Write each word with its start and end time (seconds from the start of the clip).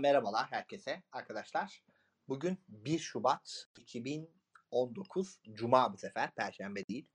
Merhabalar 0.00 0.46
herkese 0.50 1.02
arkadaşlar. 1.12 1.84
Bugün 2.28 2.58
1 2.68 2.98
Şubat 2.98 3.66
2019 3.78 5.40
Cuma 5.52 5.92
bu 5.92 5.98
sefer 5.98 6.34
Perşembe 6.34 6.86
değil. 6.86 7.06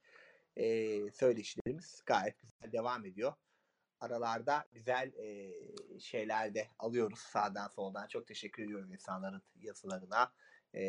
Ee, 0.56 1.12
söyleşilerimiz 1.12 2.02
gayet 2.06 2.36
güzel 2.42 2.72
devam 2.72 3.06
ediyor. 3.06 3.34
Aralarda 4.00 4.66
güzel 4.72 5.14
e, 5.14 5.54
şeyler 6.00 6.56
de 6.56 6.70
alıyoruz 6.80 7.20
sağdan 7.20 7.68
soldan. 7.68 8.08
Çok 8.08 8.28
teşekkür 8.28 8.64
ediyorum 8.64 8.94
insanların 8.94 9.42
yazılarına, 9.56 10.34
e, 10.74 10.84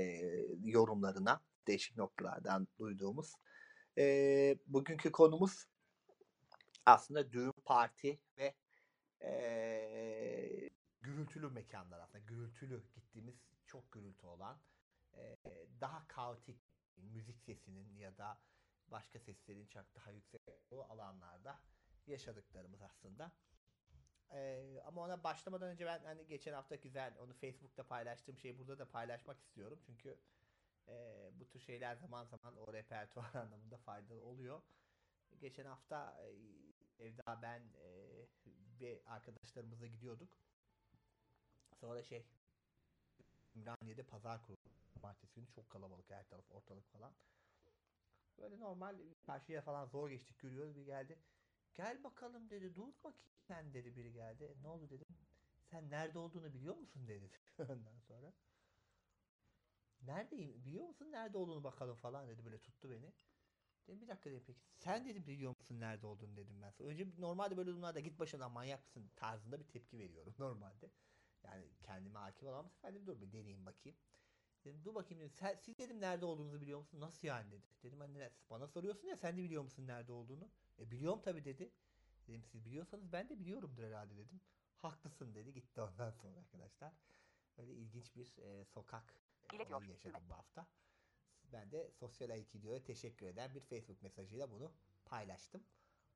yorumlarına, 0.65 1.41
değişik 1.67 1.97
noktalardan 1.97 2.69
duyduğumuz. 2.79 3.33
E, 3.99 4.57
bugünkü 4.67 5.13
konumuz 5.13 5.67
aslında 6.87 7.33
düğün, 7.33 7.53
parti 7.65 8.21
ve 8.39 8.55
e, 9.21 10.36
gürültülü 11.17 11.51
mekanlar 11.51 12.01
aslında. 12.01 12.25
Gürültülü 12.25 12.83
gittiğimiz 12.95 13.35
çok 13.67 13.93
gürültü 13.93 14.27
olan 14.27 14.59
e, 15.15 15.37
daha 15.81 16.09
kaotik 16.09 16.61
müzik 16.97 17.41
sesinin 17.41 17.97
ya 17.97 18.19
da 18.19 18.39
başka 18.89 19.19
seslerin 19.19 19.67
çok 19.67 19.95
daha 19.95 20.11
yüksek 20.11 20.49
olduğu 20.49 20.83
alanlarda 20.83 21.61
yaşadıklarımız 22.07 22.83
aslında. 22.83 23.33
E, 24.31 24.81
ama 24.87 25.03
ona 25.03 25.25
başlamadan 25.25 25.69
önce 25.69 25.87
ben 25.87 26.05
hani 26.05 26.27
geçen 26.27 26.53
hafta 26.53 26.75
güzel 26.75 27.15
onu 27.19 27.35
Facebook'ta 27.35 27.87
paylaştığım 27.87 28.39
şeyi 28.39 28.59
burada 28.59 28.79
da 28.79 28.89
paylaşmak 28.89 29.41
istiyorum. 29.41 29.79
Çünkü 29.87 30.19
e, 30.89 31.29
bu 31.33 31.49
tür 31.49 31.61
şeyler 31.61 31.97
zaman 31.97 32.25
zaman 32.25 32.57
o 32.57 32.73
repertuar 32.73 33.35
anlamında 33.35 33.77
faydalı 33.77 34.21
oluyor. 34.23 34.63
Geçen 35.41 35.67
hafta 35.67 36.23
e, 36.23 36.37
Evda 36.99 37.43
ben 37.43 37.61
e, 37.61 38.27
ve 38.81 39.03
arkadaşlarımızla 39.07 39.87
gidiyorduk. 39.87 40.29
Sonra 41.81 42.03
şey 42.03 42.27
Ümraniye'de 43.57 44.03
pazar 44.03 44.43
kurulu. 44.47 44.59
Cumartesi 44.95 45.35
günü 45.35 45.51
çok 45.51 45.71
kalabalık 45.71 46.11
her 46.11 46.29
taraf 46.29 46.45
ortalık 46.51 46.93
falan. 46.93 47.13
Böyle 48.39 48.61
normal 48.61 48.97
karşıya 49.23 49.63
falan 49.63 49.87
zor 49.87 50.09
geçtik 50.11 50.39
görüyoruz 50.39 50.77
bir 50.77 50.87
geldi. 50.87 51.19
Gel 51.75 52.05
bakalım 52.05 52.51
dedi 52.51 52.75
dur 52.75 52.89
bakayım 53.05 53.37
sen 53.49 53.75
dedi 53.75 53.97
biri 53.97 54.13
geldi. 54.13 54.57
Ne 54.63 54.69
oldu 54.69 54.91
dedim. 54.91 55.07
Sen 55.71 55.91
nerede 55.91 56.19
olduğunu 56.19 56.55
biliyor 56.55 56.77
musun 56.77 57.09
dedi. 57.09 57.31
Ondan 57.59 57.99
sonra. 57.99 58.33
Neredeyim 60.03 60.65
biliyor 60.65 60.87
musun 60.87 61.13
nerede 61.13 61.39
olduğunu 61.39 61.65
bakalım 61.65 61.97
falan 61.97 62.29
dedi 62.29 62.45
böyle 62.45 62.59
tuttu 62.59 62.91
beni. 62.91 63.13
Dedim 63.89 64.01
bir 64.01 64.09
dakika 64.09 64.31
dedim 64.31 64.43
peki. 64.47 64.61
Sen 64.77 65.05
dedim 65.09 65.27
biliyor 65.27 65.57
musun 65.59 65.81
nerede 65.81 66.07
olduğunu 66.07 66.37
dedim 66.37 66.63
ben. 66.63 66.73
Önce 66.79 67.07
normalde 67.19 67.57
böyle 67.57 67.71
durumlarda 67.71 68.01
git 68.01 68.19
başından 68.19 68.53
manyak 68.53 68.85
mısın 68.85 69.11
tarzında 69.17 69.61
bir 69.61 69.65
tepki 69.69 69.99
veriyorum 69.99 70.35
normalde. 70.39 70.91
Yani 71.47 71.65
kendime 71.83 72.19
hakim 72.19 72.49
sefer 72.69 72.95
dedim 72.95 73.07
dur 73.07 73.21
bir 73.21 73.33
deneyeyim 73.33 73.67
bakayım. 73.67 73.99
Dedim 74.65 74.85
dur 74.85 74.95
bakayım 74.95 75.21
dedim. 75.21 75.33
Sen, 75.35 75.57
siz 75.57 75.79
dedim 75.79 76.01
nerede 76.01 76.25
olduğunuzu 76.25 76.61
biliyor 76.61 76.79
musun? 76.79 77.01
Nasıl 77.01 77.29
yani 77.29 77.51
dedi. 77.51 77.67
Dedim 77.83 78.01
hani 78.01 78.31
bana 78.51 78.67
soruyorsun 78.67 79.09
ya 79.09 79.17
sen 79.17 79.37
de 79.37 79.43
biliyor 79.43 79.63
musun 79.63 79.87
nerede 79.87 80.13
olduğunu? 80.13 80.51
E 80.79 80.91
biliyorum 80.91 81.21
tabii 81.25 81.45
dedi. 81.45 81.73
Dedim 82.29 82.45
siz 82.45 82.65
biliyorsanız 82.65 83.13
ben 83.13 83.29
de 83.29 83.41
biliyorumdur 83.41 83.83
herhalde 83.83 84.17
dedim. 84.17 84.41
Haklısın 84.77 85.35
dedi 85.35 85.53
gitti 85.53 85.81
ondan 85.81 86.11
sonra 86.11 86.39
arkadaşlar. 86.39 86.93
Böyle 87.59 87.75
ilginç 87.75 88.17
bir 88.17 88.39
e, 88.39 88.65
sokak 88.65 89.15
olayı 89.53 89.91
yaşadım 89.91 90.23
bu 90.29 90.35
hafta. 90.35 90.67
Ben 91.53 91.71
de 91.73 91.91
Sosyal 91.91 92.31
Aikido'ya 92.31 92.85
teşekkür 92.85 93.27
eden 93.27 93.55
bir 93.55 93.61
Facebook 93.61 94.03
mesajıyla 94.03 94.51
bunu 94.51 94.73
paylaştım. 95.05 95.63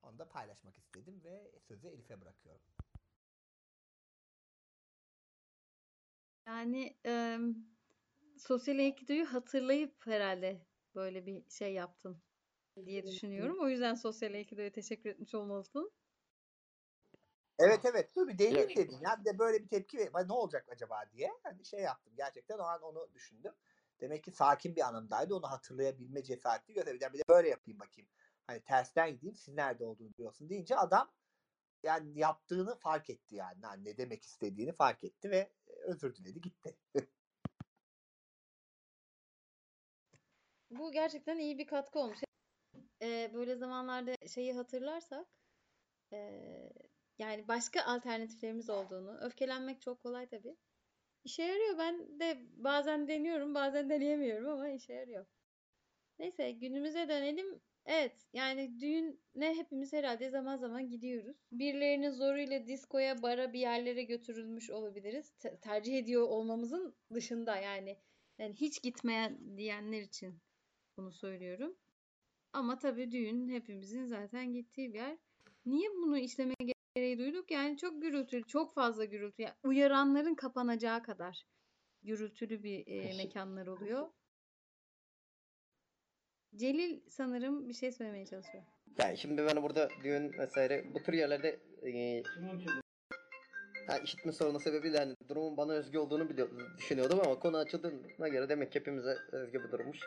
Onu 0.03 0.19
da 0.19 0.29
paylaşmak 0.29 0.77
istedim 0.77 1.23
ve 1.23 1.51
sözü 1.59 1.87
Elif'e 1.87 2.21
bırakıyorum. 2.21 2.61
Yani 6.47 6.97
e, 7.05 7.37
sosyal 8.37 8.77
aikidoyu 8.77 9.33
hatırlayıp 9.33 10.07
herhalde 10.07 10.61
böyle 10.95 11.25
bir 11.25 11.49
şey 11.49 11.73
yaptın 11.73 12.21
diye 12.85 13.07
düşünüyorum. 13.07 13.57
O 13.61 13.69
yüzden 13.69 13.95
sosyal 13.95 14.33
aikidoya 14.33 14.71
teşekkür 14.71 15.09
etmiş 15.09 15.35
olmalısın. 15.35 15.91
Evet 17.59 17.85
evet 17.85 18.15
dur 18.15 18.27
bir 18.27 18.37
deneyeyim 18.37 18.69
dedim 18.69 18.99
ya 19.01 19.19
bir 19.19 19.25
de 19.25 19.39
böyle 19.39 19.63
bir 19.63 19.67
tepki 19.67 19.97
ver 19.97 20.27
ne 20.27 20.33
olacak 20.33 20.65
acaba 20.69 21.03
diye 21.13 21.31
hani 21.43 21.65
şey 21.65 21.79
yaptım 21.79 22.13
gerçekten 22.17 22.57
o 22.57 22.63
an 22.63 22.81
onu 22.81 23.13
düşündüm. 23.13 23.53
Demek 24.01 24.23
ki 24.23 24.31
sakin 24.31 24.75
bir 24.75 24.87
anımdaydı 24.87 25.35
onu 25.35 25.51
hatırlayabilme 25.51 26.23
cesareti 26.23 26.73
gösterebilirim. 26.73 27.13
Bir 27.13 27.19
de 27.19 27.23
böyle 27.29 27.49
yapayım 27.49 27.79
bakayım. 27.79 28.09
Hani 28.47 28.61
tersten 28.61 29.11
gideyim 29.11 29.35
siz 29.35 29.55
nerede 29.55 29.85
olduğunu 29.85 30.13
biliyorsun 30.13 30.49
deyince 30.49 30.75
adam 30.75 31.11
yani 31.83 32.19
yaptığını 32.19 32.75
fark 32.75 33.09
etti 33.09 33.35
yani. 33.35 33.59
yani 33.63 33.85
ne 33.85 33.97
demek 33.97 34.23
istediğini 34.23 34.73
fark 34.73 35.03
etti 35.03 35.31
ve 35.31 35.51
özür 35.85 36.15
diledi 36.15 36.41
gitti. 36.41 36.77
Bu 40.69 40.91
gerçekten 40.91 41.37
iyi 41.37 41.57
bir 41.57 41.67
katkı 41.67 41.99
olmuş. 41.99 42.19
Ee, 43.01 43.31
böyle 43.33 43.55
zamanlarda 43.55 44.15
şeyi 44.27 44.53
hatırlarsak 44.53 45.27
e, 46.13 46.17
yani 47.17 47.47
başka 47.47 47.83
alternatiflerimiz 47.83 48.69
olduğunu, 48.69 49.17
öfkelenmek 49.21 49.81
çok 49.81 50.01
kolay 50.03 50.27
tabii. 50.27 50.55
İşe 51.23 51.43
yarıyor. 51.43 51.77
Ben 51.77 52.19
de 52.19 52.37
bazen 52.51 53.07
deniyorum, 53.07 53.55
bazen 53.55 53.89
deneyemiyorum 53.89 54.49
ama 54.49 54.69
işe 54.69 54.93
yarıyor. 54.93 55.25
Neyse 56.19 56.51
günümüze 56.51 57.09
dönelim. 57.09 57.61
Evet 57.85 58.27
yani 58.33 58.79
düğüne 58.79 59.55
hepimiz 59.55 59.93
herhalde 59.93 60.29
zaman 60.29 60.57
zaman 60.57 60.89
gidiyoruz. 60.89 61.37
Birilerinin 61.51 62.11
zoruyla 62.11 62.67
diskoya, 62.67 63.21
bara 63.21 63.53
bir 63.53 63.59
yerlere 63.59 64.03
götürülmüş 64.03 64.69
olabiliriz. 64.69 65.31
Te- 65.39 65.59
tercih 65.59 65.97
ediyor 65.97 66.21
olmamızın 66.21 66.95
dışında 67.13 67.57
yani. 67.57 67.97
Yani 68.37 68.55
hiç 68.55 68.81
gitmeyen 68.81 69.57
diyenler 69.57 70.01
için 70.01 70.39
bunu 70.97 71.11
söylüyorum. 71.11 71.75
Ama 72.53 72.77
tabii 72.77 73.11
düğün 73.11 73.49
hepimizin 73.49 74.05
zaten 74.05 74.53
gittiği 74.53 74.93
bir 74.93 74.99
yer. 74.99 75.17
Niye 75.65 75.89
bunu 75.89 76.17
işleme 76.17 76.53
gereği 76.95 77.19
duyduk? 77.19 77.51
Yani 77.51 77.77
çok 77.77 78.01
gürültülü, 78.01 78.43
çok 78.43 78.73
fazla 78.73 79.05
gürültü. 79.05 79.41
Yani 79.41 79.55
uyaranların 79.63 80.35
kapanacağı 80.35 81.03
kadar 81.03 81.43
gürültülü 82.03 82.63
bir 82.63 82.87
e, 82.87 83.23
mekanlar 83.23 83.67
oluyor. 83.67 84.09
Celil 86.55 86.99
sanırım 87.09 87.69
bir 87.69 87.73
şey 87.73 87.91
söylemeye 87.91 88.25
çalışıyor. 88.25 88.63
Yani 88.99 89.17
şimdi 89.17 89.45
ben 89.45 89.63
burada 89.63 89.89
düğün 90.03 90.33
vesaire 90.33 90.85
bu 90.93 91.03
tür 91.03 91.13
yerlerde 91.13 91.59
e, 91.85 92.23
ha, 93.87 93.97
işitme 93.97 94.31
sorunu 94.31 94.59
sebebiyle 94.59 94.97
hani 94.97 95.15
durumun 95.29 95.57
bana 95.57 95.73
özgü 95.73 95.97
olduğunu 95.97 96.29
biliyor, 96.29 96.49
düşünüyordum 96.77 97.19
ama 97.19 97.39
konu 97.39 97.57
açıldığına 97.57 98.27
göre 98.27 98.49
demek 98.49 98.71
ki 98.71 98.79
hepimize 98.79 99.17
özgü 99.31 99.63
bir 99.63 99.71
durummuş. 99.71 99.99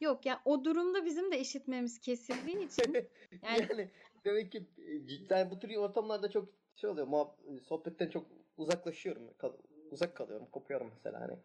Yok 0.00 0.26
ya 0.26 0.42
o 0.44 0.64
durumda 0.64 1.04
bizim 1.04 1.32
de 1.32 1.40
işitmemiz 1.40 2.00
kesildiği 2.00 2.66
için 2.66 2.92
yani 3.42 3.66
yani 3.70 3.88
demek 4.24 4.52
ki 4.52 4.66
cidden 5.06 5.50
bu 5.50 5.58
tür 5.58 5.76
ortamlarda 5.76 6.30
çok 6.30 6.48
şey 6.76 6.90
oluyor. 6.90 7.06
Muhab- 7.06 7.60
sohbetten 7.60 8.10
çok 8.10 8.26
uzaklaşıyorum. 8.56 9.22
Kal- 9.38 9.56
uzak 9.90 10.16
kalıyorum. 10.16 10.46
Kopuyorum 10.52 10.90
mesela 10.94 11.20
hani. 11.20 11.38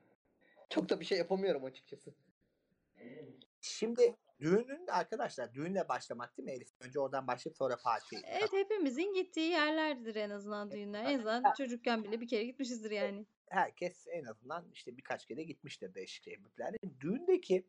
Çok 0.70 0.90
da 0.90 1.00
bir 1.00 1.06
şey 1.06 1.18
yapamıyorum 1.18 1.64
açıkçası. 1.64 2.14
Şimdi 3.62 4.16
düğünün 4.40 4.88
arkadaşlar 4.88 5.54
düğünle 5.54 5.90
başlamak 5.90 6.38
değil 6.38 6.46
mi 6.46 6.52
Elif? 6.52 6.70
Önce 6.80 7.00
oradan 7.00 7.28
başlayıp 7.28 7.58
sonra 7.58 7.78
parti. 7.84 8.22
evet 8.26 8.54
hepimizin 8.54 9.14
gittiği 9.14 9.50
yerlerdir 9.50 10.16
en 10.16 10.30
azından 10.30 10.72
düğünler. 10.72 11.06
En 11.06 11.20
azından 11.20 11.54
çocukken 11.54 12.04
bile 12.04 12.22
bir 12.22 12.28
kere 12.28 12.44
gitmişizdir 12.44 12.92
yani. 12.92 13.26
Herkes 13.50 14.08
en 14.08 14.26
azından 14.26 14.66
işte 14.74 14.98
birkaç 14.98 15.26
kere 15.26 15.44
gitmiştir 15.44 15.94
değişik 15.94 16.24
şehirlerde. 16.24 16.78
Düğündeki 17.00 17.68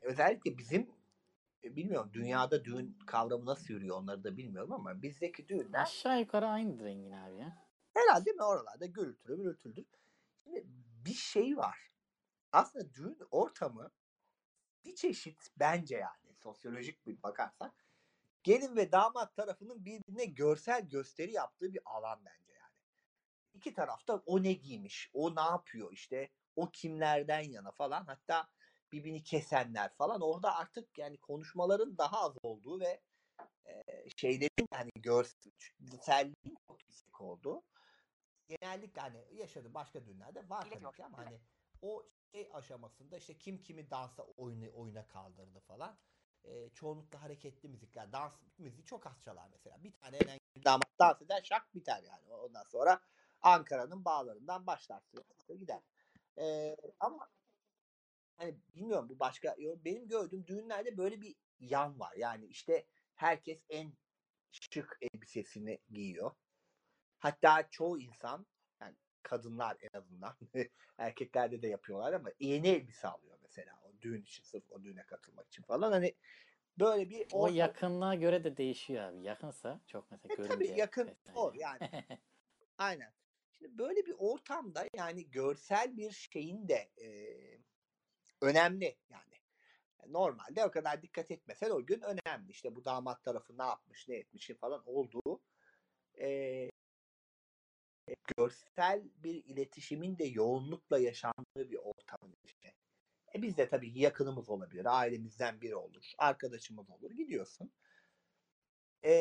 özellikle 0.00 0.58
bizim 0.58 0.90
e, 1.64 1.76
bilmiyorum 1.76 2.10
dünyada 2.12 2.64
düğün 2.64 2.98
kavramı 3.06 3.46
nasıl 3.46 3.74
yürüyor 3.74 3.96
onları 3.96 4.24
da 4.24 4.36
bilmiyorum 4.36 4.72
ama 4.72 5.02
bizdeki 5.02 5.48
düğünler 5.48 5.82
Aşağı 5.82 6.20
yukarı 6.20 6.46
aynıdır 6.46 6.86
Engin 6.86 7.12
abi 7.12 7.36
ya. 7.36 7.66
herhalde 7.94 8.24
değil 8.24 8.36
mi 8.36 8.44
oralarda 8.44 8.86
gürültülü 8.86 9.36
gürültüldür. 9.36 9.84
Şimdi 10.44 10.66
bir 11.06 11.14
şey 11.14 11.56
var. 11.56 11.90
Aslında 12.52 12.94
düğün 12.94 13.18
ortamı 13.30 13.90
bir 14.84 14.94
çeşit 14.94 15.48
bence 15.56 15.96
yani 15.96 16.34
sosyolojik 16.42 17.06
bir 17.06 17.22
bakarsak 17.22 17.86
gelin 18.42 18.76
ve 18.76 18.92
damat 18.92 19.36
tarafının 19.36 19.84
birbirine 19.84 20.24
görsel 20.24 20.88
gösteri 20.88 21.32
yaptığı 21.32 21.74
bir 21.74 21.80
alan 21.84 22.24
bence 22.24 22.52
yani. 22.52 22.74
İki 23.54 23.74
tarafta 23.74 24.22
o 24.26 24.42
ne 24.42 24.52
giymiş, 24.52 25.10
o 25.12 25.36
ne 25.36 25.40
yapıyor 25.40 25.92
işte, 25.92 26.30
o 26.56 26.70
kimlerden 26.70 27.40
yana 27.40 27.70
falan 27.70 28.04
hatta 28.04 28.48
birbirini 28.92 29.22
kesenler 29.22 29.94
falan 29.94 30.20
orada 30.20 30.56
artık 30.56 30.98
yani 30.98 31.16
konuşmaların 31.16 31.98
daha 31.98 32.20
az 32.20 32.34
olduğu 32.42 32.80
ve 32.80 33.00
e, 33.66 33.84
şeylerin 34.16 34.68
hani 34.70 34.90
görselliğin 34.96 36.56
çok 36.66 36.82
yüksek 36.82 37.20
olduğu 37.20 37.62
genellikle 38.48 39.00
hani 39.00 39.24
yaşadığı 39.32 39.74
başka 39.74 40.06
düğünlerde 40.06 40.48
var 40.48 40.62
tabii 40.70 40.96
ki 40.96 41.04
ama 41.04 41.18
hani 41.18 41.40
o 41.82 42.06
şey 42.32 42.48
aşamasında 42.52 43.16
işte 43.16 43.38
kim 43.38 43.62
kimi 43.62 43.90
dansa 43.90 44.22
oyunu, 44.22 44.66
oyuna 44.74 45.06
kaldırdı 45.06 45.60
falan. 45.60 45.98
E, 46.44 46.70
çoğunlukla 46.74 47.22
hareketli 47.22 47.68
müzikler, 47.68 48.12
dans 48.12 48.32
müziği 48.58 48.84
çok 48.84 49.06
az 49.06 49.22
çalar 49.24 49.48
mesela. 49.52 49.84
Bir 49.84 49.92
tane 49.92 50.16
en 50.16 50.64
damat 50.64 50.98
dans 50.98 51.22
eder 51.22 51.42
şak 51.42 51.74
biter 51.74 52.02
yani. 52.02 52.34
Ondan 52.34 52.64
sonra 52.64 53.00
Ankara'nın 53.42 54.04
bağlarından 54.04 54.66
başlarsın. 54.66 55.24
Gider. 55.48 55.80
Ee, 56.38 56.76
ama 57.00 57.28
hani 58.36 58.56
bilmiyorum 58.74 59.08
bu 59.08 59.18
başka 59.18 59.56
benim 59.58 60.08
gördüğüm 60.08 60.46
düğünlerde 60.46 60.96
böyle 60.96 61.20
bir 61.20 61.34
yan 61.60 62.00
var. 62.00 62.12
Yani 62.16 62.46
işte 62.46 62.86
herkes 63.14 63.58
en 63.68 63.92
şık 64.50 64.98
elbisesini 65.00 65.78
giyiyor. 65.90 66.30
Hatta 67.26 67.68
çoğu 67.70 67.98
insan 67.98 68.46
yani 68.80 68.94
kadınlar 69.22 69.76
en 69.80 69.98
azından 69.98 70.34
erkeklerde 70.98 71.62
de 71.62 71.68
yapıyorlar 71.68 72.12
ama 72.12 72.30
yeni 72.40 72.68
elbise 72.68 73.08
alıyor 73.08 73.38
mesela 73.42 73.80
o 73.84 73.92
düğün 74.02 74.22
için 74.22 74.42
sırf 74.42 74.72
o 74.72 74.82
düğüne 74.84 75.02
katılmak 75.02 75.46
için 75.48 75.62
falan 75.62 75.92
hani 75.92 76.14
böyle 76.78 77.10
bir 77.10 77.26
O 77.32 77.38
ortam- 77.42 77.56
yakınlığa 77.56 78.14
göre 78.14 78.44
de 78.44 78.56
değişiyor 78.56 79.02
abi. 79.02 79.22
Yakınsa 79.22 79.80
çok 79.86 80.10
mesela 80.10 80.44
E, 80.44 80.48
tabii 80.48 80.68
yakın 80.68 81.06
vesaire. 81.06 81.38
o 81.38 81.52
yani. 81.54 81.78
Aynen. 82.78 83.12
Şimdi 83.52 83.78
böyle 83.78 84.06
bir 84.06 84.14
ortamda 84.18 84.84
yani 84.96 85.30
görsel 85.30 85.96
bir 85.96 86.10
şeyin 86.10 86.68
de 86.68 86.90
e, 87.02 87.08
önemli 88.42 88.96
yani. 89.10 89.34
Normalde 90.06 90.64
o 90.64 90.70
kadar 90.70 91.02
dikkat 91.02 91.30
etmesen 91.30 91.70
o 91.70 91.86
gün 91.86 92.00
önemli. 92.00 92.50
İşte 92.50 92.74
bu 92.76 92.84
damat 92.84 93.24
tarafı 93.24 93.58
ne 93.58 93.62
yapmış, 93.64 94.08
ne 94.08 94.16
etmiş 94.16 94.50
falan 94.60 94.82
olduğu 94.86 95.40
e, 96.20 96.70
görsel 98.36 99.02
bir 99.16 99.44
iletişimin 99.44 100.18
de 100.18 100.24
yoğunlukla 100.24 100.98
yaşandığı 100.98 101.70
bir 101.70 101.76
ortamın 101.76 102.36
içine. 102.44 102.72
E 103.34 103.42
biz 103.42 103.56
de 103.56 103.68
tabii 103.68 103.98
yakınımız 103.98 104.48
olabilir, 104.48 104.98
ailemizden 104.98 105.60
biri 105.60 105.76
olur, 105.76 106.04
arkadaşımız 106.18 106.90
olur, 106.90 107.10
gidiyorsun. 107.10 107.72
E, 109.04 109.12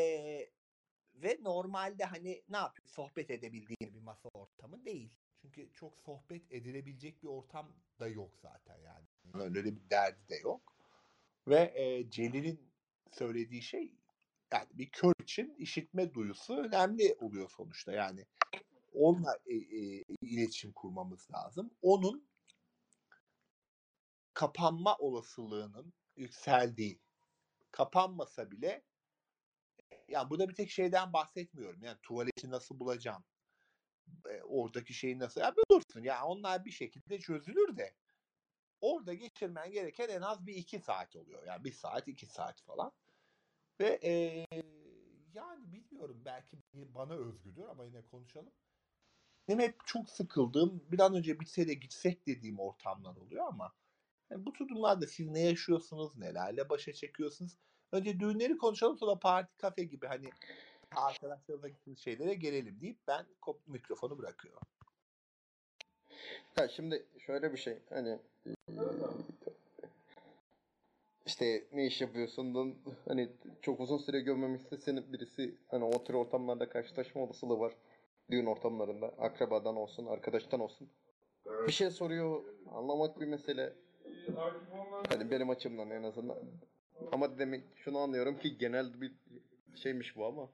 ve 1.13 1.37
normalde 1.41 2.03
hani 2.03 2.43
ne 2.49 2.57
yapıyor? 2.57 2.87
Sohbet 2.87 3.29
edebildiğin 3.29 3.93
bir 3.93 4.01
masa 4.01 4.29
ortamı 4.33 4.85
değil. 4.85 5.13
Çünkü 5.41 5.73
çok 5.73 5.99
sohbet 5.99 6.51
edilebilecek 6.51 7.23
bir 7.23 7.27
ortam 7.27 7.71
da 7.99 8.07
yok 8.07 8.37
zaten 8.41 8.77
yani. 8.77 9.05
Öyle 9.33 9.65
bir 9.65 9.89
derdi 9.89 10.27
de 10.29 10.35
yok. 10.35 10.75
Ve 11.47 11.73
e, 11.75 12.09
Celil'in 12.09 12.71
söylediği 13.11 13.61
şey 13.61 13.91
yani 14.53 14.67
bir 14.73 14.89
kör 14.89 15.13
için 15.23 15.55
işitme 15.57 16.13
duyusu 16.13 16.57
önemli 16.57 17.15
oluyor 17.19 17.49
sonuçta. 17.49 17.91
Yani 17.91 18.25
onunla 18.95 19.39
e, 19.45 19.55
e, 19.55 20.03
iletişim 20.21 20.71
kurmamız 20.71 21.27
lazım. 21.31 21.71
Onun 21.81 22.29
kapanma 24.33 24.97
olasılığının 24.97 25.93
yükseldiği, 26.15 26.99
kapanmasa 27.71 28.51
bile 28.51 28.83
ya 30.07 30.29
burada 30.29 30.49
bir 30.49 30.55
tek 30.55 30.71
şeyden 30.71 31.13
bahsetmiyorum. 31.13 31.83
Yani 31.83 31.97
tuvaleti 32.03 32.49
nasıl 32.49 32.79
bulacağım? 32.79 33.23
E, 34.29 34.41
oradaki 34.43 34.93
şeyi 34.93 35.19
nasıl? 35.19 35.41
Ya 35.41 35.53
bulursun. 35.55 36.03
Ya 36.03 36.25
onlar 36.25 36.65
bir 36.65 36.71
şekilde 36.71 37.19
çözülür 37.19 37.77
de 37.77 37.95
orada 38.81 39.13
geçirmen 39.13 39.71
gereken 39.71 40.09
en 40.09 40.21
az 40.21 40.45
bir 40.45 40.55
iki 40.55 40.79
saat 40.79 41.15
oluyor. 41.15 41.47
Yani 41.47 41.63
bir 41.63 41.71
saat, 41.71 42.07
iki 42.07 42.25
saat 42.25 42.61
falan. 42.61 42.91
Ve 43.79 43.99
e, 44.03 44.11
yani 45.33 45.71
bilmiyorum 45.71 46.21
belki 46.25 46.57
bana 46.73 47.13
özgüdür 47.13 47.63
ama 47.63 47.85
yine 47.85 48.01
konuşalım. 48.01 48.53
Benim 49.47 49.59
hep 49.59 49.75
çok 49.85 50.09
sıkıldığım 50.09 50.83
bir 50.91 50.99
an 50.99 51.15
önce 51.15 51.39
bitse 51.39 51.67
de 51.67 51.73
gitsek 51.73 52.27
dediğim 52.27 52.59
ortamlar 52.59 53.15
oluyor 53.15 53.45
ama 53.47 53.73
yani 54.29 54.45
bu 54.45 54.55
durumlarda 54.55 55.07
siz 55.07 55.27
ne 55.27 55.39
yaşıyorsunuz, 55.39 56.17
nelerle 56.17 56.69
başa 56.69 56.93
çekiyorsunuz? 56.93 57.57
Önce 57.91 58.19
düğünleri 58.19 58.57
konuşalım 58.57 58.97
sonra 58.97 59.19
parti 59.19 59.57
kafe 59.57 59.83
gibi 59.83 60.07
hani 60.07 60.29
arkadaşlarımla 60.95 61.67
gittiğimiz 61.67 61.99
şeylere 61.99 62.33
gelelim 62.33 62.81
deyip 62.81 62.97
ben 63.07 63.25
mikrofonu 63.67 64.17
bırakıyorum. 64.17 64.61
Ha 66.55 66.67
şimdi 66.67 67.05
şöyle 67.19 67.53
bir 67.53 67.57
şey 67.57 67.77
hani 67.89 68.19
işte 71.25 71.63
ne 71.73 71.85
iş 71.85 72.01
yapıyorsun 72.01 72.77
hani 73.07 73.29
çok 73.61 73.79
uzun 73.79 73.97
süre 73.97 74.21
görmemişse 74.21 74.77
seni 74.77 75.13
birisi 75.13 75.55
hani 75.67 75.83
o 75.83 76.03
tür 76.03 76.13
ortamlarda 76.13 76.69
karşılaşma 76.69 77.21
olasılığı 77.21 77.59
var. 77.59 77.73
Düğün 78.31 78.45
ortamlarında 78.45 79.07
akrabadan 79.07 79.75
olsun 79.75 80.05
arkadaştan 80.05 80.59
olsun. 80.59 80.89
Bir 81.67 81.71
şey 81.71 81.89
soruyor 81.91 82.43
anlamak 82.71 83.21
bir 83.21 83.25
mesele. 83.27 83.73
Hani 85.09 85.31
benim 85.31 85.49
açımdan 85.49 85.89
en 85.91 86.03
azından. 86.03 86.37
Ama 87.11 87.39
demek 87.39 87.63
şunu 87.75 87.97
anlıyorum 87.99 88.39
ki 88.39 88.57
genel 88.57 89.01
bir 89.01 89.13
şeymiş 89.75 90.17
bu 90.17 90.25
ama. 90.25 90.49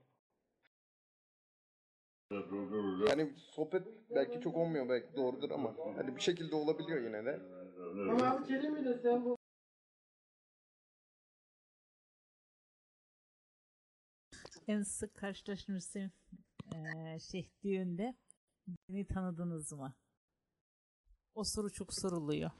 Yani 3.10 3.34
sohbet 3.38 3.84
belki 4.16 4.42
çok 4.42 4.58
olmuyor 4.58 4.90
belki 4.90 5.16
doğrudur 5.18 5.52
ama 5.52 5.74
hani 5.98 6.16
bir 6.16 6.22
şekilde 6.22 6.56
olabiliyor 6.56 7.02
yine 7.02 7.26
de. 7.26 7.40
Ama 8.12 8.44
Kerem'i 8.44 8.86
de 8.86 9.00
sen 9.04 9.26
bu 9.26 9.38
En 14.68 14.84
sık 14.84 15.16
karşılaştığınız 15.16 15.84
şey 17.32 17.50
düğünde 17.64 18.16
beni 18.90 19.08
tanıdınız 19.08 19.72
mı? 19.72 19.94
O 21.36 21.44
soru 21.44 21.72
çok 21.72 21.94
soruluyor. 21.94 22.52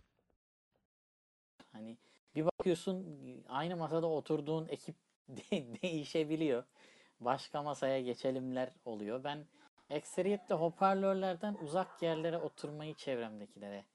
Hani 1.72 1.98
bir 2.36 2.46
bakıyorsun 2.46 3.06
aynı 3.50 3.78
masada 3.78 4.08
oturduğun 4.08 4.68
ekip 4.68 4.96
de- 5.30 5.82
değişebiliyor. 5.82 6.64
Başka 7.20 7.64
masaya 7.64 8.02
geçelimler 8.02 8.74
oluyor. 8.86 9.24
Ben 9.24 9.46
ekseriyetle 9.90 10.56
hoparlörlerden 10.56 11.58
uzak 11.62 12.02
yerlere 12.02 12.38
oturmayı 12.38 12.94
çevremdekilere 12.96 13.86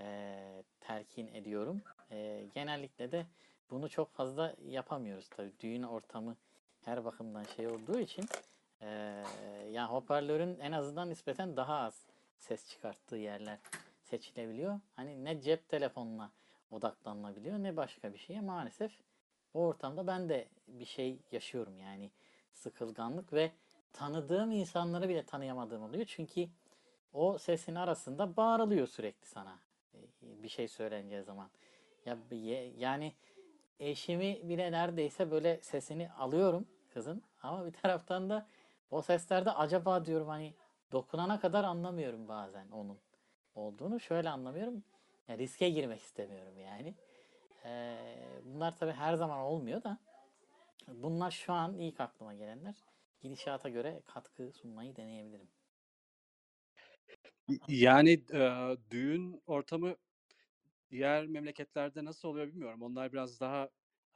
eee, 0.00 0.62
telkin 0.80 1.26
ediyorum. 1.26 1.82
Eee, 2.10 2.46
genellikle 2.46 3.12
de 3.12 3.26
bunu 3.70 3.88
çok 3.88 4.12
fazla 4.12 4.54
yapamıyoruz 4.64 5.28
tabii. 5.28 5.52
Düğün 5.60 5.82
ortamı 5.82 6.36
her 6.84 7.04
bakımdan 7.04 7.44
şey 7.44 7.66
olduğu 7.68 7.98
için 8.00 8.24
eee 8.82 8.88
yani 9.70 9.90
hoparlörün 9.90 10.58
en 10.60 10.72
azından 10.72 11.10
nispeten 11.10 11.56
daha 11.56 11.76
az 11.76 12.06
ses 12.38 12.68
çıkarttığı 12.70 13.16
yerler 13.16 13.58
seçilebiliyor. 14.02 14.80
Hani 14.96 15.24
ne 15.24 15.40
cep 15.40 15.68
telefonuna 15.68 16.32
odaklanılabiliyor 16.70 17.58
ne 17.58 17.76
başka 17.76 18.12
bir 18.12 18.18
şeye. 18.18 18.40
Maalesef 18.40 18.92
o 19.54 19.60
ortamda 19.60 20.06
ben 20.06 20.28
de 20.28 20.48
bir 20.68 20.84
şey 20.84 21.18
yaşıyorum 21.32 21.78
yani. 21.78 22.10
Sıkılganlık 22.52 23.32
ve 23.32 23.52
tanıdığım 23.92 24.52
insanları 24.52 25.08
bile 25.08 25.22
tanıyamadığım 25.26 25.82
oluyor. 25.82 26.04
Çünkü 26.08 26.48
o 27.12 27.38
sesin 27.38 27.74
arasında 27.74 28.36
bağırılıyor 28.36 28.86
sürekli 28.86 29.26
sana 29.26 29.58
e, 29.94 29.98
bir 30.42 30.48
şey 30.48 30.68
söyleneceği 30.68 31.22
zaman. 31.22 31.50
Ya 32.06 32.18
yani 32.78 33.12
eşimi 33.80 34.48
bile 34.48 34.72
neredeyse 34.72 35.30
böyle 35.30 35.60
sesini 35.62 36.10
alıyorum 36.10 36.68
kızın. 36.94 37.22
Ama 37.42 37.66
bir 37.66 37.72
taraftan 37.72 38.30
da 38.30 38.46
o 38.90 39.02
seslerde 39.02 39.50
acaba 39.50 40.04
diyorum 40.04 40.28
hani 40.28 40.54
dokunana 40.92 41.40
kadar 41.40 41.64
anlamıyorum 41.64 42.28
bazen 42.28 42.68
onun 42.70 42.98
olduğunu 43.54 44.00
şöyle 44.00 44.30
anlamıyorum 44.30 44.84
ya 45.28 45.38
riske 45.38 45.70
girmek 45.70 46.00
istemiyorum 46.00 46.58
yani. 46.58 46.94
Ee, 47.64 48.16
bunlar 48.44 48.76
tabii 48.76 48.92
her 48.92 49.14
zaman 49.14 49.38
olmuyor 49.38 49.82
da 49.82 49.98
bunlar 50.88 51.30
şu 51.30 51.52
an 51.52 51.74
ilk 51.74 52.00
aklıma 52.00 52.34
gelenler. 52.34 52.74
Gidişata 53.20 53.68
göre 53.68 54.02
katkı 54.06 54.52
sunmayı 54.52 54.96
deneyebilirim. 54.96 55.48
Yani 57.68 58.22
e, 58.32 58.76
düğün 58.90 59.42
ortamı 59.46 59.96
diğer 60.90 61.26
memleketlerde 61.26 62.04
nasıl 62.04 62.28
oluyor 62.28 62.46
bilmiyorum. 62.46 62.82
Onlar 62.82 63.12
biraz 63.12 63.40
daha 63.40 63.68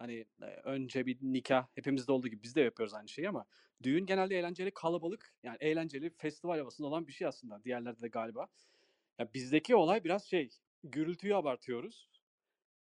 hani 0.03 0.25
e, 0.43 0.47
önce 0.65 1.07
bir 1.07 1.19
nikah 1.23 1.67
hepimizde 1.75 2.13
olduğu 2.13 2.29
gibi 2.29 2.43
biz 2.43 2.57
de 2.57 2.61
yapıyoruz 2.61 2.95
aynı 2.95 3.09
şeyi 3.09 3.29
ama 3.29 3.45
düğün 3.83 4.07
genelde 4.07 4.39
eğlenceli, 4.39 4.71
kalabalık 4.71 5.35
yani 5.43 5.57
eğlenceli, 5.61 6.11
festival 6.11 6.59
havasında 6.59 6.89
olan 6.89 7.07
bir 7.07 7.13
şey 7.13 7.27
aslında. 7.27 7.65
Diğerlerde 7.65 8.01
de 8.01 8.09
galiba. 8.09 8.47
Ya 9.19 9.35
bizdeki 9.35 9.77
olay 9.77 10.05
biraz 10.05 10.25
şey, 10.25 10.51
gürültüyü 10.85 11.35
abartıyoruz. 11.37 12.11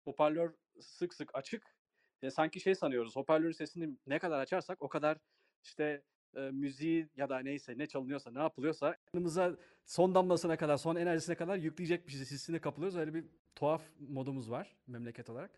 Hoparlör 0.04 0.54
sık 0.80 1.14
sık 1.14 1.36
açık. 1.36 1.76
Ya 2.22 2.32
sanki 2.32 2.60
şey 2.60 2.76
sanıyoruz. 2.76 3.16
Hoparlörün 3.16 3.52
sesini 3.52 3.98
ne 4.08 4.20
kadar 4.20 4.40
açarsak 4.40 4.82
o 4.82 4.90
kadar 4.90 5.18
işte 5.64 6.04
e, 6.36 6.40
müziği 6.40 7.10
ya 7.16 7.30
da 7.30 7.40
neyse 7.40 7.78
ne 7.78 7.88
çalınıyorsa 7.88 8.32
ne 8.32 8.40
yapılıyorsa 8.40 8.98
yanımıza 9.14 9.58
son 9.86 10.16
damlasına 10.16 10.58
kadar 10.58 10.78
son 10.78 10.96
enerjisine 10.96 11.36
kadar 11.36 11.58
yükleyecekmişiz 11.58 12.32
hissine 12.32 12.60
kapılıyoruz. 12.60 12.98
Öyle 12.98 13.14
bir 13.14 13.26
tuhaf 13.56 13.84
modumuz 14.00 14.52
var 14.52 14.76
memleket 14.88 15.30
olarak. 15.30 15.52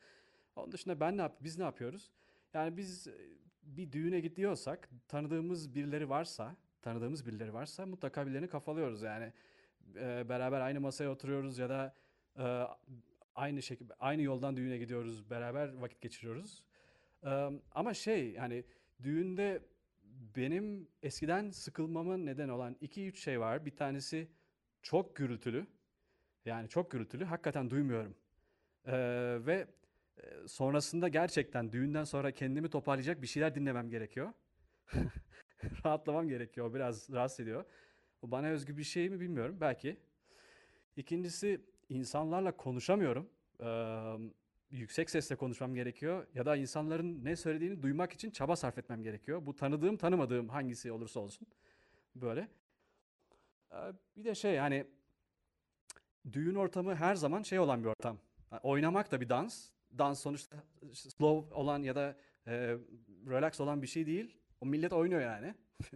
Onun 0.55 0.72
dışında 0.72 1.00
ben 1.00 1.17
ne 1.17 1.22
yap 1.22 1.38
biz 1.41 1.57
ne 1.57 1.63
yapıyoruz? 1.63 2.12
Yani 2.53 2.77
biz 2.77 3.07
e, 3.07 3.13
bir 3.63 3.91
düğüne 3.91 4.19
gidiyorsak 4.19 4.89
tanıdığımız 5.07 5.75
birileri 5.75 6.10
varsa 6.10 6.55
tanıdığımız 6.81 7.25
birileri 7.25 7.53
varsa 7.53 7.86
mutlaka 7.86 8.25
birilerini 8.25 8.48
kafalıyoruz 8.48 9.01
yani. 9.01 9.33
E, 9.95 10.29
beraber 10.29 10.62
aynı 10.62 10.81
masaya 10.81 11.10
oturuyoruz 11.10 11.57
ya 11.57 11.69
da 11.69 11.95
e, 12.38 12.63
aynı 13.36 13.62
şekilde 13.62 13.93
aynı 14.00 14.22
yoldan 14.22 14.57
düğüne 14.57 14.77
gidiyoruz 14.77 15.29
beraber 15.29 15.74
vakit 15.74 16.01
geçiriyoruz. 16.01 16.63
E, 17.24 17.50
ama 17.72 17.93
şey 17.93 18.31
yani 18.31 18.63
düğünde 19.03 19.62
benim 20.36 20.88
eskiden 21.03 21.50
sıkılmama 21.50 22.17
neden 22.17 22.50
olan 22.50 22.75
2-3 22.81 23.15
şey 23.15 23.39
var. 23.39 23.65
Bir 23.65 23.75
tanesi 23.75 24.27
çok 24.81 25.15
gürültülü. 25.15 25.67
Yani 26.45 26.69
çok 26.69 26.91
gürültülü. 26.91 27.24
Hakikaten 27.24 27.69
duymuyorum. 27.69 28.15
Ee, 28.86 28.93
ve 29.45 29.67
sonrasında 30.48 31.08
gerçekten 31.08 31.72
düğünden 31.72 32.03
sonra 32.03 32.32
kendimi 32.32 32.70
toparlayacak 32.70 33.22
bir 33.22 33.27
şeyler 33.27 33.55
dinlemem 33.55 33.89
gerekiyor. 33.89 34.34
Rahatlamam 35.86 36.27
gerekiyor. 36.27 36.74
Biraz 36.74 37.10
rahatsız 37.10 37.39
ediyor. 37.39 37.65
Bu 38.22 38.32
bana 38.32 38.48
özgü 38.48 38.77
bir 38.77 38.84
şey 38.84 39.10
mi 39.10 39.20
bilmiyorum. 39.20 39.58
Belki. 39.62 39.98
İkincisi 40.96 41.62
insanlarla 41.89 42.58
konuşamıyorum. 42.58 43.29
Eee, 43.60 44.32
yüksek 44.72 45.10
sesle 45.10 45.36
konuşmam 45.36 45.75
gerekiyor 45.75 46.27
ya 46.34 46.46
da 46.46 46.55
insanların 46.55 47.25
ne 47.25 47.36
söylediğini 47.36 47.82
duymak 47.82 48.13
için 48.13 48.32
çaba 48.32 48.55
sarf 48.55 48.77
etmem 48.77 49.03
gerekiyor. 49.03 49.46
Bu 49.46 49.55
tanıdığım 49.55 49.98
tanımadığım 49.98 50.50
hangisi 50.50 50.91
olursa 50.91 51.20
olsun 51.20 51.48
böyle. 52.15 52.48
Eee, 53.72 53.93
bir 54.17 54.25
de 54.25 54.36
şey 54.36 54.53
yani 54.53 54.88
düğün 56.34 56.55
ortamı 56.55 56.96
her 56.96 57.15
zaman 57.15 57.41
şey 57.41 57.60
olan 57.60 57.84
bir 57.84 57.89
ortam. 57.89 58.17
Ha, 58.50 58.60
Oynamak 58.63 59.12
da 59.12 59.22
bir 59.22 59.29
dans. 59.29 59.73
Dans 59.98 60.20
sonuçta 60.22 60.58
slow 60.94 61.56
olan 61.56 61.84
ya 61.84 61.96
da 61.96 62.16
eee, 62.48 62.78
relax 63.30 63.60
olan 63.62 63.82
bir 63.82 63.88
şey 63.88 64.06
değil. 64.06 64.38
O 64.62 64.66
millet 64.66 64.94
oynuyor 64.94 65.22
yani. 65.22 65.54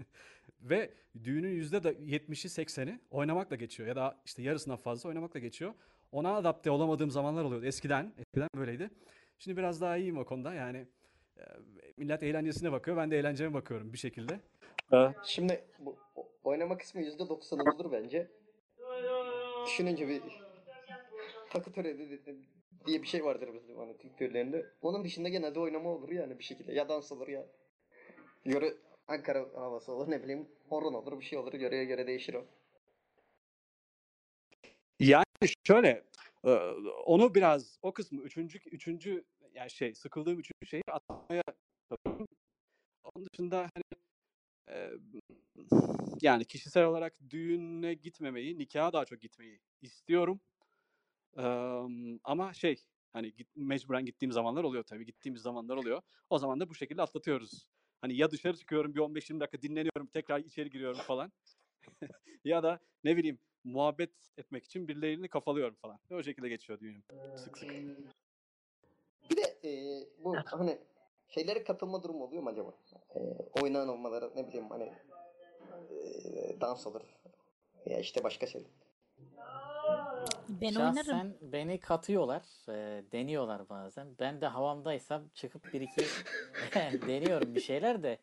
Ve 0.61 0.93
düğünün 1.23 1.51
yüzde 1.51 1.83
de 1.83 1.89
70'i 1.93 2.65
80'i 2.65 2.99
oynamakla 3.11 3.55
geçiyor 3.55 3.89
ya 3.89 3.95
da 3.95 4.21
işte 4.25 4.41
yarısından 4.43 4.77
fazla 4.77 5.09
oynamakla 5.09 5.39
geçiyor. 5.39 5.73
Ona 6.11 6.35
adapte 6.35 6.71
olamadığım 6.71 7.11
zamanlar 7.11 7.43
oluyordu 7.43 7.65
eskiden. 7.65 8.13
Eskiden 8.17 8.49
böyleydi. 8.55 8.89
Şimdi 9.39 9.57
biraz 9.57 9.81
daha 9.81 9.97
iyiyim 9.97 10.17
o 10.17 10.25
konuda. 10.25 10.53
Yani 10.53 10.87
e, 11.37 11.43
millet 11.97 12.23
eğlencesine 12.23 12.71
bakıyor. 12.71 12.97
Ben 12.97 13.11
de 13.11 13.19
eğlenceme 13.19 13.53
bakıyorum 13.53 13.93
bir 13.93 13.97
şekilde. 13.97 14.39
Ee, 14.93 15.13
Şimdi 15.23 15.63
bu 15.79 15.97
oynama 16.43 16.77
kısmı 16.77 17.01
%90 17.01 17.75
olur 17.75 17.91
bence. 17.91 18.31
Düşününce 19.65 20.07
bir 20.07 20.21
takı 21.49 21.71
töreni 21.71 22.09
de- 22.09 22.25
de- 22.25 22.35
diye 22.85 23.01
bir 23.01 23.07
şey 23.07 23.25
vardır 23.25 23.49
bizim 23.53 23.77
hani 23.77 23.97
Türk 23.97 24.17
türlerinde. 24.17 24.65
Onun 24.81 25.03
dışında 25.03 25.29
genelde 25.29 25.59
oynama 25.59 25.89
olur 25.89 26.09
yani 26.09 26.39
bir 26.39 26.43
şekilde. 26.43 26.73
Ya 26.73 26.89
dans 26.89 27.11
olur 27.11 27.27
ya 27.27 27.45
yöre 28.45 28.73
Ankara 29.07 29.39
havası 29.39 29.91
olur 29.91 30.11
ne 30.11 30.23
bileyim 30.23 30.47
horon 30.69 30.93
olur 30.93 31.19
bir 31.19 31.25
şey 31.25 31.39
olur 31.39 31.53
yöreye 31.53 31.85
göre 31.85 32.07
değişir 32.07 32.33
o. 32.33 32.45
Yani 34.99 35.23
şöyle 35.67 36.03
e, 36.45 36.49
onu 37.05 37.35
biraz 37.35 37.79
o 37.81 37.93
kısmı 37.93 38.21
üçüncü 38.21 38.59
üçüncü 38.71 39.25
yani 39.53 39.69
şey 39.69 39.95
sıkıldığım 39.95 40.39
üçüncü 40.39 40.65
şeyi 40.67 40.83
atmaya. 40.91 41.43
Onun 43.03 43.25
dışında 43.25 43.59
hani 43.59 43.83
e, 44.69 44.91
yani 46.21 46.45
kişisel 46.45 46.83
olarak 46.83 47.13
düğüne 47.29 47.93
gitmemeyi, 47.93 48.57
nikaha 48.57 48.93
daha 48.93 49.05
çok 49.05 49.21
gitmeyi 49.21 49.59
istiyorum. 49.81 50.39
Ama 52.23 52.53
şey 52.53 52.83
hani 53.13 53.33
git, 53.35 53.47
mecburen 53.55 54.05
gittiğim 54.05 54.31
zamanlar 54.31 54.63
oluyor 54.63 54.83
tabii. 54.83 55.05
Gittiğimiz 55.05 55.41
zamanlar 55.41 55.77
oluyor. 55.77 56.01
O 56.29 56.37
zaman 56.37 56.59
da 56.59 56.69
bu 56.69 56.75
şekilde 56.75 57.01
atlatıyoruz. 57.01 57.67
Hani 58.01 58.15
ya 58.15 58.31
dışarı 58.31 58.57
çıkıyorum 58.57 58.95
bir 58.95 58.99
15-20 58.99 59.39
dakika 59.39 59.61
dinleniyorum, 59.61 60.07
tekrar 60.07 60.39
içeri 60.39 60.69
giriyorum 60.69 60.99
falan. 60.99 61.31
ya 62.43 62.63
da 62.63 62.79
ne 63.03 63.17
bileyim 63.17 63.39
muhabbet 63.63 64.11
etmek 64.37 64.65
için 64.65 64.87
birilerini 64.87 65.29
kafalıyorum 65.29 65.75
falan. 65.75 65.99
O 66.11 66.23
şekilde 66.23 66.49
geçiyor 66.49 66.79
düğünüm. 66.79 67.03
Sık 67.35 67.57
sık. 67.57 67.69
Bir 69.29 69.37
de 69.37 69.59
e, 69.63 69.71
bu 70.23 70.35
hani 70.45 70.77
şeylere 71.27 71.63
katılma 71.63 72.03
durumu 72.03 72.23
oluyor 72.23 72.43
mu 72.43 72.49
acaba? 72.49 72.73
E, 73.15 73.19
olmaları 73.89 74.31
ne 74.35 74.47
bileyim 74.47 74.69
hani 74.69 74.93
e, 75.91 76.61
dans 76.61 76.87
olur 76.87 77.01
ya 77.85 77.99
işte 77.99 78.23
başka 78.23 78.47
şey. 78.47 78.63
Ben 80.61 80.75
oynarım. 80.75 80.95
Şahsen 80.95 81.35
beni 81.41 81.79
katıyorlar, 81.79 82.43
e, 82.69 83.03
deniyorlar 83.11 83.69
bazen. 83.69 84.07
Ben 84.19 84.41
de 84.41 84.47
havamdaysam 84.47 85.21
çıkıp 85.33 85.73
bir 85.73 85.81
iki 85.81 86.01
deniyorum 87.07 87.55
bir 87.55 87.61
şeyler 87.61 88.03
de. 88.03 88.17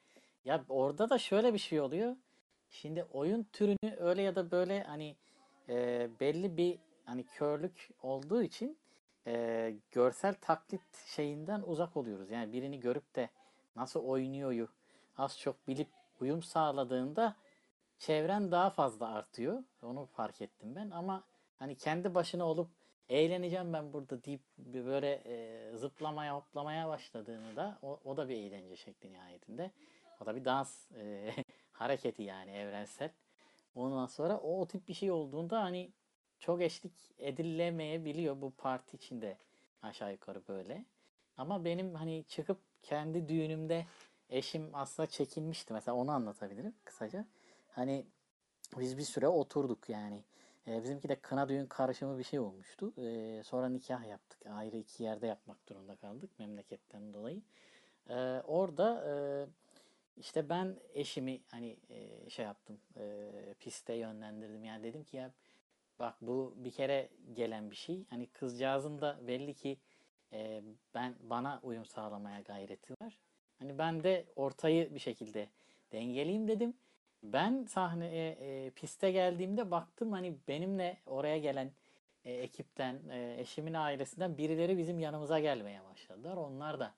Ya 0.44 0.64
orada 0.68 1.10
da 1.10 1.18
şöyle 1.18 1.54
bir 1.54 1.58
şey 1.58 1.80
oluyor. 1.80 2.16
Şimdi 2.70 3.04
oyun 3.04 3.44
türünü 3.52 3.96
öyle 3.98 4.22
ya 4.22 4.34
da 4.34 4.50
böyle 4.50 4.82
hani 4.82 5.16
e, 5.68 6.08
belli 6.20 6.56
bir 6.56 6.78
hani 7.04 7.24
körlük 7.24 7.90
olduğu 8.02 8.42
için 8.42 8.78
e, 9.26 9.74
görsel 9.90 10.34
taklit 10.40 10.96
şeyinden 11.06 11.62
uzak 11.66 11.96
oluyoruz. 11.96 12.30
Yani 12.30 12.52
birini 12.52 12.80
görüp 12.80 13.14
de 13.16 13.28
nasıl 13.76 14.00
oynuyoryu 14.00 14.68
az 15.18 15.38
çok 15.38 15.68
bilip 15.68 15.88
uyum 16.20 16.42
sağladığında 16.42 17.36
çevren 17.98 18.52
daha 18.52 18.70
fazla 18.70 19.08
artıyor. 19.08 19.62
Onu 19.82 20.06
fark 20.06 20.40
ettim 20.40 20.74
ben 20.76 20.90
ama 20.90 21.22
hani 21.58 21.76
kendi 21.76 22.14
başına 22.14 22.44
olup 22.44 22.68
eğleneceğim 23.08 23.73
ben 23.73 23.92
burada 23.92 24.25
deyip 24.25 24.40
böyle 24.58 25.23
e, 25.26 25.76
zıplamaya 25.76 26.37
hoplamaya 26.37 26.88
başladığını 26.88 27.56
da 27.56 27.78
o, 27.82 28.00
o 28.04 28.16
da 28.16 28.28
bir 28.28 28.37
eğlence 28.37 28.76
şekli 28.76 29.12
nihayetinde. 29.12 29.70
O 30.20 30.26
da 30.26 30.37
bir 30.37 30.44
dans 30.44 30.92
e, 30.92 31.30
hareketi 31.73 32.23
yani 32.23 32.50
evrensel. 32.50 33.11
Ondan 33.75 34.06
sonra 34.06 34.38
o, 34.38 34.61
o 34.61 34.66
tip 34.66 34.88
bir 34.88 34.94
şey 34.94 35.11
olduğunda 35.11 35.62
hani 35.62 35.92
çok 36.38 36.62
eşlik 36.62 36.92
edilemeyebiliyor 37.18 38.40
bu 38.40 38.50
parti 38.50 38.96
içinde 38.96 39.38
aşağı 39.82 40.12
yukarı 40.12 40.42
böyle. 40.49 40.84
Ama 41.37 41.64
benim 41.64 41.94
hani 41.94 42.25
çıkıp 42.28 42.58
kendi 42.82 43.28
düğünümde 43.28 43.87
eşim 44.30 44.70
aslında 44.73 45.06
çekinmişti. 45.06 45.73
Mesela 45.73 45.94
onu 45.94 46.11
anlatabilirim 46.11 46.75
kısaca. 46.84 47.26
Hani 47.70 48.06
biz 48.78 48.99
bir 48.99 49.02
süre 49.02 49.28
oturduk 49.28 49.88
yani. 49.88 50.25
E, 50.68 50.83
bizimki 50.83 51.09
de 51.09 51.16
kına 51.21 51.49
düğün 51.49 51.66
karışımı 51.66 52.18
bir 52.18 52.25
şey 52.25 52.38
olmuştu. 52.38 52.92
E, 52.99 53.42
sonra 53.44 53.68
nikah 53.68 54.06
yaptık. 54.09 54.47
Ayrı 54.47 54.76
iki 54.76 55.02
yerde 55.02 55.26
yapmak 55.26 55.68
durumunda 55.68 55.97
kaldık 55.97 56.30
memleketten 56.38 57.14
dolayı. 57.14 57.42
E, 58.09 58.14
orada 58.47 59.04
işte 60.16 60.49
ben 60.49 60.76
eşimi 60.94 61.40
hani 61.50 61.76
e, 61.90 62.30
şey 62.30 62.44
yaptım. 62.44 62.80
E, 62.97 63.30
piste 63.61 63.94
yönlendirdim. 63.94 64.64
Yani 64.64 64.85
dedim 64.85 65.04
ki 65.04 65.16
ya 65.16 65.30
bak 65.99 66.14
bu 66.21 66.54
bir 66.56 66.71
kere 66.71 67.09
gelen 67.33 67.71
bir 67.71 67.76
şey. 67.76 68.04
Hani 68.11 68.26
kızcağızın 68.26 69.00
da 69.00 69.18
belli 69.26 69.54
ki 69.54 69.78
e, 70.33 70.62
ben 70.94 71.14
bana 71.21 71.61
uyum 71.62 71.85
sağlamaya 71.85 72.40
gayreti 72.40 72.94
var. 73.00 73.18
Hani 73.59 73.78
ben 73.78 74.02
de 74.02 74.25
ortayı 74.37 74.94
bir 74.94 75.00
şekilde 75.00 75.49
dengeleyeyim 75.92 76.49
dedim. 76.49 76.75
Ben 77.33 77.64
sahneye 77.64 78.31
e, 78.31 78.71
piste 78.71 79.11
geldiğimde 79.11 79.71
baktım 79.71 80.12
hani 80.12 80.37
benimle 80.49 80.97
oraya 81.07 81.38
gelen 81.38 81.73
e, 82.25 82.33
ekipten, 82.33 83.09
e, 83.11 83.37
eşimin 83.40 83.75
ailesinden 83.75 84.38
birileri 84.38 84.78
bizim 84.78 84.99
yanımıza 84.99 85.38
gelmeye 85.38 85.85
başladılar. 85.85 86.37
Onlar 86.37 86.81
da 86.81 86.95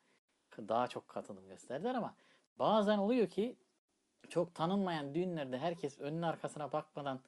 daha 0.59 0.87
çok 0.87 1.09
katılım 1.09 1.49
gösterdiler 1.49 1.95
ama 1.95 2.15
bazen 2.59 2.99
oluyor 2.99 3.29
ki 3.29 3.57
çok 4.29 4.55
tanınmayan 4.55 5.15
düğünlerde 5.15 5.59
herkes 5.59 6.01
önün 6.01 6.23
arkasına 6.23 6.73
bakmadan 6.73 7.21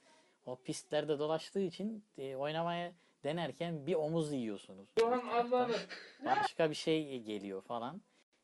o 0.46 0.56
pistlerde 0.56 1.18
dolaştığı 1.18 1.60
için 1.60 2.04
e, 2.18 2.36
oynamaya 2.36 2.92
denerken 3.24 3.86
bir 3.86 3.94
omuz 3.94 4.32
yiyorsunuz. 4.32 4.88
Başka 6.24 6.70
bir 6.70 6.74
şey 6.74 7.22
geliyor 7.22 7.62
falan. 7.62 8.00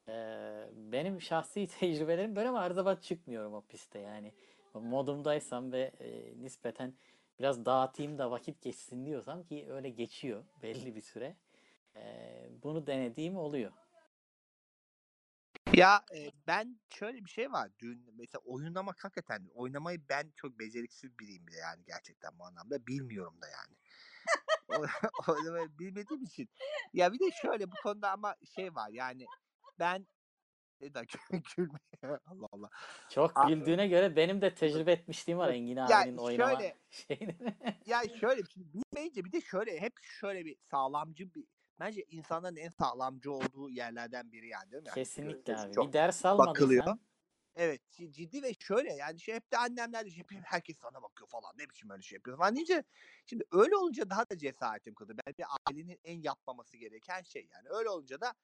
Ee, 0.09 0.69
benim 0.75 1.21
şahsi 1.21 1.67
tecrübelerim 1.81 2.37
böyle 2.37 2.49
ama 2.49 2.63
her 2.63 2.71
zaman 2.71 2.97
çıkmıyorum 2.97 3.55
o 3.55 3.61
piste 3.61 3.99
yani. 3.99 4.33
Modumdaysam 4.75 5.73
ve 5.73 5.93
e, 6.01 6.35
nispeten 6.43 6.95
biraz 7.39 7.65
dağıtayım 7.67 8.19
da 8.19 8.31
vakit 8.31 8.63
geçsin 8.63 9.07
diyorsam 9.07 9.45
ki 9.45 9.67
öyle 9.71 9.91
geçiyor 9.91 10.45
belli 10.63 10.95
bir 10.95 11.01
süre. 11.01 11.37
Ee, 11.97 12.49
bunu 12.63 12.87
denediğim 12.87 13.37
oluyor. 13.37 13.73
Ya 15.75 16.05
e, 16.17 16.31
ben 16.47 16.81
şöyle 16.89 17.25
bir 17.25 17.31
şey 17.31 17.53
var. 17.53 17.71
Dün 17.79 18.15
mesela 18.19 18.43
oynamak 18.45 19.05
hakikaten 19.05 19.47
oynamayı 19.55 20.01
ben 20.09 20.33
çok 20.37 20.59
beceriksiz 20.59 21.19
biriyim 21.19 21.47
bile 21.47 21.57
yani 21.57 21.85
gerçekten 21.87 22.39
bu 22.39 22.45
anlamda. 22.45 22.87
Bilmiyorum 22.87 23.35
da 23.43 23.47
yani. 23.49 23.77
Oynamayı 25.29 25.79
bilmediğim 25.79 26.23
için. 26.23 26.49
Ya 26.93 27.13
bir 27.13 27.19
de 27.19 27.31
şöyle 27.43 27.71
bu 27.71 27.75
konuda 27.83 28.11
ama 28.11 28.37
şey 28.57 28.75
var 28.75 28.91
yani 28.93 29.27
ben 29.79 30.07
bir 30.81 30.95
dakika 30.95 31.19
gülme 31.57 31.79
ya, 32.03 32.21
Allah 32.27 32.47
Allah. 32.53 32.71
Çok 33.11 33.37
A- 33.37 33.49
güldüğüne 33.49 33.89
göre 33.89 34.17
benim 34.17 34.41
de 34.41 34.55
tecrübe 34.55 34.93
etmişliğim 34.93 35.39
var 35.39 35.49
Engin 35.51 35.77
abinin 35.77 36.17
oynama 36.17 36.53
şöyle 36.59 36.77
şeyini. 36.91 37.37
ya 37.87 38.03
şöyle 38.21 38.43
şimdi 38.55 38.67
bilmeyince 38.75 39.25
bir 39.25 39.33
de 39.33 39.41
şöyle 39.41 39.81
hep 39.81 39.93
şöyle 40.03 40.45
bir 40.45 40.57
sağlamcı 40.71 41.35
bir 41.35 41.45
bence 41.81 42.05
insanların 42.11 42.57
en 42.57 42.71
sağlamcı 42.71 43.33
olduğu 43.33 43.71
yerlerden 43.71 44.33
biri 44.33 44.49
yani 44.49 44.73
değil 44.73 44.83
mi? 44.83 44.89
Yani 44.89 44.95
Kesinlikle 44.95 45.57
abi. 45.57 45.75
çok 45.75 45.89
Bir 45.89 45.93
ders 45.93 46.25
bakılıyor. 46.25 46.85
almadıysan 46.85 47.01
Evet 47.57 47.81
ci- 47.93 48.13
ciddi 48.13 48.43
ve 48.43 48.55
şöyle 48.55 48.93
yani 48.93 49.21
şey 49.21 49.35
hep 49.35 49.53
de 49.53 49.59
annemler 49.59 50.07
de 50.07 50.11
şey 50.11 50.25
herkes 50.45 50.79
sana 50.79 51.03
bakıyor 51.03 51.29
falan 51.29 51.55
ne 51.59 51.71
biçim 51.71 51.91
öyle 51.91 52.03
şey 52.03 52.17
yapıyor 52.17 52.39
falan 52.39 52.55
deyince 52.57 52.85
şimdi 53.27 53.45
öyle 53.53 53.77
olunca 53.77 54.11
daha 54.11 54.31
da 54.31 54.39
cesaretim 54.39 54.95
kırdı. 54.95 55.15
Ben 55.27 55.35
bir 55.39 55.45
ailenin 55.69 56.01
en 56.05 56.23
yapmaması 56.23 56.77
gereken 56.77 57.23
şey 57.23 57.49
yani 57.53 57.69
öyle 57.69 57.89
olunca 57.89 58.21
da 58.21 58.35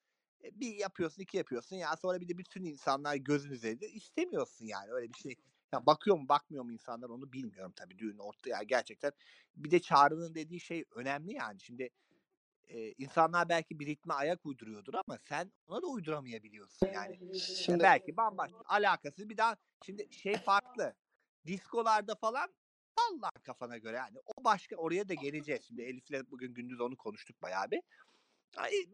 Bir 0.53 0.75
yapıyorsun, 0.75 1.21
iki 1.21 1.37
yapıyorsun. 1.37 1.75
Ya 1.75 1.95
sonra 1.95 2.21
bir 2.21 2.27
de 2.27 2.37
bütün 2.37 2.65
insanlar 2.65 3.15
gözün 3.15 3.51
üzerinde 3.51 3.89
istemiyorsun 3.89 4.65
yani 4.65 4.91
öyle 4.91 5.13
bir 5.13 5.19
şey. 5.19 5.35
Ya 5.73 5.85
bakıyor 5.85 6.17
mu 6.17 6.29
bakmıyor 6.29 6.63
mu 6.63 6.71
insanlar 6.71 7.09
onu 7.09 7.33
bilmiyorum 7.33 7.73
tabii 7.75 7.99
düğün 7.99 8.17
orta 8.17 8.49
ya 8.49 8.63
gerçekten. 8.63 9.11
Bir 9.55 9.71
de 9.71 9.79
Çağrı'nın 9.79 10.35
dediği 10.35 10.59
şey 10.59 10.85
önemli 10.95 11.33
yani. 11.33 11.59
Şimdi 11.59 11.89
e, 12.67 12.91
insanlar 12.91 13.49
belki 13.49 13.79
bir 13.79 13.85
ritme 13.85 14.13
ayak 14.13 14.45
uyduruyordur 14.45 14.93
ama 14.93 15.17
sen 15.29 15.51
ona 15.67 15.81
da 15.81 15.87
uyduramayabiliyorsun 15.87 16.87
yani. 16.87 17.19
Ya 17.33 17.39
Şimdi 17.39 17.83
belki 17.83 18.17
bambaşka 18.17 18.57
alakası 18.65 19.29
bir 19.29 19.37
daha 19.37 19.57
şimdi 19.85 20.13
şey 20.13 20.37
farklı. 20.37 20.95
Diskolarda 21.45 22.15
falan 22.15 22.53
Allah 22.95 23.29
kafana 23.43 23.77
göre 23.77 23.97
yani 23.97 24.17
o 24.25 24.43
başka 24.43 24.75
oraya 24.75 25.09
da 25.09 25.13
geleceğiz. 25.13 25.65
Şimdi 25.67 25.81
Elif'le 25.81 26.31
bugün 26.31 26.53
gündüz 26.53 26.81
onu 26.81 26.95
konuştuk 26.95 27.41
bayağı 27.41 27.71
bir. 27.71 27.81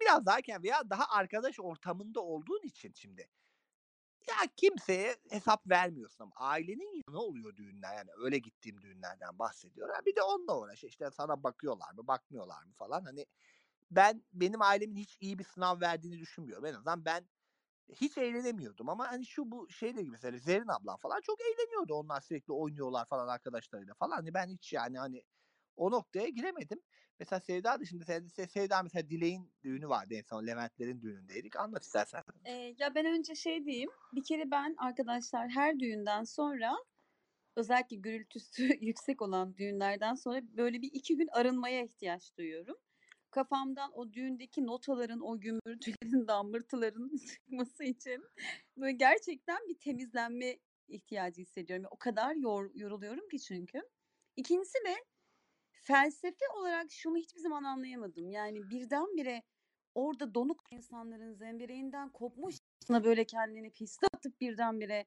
Biraz 0.01 0.25
daha 0.25 0.37
erken 0.37 0.63
veya 0.63 0.89
daha 0.89 1.05
arkadaş 1.09 1.59
ortamında 1.59 2.21
olduğun 2.21 2.61
için 2.63 2.93
şimdi. 2.93 3.29
Ya 4.27 4.35
kimseye 4.57 5.17
hesap 5.29 5.69
vermiyorsun 5.69 6.23
ama 6.23 6.33
ailenin 6.35 7.01
yanı 7.07 7.19
oluyor 7.21 7.55
düğünler 7.55 7.95
yani 7.97 8.09
öyle 8.17 8.37
gittiğim 8.39 8.81
düğünlerden 8.81 9.39
bahsediyorum. 9.39 9.93
Ha, 9.95 10.05
Bir 10.05 10.15
de 10.15 10.21
onunla 10.21 10.59
uğraş 10.59 10.83
işte 10.83 11.11
sana 11.11 11.43
bakıyorlar 11.43 11.91
mı 11.93 12.07
bakmıyorlar 12.07 12.63
mı 12.63 12.73
falan 12.77 13.05
hani 13.05 13.25
ben 13.91 14.23
benim 14.33 14.61
ailemin 14.61 14.95
hiç 14.95 15.17
iyi 15.21 15.39
bir 15.39 15.43
sınav 15.43 15.81
verdiğini 15.81 16.19
düşünmüyorum. 16.19 16.65
En 16.65 16.73
azından 16.73 17.05
ben 17.05 17.29
hiç 17.89 18.17
eğlenemiyordum 18.17 18.89
ama 18.89 19.11
hani 19.11 19.25
şu 19.25 19.51
bu 19.51 19.69
şeyle 19.69 20.01
gibi 20.01 20.11
mesela 20.11 20.37
Zerrin 20.37 20.67
ablam 20.67 20.97
falan 20.97 21.21
çok 21.21 21.41
eğleniyordu. 21.41 21.93
Onlar 21.95 22.21
sürekli 22.21 22.53
oynuyorlar 22.53 23.05
falan 23.09 23.27
arkadaşlarıyla 23.27 23.93
falan. 23.95 24.15
Hani 24.15 24.33
ben 24.33 24.47
hiç 24.49 24.73
yani 24.73 24.99
hani 24.99 25.23
o 25.77 25.91
noktaya 25.91 26.29
giremedim. 26.29 26.81
Mesela 27.19 27.39
Sevda 27.39 27.79
da 27.79 27.85
şimdi 27.85 28.05
Sevda, 28.05 28.47
Sevda 28.47 28.83
mesela 28.83 29.09
Dilek'in 29.09 29.51
düğünü 29.63 29.89
vardı 29.89 30.13
en 30.13 30.21
son 30.21 30.47
Leventlerin 30.47 31.01
düğünündeydik. 31.01 31.55
Anlat 31.55 31.83
istersen. 31.83 32.23
Ee, 32.45 32.75
ya 32.79 32.95
ben 32.95 33.05
önce 33.05 33.35
şey 33.35 33.65
diyeyim. 33.65 33.89
Bir 34.13 34.23
kere 34.23 34.51
ben 34.51 34.75
arkadaşlar 34.77 35.49
her 35.49 35.79
düğünden 35.79 36.23
sonra 36.23 36.75
özellikle 37.55 37.95
gürültüsü 37.95 38.63
yüksek 38.81 39.21
olan 39.21 39.57
düğünlerden 39.57 40.15
sonra 40.15 40.41
böyle 40.57 40.81
bir 40.81 40.89
iki 40.93 41.17
gün 41.17 41.27
arınmaya 41.31 41.83
ihtiyaç 41.83 42.37
duyuyorum. 42.37 42.75
Kafamdan 43.31 43.91
o 43.93 44.13
düğündeki 44.13 44.65
notaların, 44.65 45.21
o 45.21 45.39
gümbürtülerin, 45.39 46.27
dambırtıların 46.27 47.17
çıkması 47.31 47.83
için 47.83 48.23
böyle 48.77 48.91
gerçekten 48.91 49.57
bir 49.67 49.79
temizlenme 49.79 50.59
ihtiyacı 50.87 51.41
hissediyorum. 51.41 51.85
O 51.91 51.97
kadar 51.97 52.35
yor, 52.35 52.71
yoruluyorum 52.75 53.29
ki 53.29 53.39
çünkü. 53.39 53.81
İkincisi 54.35 54.77
de 54.85 54.95
felsefe 55.87 56.45
olarak 56.55 56.91
şunu 56.91 57.17
hiçbir 57.17 57.39
zaman 57.39 57.63
anlayamadım. 57.63 58.31
Yani 58.31 58.69
birdenbire 58.69 59.43
orada 59.95 60.33
donuk 60.33 60.63
insanların 60.71 61.33
zembereğinden 61.33 62.09
kopmuş 62.09 62.55
böyle 62.89 63.25
kendini 63.25 63.71
piste 63.71 64.07
atıp 64.13 64.41
birdenbire 64.41 65.05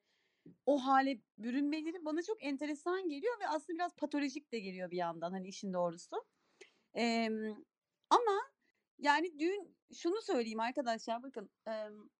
o 0.66 0.78
hale 0.78 1.20
bürünmeleri 1.38 2.04
bana 2.04 2.22
çok 2.22 2.44
enteresan 2.44 3.08
geliyor 3.08 3.40
ve 3.40 3.48
aslında 3.48 3.78
biraz 3.78 3.96
patolojik 3.96 4.52
de 4.52 4.58
geliyor 4.58 4.90
bir 4.90 4.96
yandan 4.96 5.32
hani 5.32 5.48
işin 5.48 5.72
doğrusu. 5.72 6.24
Em, 6.94 7.64
ama 8.10 8.40
yani 8.98 9.38
düğün 9.38 9.76
şunu 9.94 10.22
söyleyeyim 10.22 10.60
arkadaşlar 10.60 11.22
bakın 11.22 11.50
em, 11.66 12.10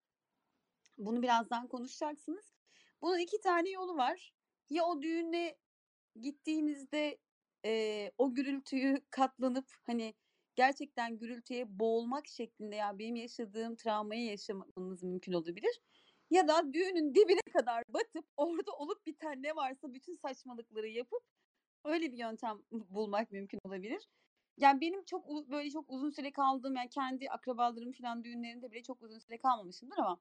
bunu 0.99 1.23
birazdan 1.23 1.69
konuşacaksınız. 1.69 2.55
Bunun 3.03 3.19
iki 3.19 3.41
tane 3.41 3.71
yolu 3.71 3.97
var. 3.97 4.33
Ya 4.71 4.85
o 4.85 5.03
düğüne 5.03 5.57
gittiğinizde 6.21 7.19
e, 7.67 8.13
o 8.19 8.35
gürültüyü 8.35 9.01
katlanıp 9.11 9.67
hani 9.87 10.15
gerçekten 10.57 11.19
gürültüye 11.19 11.79
boğulmak 11.79 12.29
şeklinde 12.29 12.77
ya 12.77 12.99
benim 12.99 13.17
yaşadığım 13.17 13.77
travmayı 13.77 14.25
yaşamanız 14.25 15.03
mümkün 15.03 15.33
olabilir. 15.33 15.81
Ya 16.31 16.49
da 16.49 16.73
düğünün 16.73 17.15
dibine 17.15 17.41
kadar 17.53 17.85
batıp 17.89 18.27
orada 18.37 18.73
olup 18.73 19.07
biten 19.07 19.43
ne 19.43 19.57
varsa 19.57 19.95
bütün 19.95 20.15
saçmalıkları 20.17 20.89
yapıp 20.89 21.23
öyle 21.85 22.13
bir 22.13 22.19
yöntem 22.19 22.59
bulmak 22.73 23.33
mümkün 23.33 23.59
olabilir. 23.65 24.09
Yani 24.59 24.81
benim 24.81 25.05
çok 25.05 25.29
böyle 25.51 25.71
çok 25.71 25.85
uzun 25.91 26.11
süre 26.11 26.33
kaldığım 26.33 26.77
yani 26.77 26.89
kendi 26.91 27.31
akrabalarım 27.31 27.93
falan 27.93 28.25
düğünlerinde 28.25 28.71
bile 28.71 28.83
çok 28.83 29.03
uzun 29.03 29.19
süre 29.19 29.39
kalmamışımdır 29.39 29.99
ama 29.99 30.19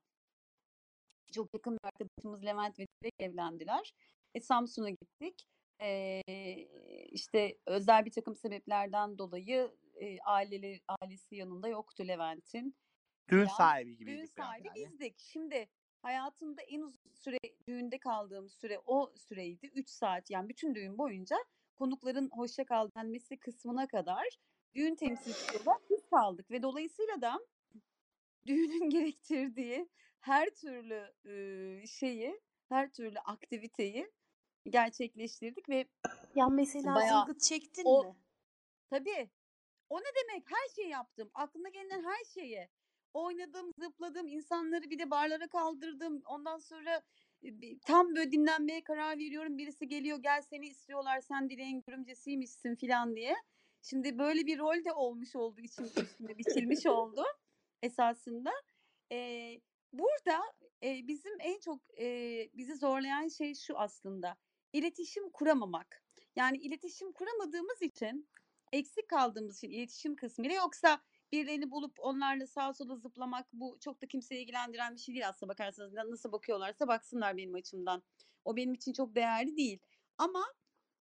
çok 1.31 1.53
yakın 1.53 1.73
bir 1.73 1.87
arkadaşımız 1.87 2.43
Levent 2.45 2.79
ve 2.79 2.85
Dilek 2.87 3.13
evlendiler. 3.19 3.93
E, 4.35 4.41
Samsun'a 4.41 4.89
gittik. 4.89 5.47
E, 5.81 6.21
işte 7.11 7.57
özel 7.65 8.05
bir 8.05 8.11
takım 8.11 8.35
sebeplerden 8.35 9.17
dolayı 9.17 9.71
e, 9.95 10.19
aileleri, 10.19 10.81
ailesi 11.01 11.35
yanında 11.35 11.67
yoktu 11.67 12.07
Levent'in. 12.07 12.75
Düğün 13.29 13.45
falan. 13.45 13.57
sahibi 13.57 13.97
gibiydik 13.97 14.19
Düğün 14.19 14.43
sahibi 14.43 14.67
yani. 14.67 14.75
bizdik. 14.75 15.19
Şimdi 15.19 15.69
hayatımda 16.01 16.61
en 16.61 16.81
uzun 16.81 17.11
süre 17.13 17.37
düğünde 17.67 17.97
kaldığım 17.97 18.49
süre 18.49 18.79
o 18.85 19.13
süreydi. 19.15 19.67
3 19.67 19.89
saat 19.89 20.29
yani 20.29 20.49
bütün 20.49 20.75
düğün 20.75 20.97
boyunca 20.97 21.37
konukların 21.75 22.29
hoşça 22.33 22.65
kal 22.65 22.89
denmesi 22.97 23.37
kısmına 23.37 23.87
kadar 23.87 24.27
düğün 24.75 24.95
temsilcisi 24.95 25.57
olarak 25.57 25.89
biz 25.89 26.09
kaldık 26.09 26.51
ve 26.51 26.63
dolayısıyla 26.63 27.21
da 27.21 27.39
düğünün 28.45 28.89
gerektirdiği 28.89 29.89
her 30.19 30.49
türlü 30.49 31.13
e, 31.25 31.87
şeyi, 31.87 32.41
her 32.69 32.91
türlü 32.91 33.19
aktiviteyi 33.19 34.11
gerçekleştirdik 34.65 35.69
ve 35.69 35.85
Ya 36.35 36.49
mesela 36.49 36.95
Bayağı 36.95 37.25
zılgıt 37.25 37.41
çektin 37.41 37.83
o- 37.85 38.03
mi? 38.03 38.15
Tabii. 38.89 39.29
O 39.89 39.99
ne 39.99 40.05
demek? 40.21 40.51
Her 40.51 40.75
şeyi 40.75 40.89
yaptım. 40.89 41.31
Aklına 41.33 41.69
gelen 41.69 42.03
her 42.03 42.23
şeyi. 42.33 42.67
Oynadım, 43.13 43.71
zıpladım, 43.77 44.27
insanları 44.27 44.89
bir 44.89 44.99
de 44.99 45.11
barlara 45.11 45.47
kaldırdım. 45.47 46.21
Ondan 46.25 46.57
sonra 46.57 47.01
e, 47.43 47.79
tam 47.79 48.15
böyle 48.15 48.31
dinlenmeye 48.31 48.83
karar 48.83 49.17
veriyorum. 49.17 49.57
Birisi 49.57 49.87
geliyor, 49.87 50.17
gel 50.17 50.41
seni 50.41 50.67
istiyorlar, 50.67 51.21
sen 51.21 51.49
dileğin 51.49 51.83
görümcesiymişsin 51.87 52.75
filan 52.75 53.15
diye. 53.15 53.35
Şimdi 53.81 54.17
böyle 54.17 54.45
bir 54.45 54.59
rol 54.59 54.85
de 54.85 54.93
olmuş 54.93 55.35
olduğu 55.35 55.61
için 55.61 55.83
üstüne 55.83 56.37
biçilmiş 56.37 56.85
oldu 56.85 57.23
esasında. 57.81 58.51
Ee, 59.11 59.61
burada 59.93 60.39
e, 60.83 61.07
bizim 61.07 61.39
en 61.39 61.59
çok 61.59 61.81
e, 61.99 62.05
bizi 62.53 62.75
zorlayan 62.75 63.27
şey 63.27 63.55
şu 63.55 63.77
aslında. 63.77 64.37
İletişim 64.73 65.29
kuramamak. 65.29 66.03
Yani 66.35 66.57
iletişim 66.57 67.11
kuramadığımız 67.13 67.81
için 67.81 68.29
eksik 68.71 69.07
kaldığımız 69.07 69.57
için 69.57 69.69
iletişim 69.69 70.15
kısmıyla 70.15 70.55
yoksa 70.55 71.01
birilerini 71.31 71.71
bulup 71.71 71.95
onlarla 71.99 72.47
sağa 72.47 72.73
sola 72.73 72.95
zıplamak 72.95 73.47
bu 73.53 73.77
çok 73.79 74.01
da 74.01 74.07
kimseyi 74.07 74.41
ilgilendiren 74.43 74.95
bir 74.95 74.99
şey 74.99 75.15
değil 75.15 75.27
aslında 75.29 75.49
bakarsanız 75.51 75.93
Na- 75.93 76.11
nasıl 76.11 76.31
bakıyorlarsa 76.31 76.87
baksınlar 76.87 77.37
benim 77.37 77.55
açımdan. 77.55 78.03
O 78.45 78.55
benim 78.55 78.73
için 78.73 78.93
çok 78.93 79.15
değerli 79.15 79.57
değil. 79.57 79.79
Ama 80.17 80.43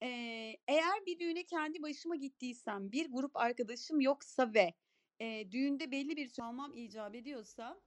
eee, 0.03 0.57
eğer 0.69 1.07
bir 1.07 1.19
düğüne 1.19 1.45
kendi 1.45 1.83
başıma 1.83 2.17
gittiysem 2.17 2.93
bir 2.93 3.11
grup 3.13 3.37
arkadaşım 3.37 4.01
yoksa 4.01 4.55
ve 4.55 4.75
eee, 5.21 5.53
düğünde 5.53 5.91
belli 5.91 6.17
bir 6.17 6.29
şey 6.29 6.45
almam 6.45 6.73
icap 6.75 7.15
ediyorsa 7.15 7.81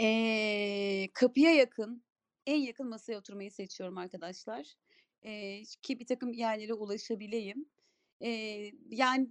eee, 0.00 1.10
kapıya 1.14 1.54
yakın 1.54 2.05
en 2.46 2.56
yakın 2.60 2.88
masaya 2.88 3.18
oturmayı 3.18 3.50
seçiyorum 3.50 3.98
arkadaşlar. 3.98 4.74
Eee, 5.22 5.62
ki 5.82 5.98
bir 6.00 6.06
takım 6.06 6.32
yerlere 6.32 6.74
ulaşabileyim. 6.74 7.66
Eee, 8.20 8.72
yani 8.90 9.30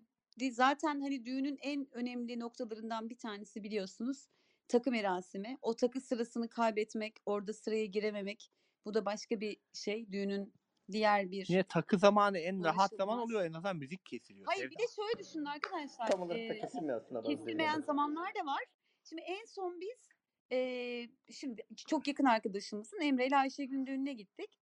zaten 0.51 1.01
hani 1.01 1.25
düğünün 1.25 1.57
en 1.61 1.87
önemli 1.95 2.39
noktalarından 2.39 3.09
bir 3.09 3.17
tanesi 3.17 3.63
biliyorsunuz 3.63 4.27
takı 4.67 4.91
merasimi. 4.91 5.57
O 5.61 5.75
takı 5.75 6.01
sırasını 6.01 6.49
kaybetmek, 6.49 7.17
orada 7.25 7.53
sıraya 7.53 7.85
girememek 7.85 8.51
bu 8.85 8.93
da 8.93 9.05
başka 9.05 9.41
bir 9.41 9.57
şey. 9.73 10.11
Düğünün 10.11 10.53
diğer 10.91 11.31
bir 11.31 11.45
Yine 11.49 11.63
takı 11.63 11.97
zamanı 11.97 12.37
en 12.37 12.63
rahat 12.63 12.91
zaman 12.91 13.19
oluyor 13.19 13.45
en 13.45 13.53
azından 13.53 13.77
müzik 13.77 14.05
kesiliyor. 14.05 14.47
Hayır 14.47 14.71
bir 14.71 14.79
de 14.79 14.83
şöyle 14.95 15.19
düşünün 15.19 15.45
arkadaşlar. 15.45 16.07
tam 16.11 16.21
olarak 16.21 16.49
da 16.49 16.59
kesilmiyor 16.61 17.01
aslında 17.01 17.21
kesilmeyen 17.21 17.81
zamanlar 17.81 18.35
da 18.35 18.45
var. 18.45 18.63
Şimdi 19.09 19.21
en 19.21 19.45
son 19.45 19.81
biz 19.81 20.09
eee, 20.51 21.09
şimdi 21.31 21.63
çok 21.87 22.07
yakın 22.07 22.25
arkadaşımızın 22.25 23.01
Emre 23.01 23.27
ile 23.27 23.37
Ayşegül'ün 23.37 23.85
düğününe 23.85 24.13
gittik. 24.13 24.59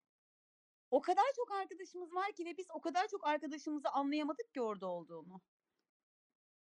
O 0.92 1.02
kadar 1.02 1.26
çok 1.36 1.52
arkadaşımız 1.52 2.14
var 2.16 2.32
ki 2.34 2.46
ve 2.46 2.58
biz 2.58 2.68
o 2.74 2.82
kadar 2.82 3.08
çok 3.08 3.28
arkadaşımızı 3.28 3.90
anlayamadık 3.90 4.54
ki 4.54 4.62
orada 4.62 4.88
olduğunu. 4.88 5.42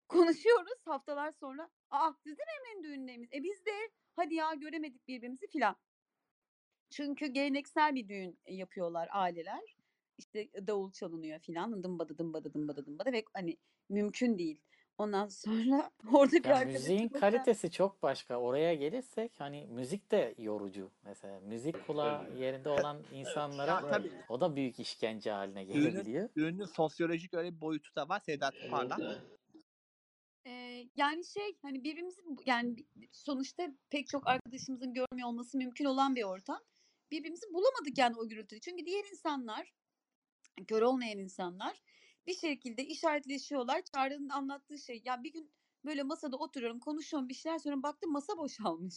Konuşuyoruz 0.10 0.88
haftalar 0.88 1.32
sonra. 1.32 1.69
Aa 1.89 2.13
siz 2.24 2.38
de 2.38 2.41
Emre'nin 2.58 2.84
düğünündeymiş? 2.84 3.30
E 3.34 3.43
biz 3.43 3.65
de 3.65 3.72
hadi 4.15 4.36
ya 4.36 4.54
göremedik 4.54 5.08
birbirimizi 5.08 5.48
filan. 5.48 5.76
Çünkü 6.89 7.28
geleneksel 7.28 7.95
bir 7.95 8.10
düğün 8.10 8.39
yapıyorlar 8.48 9.10
aileler. 9.12 9.76
İşte 10.17 10.50
davul 10.67 10.91
çalınıyor 10.91 11.39
filan. 11.39 11.84
Dımbada 11.84 12.17
dımbada 12.17 12.54
dımbada 12.54 12.86
dımbada 12.86 13.12
ve 13.12 13.24
hani 13.34 13.58
mümkün 13.89 14.38
değil. 14.38 14.62
Ondan 14.99 15.27
sonra 15.27 15.91
orada 16.13 16.31
bir 16.43 16.49
Ya 16.49 16.65
müziğin 16.65 16.99
arkadaşımızla 16.99 17.19
kalitesi 17.19 17.71
çok 17.71 18.03
başka. 18.03 18.38
Oraya 18.38 18.73
gelirsek 18.75 19.31
hani 19.38 19.67
müzik 19.67 20.12
de 20.12 20.35
yorucu 20.38 20.91
mesela. 21.03 21.39
Müzik 21.39 21.88
kulağı 21.88 22.38
yerinde 22.38 22.69
olan 22.69 22.95
Ya 23.12 23.19
insanlara 23.19 23.89
tabii 23.89 24.12
o 24.29 24.41
da 24.41 24.55
büyük 24.55 24.79
işkence 24.79 25.31
haline 25.31 25.67
düğünün, 25.67 25.91
gelebiliyor. 25.91 26.29
düğünün 26.35 26.65
sosyolojik 26.65 27.33
öyle 27.33 27.55
bir 27.55 27.62
boyutu 27.62 27.95
da 27.95 28.09
var. 28.09 28.19
Sedat 28.19 28.53
Parla. 28.71 28.97
Ee, 30.45 30.85
yani 30.95 31.25
şey 31.25 31.57
hani 31.62 31.83
birbirimizi 31.83 32.21
yani 32.45 32.75
bi- 32.95 33.09
sonuçta 33.12 33.67
pek 33.89 34.07
çok 34.07 34.27
arkadaşımızın 34.27 34.93
görmüyor 34.93 35.27
olması 35.27 35.57
mümkün 35.57 35.85
olan 35.85 36.15
bir 36.15 36.23
ortam. 36.23 36.59
Birbirimizi 37.12 37.53
bulamadık 37.53 37.97
yani 37.97 38.15
o 38.17 38.27
gürültüde. 38.27 38.59
Çünkü 38.59 38.85
diğer 38.85 39.03
insanlar, 39.12 39.73
kör 40.67 40.81
olmayan 40.81 41.17
insanlar 41.17 41.81
bir 42.27 42.34
şekilde 42.34 42.86
işaretleşiyorlar. 42.86 43.82
Çağrı'nın 43.95 44.29
anlattığı 44.29 44.77
şey. 44.77 45.01
Ya 45.05 45.23
bir 45.23 45.34
gün 45.34 45.51
böyle 45.86 46.03
masada 46.03 46.38
oturuyorum, 46.38 46.79
konuşuyorum 46.79 47.29
bir 47.29 47.34
şeyler 47.34 47.58
sonra 47.60 47.84
baktım 47.84 48.12
masa 48.12 48.38
boşalmış. 48.38 48.95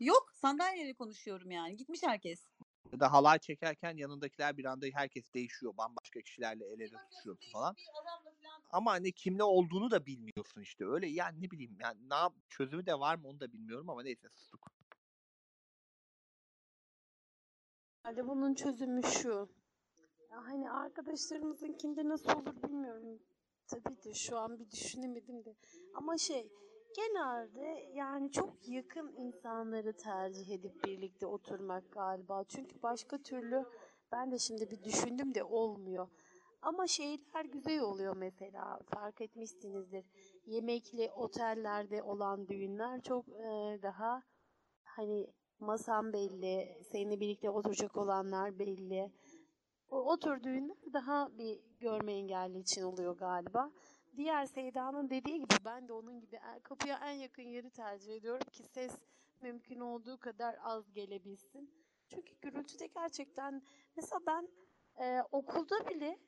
Yok 0.00 0.32
sandalyeyle 0.34 0.94
konuşuyorum 0.94 1.50
yani. 1.50 1.76
Gitmiş 1.76 2.02
herkes. 2.02 2.44
Ya 2.92 3.00
da 3.00 3.12
halay 3.12 3.38
çekerken 3.38 3.96
yanındakiler 3.96 4.56
bir 4.56 4.64
anda 4.64 4.86
herkes 4.92 5.34
değişiyor. 5.34 5.76
Bambaşka 5.76 6.20
kişilerle 6.20 6.64
el 6.66 6.80
ele 6.80 6.96
tutuşuyor 7.10 7.36
falan. 7.52 7.76
Ama 8.70 8.92
hani 8.92 9.12
kimle 9.12 9.42
olduğunu 9.42 9.90
da 9.90 10.06
bilmiyorsun 10.06 10.60
işte. 10.60 10.84
Öyle 10.86 11.06
yani 11.06 11.42
ne 11.42 11.50
bileyim 11.50 11.76
yani 11.80 12.08
ne 12.10 12.14
yap- 12.14 12.36
çözümü 12.48 12.86
de 12.86 13.00
var 13.00 13.16
mı 13.16 13.28
onu 13.28 13.40
da 13.40 13.52
bilmiyorum 13.52 13.90
ama 13.90 14.02
neyse 14.02 14.28
sustuk. 14.28 14.66
Herhalde 18.02 18.28
bunun 18.28 18.54
çözümü 18.54 19.02
şu. 19.02 19.48
Hani 20.44 20.70
arkadaşlarımızınkinde 20.70 22.08
nasıl 22.08 22.30
olur 22.30 22.62
bilmiyorum. 22.62 23.18
Tabii 23.66 24.02
de 24.04 24.14
şu 24.14 24.38
an 24.38 24.58
bir 24.58 24.70
düşünemedim 24.70 25.44
de. 25.44 25.56
Ama 25.94 26.18
şey 26.18 26.52
genelde 26.96 27.90
yani 27.94 28.32
çok 28.32 28.68
yakın 28.68 29.12
insanları 29.16 29.96
tercih 29.96 30.50
edip 30.50 30.84
birlikte 30.84 31.26
oturmak 31.26 31.92
galiba. 31.92 32.44
Çünkü 32.44 32.82
başka 32.82 33.18
türlü 33.18 33.64
ben 34.12 34.32
de 34.32 34.38
şimdi 34.38 34.70
bir 34.70 34.84
düşündüm 34.84 35.34
de 35.34 35.44
olmuyor. 35.44 36.08
Ama 36.62 36.86
şeyler 36.86 37.44
güzel 37.44 37.80
oluyor 37.80 38.16
mesela 38.16 38.80
fark 38.94 39.20
etmişsinizdir. 39.20 40.04
Yemekli 40.46 41.10
otellerde 41.12 42.02
olan 42.02 42.48
düğünler 42.48 43.02
çok 43.02 43.28
e, 43.28 43.78
daha 43.82 44.22
hani 44.84 45.26
masan 45.58 46.12
belli, 46.12 46.82
seninle 46.90 47.20
birlikte 47.20 47.50
oturacak 47.50 47.96
olanlar 47.96 48.58
belli. 48.58 49.12
O, 49.90 50.12
o 50.12 50.18
tür 50.18 50.42
düğünler 50.42 50.76
daha 50.92 51.38
bir 51.38 51.60
görme 51.80 52.12
engelli 52.12 52.58
için 52.58 52.82
oluyor 52.82 53.16
galiba. 53.18 53.70
Diğer 54.16 54.46
Seyda'nın 54.46 55.10
dediği 55.10 55.34
gibi 55.34 55.54
ben 55.64 55.88
de 55.88 55.92
onun 55.92 56.20
gibi 56.20 56.40
kapıya 56.62 56.98
en 57.04 57.12
yakın 57.12 57.42
yeri 57.42 57.70
tercih 57.70 58.16
ediyorum 58.16 58.46
ki 58.52 58.62
ses 58.62 58.92
mümkün 59.42 59.80
olduğu 59.80 60.18
kadar 60.18 60.56
az 60.62 60.92
gelebilsin. 60.92 61.70
Çünkü 62.08 62.34
gürültüde 62.42 62.86
gerçekten 62.86 63.62
mesela 63.96 64.20
ben 64.26 64.48
e, 65.04 65.22
okulda 65.32 65.88
bile 65.88 66.18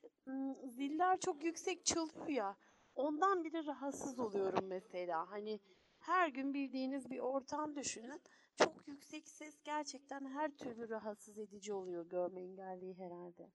ziller 0.65 1.21
çok 1.21 1.45
yüksek 1.45 1.87
çalıyor 1.87 2.29
ya 2.29 2.57
ondan 2.95 3.45
bile 3.45 3.67
rahatsız 3.67 4.19
oluyorum 4.19 4.67
mesela. 4.67 5.31
Hani 5.31 5.61
her 5.99 6.29
gün 6.29 6.55
bildiğiniz 6.55 7.11
bir 7.11 7.19
ortam 7.19 7.77
düşünün. 7.77 8.21
Çok 8.59 8.89
yüksek 8.89 9.29
ses 9.29 9.55
gerçekten 9.65 10.25
her 10.25 10.51
türlü 10.51 10.89
rahatsız 10.89 11.39
edici 11.39 11.73
oluyor 11.73 12.09
görme 12.09 12.41
engelliyi 12.41 12.95
herhalde. 12.99 13.51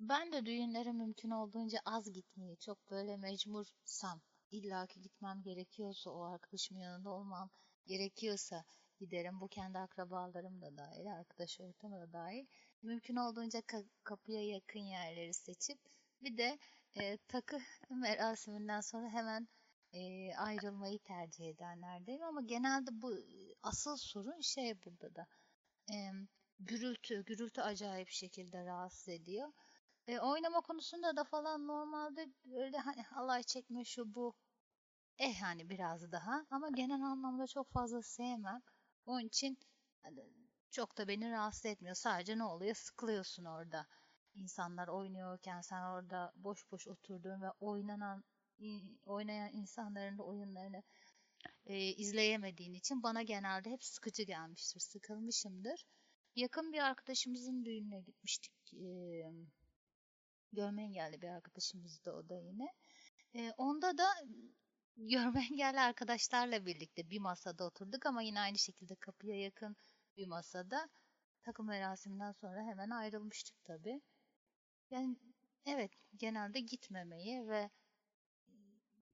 Ben 0.00 0.32
de 0.32 0.46
düğünlere 0.46 0.92
mümkün 0.92 1.30
olduğunca 1.30 1.78
az 1.84 2.12
gitmeyi, 2.12 2.56
çok 2.58 2.90
böyle 2.90 3.16
mecbursam, 3.16 4.20
illaki 4.50 5.00
gitmem 5.00 5.42
gerekiyorsa, 5.42 6.10
o 6.10 6.22
arkadaşımın 6.22 6.80
yanında 6.80 7.10
olmam 7.10 7.50
gerekiyorsa 7.86 8.64
giderim. 8.98 9.40
Bu 9.40 9.48
kendi 9.48 9.78
akrabalarım 9.78 10.62
da 10.62 10.76
dahil, 10.76 11.12
arkadaş 11.12 11.60
ortamı 11.60 12.00
da 12.00 12.12
dahil. 12.12 12.46
Mümkün 12.82 13.16
olduğunca 13.16 13.58
ka- 13.58 13.88
kapıya 14.04 14.46
yakın 14.46 14.80
yerleri 14.80 15.34
seçip 15.34 15.78
bir 16.22 16.36
de 16.36 16.58
e, 16.94 17.16
takı 17.16 17.58
merasiminden 17.90 18.80
sonra 18.80 19.08
hemen 19.08 19.48
e, 19.92 20.34
ayrılmayı 20.36 20.98
tercih 20.98 21.48
edenlerdeyim. 21.48 22.22
Ama 22.22 22.42
genelde 22.42 22.90
bu 22.92 23.18
asıl 23.62 23.96
sorun 23.96 24.40
şey 24.40 24.82
burada 24.84 25.14
da. 25.14 25.26
e, 25.92 26.10
gürültü, 26.60 27.24
gürültü 27.24 27.60
acayip 27.62 28.08
şekilde 28.10 28.64
rahatsız 28.66 29.08
ediyor. 29.08 29.52
E, 30.08 30.18
oynama 30.20 30.60
konusunda 30.60 31.16
da 31.16 31.24
falan 31.24 31.66
normalde 31.66 32.28
böyle 32.44 32.78
hani 32.78 33.02
halay 33.02 33.42
çekme 33.42 33.84
şu 33.84 34.14
bu 34.14 34.34
eh 35.18 35.42
hani 35.42 35.70
biraz 35.70 36.12
daha 36.12 36.46
ama 36.50 36.68
genel 36.70 37.02
anlamda 37.02 37.46
çok 37.46 37.70
fazla 37.72 38.02
sevmem. 38.02 38.62
Onun 39.06 39.20
için 39.26 39.58
hani 40.02 40.24
çok 40.70 40.98
da 40.98 41.08
beni 41.08 41.30
rahatsız 41.30 41.66
etmiyor. 41.66 41.94
Sadece 41.94 42.38
ne 42.38 42.44
oluyor? 42.44 42.74
Sıkılıyorsun 42.74 43.44
orada. 43.44 43.86
İnsanlar 44.34 44.88
oynuyorken 44.88 45.60
sen 45.60 45.82
orada 45.82 46.32
boş 46.36 46.70
boş 46.72 46.88
oturduğun 46.88 47.42
ve 47.42 47.50
oynanan 47.60 48.24
oynayan 49.06 49.52
insanların 49.52 50.18
da 50.18 50.22
oyunlarını 50.22 50.82
e, 51.66 51.78
izleyemediğin 51.78 52.74
için 52.74 53.02
bana 53.02 53.22
genelde 53.22 53.70
hep 53.70 53.84
sıkıcı 53.84 54.22
gelmiştir. 54.22 54.80
Sıkılmışımdır. 54.80 55.84
Yakın 56.36 56.72
bir 56.72 56.78
arkadaşımızın 56.78 57.64
düğününe 57.64 58.00
gitmiştik. 58.00 58.74
E, 58.74 58.88
görme 60.52 60.82
engelli 60.82 61.22
bir 61.22 61.28
arkadaşımızdı 61.28 62.12
o 62.12 62.28
da 62.28 62.38
yine. 62.38 62.68
E, 63.34 63.50
onda 63.56 63.98
da 63.98 64.06
görme 64.96 65.46
engelli 65.50 65.80
arkadaşlarla 65.80 66.66
birlikte 66.66 67.10
bir 67.10 67.18
masada 67.20 67.64
oturduk 67.64 68.06
ama 68.06 68.22
yine 68.22 68.40
aynı 68.40 68.58
şekilde 68.58 68.94
kapıya 68.94 69.40
yakın 69.40 69.76
bir 70.16 70.26
masada. 70.26 70.88
Takım 71.42 71.66
merasiminden 71.66 72.32
sonra 72.32 72.62
hemen 72.62 72.90
ayrılmıştık 72.90 73.64
tabii. 73.64 74.00
Yani 74.90 75.16
evet 75.66 75.90
genelde 76.16 76.60
gitmemeyi 76.60 77.48
ve 77.48 77.70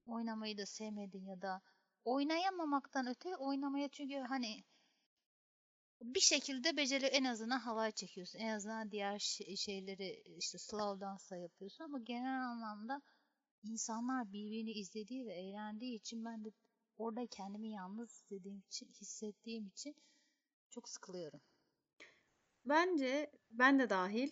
oynamayı 0.07 0.59
da 0.59 0.67
sevmediğin 0.67 1.27
ya 1.27 1.43
da 1.43 1.63
oynayamamaktan 2.05 3.07
öte 3.07 3.37
oynamaya 3.37 3.89
çünkü 3.89 4.15
hani 4.19 4.65
bir 6.03 6.21
şekilde 6.21 6.77
beceri 6.77 7.07
en 7.07 7.25
azından 7.25 7.59
halay 7.59 7.93
çekiyorsun. 7.93 8.39
En 8.39 8.49
azından 8.49 8.91
diğer 8.91 9.19
şey- 9.19 9.57
şeyleri 9.57 10.23
işte 10.39 10.59
slow 10.59 11.01
dance'la 11.07 11.37
yapıyorsun 11.37 11.85
ama 11.85 11.99
genel 11.99 12.43
anlamda 12.43 13.03
insanlar 13.63 14.33
birbirini 14.33 14.71
izlediği 14.71 15.27
ve 15.27 15.35
eğlendiği 15.35 15.97
için 15.97 16.25
ben 16.25 16.45
de 16.45 16.49
orada 16.97 17.27
kendimi 17.27 17.71
yalnız 17.71 18.11
hissettiğim 18.11 18.63
için, 18.69 18.89
hissettiğim 19.01 19.67
için 19.67 19.97
çok 20.71 20.89
sıkılıyorum. 20.89 21.41
Bence 22.65 23.31
ben 23.51 23.79
de 23.79 23.91
dahil 23.91 24.31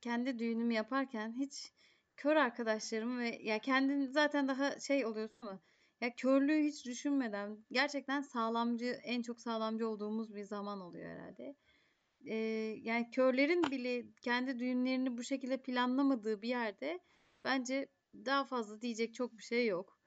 kendi 0.00 0.38
düğünümü 0.38 0.74
yaparken 0.74 1.32
hiç 1.32 1.72
kör 2.16 2.36
arkadaşlarımı 2.36 3.20
ve 3.20 3.38
ya 3.42 3.58
kendin 3.58 4.06
zaten 4.06 4.48
daha 4.48 4.80
şey 4.80 5.06
oluyorsun 5.06 5.38
ama 5.42 5.60
ya 6.00 6.14
körlüğü 6.16 6.62
hiç 6.64 6.86
düşünmeden 6.86 7.64
gerçekten 7.72 8.20
sağlamcı 8.20 9.00
en 9.04 9.22
çok 9.22 9.40
sağlamcı 9.40 9.88
olduğumuz 9.88 10.34
bir 10.34 10.44
zaman 10.44 10.80
oluyor 10.80 11.10
herhalde. 11.10 11.56
Eee, 12.20 12.78
yani 12.82 13.10
körlerin 13.10 13.62
bile 13.70 14.04
kendi 14.22 14.58
düğünlerini 14.58 15.18
bu 15.18 15.24
şekilde 15.24 15.62
planlamadığı 15.62 16.42
bir 16.42 16.48
yerde 16.48 17.00
bence 17.44 17.88
daha 18.14 18.44
fazla 18.44 18.80
diyecek 18.80 19.14
çok 19.14 19.38
bir 19.38 19.42
şey 19.42 19.66
yok. 19.66 19.98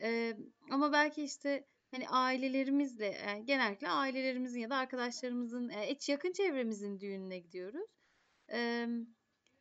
Eee, 0.00 0.36
ama 0.70 0.92
belki 0.92 1.22
işte 1.24 1.66
hani 1.90 2.08
ailelerimizle 2.08 3.06
yani 3.06 3.44
genellikle 3.46 3.88
ailelerimizin 3.88 4.60
ya 4.60 4.70
da 4.70 4.76
arkadaşlarımızın 4.76 5.68
e, 5.68 5.90
hiç 5.90 6.08
yakın 6.08 6.32
çevremizin 6.32 7.00
düğününe 7.00 7.38
gidiyoruz. 7.38 7.90
Eee, 8.52 8.88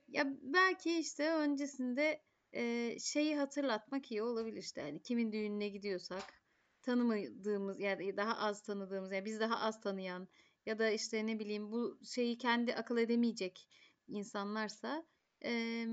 ya 0.08 0.26
belki 0.42 1.00
işte 1.00 1.32
öncesinde 1.32 2.22
e, 2.54 2.98
şeyi 3.00 3.36
hatırlatmak 3.38 4.12
iyi 4.12 4.24
olabilir 4.24 4.58
işte 4.58 4.82
hani 4.82 5.02
kimin 5.02 5.32
düğününe 5.32 5.70
gidiyorsak 5.70 6.34
tanımadığımız 6.82 7.80
yani 7.80 8.18
daha 8.18 8.38
az 8.38 8.62
tanıdığımız 8.64 9.12
yani 9.12 9.26
biz 9.26 9.40
daha 9.40 9.60
az 9.60 9.82
tanıyan 9.82 10.28
ya 10.66 10.80
da 10.80 10.90
işte 10.92 11.28
ne 11.28 11.40
bileyim 11.40 11.72
bu 11.72 12.00
şeyi 12.06 12.38
kendi 12.38 12.76
akıl 12.76 12.98
edemeyecek 12.98 13.68
insanlarsa 14.08 15.06
eee, 15.44 15.88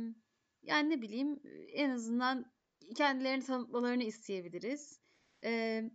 yani 0.63 0.91
ne 0.91 1.03
bileyim 1.03 1.41
en 1.73 1.91
azından 1.91 2.53
kendilerini 2.97 3.45
tanıtmalarını 3.45 4.03
isteyebiliriz. 4.05 5.01
Eee, 5.43 5.91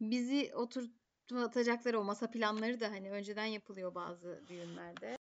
bizi 0.00 0.52
oturtacakları 0.54 2.00
o 2.00 2.04
masa 2.04 2.30
planları 2.30 2.80
da 2.80 2.90
hani 2.90 3.10
önceden 3.10 3.46
yapılıyor 3.46 3.94
bazı 3.94 4.44
düğünlerde. 4.48 5.15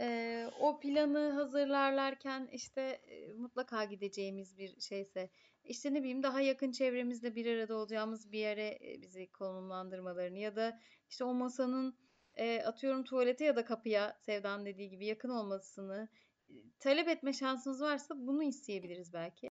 Eee, 0.00 0.50
o 0.60 0.80
planı 0.80 1.30
hazırlarlarken 1.30 2.48
işte 2.52 2.80
e, 2.80 3.32
mutlaka 3.32 3.84
gideceğimiz 3.84 4.58
bir 4.58 4.80
şeyse 4.80 5.30
işte 5.64 5.94
ne 5.94 6.00
bileyim 6.00 6.22
daha 6.22 6.40
yakın 6.40 6.72
çevremizle 6.72 7.34
bir 7.34 7.46
arada 7.46 7.76
olacağımız 7.76 8.32
bir 8.32 8.38
yere 8.38 8.78
e, 8.82 9.02
bizi 9.02 9.32
konumlandırmalarını 9.32 10.38
ya 10.38 10.56
da 10.56 10.80
işte 11.10 11.24
o 11.24 11.34
masanın 11.34 11.98
e, 12.34 12.62
atıyorum 12.62 13.04
tuvalete 13.04 13.44
ya 13.44 13.56
da 13.56 13.64
kapıya 13.64 14.16
Sevda'nın 14.20 14.66
dediği 14.66 14.90
gibi 14.90 15.06
yakın 15.06 15.30
olmasını 15.30 16.08
e, 16.48 16.54
talep 16.78 17.08
etme 17.08 17.32
şansımız 17.32 17.80
varsa 17.82 18.14
bunu 18.18 18.42
isteyebiliriz 18.42 19.12
belki. 19.12 19.48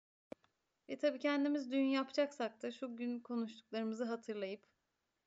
Ve 0.88 0.98
tabii 0.98 1.18
kendimiz 1.18 1.70
düğün 1.70 1.84
yapacaksak 1.84 2.62
da 2.62 2.70
şu 2.70 2.96
gün 2.96 3.20
konuştuklarımızı 3.20 4.04
hatırlayıp 4.04 4.66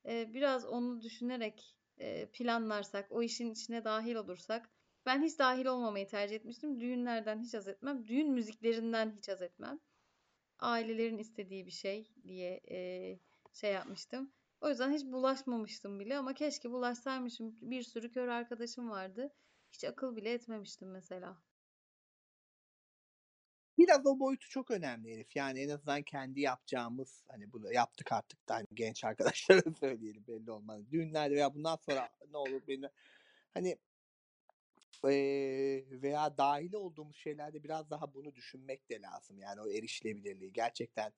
e, 0.06 0.34
biraz 0.34 0.66
onu 0.66 1.02
düşünerek 1.02 1.78
e, 1.98 2.26
planlarsak, 2.32 3.12
o 3.12 3.24
işin 3.24 3.52
içine 3.52 3.84
dahil 3.84 4.16
olursak 4.16 4.70
ben 5.08 5.24
hiç 5.24 5.40
dahil 5.40 5.66
olmamayı 5.66 6.08
tercih 6.08 6.36
etmiştim. 6.36 6.80
Düğünlerden 6.80 7.40
hiç 7.40 7.54
haz 7.54 7.68
etmem. 7.68 8.08
Düğün 8.08 8.32
müziklerinden 8.32 9.12
hiç 9.18 9.30
haz 9.30 9.42
etmem. 9.42 9.80
ailelerin 10.60 11.18
istediği 11.18 11.66
bir 11.66 11.72
şey 11.72 12.12
diye 12.24 12.62
e, 12.72 13.20
şey 13.54 13.74
yapmıştım. 13.74 14.32
O 14.62 14.70
yüzden 14.70 14.94
hiç 14.94 15.06
bulaşmamıştım 15.06 16.00
bile 16.00 16.18
ama 16.18 16.34
keşke 16.34 16.72
bulaşsaymışım. 16.72 17.56
Bir 17.62 17.84
sürü 17.84 18.12
kör 18.12 18.28
arkadaşım 18.28 18.90
vardı. 18.90 19.34
Hiç 19.72 19.84
akıl 19.84 20.16
bile 20.16 20.34
etmemiştim 20.34 20.92
mesela. 20.92 21.38
Biraz 23.78 24.06
o 24.06 24.20
boyutu 24.20 24.50
çok 24.50 24.72
önemli 24.72 25.12
Elif. 25.12 25.36
Yani 25.36 25.60
en 25.60 25.70
azından 25.70 26.04
kendi 26.04 26.42
yapacağımız 26.42 27.24
hani 27.28 27.54
bunu 27.54 27.74
yaptık 27.74 28.12
artık 28.12 28.50
da 28.50 28.56
hani 28.56 28.68
genç 28.74 29.04
arkadaşlara 29.04 29.62
söyleyelim 29.80 30.28
belli 30.28 30.52
olmaz. 30.52 30.92
Düğünlerde 30.92 31.36
veya 31.36 31.54
bundan 31.56 31.76
sonra 31.76 32.10
ne 32.32 32.38
olur 32.38 32.62
benim 32.68 32.90
hani 33.54 33.78
veya 35.04 36.38
dahil 36.38 36.74
olduğumuz 36.74 37.16
şeylerde 37.18 37.64
biraz 37.64 37.90
daha 37.90 38.14
bunu 38.14 38.36
düşünmek 38.36 38.90
de 38.90 39.02
lazım. 39.02 39.40
Yani 39.40 39.62
o 39.62 39.70
erişilebilirliği 39.70 40.54
gerçekten 40.54 41.14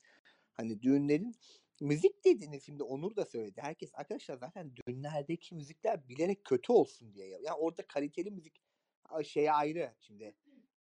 hani 0.54 0.82
düğünlerin 0.82 1.36
müzik 1.82 2.26
dediğiniz 2.26 2.66
şimdi 2.66 2.84
Onur 2.84 3.16
da 3.16 3.26
söyledi. 3.26 3.62
Herkes 3.62 3.92
arkadaşlar 3.94 4.38
zaten 4.38 4.72
düğünlerdeki 4.76 5.56
müzikler 5.56 6.10
bilerek 6.10 6.46
kötü 6.46 6.72
olsun 6.72 7.14
diye. 7.14 7.28
Yani 7.28 7.54
orada 7.54 7.88
kaliteli 7.88 8.32
müzik 8.32 8.62
şey 9.24 9.52
ayrı 9.52 9.96
şimdi 10.00 10.36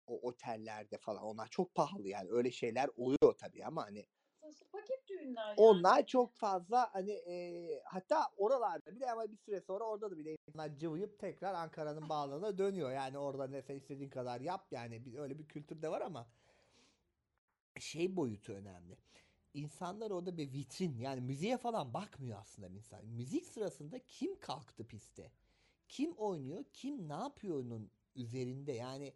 o 0.06 0.28
otellerde 0.28 0.98
falan 0.98 1.22
onlar 1.22 1.48
çok 1.48 1.74
pahalı 1.74 2.08
yani 2.08 2.30
öyle 2.30 2.50
şeyler 2.50 2.88
oluyor 2.96 3.34
tabii 3.38 3.64
ama 3.64 3.84
hani 3.84 4.06
Sonuçta 4.50 4.66
paket 4.72 5.08
düğünler 5.08 5.48
yani. 5.48 5.54
onlar 5.56 6.06
çok 6.06 6.34
fazla 6.34 6.94
hani 6.94 7.10
e, 7.10 7.82
hatta 7.84 8.26
oralarda 8.36 8.94
bile 8.94 9.10
ama 9.10 9.32
bir 9.32 9.36
süre 9.36 9.60
sonra 9.60 9.84
orada 9.84 10.10
da 10.10 10.18
bile 10.18 10.36
insanlar 10.48 10.78
cıvıyıp 10.78 11.18
tekrar 11.18 11.54
Ankara'nın 11.54 12.08
bağlarına 12.08 12.58
dönüyor. 12.58 12.92
Yani 12.92 13.18
orada 13.18 13.46
ne 13.46 13.62
sen 13.62 13.74
istediğin 13.76 14.10
kadar 14.10 14.40
yap 14.40 14.66
yani 14.70 15.04
bir, 15.04 15.18
öyle 15.18 15.38
bir 15.38 15.48
kültür 15.48 15.82
de 15.82 15.90
var 15.90 16.00
ama 16.00 16.28
şey 17.80 18.16
boyutu 18.16 18.52
önemli. 18.52 18.96
İnsanlar 19.54 20.10
orada 20.10 20.36
bir 20.36 20.52
vitrin 20.52 20.98
yani 20.98 21.20
müziğe 21.20 21.56
falan 21.58 21.94
bakmıyor 21.94 22.38
aslında 22.40 22.68
insan. 22.68 23.06
Müzik 23.06 23.46
sırasında 23.46 23.98
kim 23.98 24.40
kalktı 24.40 24.86
piste? 24.86 25.32
Kim 25.88 26.12
oynuyor? 26.12 26.64
Kim 26.72 27.08
ne 27.08 27.12
yapıyor'nun 27.12 27.90
üzerinde 28.16 28.72
yani 28.72 29.14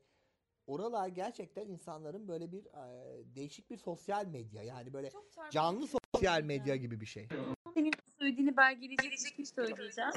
oralar 0.66 1.09
gerçekten 1.09 1.68
insanların 1.68 2.29
böyle 2.29 2.53
bir 2.53 2.64
e, 2.64 3.35
değişik 3.35 3.70
bir 3.70 3.77
sosyal 3.77 4.27
medya 4.27 4.62
yani 4.62 4.92
böyle 4.92 5.11
canlı 5.50 5.88
şey 5.88 5.98
sosyal 6.14 6.42
medya 6.42 6.77
gibi 6.77 7.00
bir 7.00 7.07
şey. 7.07 7.29
Senin 7.74 7.92
söylediğini 8.18 8.57
belgeleyecek 8.57 9.12
bir 9.12 9.16
şey 9.16 9.44
söyleyeceğim. 9.44 10.11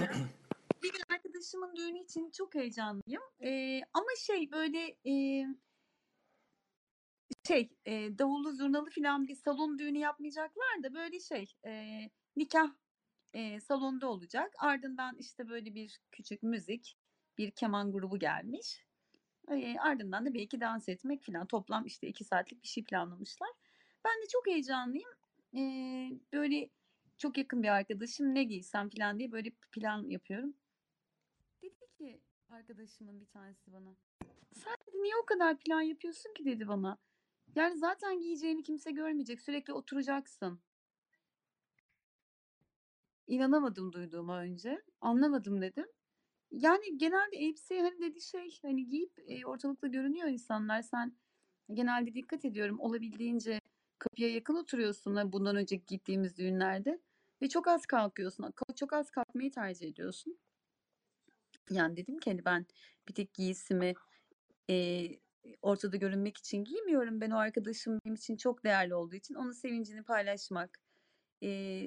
Bir 0.83 0.91
gün 0.91 1.01
arkadaşımın 1.15 1.75
düğünü 1.75 2.03
için 2.03 2.31
çok 2.31 2.55
heyecanlıyım. 2.55 3.23
Ee, 3.43 3.81
ama 3.93 4.07
şey 4.17 4.51
böyle 4.51 4.97
e, 5.05 5.45
şey 7.47 7.69
e, 7.86 8.17
davullu 8.17 8.51
zurnalı 8.51 8.89
falan 8.89 9.27
bir 9.27 9.36
salon 9.36 9.79
düğünü 9.79 9.97
yapmayacaklar 9.97 10.83
da 10.83 10.93
böyle 10.93 11.19
şey 11.19 11.53
e, 11.65 12.01
nikah 12.36 12.69
e, 13.33 13.60
salonda 13.60 14.07
olacak. 14.07 14.53
Ardından 14.60 15.15
işte 15.17 15.49
böyle 15.49 15.75
bir 15.75 15.99
küçük 16.12 16.43
müzik, 16.43 16.97
bir 17.38 17.51
keman 17.51 17.91
grubu 17.91 18.19
gelmiş. 18.19 18.87
E, 19.51 19.79
ardından 19.79 20.25
da 20.25 20.33
belki 20.33 20.62
dans 20.62 20.89
etmek 20.89 21.23
falan. 21.23 21.47
Toplam 21.47 21.86
işte 21.86 22.07
iki 22.07 22.23
saatlik 22.23 22.63
bir 22.63 22.67
şey 22.67 22.83
planlamışlar. 22.83 23.49
Ben 24.05 24.21
de 24.21 24.27
çok 24.27 24.47
heyecanlıyım. 24.47 25.10
E, 25.55 25.62
böyle 26.33 26.69
çok 27.17 27.38
yakın 27.38 27.63
bir 27.63 27.67
arkadaşım 27.67 28.36
ne 28.36 28.43
giysem 28.43 28.89
falan 28.89 29.19
diye 29.19 29.31
böyle 29.31 29.51
plan 29.71 30.10
yapıyorum. 30.10 30.53
Dedi 31.62 31.88
ki 31.97 32.21
arkadaşımın 32.49 33.21
bir 33.21 33.25
tanesi 33.25 33.73
bana. 33.73 33.95
Sen 34.53 34.75
dedi, 34.88 35.03
niye 35.03 35.13
o 35.23 35.25
kadar 35.25 35.57
plan 35.60 35.81
yapıyorsun 35.81 36.33
ki 36.33 36.45
dedi 36.45 36.67
bana. 36.67 36.97
Yani 37.55 37.77
zaten 37.77 38.19
giyeceğini 38.19 38.63
kimse 38.63 38.91
görmeyecek. 38.91 39.41
Sürekli 39.41 39.73
oturacaksın. 39.73 40.60
İnanamadım 43.27 43.93
duyduğuma 43.93 44.39
önce. 44.39 44.81
Anlamadım 45.01 45.62
dedim. 45.62 45.86
Yani 46.51 46.97
genelde 46.97 47.38
elbise 47.38 47.81
hani 47.81 48.01
dedi 48.01 48.21
şey 48.21 48.60
hani 48.62 48.88
giyip 48.88 49.19
e, 49.27 49.45
ortalıkta 49.45 49.88
görünüyor 49.88 50.27
insanlar. 50.27 50.81
Sen 50.81 51.17
genelde 51.73 52.13
dikkat 52.13 52.45
ediyorum 52.45 52.79
olabildiğince 52.79 53.62
kapıya 53.99 54.29
yakın 54.29 54.55
oturuyorsun 54.55 55.31
bundan 55.31 55.55
önce 55.55 55.75
gittiğimiz 55.75 56.38
düğünlerde 56.38 56.99
ve 57.41 57.49
çok 57.49 57.67
az 57.67 57.86
kalkıyorsun. 57.86 58.43
Ka- 58.43 58.75
Çok 58.75 58.93
az 58.93 59.12
kalkmayı 59.12 59.51
tercih 59.51 59.88
ediyorsun. 59.88 60.38
Yani 61.69 61.97
dedim 61.97 62.17
ki 62.19 62.29
hani 62.31 62.45
ben 62.45 62.65
bir 63.07 63.13
tek 63.13 63.33
giysimi 63.33 63.93
e, 64.69 65.07
ortada 65.62 65.97
görünmek 65.97 66.38
için 66.38 66.63
giymiyorum. 66.63 67.21
Ben 67.21 67.31
o 67.31 67.38
arkadaşım 67.38 67.99
benim 68.05 68.15
için 68.15 68.38
çok 68.38 68.63
değerli 68.63 68.95
olduğu 68.95 69.15
için 69.15 69.36
onun 69.36 69.51
sevincini 69.51 70.03
paylaşmak, 70.03 70.79
e, 71.43 71.81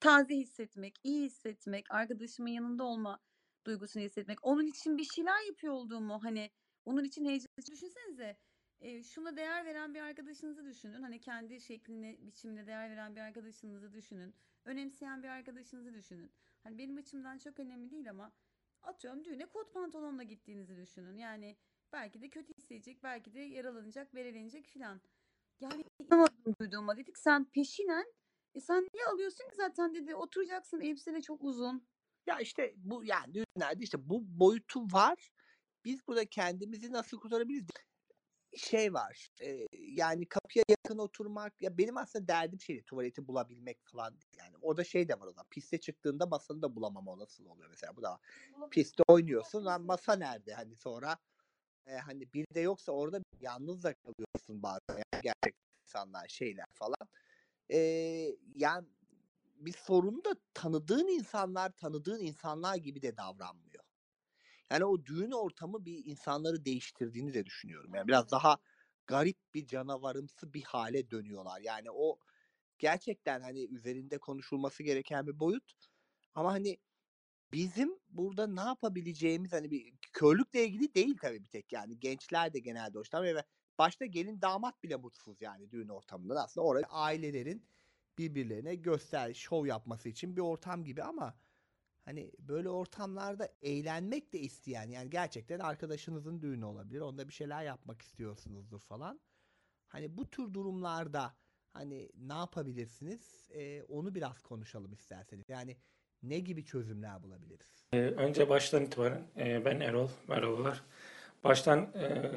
taze 0.00 0.36
hissetmek, 0.36 0.96
iyi 1.04 1.24
hissetmek, 1.26 1.92
arkadaşımın 1.92 2.50
yanında 2.50 2.84
olma 2.84 3.20
duygusunu 3.64 4.02
hissetmek, 4.02 4.44
onun 4.44 4.66
için 4.66 4.98
bir 4.98 5.04
şeyler 5.04 5.46
yapıyor 5.46 5.72
olduğumu 5.72 6.24
hani 6.24 6.50
onun 6.84 7.04
için 7.04 7.24
heyecan 7.24 7.48
düşünsenize. 7.70 8.36
E, 8.80 9.02
şuna 9.02 9.36
değer 9.36 9.64
veren 9.64 9.94
bir 9.94 10.00
arkadaşınızı 10.00 10.64
düşünün. 10.64 11.02
Hani 11.02 11.20
kendi 11.20 11.60
şekline, 11.60 12.16
biçimine 12.20 12.66
değer 12.66 12.90
veren 12.90 13.16
bir 13.16 13.20
arkadaşınızı 13.20 13.92
düşünün. 13.92 14.34
Önemseyen 14.64 15.22
bir 15.22 15.28
arkadaşınızı 15.28 15.94
düşünün. 15.94 16.32
Hani 16.62 16.78
benim 16.78 16.96
açımdan 16.96 17.38
çok 17.38 17.60
önemli 17.60 17.90
değil 17.90 18.10
ama 18.10 18.32
atıyorum 18.82 19.24
düğüne 19.24 19.46
kot 19.46 19.74
pantolonla 19.74 20.22
gittiğinizi 20.22 20.76
düşünün. 20.76 21.16
Yani 21.16 21.56
belki 21.92 22.22
de 22.22 22.28
kötü 22.28 22.54
hissedecek, 22.54 23.02
belki 23.02 23.34
de 23.34 23.40
yaralanacak, 23.40 24.14
verelenecek 24.14 24.66
filan. 24.66 25.00
Yani 25.60 25.84
inanamadım 25.98 26.54
duyduğuma. 26.60 26.96
Dedik 26.96 27.18
sen 27.18 27.44
peşinen 27.44 28.06
e 28.54 28.60
sen 28.60 28.88
niye 28.94 29.06
alıyorsun 29.06 29.48
ki 29.48 29.56
zaten 29.56 29.94
dedi 29.94 30.14
oturacaksın 30.14 30.80
elbise 30.80 31.14
de 31.14 31.22
çok 31.22 31.44
uzun. 31.44 31.86
Ya 32.26 32.40
işte 32.40 32.74
bu 32.76 33.04
yani 33.04 33.34
düğünlerde 33.34 33.84
işte 33.84 34.08
bu 34.08 34.22
boyutu 34.40 34.80
var. 34.80 35.30
Biz 35.84 36.06
burada 36.08 36.24
kendimizi 36.24 36.92
nasıl 36.92 37.20
kurtarabiliriz? 37.20 37.66
Şey 38.56 38.94
var. 38.94 39.28
e, 39.40 39.66
yani 39.72 40.26
kapıya 40.26 40.64
yakın 40.68 40.98
oturmak. 40.98 41.62
Ya 41.62 41.78
benim 41.78 41.96
aslında 41.96 42.28
derdim 42.28 42.60
şey 42.60 42.82
tuvaleti 42.82 43.26
bulabilmek 43.26 43.78
falan. 43.84 44.18
Yani 44.38 44.56
orada 44.62 44.84
şey 44.84 45.08
de 45.08 45.20
var 45.20 45.26
o 45.26 45.30
zaman. 45.30 45.46
Piste 45.50 45.80
çıktığında 45.80 46.26
masanı 46.26 46.62
da 46.62 46.76
bulamama 46.76 47.10
olasılığı 47.12 47.50
oluyor 47.50 47.68
mesela. 47.70 47.96
Bu 47.96 48.02
da. 48.02 48.20
Piste 48.70 49.02
oynuyorsun. 49.08 49.64
Lan 49.64 49.82
masa 49.82 50.16
nerede? 50.16 50.54
Hani 50.54 50.76
sonra 50.76 51.18
e, 51.86 51.96
hani 51.96 52.32
bir 52.32 52.46
de 52.54 52.60
yoksa 52.60 52.92
orada 52.92 53.20
yalnız 53.40 53.84
da 53.84 53.94
kalıyorsun 53.94 54.62
bazen. 54.62 54.80
Yani 54.90 55.22
gerçek 55.22 55.54
insanlar 55.86 56.28
şeyler 56.28 56.66
falan. 56.72 57.08
E, 57.70 57.78
yani 58.54 58.88
bir 59.66 59.72
sorun 59.72 60.24
da 60.24 60.36
tanıdığın 60.54 61.08
insanlar 61.08 61.70
tanıdığın 61.70 62.20
insanlar 62.20 62.76
gibi 62.76 63.02
de 63.02 63.16
davranmıyor. 63.16 63.84
Yani 64.70 64.84
o 64.84 65.04
düğün 65.04 65.30
ortamı 65.30 65.84
bir 65.84 66.04
insanları 66.04 66.64
değiştirdiğini 66.64 67.34
de 67.34 67.46
düşünüyorum. 67.46 67.94
Yani 67.94 68.08
biraz 68.08 68.30
daha 68.30 68.58
garip 69.06 69.38
bir 69.54 69.66
canavarımsı 69.66 70.54
bir 70.54 70.62
hale 70.62 71.10
dönüyorlar. 71.10 71.60
Yani 71.60 71.90
o 71.90 72.18
gerçekten 72.78 73.40
hani 73.40 73.64
üzerinde 73.64 74.18
konuşulması 74.18 74.82
gereken 74.82 75.26
bir 75.26 75.40
boyut. 75.40 75.72
Ama 76.34 76.52
hani 76.52 76.78
bizim 77.52 77.98
burada 78.10 78.46
ne 78.46 78.60
yapabileceğimiz 78.60 79.52
hani 79.52 79.70
bir 79.70 79.92
körlükle 80.12 80.64
ilgili 80.64 80.94
değil 80.94 81.18
tabii 81.20 81.44
bir 81.44 81.48
tek 81.48 81.72
yani 81.72 82.00
gençler 82.00 82.54
de 82.54 82.58
genelde 82.58 82.98
hoşlanmıyor 82.98 83.36
ve 83.36 83.44
başta 83.78 84.06
gelin 84.06 84.42
damat 84.42 84.82
bile 84.82 84.96
mutsuz 84.96 85.42
yani 85.42 85.70
düğün 85.70 85.88
ortamından 85.88 86.36
aslında 86.36 86.66
orada 86.66 86.86
ailelerin 86.86 87.66
birbirlerine 88.22 88.74
göster 88.74 89.34
şov 89.34 89.66
yapması 89.66 90.08
için 90.08 90.36
bir 90.36 90.40
ortam 90.40 90.84
gibi 90.84 91.02
ama 91.02 91.34
hani 92.04 92.32
böyle 92.38 92.68
ortamlarda 92.68 93.48
eğlenmek 93.62 94.32
de 94.32 94.38
isteyen 94.38 94.90
yani 94.90 95.10
gerçekten 95.10 95.58
arkadaşınızın 95.58 96.42
düğünü 96.42 96.64
olabilir 96.64 97.00
onda 97.00 97.28
bir 97.28 97.32
şeyler 97.32 97.62
yapmak 97.62 98.02
istiyorsunuzdur 98.02 98.80
falan 98.80 99.20
hani 99.88 100.16
bu 100.16 100.30
tür 100.30 100.54
durumlarda 100.54 101.34
hani 101.72 102.10
ne 102.16 102.34
yapabilirsiniz 102.34 103.50
Ee, 103.54 103.82
onu 103.82 104.14
biraz 104.14 104.42
konuşalım 104.42 104.92
isterseniz 104.92 105.48
yani 105.48 105.76
ne 106.22 106.38
gibi 106.38 106.64
çözümler 106.64 107.22
bulabiliriz? 107.22 107.84
Önce 107.92 108.48
baştan 108.48 108.84
itibaren 108.84 109.22
ben 109.36 109.80
Erol, 109.80 110.08
merhabalar. 110.28 110.82
Baştan 111.44 111.78
e, 111.80 112.32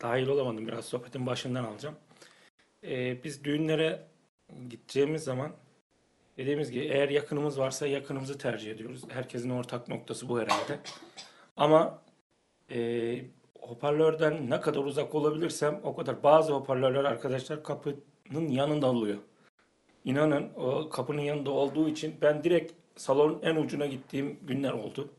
dahil 0.00 0.26
olamadım 0.26 0.66
biraz 0.66 0.84
sohbetin 0.84 1.26
başından 1.26 1.64
alacağım. 1.64 1.96
E, 2.84 3.24
biz 3.24 3.44
düğünlere 3.44 4.06
gideceğimiz 4.70 5.24
zaman 5.24 5.52
dediğimiz 6.36 6.70
gibi 6.70 6.84
eğer 6.84 7.08
yakınımız 7.08 7.58
varsa 7.58 7.86
yakınımızı 7.86 8.38
tercih 8.38 8.70
ediyoruz. 8.70 9.02
Herkesin 9.08 9.50
ortak 9.50 9.88
noktası 9.88 10.28
bu 10.28 10.40
herhalde. 10.40 10.80
Ama 11.56 12.02
e, 12.70 13.20
hoparlörden 13.60 14.50
ne 14.50 14.60
kadar 14.60 14.80
uzak 14.80 15.14
olabilirsem 15.14 15.80
o 15.82 15.96
kadar 15.96 16.22
bazı 16.22 16.52
hoparlörler 16.52 17.04
arkadaşlar 17.04 17.64
kapının 17.64 18.48
yanında 18.48 18.90
oluyor. 18.90 19.18
İnanın 20.04 20.50
o 20.56 20.88
kapının 20.88 21.22
yanında 21.22 21.50
olduğu 21.50 21.88
için 21.88 22.14
ben 22.22 22.44
direkt 22.44 22.72
salonun 22.96 23.42
en 23.42 23.56
ucuna 23.56 23.86
gittiğim 23.86 24.38
günler 24.42 24.72
oldu. 24.72 25.10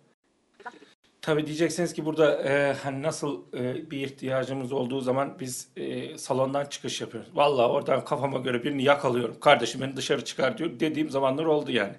Tabii 1.21 1.45
diyeceksiniz 1.45 1.93
ki 1.93 2.05
burada 2.05 2.43
e, 2.43 2.73
hani 2.73 3.01
nasıl 3.01 3.41
e, 3.53 3.91
bir 3.91 3.97
ihtiyacımız 3.97 4.71
olduğu 4.71 5.01
zaman 5.01 5.37
biz 5.39 5.67
e, 5.77 6.17
salondan 6.17 6.65
çıkış 6.65 7.01
yapıyoruz. 7.01 7.29
Vallahi 7.33 7.67
oradan 7.67 8.05
kafama 8.05 8.37
göre 8.39 8.63
birini 8.63 8.83
yakalıyorum. 8.83 9.39
Kardeşim 9.39 9.81
beni 9.81 9.97
dışarı 9.97 10.25
çıkar 10.25 10.57
diyor 10.57 10.79
dediğim 10.79 11.09
zamanlar 11.09 11.45
oldu 11.45 11.71
yani. 11.71 11.95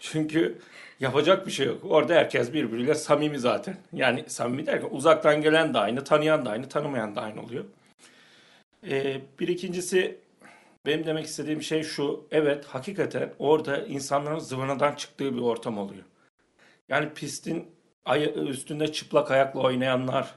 Çünkü 0.00 0.58
yapacak 1.00 1.46
bir 1.46 1.52
şey 1.52 1.66
yok. 1.66 1.78
Orada 1.84 2.14
herkes 2.14 2.52
birbiriyle 2.52 2.94
samimi 2.94 3.38
zaten. 3.38 3.76
Yani 3.92 4.24
samimi 4.26 4.66
derken 4.66 4.88
uzaktan 4.90 5.42
gelen 5.42 5.74
de 5.74 5.78
aynı, 5.78 6.04
tanıyan 6.04 6.44
da 6.44 6.50
aynı, 6.50 6.68
tanımayan 6.68 7.16
da 7.16 7.20
aynı 7.20 7.42
oluyor. 7.42 7.64
E, 8.90 9.20
bir 9.40 9.48
ikincisi 9.48 10.18
benim 10.86 11.06
demek 11.06 11.26
istediğim 11.26 11.62
şey 11.62 11.82
şu. 11.82 12.26
Evet 12.30 12.64
hakikaten 12.64 13.32
orada 13.38 13.86
insanların 13.86 14.38
zıvanadan 14.38 14.94
çıktığı 14.94 15.36
bir 15.36 15.40
ortam 15.40 15.78
oluyor. 15.78 16.04
Yani 16.88 17.14
pistin 17.14 17.75
ay- 18.06 18.48
üstünde 18.48 18.92
çıplak 18.92 19.30
ayakla 19.30 19.60
oynayanlar, 19.60 20.34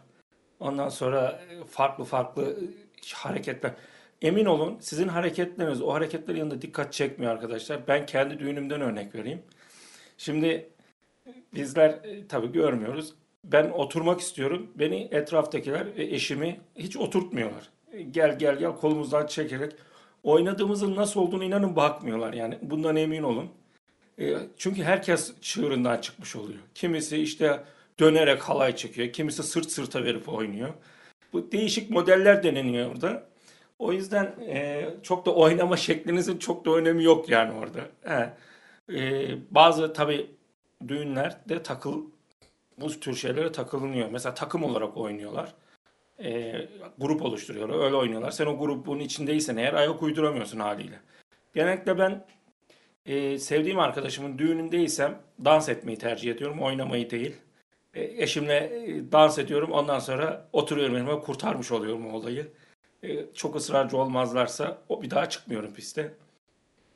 ondan 0.60 0.90
sonra 0.90 1.42
e, 1.50 1.66
farklı 1.66 2.04
farklı 2.04 2.44
e, 2.44 3.14
hareketler. 3.16 3.72
Emin 4.22 4.46
olun 4.46 4.78
sizin 4.80 5.08
hareketleriniz 5.08 5.82
o 5.82 5.94
hareketlerin 5.94 6.40
yanında 6.40 6.62
dikkat 6.62 6.94
çekmiyor 6.94 7.32
arkadaşlar. 7.32 7.88
Ben 7.88 8.06
kendi 8.06 8.40
düğünümden 8.40 8.82
örnek 8.82 9.16
vereyim. 9.16 9.42
Şimdi 10.18 10.70
bizler 11.54 11.90
e, 11.90 12.28
tabii 12.28 12.52
görmüyoruz. 12.52 13.14
Ben 13.44 13.70
oturmak 13.70 14.20
istiyorum. 14.22 14.72
Beni 14.76 15.08
etraftakiler 15.12 15.96
ve 15.98 16.04
eşimi 16.04 16.60
hiç 16.76 16.98
oturtmuyorlar. 16.98 17.70
Gel 18.12 18.40
gel 18.40 18.60
gel 18.60 18.76
kolumuzdan 18.76 19.28
çekerek 19.28 19.74
oynadığımızın 20.24 20.96
nasıl 20.96 21.20
olduğunu 21.20 21.44
inanın 21.44 21.76
bakmıyorlar 21.76 22.34
yani. 22.34 22.58
Bundan 22.62 22.96
emin 22.96 23.24
olun. 23.24 23.50
E, 24.20 24.38
Çünkü 24.58 24.84
herkes 24.84 25.34
çığırından 25.42 25.98
çıkmış 25.98 26.36
oluyor. 26.36 26.60
Kimisi 26.76 27.18
işte 27.18 27.64
dönerek 28.00 28.42
halay 28.42 28.76
çekiyor. 28.76 29.14
Kimisi 29.14 29.44
sırt 29.44 29.72
sırta 29.72 30.04
verip 30.04 30.30
oynuyor. 30.30 30.74
Bu 31.34 31.52
değişik 31.52 31.90
modeller 31.90 32.44
deneniyor 32.44 32.92
orada. 32.92 33.30
O 33.80 33.94
yüzden 33.94 34.26
e, 34.26 34.90
çok 35.04 35.26
da 35.26 35.36
oynama 35.36 35.78
şeklinizin 35.88 36.38
çok 36.38 36.66
da 36.66 36.72
önemi 36.72 37.04
yok 37.04 37.30
yani 37.30 37.54
orada. 37.54 37.80
He. 38.04 38.34
E, 39.00 39.30
bazı 39.52 39.94
tabii 39.94 40.32
düğünlerde 40.88 41.64
takıl 41.64 42.06
bu 42.78 43.00
tür 43.00 43.16
şeylere 43.16 43.52
takılınıyor. 43.52 44.10
Mesela 44.12 44.34
takım 44.36 44.64
olarak 44.64 44.98
oynuyorlar. 44.98 45.54
E, 46.24 46.54
grup 46.98 47.22
oluşturuyorlar. 47.22 47.86
Öyle 47.86 47.96
oynuyorlar. 47.96 48.32
Sen 48.32 48.46
o 48.46 48.58
grubun 48.58 49.00
içindeysen 49.00 49.58
eğer 49.58 49.74
ayak 49.74 50.04
uyduramıyorsun 50.04 50.60
haliyle. 50.60 51.00
Genellikle 51.56 51.98
ben 51.98 52.26
e, 53.10 53.40
sevdiğim 53.40 53.80
arkadaşımın 53.80 54.38
düğünündeysem 54.38 55.22
dans 55.46 55.70
etmeyi 55.70 55.98
tercih 55.98 56.32
ediyorum. 56.32 56.62
Oynamayı 56.62 57.10
değil. 57.10 57.36
E, 57.94 58.24
eşimle 58.24 58.72
dans 59.12 59.40
ediyorum. 59.40 59.72
Ondan 59.72 60.00
sonra 60.00 60.48
oturuyorum 60.54 60.98
yanıma 60.98 61.20
kurtarmış 61.20 61.72
oluyorum 61.72 62.14
o 62.14 62.18
olayı. 62.18 62.48
E, 63.04 63.34
çok 63.34 63.56
ısrarcı 63.56 63.98
olmazlarsa 63.98 64.78
o 64.90 65.02
bir 65.02 65.10
daha 65.10 65.30
çıkmıyorum 65.30 65.74
piste. 65.74 66.14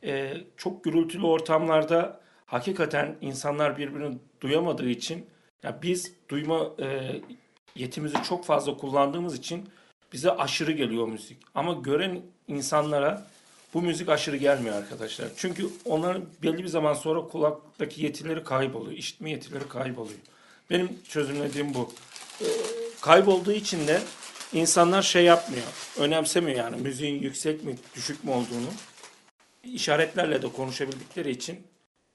E, 0.03 0.33
çok 0.57 0.83
gürültülü 0.83 1.25
ortamlarda 1.25 2.19
hakikaten 2.45 3.15
insanlar 3.21 3.77
birbirini 3.77 4.17
duyamadığı 4.41 4.89
için 4.89 5.25
ya 5.63 5.79
biz 5.81 6.13
duyma 6.29 6.71
e, 6.79 7.11
yetimizi 7.75 8.23
çok 8.23 8.45
fazla 8.45 8.77
kullandığımız 8.77 9.35
için 9.35 9.69
bize 10.13 10.31
aşırı 10.31 10.71
geliyor 10.71 11.07
müzik. 11.07 11.37
Ama 11.55 11.73
gören 11.73 12.21
insanlara 12.47 13.27
bu 13.73 13.81
müzik 13.81 14.09
aşırı 14.09 14.37
gelmiyor 14.37 14.75
arkadaşlar. 14.75 15.27
Çünkü 15.37 15.67
onların 15.85 16.25
belli 16.43 16.57
bir 16.57 16.67
zaman 16.67 16.93
sonra 16.93 17.21
kulaktaki 17.21 18.03
yetileri 18.05 18.43
kayboluyor. 18.43 18.97
işitme 18.97 19.31
yetileri 19.31 19.67
kayboluyor. 19.67 20.19
Benim 20.69 20.99
çözümlediğim 21.09 21.73
bu. 21.73 21.91
Ee, 22.41 22.45
kaybolduğu 23.01 23.51
için 23.51 23.87
de 23.87 24.01
insanlar 24.53 25.01
şey 25.01 25.23
yapmıyor. 25.23 25.65
Önemsemiyor 25.99 26.57
yani 26.57 26.75
müziğin 26.81 27.21
yüksek 27.21 27.63
mi 27.63 27.75
düşük 27.95 28.23
mü 28.23 28.31
olduğunu. 28.31 28.69
İşaretlerle 29.63 30.41
de 30.41 30.51
konuşabildikleri 30.51 31.31
için 31.31 31.67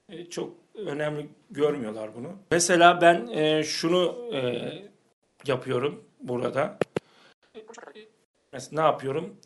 e, 0.09 0.25
çok 0.25 0.55
önemli 0.75 1.29
görmüyorlar 1.51 2.11
bunu. 2.15 2.29
Mesela 2.51 3.01
ben 3.01 3.27
e, 3.27 3.63
şunu 3.63 4.31
e, 4.35 4.71
yapıyorum 5.47 6.05
burada. 6.21 6.79
Mesela 8.53 8.83
ne 8.83 8.89
yapıyorum? 8.89 9.37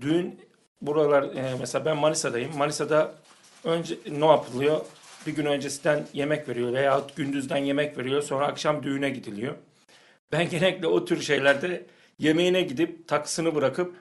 Düğün 0.00 0.40
buralar 0.82 1.22
e, 1.22 1.54
mesela 1.60 1.84
ben 1.84 1.96
Manisa'dayım. 1.96 2.56
Manisa'da 2.56 3.14
önce 3.64 3.98
ne 4.10 4.26
yapılıyor? 4.26 4.80
Bir 5.26 5.32
gün 5.32 5.46
öncesinden 5.46 6.06
yemek 6.12 6.48
veriyor 6.48 6.72
veya 6.72 7.02
gündüzden 7.16 7.56
yemek 7.56 7.98
veriyor. 7.98 8.22
Sonra 8.22 8.46
akşam 8.46 8.82
düğüne 8.82 9.10
gidiliyor. 9.10 9.54
Ben 10.32 10.48
genellikle 10.50 10.86
o 10.86 11.04
tür 11.04 11.22
şeylerde 11.22 11.86
yemeğine 12.18 12.62
gidip 12.62 13.08
taksını 13.08 13.54
bırakıp 13.54 13.94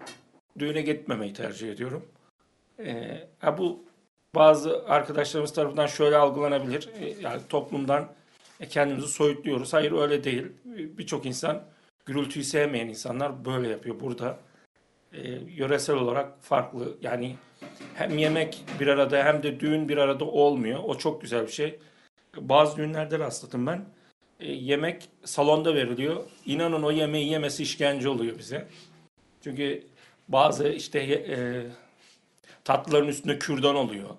düğüne 0.59 0.81
gitmemeyi 0.81 1.33
tercih 1.33 1.71
ediyorum. 1.71 2.05
E, 2.79 3.27
bu 3.57 3.83
bazı 4.35 4.85
arkadaşlarımız 4.87 5.53
tarafından 5.53 5.87
şöyle 5.87 6.17
algılanabilir. 6.17 6.89
E, 7.01 7.15
yani 7.21 7.41
toplumdan 7.49 8.09
e, 8.59 8.67
kendimizi 8.67 9.07
soyutluyoruz. 9.07 9.73
Hayır 9.73 9.91
öyle 9.91 10.23
değil. 10.23 10.45
E, 10.77 10.97
Birçok 10.97 11.25
insan 11.25 11.63
gürültüyü 12.05 12.45
sevmeyen 12.45 12.87
insanlar 12.87 13.45
böyle 13.45 13.69
yapıyor. 13.69 13.99
Burada 13.99 14.37
e, 15.13 15.29
yöresel 15.31 15.95
olarak 15.95 16.43
farklı. 16.43 16.97
Yani 17.01 17.35
hem 17.93 18.17
yemek 18.17 18.63
bir 18.79 18.87
arada 18.87 19.25
hem 19.25 19.43
de 19.43 19.59
düğün 19.59 19.89
bir 19.89 19.97
arada 19.97 20.25
olmuyor. 20.25 20.79
O 20.83 20.97
çok 20.97 21.21
güzel 21.21 21.47
bir 21.47 21.51
şey. 21.51 21.79
Bazı 22.37 22.77
düğünlerde 22.77 23.19
rastladım 23.19 23.67
ben. 23.67 23.85
E, 24.39 24.51
yemek 24.51 25.09
salonda 25.25 25.75
veriliyor. 25.75 26.23
İnanın 26.45 26.83
o 26.83 26.91
yemeği 26.91 27.31
yemesi 27.31 27.63
işkence 27.63 28.09
oluyor 28.09 28.37
bize. 28.37 28.67
Çünkü 29.43 29.83
bazı 30.27 30.69
işte 30.69 30.99
e, 30.99 31.37
tatlıların 32.63 33.07
üstünde 33.07 33.39
kürdan 33.39 33.75
oluyor. 33.75 34.09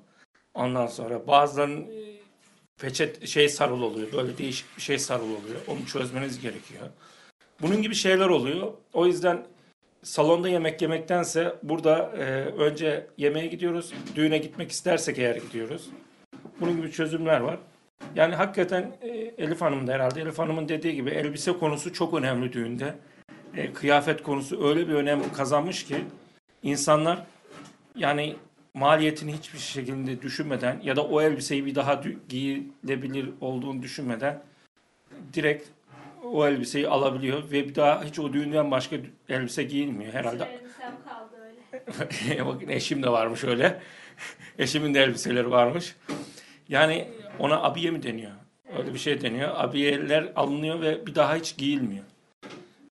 Ondan 0.55 0.87
sonra 0.87 1.27
bazılarının 1.27 1.83
e, 1.83 2.18
peçet 2.81 3.29
şey 3.29 3.48
sarılı 3.48 3.85
oluyor. 3.85 4.12
Böyle 4.12 4.38
değişik 4.38 4.77
bir 4.77 4.83
şey 4.83 4.98
sarılı 4.98 5.37
oluyor. 5.37 5.61
Onu 5.66 5.87
çözmeniz 5.87 6.40
gerekiyor. 6.40 6.88
Bunun 7.61 7.83
gibi 7.83 7.94
şeyler 7.94 8.27
oluyor. 8.27 8.72
O 8.92 9.07
yüzden 9.07 9.46
salonda 10.02 10.48
yemek 10.48 10.82
yemektense 10.82 11.54
burada 11.62 12.12
e, 12.16 12.22
önce 12.44 13.06
yemeğe 13.16 13.46
gidiyoruz. 13.46 13.92
Düğüne 14.14 14.38
gitmek 14.38 14.70
istersek 14.70 15.18
eğer 15.18 15.37
gidiyoruz. 15.37 15.88
Bunun 16.61 16.76
gibi 16.76 16.90
çözümler 16.92 17.40
var. 17.40 17.58
Yani 18.14 18.34
hakikaten 18.34 18.92
e, 19.02 19.08
Elif 19.38 19.61
Hanım 19.61 19.87
da 19.87 19.92
herhalde 19.92 20.20
Elif 20.20 20.38
Hanım'ın 20.38 20.68
dediği 20.68 20.94
gibi 20.94 21.11
elbise 21.11 21.52
konusu 21.52 21.92
çok 21.92 22.14
önemli 22.14 22.52
düğünde. 22.52 22.94
E, 23.56 23.72
kıyafet 23.72 24.22
konusu 24.22 24.68
öyle 24.68 24.88
bir 24.88 24.94
önem 24.94 25.32
kazanmış 25.32 25.84
ki 25.84 25.96
insanlar 26.62 27.22
yani 27.96 28.37
maliyetini 28.74 29.32
hiçbir 29.32 29.58
şekilde 29.58 30.22
düşünmeden 30.22 30.80
ya 30.82 30.96
da 30.96 31.04
o 31.04 31.22
elbiseyi 31.22 31.66
bir 31.66 31.74
daha 31.74 32.02
giyilebilir 32.28 33.30
olduğunu 33.40 33.82
düşünmeden 33.82 34.42
direkt 35.34 35.68
o 36.24 36.46
elbiseyi 36.46 36.88
alabiliyor 36.88 37.50
ve 37.50 37.68
bir 37.68 37.74
daha 37.74 38.04
hiç 38.04 38.18
o 38.18 38.33
düğünden 38.33 38.70
başka 38.70 38.96
elbise 39.28 39.62
giyilmiyor 39.62 40.12
herhalde. 40.12 40.44
Elbisem 40.44 40.96
kaldı 41.09 41.37
öyle. 42.28 42.46
Bakın 42.46 42.68
eşim 42.68 43.02
de 43.02 43.09
varmış 43.09 43.44
öyle. 43.44 43.81
Eşimin 44.59 44.94
de 44.94 45.02
elbiseleri 45.02 45.50
varmış. 45.50 45.96
Yani 46.68 47.09
ona 47.38 47.62
abiye 47.62 47.90
mi 47.90 48.02
deniyor? 48.02 48.33
Öyle 48.78 48.94
bir 48.94 48.98
şey 48.98 49.20
deniyor. 49.20 49.50
Abiyeler 49.54 50.33
alınıyor 50.37 50.81
ve 50.81 51.07
bir 51.07 51.14
daha 51.14 51.37
hiç 51.37 51.57
giyilmiyor. 51.57 52.04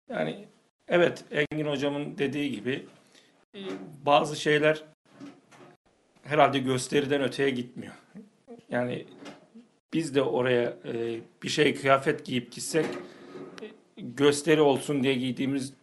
Yani 0.09 0.45
evet 0.87 1.23
Engin 1.31 1.65
hocamın 1.65 2.17
dediği 2.17 2.51
gibi 2.51 2.85
e, 3.55 3.59
bazı 4.05 4.35
şeyler 4.35 4.83
herhalde 6.23 6.59
gösteriden 6.59 7.21
öteye 7.21 7.49
gitmiyor. 7.49 7.93
Yani 8.69 9.05
biz 9.93 10.15
de 10.15 10.21
oraya 10.21 10.77
e, 10.85 11.19
bir 11.43 11.49
şey 11.49 11.75
kıyafet 11.75 12.25
giyip 12.25 12.51
gitsek 12.51 12.85
gösteri 13.97 14.61
olsun 14.61 15.03
diye 15.03 15.13
giydiğimiz 15.13 15.73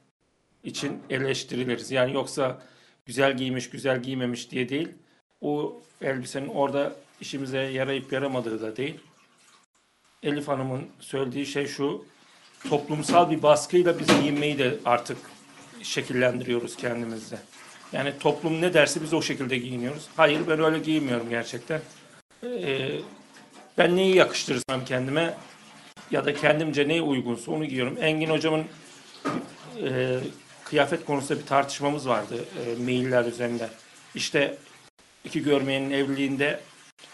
için 0.64 1.02
eleştiriliriz. 1.10 1.90
Yani 1.90 2.14
yoksa 2.14 2.62
güzel 3.06 3.36
giymiş, 3.36 3.70
güzel 3.70 4.02
giymemiş 4.02 4.50
diye 4.50 4.68
değil. 4.68 4.88
O 5.40 5.82
elbisenin 6.00 6.48
orada 6.48 6.96
işimize 7.20 7.58
yarayıp 7.58 8.12
yaramadığı 8.12 8.62
da 8.62 8.76
değil. 8.76 9.00
Elif 10.22 10.48
Hanım'ın 10.48 10.86
söylediği 11.00 11.46
şey 11.46 11.66
şu. 11.66 12.04
Toplumsal 12.68 13.30
bir 13.30 13.42
baskıyla 13.42 13.98
biz 13.98 14.06
giyinmeyi 14.06 14.58
de 14.58 14.78
artık 14.84 15.18
şekillendiriyoruz 15.82 16.76
kendimizde. 16.76 17.38
Yani 17.92 18.12
toplum 18.20 18.60
ne 18.60 18.74
derse 18.74 19.02
biz 19.02 19.14
o 19.14 19.22
şekilde 19.22 19.58
giyiniyoruz. 19.58 20.08
Hayır 20.16 20.40
ben 20.48 20.64
öyle 20.64 20.78
giyinmiyorum 20.78 21.30
gerçekten. 21.30 21.80
Ee, 22.44 22.90
ben 23.78 23.96
neyi 23.96 24.16
yakıştırırsam 24.16 24.84
kendime 24.84 25.34
ya 26.10 26.24
da 26.24 26.34
kendimce 26.34 26.88
neye 26.88 27.02
uygunsa 27.02 27.52
onu 27.52 27.64
giyiyorum. 27.64 27.96
Engin 28.00 28.30
hocamın 28.30 28.64
e, 29.82 30.18
kıyafet 30.64 31.04
konusunda 31.04 31.40
bir 31.40 31.46
tartışmamız 31.46 32.08
vardı 32.08 32.44
e, 32.66 32.82
mailler 32.82 33.24
üzerinde. 33.24 33.68
İşte 34.14 34.58
iki 35.24 35.42
görmeyenin 35.42 35.90
evliliğinde 35.90 36.60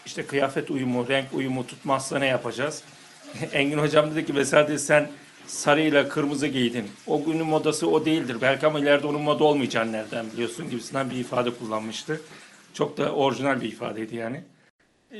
işte 0.05 0.25
kıyafet 0.25 0.71
uyumu, 0.71 1.07
renk 1.07 1.33
uyumu 1.33 1.67
tutmazsa 1.67 2.19
ne 2.19 2.27
yapacağız? 2.27 2.83
Engin 3.53 3.77
hocam 3.77 4.11
dedi 4.11 4.25
ki 4.25 4.33
mesela 4.33 4.67
dedi, 4.67 4.79
sen 4.79 5.09
sarıyla 5.47 6.09
kırmızı 6.09 6.47
giydin. 6.47 6.85
O 7.07 7.23
günün 7.23 7.45
modası 7.45 7.89
o 7.89 8.05
değildir. 8.05 8.37
Belki 8.41 8.67
ama 8.67 8.79
ileride 8.79 9.07
onun 9.07 9.21
moda 9.21 9.43
olmayacağını 9.43 9.91
nereden 9.91 10.31
biliyorsun 10.31 10.69
gibisinden 10.69 11.09
bir 11.09 11.15
ifade 11.15 11.51
kullanmıştı. 11.51 12.21
Çok 12.73 12.97
da 12.97 13.11
orijinal 13.11 13.61
bir 13.61 13.67
ifadeydi 13.67 14.15
yani. 14.15 14.43
Ee, 15.11 15.19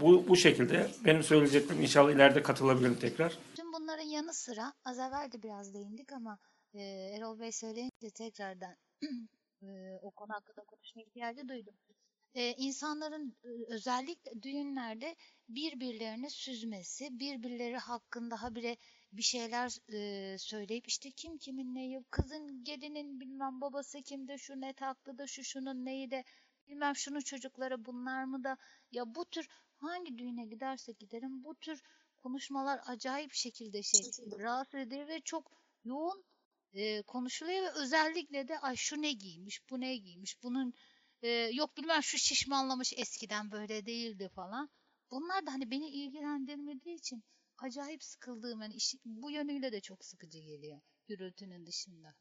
bu, 0.00 0.28
bu 0.28 0.36
şekilde 0.36 0.90
benim 1.04 1.22
söyleyeceklerim 1.22 1.82
inşallah 1.82 2.12
ileride 2.12 2.42
katılabilirim 2.42 2.98
tekrar. 2.98 3.38
Tüm 3.56 3.72
bunların 3.72 4.04
yanı 4.04 4.34
sıra 4.34 4.72
az 4.84 4.98
evvel 4.98 5.32
de 5.32 5.42
biraz 5.42 5.74
değindik 5.74 6.12
ama 6.12 6.38
e, 6.74 6.82
Erol 7.16 7.40
Bey 7.40 7.52
söyleyince 7.52 8.10
tekrardan 8.14 8.76
e, 9.62 9.66
o 10.02 10.10
konu 10.10 10.32
hakkında 10.32 10.64
konuşma 10.64 11.02
ihtiyacı 11.02 11.48
duydum. 11.48 11.74
E, 12.34 12.52
insanların 12.52 13.36
e, 13.44 13.48
özellikle 13.74 14.42
düğünlerde 14.42 15.16
birbirlerini 15.48 16.30
süzmesi, 16.30 17.18
birbirleri 17.18 17.76
hakkında 17.76 18.42
habire 18.42 18.76
bir 19.12 19.22
şeyler 19.22 19.78
e, 19.92 20.38
söyleyip 20.38 20.88
işte 20.88 21.10
kim 21.10 21.38
kimin 21.38 21.74
neyi, 21.74 22.04
kızın 22.10 22.64
gelinin 22.64 23.20
bilmem 23.20 23.60
babası 23.60 24.02
kimde, 24.02 24.38
şu 24.38 24.60
ne 24.60 24.72
taktı 24.72 25.18
da 25.18 25.26
şu 25.26 25.44
şunun 25.44 25.84
neyi 25.84 26.10
de 26.10 26.24
bilmem 26.68 26.96
şunun 26.96 27.20
çocukları 27.20 27.84
bunlar 27.84 28.24
mı 28.24 28.44
da 28.44 28.56
ya 28.92 29.14
bu 29.14 29.24
tür 29.24 29.48
hangi 29.78 30.18
düğüne 30.18 30.44
gidersek 30.44 30.98
gidelim 30.98 31.44
bu 31.44 31.54
tür 31.54 31.82
konuşmalar 32.16 32.80
acayip 32.86 33.32
şekilde 33.32 33.82
şey 33.82 34.00
rahatsız 34.38 34.80
ediyor 34.80 35.08
ve 35.08 35.20
çok 35.20 35.52
yoğun 35.84 36.24
e, 36.72 37.02
konuşuluyor 37.02 37.62
ve 37.62 37.70
özellikle 37.70 38.48
de 38.48 38.58
ay 38.58 38.76
şu 38.76 39.02
ne 39.02 39.12
giymiş, 39.12 39.70
bu 39.70 39.80
ne 39.80 39.96
giymiş, 39.96 40.42
bunun 40.42 40.74
e, 41.22 41.28
yok 41.28 41.76
bilmem 41.76 42.02
şu 42.02 42.18
şişmanlamış 42.18 42.92
eskiden 42.96 43.50
böyle 43.50 43.86
değildi 43.86 44.28
falan. 44.34 44.70
Bunlar 45.10 45.46
da 45.46 45.52
hani 45.52 45.70
beni 45.70 45.88
ilgilendirmediği 45.88 46.96
için 46.96 47.24
acayip 47.58 48.04
sıkıldığım 48.04 48.62
yani 48.62 48.74
işi, 48.74 48.98
bu 49.04 49.30
yönüyle 49.30 49.72
de 49.72 49.80
çok 49.80 50.04
sıkıcı 50.04 50.38
geliyor 50.38 50.80
gürültünün 51.06 51.66
dışında. 51.66 52.14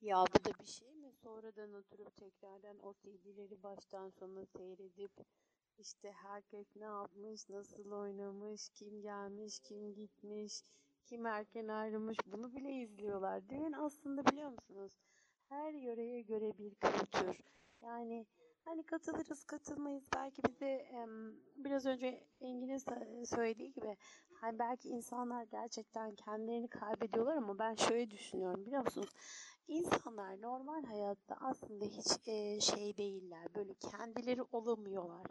Ya 0.00 0.24
bu 0.34 0.44
da 0.44 0.50
bir 0.60 0.66
şey 0.66 0.94
mi? 0.94 1.12
Sonradan 1.22 1.72
oturup 1.72 2.16
tekrardan 2.16 2.78
o 2.78 2.94
CD'leri 2.94 3.62
baştan 3.62 4.10
sona 4.10 4.46
seyredip 4.46 5.12
işte 5.82 6.12
herkes 6.12 6.66
ne 6.76 6.84
yapmış, 6.84 7.48
nasıl 7.48 7.90
oynamış, 7.92 8.68
kim 8.68 9.02
gelmiş, 9.02 9.60
kim 9.60 9.94
gitmiş, 9.94 10.62
kim 11.06 11.26
erken 11.26 11.68
ayrılmış 11.68 12.16
bunu 12.26 12.54
bile 12.54 12.72
izliyorlar. 12.72 13.48
Düğün 13.48 13.72
aslında 13.72 14.26
biliyor 14.26 14.50
musunuz? 14.50 14.92
Her 15.48 15.72
yöreye 15.72 16.22
göre 16.22 16.58
bir 16.58 16.74
kültür. 16.74 17.40
Yani 17.82 18.26
hani 18.64 18.82
katılırız 18.82 19.44
katılmayız 19.44 20.04
belki 20.16 20.42
bize 20.48 20.88
biraz 21.56 21.86
önce 21.86 22.26
Engin'in 22.40 22.78
sö- 22.78 23.26
söylediği 23.26 23.72
gibi 23.72 23.96
hani 24.40 24.58
belki 24.58 24.88
insanlar 24.88 25.42
gerçekten 25.42 26.14
kendilerini 26.14 26.68
kaybediyorlar 26.68 27.36
ama 27.36 27.58
ben 27.58 27.74
şöyle 27.74 28.10
düşünüyorum 28.10 28.66
biliyor 28.66 28.84
musunuz? 28.84 29.10
İnsanlar 29.68 30.40
normal 30.42 30.84
hayatta 30.84 31.36
aslında 31.40 31.84
hiç 31.84 32.28
e, 32.28 32.60
şey 32.60 32.96
değiller. 32.96 33.54
Böyle 33.54 33.74
kendileri 33.74 34.42
olamıyorlar. 34.42 35.26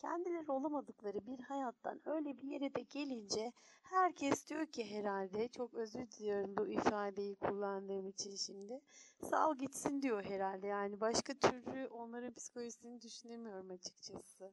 Kendileri 0.00 0.50
olamadıkları 0.52 1.26
bir 1.26 1.40
hayattan 1.40 2.00
öyle 2.04 2.38
bir 2.38 2.48
yere 2.48 2.74
de 2.74 2.80
gelince 2.80 3.52
herkes 3.82 4.48
diyor 4.48 4.66
ki 4.66 4.90
herhalde 4.90 5.48
çok 5.48 5.74
özür 5.74 6.10
diliyorum 6.10 6.56
bu 6.56 6.68
ifadeyi 6.68 7.36
kullandığım 7.36 8.08
için 8.08 8.36
şimdi. 8.36 8.80
Sal 9.22 9.58
gitsin 9.58 10.02
diyor 10.02 10.24
herhalde. 10.24 10.66
Yani 10.66 11.00
başka 11.00 11.34
türlü 11.34 11.86
onların 11.86 12.34
psikolojisini 12.34 13.02
düşünemiyorum 13.02 13.70
açıkçası. 13.70 14.52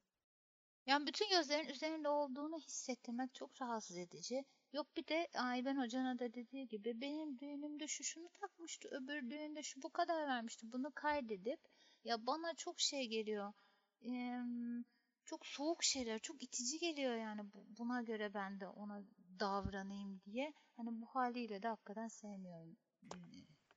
Yani 0.85 1.07
bütün 1.07 1.29
gözlerin 1.29 1.69
üzerinde 1.69 2.09
olduğunu 2.09 2.57
hissettirmek 2.59 3.33
çok 3.33 3.61
rahatsız 3.61 3.97
edici. 3.97 4.45
Yok 4.73 4.87
bir 4.97 5.07
de 5.07 5.27
Ayben 5.35 5.77
Hoca'na 5.77 6.19
da 6.19 6.33
dediği 6.33 6.67
gibi 6.67 7.01
benim 7.01 7.39
düğünümde 7.39 7.87
şu 7.87 8.03
şunu 8.03 8.29
takmıştı, 8.29 8.89
öbür 8.91 9.29
düğünde 9.29 9.63
şu 9.63 9.81
bu 9.81 9.89
kadar 9.89 10.27
vermişti. 10.27 10.71
Bunu 10.71 10.91
kaydedip 10.95 11.59
ya 12.03 12.27
bana 12.27 12.53
çok 12.53 12.79
şey 12.79 13.07
geliyor. 13.07 13.53
em, 14.01 14.85
çok 15.27 15.45
soğuk 15.45 15.83
şeyler, 15.83 16.19
çok 16.19 16.43
itici 16.43 16.79
geliyor 16.79 17.15
yani 17.15 17.41
bu- 17.53 17.65
buna 17.79 18.01
göre 18.01 18.33
ben 18.33 18.59
de 18.59 18.67
ona 18.67 19.03
davranayım 19.39 20.21
diye. 20.25 20.53
Hani 20.77 21.01
bu 21.01 21.05
haliyle 21.05 21.63
de 21.63 21.67
hakikaten 21.67 22.07
sevmiyorum. 22.07 22.77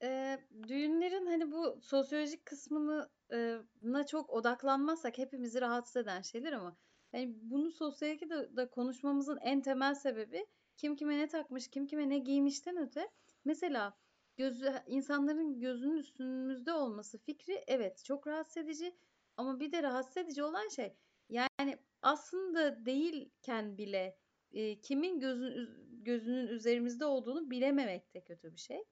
Eee, 0.02 0.46
düğünlerin 0.68 1.26
hani 1.26 1.52
bu 1.52 1.80
sosyolojik 1.82 2.46
kısmını 2.46 3.10
eee, 3.32 3.58
na 3.82 4.06
çok 4.06 4.30
odaklanmazsak 4.30 5.18
hepimizi 5.18 5.60
rahatsız 5.60 5.96
eden 5.96 6.22
şeyler 6.22 6.52
ama 6.52 6.76
hani 7.12 7.34
bunu 7.42 7.70
sosyolojide 7.70 8.56
de 8.56 8.70
konuşmamızın 8.70 9.38
en 9.42 9.60
temel 9.62 9.94
sebebi 9.94 10.46
kim 10.76 10.96
kime 10.96 11.18
ne 11.18 11.28
takmış, 11.28 11.68
kim 11.68 11.86
kime 11.86 12.08
ne 12.08 12.18
giymişten 12.18 12.76
öte 12.76 13.10
mesela 13.44 13.98
gözü 14.36 14.72
insanların 14.86 15.60
gözünün 15.60 15.96
üstümüzde 15.96 16.72
olması 16.72 17.18
fikri 17.18 17.64
evet 17.66 18.04
çok 18.04 18.26
rahatsız 18.26 18.56
edici 18.56 18.96
ama 19.36 19.60
bir 19.60 19.72
de 19.72 19.82
rahatsız 19.82 20.16
edici 20.16 20.42
olan 20.42 20.68
şey 20.68 20.96
yani 21.30 21.78
aslında 22.02 22.86
değilken 22.86 23.78
bile 23.78 24.18
e, 24.52 24.80
kimin 24.80 25.20
gözün, 25.20 25.68
gözünün 26.04 26.46
üzerimizde 26.48 27.04
olduğunu 27.04 27.50
bilememek 27.50 28.14
de 28.14 28.24
kötü 28.24 28.52
bir 28.52 28.58
şey. 28.60 28.84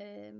Eee, 0.00 0.34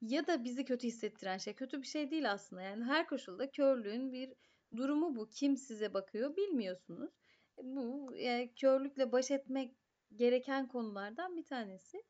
ya 0.00 0.26
da 0.26 0.44
bizi 0.44 0.64
kötü 0.64 0.86
hissettiren 0.86 1.38
şey 1.38 1.54
kötü 1.54 1.82
bir 1.82 1.86
şey 1.86 2.10
değil 2.10 2.32
aslında. 2.32 2.62
Yani 2.62 2.84
her 2.84 3.06
koşulda 3.08 3.50
körlüğün 3.50 4.12
bir 4.12 4.34
durumu 4.76 5.16
bu. 5.16 5.30
Kim 5.30 5.56
size 5.56 5.94
bakıyor 5.94 6.36
bilmiyorsunuz. 6.36 7.10
E, 7.58 7.62
Bu 7.64 8.12
yani 8.16 8.54
körlükle 8.54 9.12
baş 9.12 9.30
etmek 9.30 9.74
gereken 10.14 10.68
konulardan 10.68 11.36
bir 11.36 11.44
tanesi. 11.44 12.02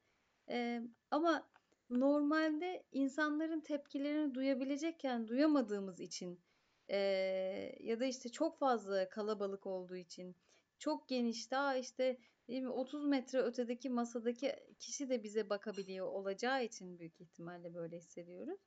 Eee, 0.48 0.82
ama 1.10 1.50
normalde 1.90 2.84
insanların 2.92 3.60
tepkilerini 3.60 4.34
duyabilecekken 4.34 5.28
duyamadığımız 5.28 6.00
için 6.00 6.40
eee, 6.88 7.76
ya 7.80 8.00
da 8.00 8.04
işte 8.04 8.28
çok 8.28 8.58
fazla 8.58 9.08
kalabalık 9.08 9.66
olduğu 9.66 9.96
için 9.96 10.36
çok 10.78 11.08
geniş 11.08 11.50
daha 11.50 11.76
işte 11.76 12.18
değil 12.48 12.62
mi, 12.62 12.68
30 12.70 13.04
metre 13.06 13.38
ötedeki 13.42 13.90
masadaki 13.90 14.54
kişi 14.78 15.08
de 15.08 15.22
bize 15.22 15.50
bakabiliyor 15.50 16.06
olacağı 16.06 16.64
için 16.64 16.98
büyük 16.98 17.20
ihtimalle 17.20 17.74
böyle 17.74 17.96
hissediyoruz. 17.98 18.60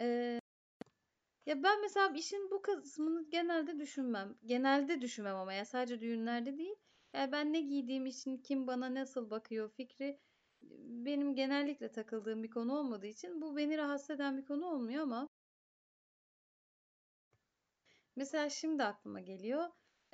Eee, 0.00 0.40
ya 1.46 1.62
ben 1.62 1.80
mesela 1.80 2.08
işin 2.16 2.50
bu 2.50 2.62
kısmını 2.62 3.30
genelde 3.30 3.78
düşünmem. 3.78 4.38
Genelde 4.44 5.00
düşünmem 5.00 5.36
ama 5.36 5.52
ya 5.52 5.64
sadece 5.64 6.00
düğünlerde 6.00 6.58
değil. 6.58 6.74
Yani 7.14 7.32
ben 7.32 7.52
ne 7.52 7.60
giydiğim 7.60 8.06
için 8.06 8.36
kim 8.38 8.66
bana 8.66 8.94
nasıl 8.94 9.30
bakıyor 9.30 9.70
fikri 9.70 10.20
benim 11.06 11.34
genellikle 11.34 11.92
takıldığım 11.92 12.42
bir 12.42 12.50
konu 12.50 12.78
olmadığı 12.78 13.06
için 13.06 13.40
bu 13.42 13.56
beni 13.56 13.78
rahatsız 13.78 14.10
eden 14.10 14.38
bir 14.38 14.44
konu 14.44 14.66
olmuyor 14.66 15.02
ama 15.02 15.27
mesela 18.18 18.50
şimdi 18.50 18.84
aklıma 18.84 19.20
geliyor. 19.20 19.64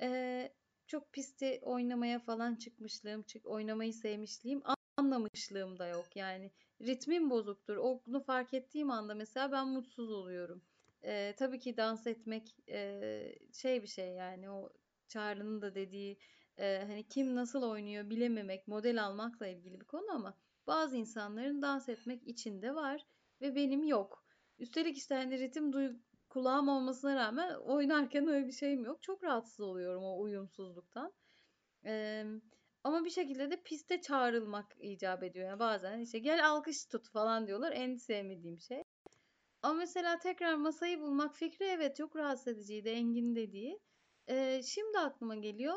Eee, 0.01 0.55
çok 0.87 1.13
piste 1.13 1.59
oynamaya 1.63 2.19
falan 2.19 2.55
çıkmışlığım, 2.55 3.23
çık 3.23 3.45
oynamayı 3.47 3.93
sevmişliğim, 3.93 4.61
anlamışlığım 4.97 5.79
da 5.79 5.87
yok. 5.87 6.15
Yani 6.15 6.51
ritmim 6.81 7.29
bozuktur. 7.29 7.77
Onu 7.77 8.19
fark 8.23 8.53
ettiğim 8.53 8.91
anda 8.91 9.15
mesela 9.15 9.51
ben 9.51 9.67
mutsuz 9.67 10.11
oluyorum. 10.11 10.63
Eee, 11.03 11.35
tabii 11.35 11.59
ki 11.59 11.77
dans 11.77 12.07
etmek 12.07 12.55
eee, 12.67 13.39
şey 13.53 13.81
bir 13.83 13.87
şey 13.87 14.09
yani 14.13 14.49
o 14.51 14.69
Çağrı'nın 15.07 15.61
da 15.61 15.75
dediği 15.75 16.17
eee, 16.59 16.83
hani 16.87 17.07
kim 17.07 17.35
nasıl 17.35 17.63
oynuyor 17.63 18.09
bilememek, 18.09 18.67
model 18.67 19.03
almakla 19.05 19.47
ilgili 19.47 19.79
bir 19.81 19.85
konu 19.85 20.11
ama 20.11 20.37
bazı 20.67 20.97
insanların 20.97 21.61
dans 21.61 21.89
etmek 21.89 22.27
içinde 22.27 22.75
var 22.75 23.05
ve 23.41 23.55
benim 23.55 23.83
yok. 23.83 24.25
Üstelik 24.59 24.97
işte 24.97 25.15
hani 25.15 25.39
ritim 25.39 25.73
duy 25.73 25.91
kulağım 26.35 26.69
olmasına 26.69 27.15
rağmen 27.15 27.53
oynarken 27.55 28.27
öyle 28.27 28.47
bir 28.47 28.51
şeyim 28.51 28.83
yok. 28.85 29.01
Çok 29.03 29.23
rahatsız 29.23 29.59
oluyorum 29.59 30.03
o 30.03 30.21
uyumsuzluktan. 30.21 31.13
Eee, 31.85 32.25
ama 32.83 33.05
bir 33.05 33.09
şekilde 33.09 33.51
de 33.51 33.63
piste 33.63 34.01
çağrılmak 34.01 34.75
icap 34.79 35.23
ediyor. 35.23 35.47
Yani 35.49 35.59
bazen 35.59 35.99
işte 35.99 36.19
gel 36.19 36.47
alkış 36.49 36.85
tut 36.85 37.09
falan 37.09 37.47
diyorlar. 37.47 37.71
En 37.75 37.95
sevmediğim 37.95 38.59
şey. 38.59 38.83
Ama 39.61 39.73
mesela 39.73 40.19
tekrar 40.19 40.55
masayı 40.55 40.99
bulmak 41.01 41.35
fikri 41.35 41.65
evet 41.65 41.95
çok 41.95 42.15
rahatsız 42.15 42.47
ediciydi 42.47 42.89
Engin 42.89 43.35
dediği. 43.35 43.79
Eee, 44.29 44.61
şimdi 44.65 44.99
aklıma 44.99 45.35
geliyor. 45.35 45.75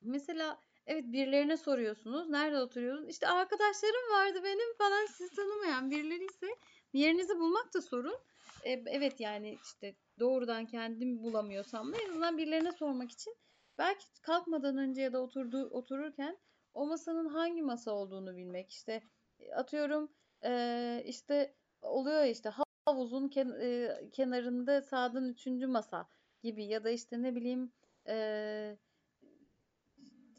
Mesela 0.00 0.60
evet 0.86 1.04
birilerine 1.04 1.56
soruyorsunuz. 1.56 2.28
Nerede 2.30 2.60
oturuyorsun? 2.60 3.06
İşte 3.06 3.28
arkadaşlarım 3.28 4.12
vardı 4.12 4.40
benim 4.44 4.74
falan 4.78 5.06
sizi 5.06 5.36
tanımayan 5.36 5.90
birileri 5.90 6.24
ise 6.24 6.46
yerinizi 6.92 7.38
bulmak 7.40 7.74
da 7.74 7.82
sorun. 7.82 8.18
E, 8.64 8.72
evet 8.86 9.20
yani 9.20 9.58
işte 9.64 9.94
doğrudan 10.18 10.66
kendim 10.66 11.22
bulamıyorsam 11.22 11.92
da 11.92 11.96
en 11.96 12.10
azından 12.10 12.38
birilerine 12.38 12.72
sormak 12.72 13.10
için 13.12 13.36
belki 13.78 14.06
kalkmadan 14.22 14.76
önce 14.76 15.02
ya 15.02 15.12
da 15.12 15.22
oturduğu 15.22 15.70
otururken 15.70 16.38
o 16.74 16.86
masanın 16.86 17.28
hangi 17.28 17.62
masa 17.62 17.92
olduğunu 17.92 18.36
bilmek 18.36 18.70
işte 18.70 19.02
e, 19.40 19.52
atıyorum 19.54 20.12
e, 20.44 21.02
işte 21.06 21.54
oluyor 21.82 22.24
işte 22.24 22.50
havuzun 22.86 23.28
ken- 23.28 23.60
e, 23.62 24.10
kenarında 24.10 24.82
sağdan 24.82 25.28
üçüncü 25.28 25.66
masa 25.66 26.08
gibi 26.42 26.64
ya 26.64 26.84
da 26.84 26.90
işte 26.90 27.22
ne 27.22 27.34
bileyim 27.34 27.72
e, 28.08 28.78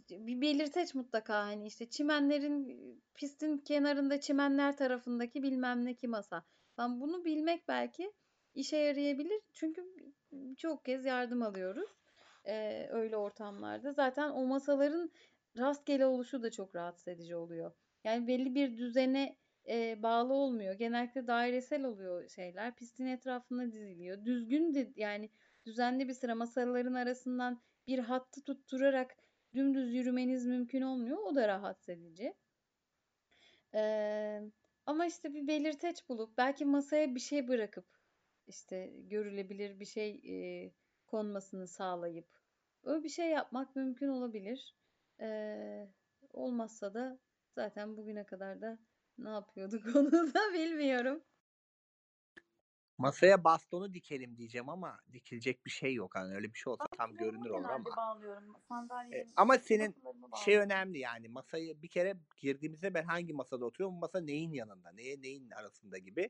bir 0.10 0.42
belirteç 0.42 0.96
mutlaka 0.96 1.44
hani 1.46 1.68
işte 1.68 1.90
çimenlerin 1.90 2.80
pistin 3.16 3.58
kenarında 3.58 4.20
çimenler 4.20 4.78
tarafındaki 4.78 5.44
bilmem 5.44 5.86
ne 5.86 5.94
ki 5.96 6.08
masa. 6.08 6.46
Ben 6.80 7.02
bunu 7.02 7.26
bilmek 7.26 7.68
belki 7.68 8.14
işe 8.56 8.78
yarayabilir. 8.78 9.42
Çünkü 9.54 9.86
çok 10.58 10.86
kez 10.86 11.06
yardım 11.06 11.42
alıyoruz. 11.42 11.90
Ee, 12.46 12.88
öyle 12.92 13.18
ortamlarda. 13.18 13.94
Zaten 13.94 14.30
o 14.30 14.46
masaların 14.46 15.12
rastgele 15.58 16.06
oluşu 16.06 16.44
da 16.44 16.52
çok 16.52 16.76
rahatsız 16.76 17.08
edici 17.08 17.36
oluyor. 17.36 17.72
Yani 18.04 18.28
belli 18.28 18.56
bir 18.56 18.78
düzene 18.78 19.38
e, 19.70 20.04
bağlı 20.04 20.34
olmuyor. 20.34 20.74
Genellikle 20.74 21.28
dairesel 21.28 21.84
oluyor 21.84 22.30
şeyler. 22.30 22.76
Pistin 22.76 23.06
etrafına 23.06 23.72
diziliyor. 23.72 24.26
Düzgün 24.26 24.74
de 24.74 24.94
yani 24.96 25.30
düzenli 25.66 26.08
bir 26.08 26.14
sıra 26.14 26.36
masaların 26.36 26.94
arasından 26.94 27.62
bir 27.88 28.00
hattı 28.00 28.44
tutturarak 28.44 29.16
dümdüz 29.56 29.94
yürümeniz 29.94 30.46
mümkün 30.46 30.82
olmuyor. 30.82 31.18
O 31.18 31.36
da 31.36 31.48
rahatsız 31.48 31.90
edici. 31.90 32.34
Ee, 33.74 34.42
ama 34.90 35.06
işte 35.06 35.34
bir 35.34 35.48
belirteç 35.48 36.10
bulup 36.10 36.38
belki 36.38 36.66
masaya 36.66 37.16
bir 37.16 37.20
şey 37.20 37.48
bırakıp 37.48 37.86
işte 38.48 38.94
görülebilir 38.98 39.80
bir 39.80 39.86
şey 39.86 40.22
e, 40.66 40.72
konmasını 41.08 41.68
sağlayıp 41.68 42.28
öyle 42.84 43.04
bir 43.04 43.10
şey 43.10 43.30
yapmak 43.30 43.76
mümkün 43.76 44.08
olabilir. 44.08 44.76
Ee, 45.22 45.88
olmazsa 46.34 46.94
da 46.94 47.20
zaten 47.56 47.98
bugüne 47.98 48.26
kadar 48.26 48.62
da 48.62 48.80
ne 49.18 49.30
yapıyorduk 49.30 49.84
onu 49.96 50.12
da 50.34 50.54
bilmiyorum. 50.54 51.24
Masaya 53.00 53.43
bastonu 53.43 53.93
dikelim 53.93 54.38
diyeceğim 54.38 54.70
ama 54.70 55.00
dikilecek 55.14 55.66
bir 55.66 55.72
şey 55.72 55.93
yok. 55.93 56.16
Hani 56.16 56.36
öyle 56.36 56.54
bir 56.54 56.60
şey 56.60 56.72
olsa 56.72 56.86
tam 56.97 57.16
görünür 57.16 57.50
olur 57.50 57.62
genelde 57.62 57.74
ama. 57.74 57.95
bağlıyorum. 57.97 58.56
E, 59.14 59.26
ama 59.36 59.58
senin 59.58 59.91
şey 59.91 60.04
bağlıyorum. 60.04 60.72
önemli 60.72 61.00
yani 61.00 61.30
masayı 61.30 61.82
bir 61.82 61.88
kere 61.88 62.18
girdiğimizde 62.38 62.93
ben 62.93 63.04
hangi 63.04 63.34
masada 63.34 63.66
oturuyorum 63.66 63.95
bu 63.95 64.00
masa 64.00 64.22
neyin 64.22 64.54
yanında 64.54 64.91
neye 64.91 65.22
neyin 65.22 65.50
arasında 65.50 65.97
gibi 65.97 66.30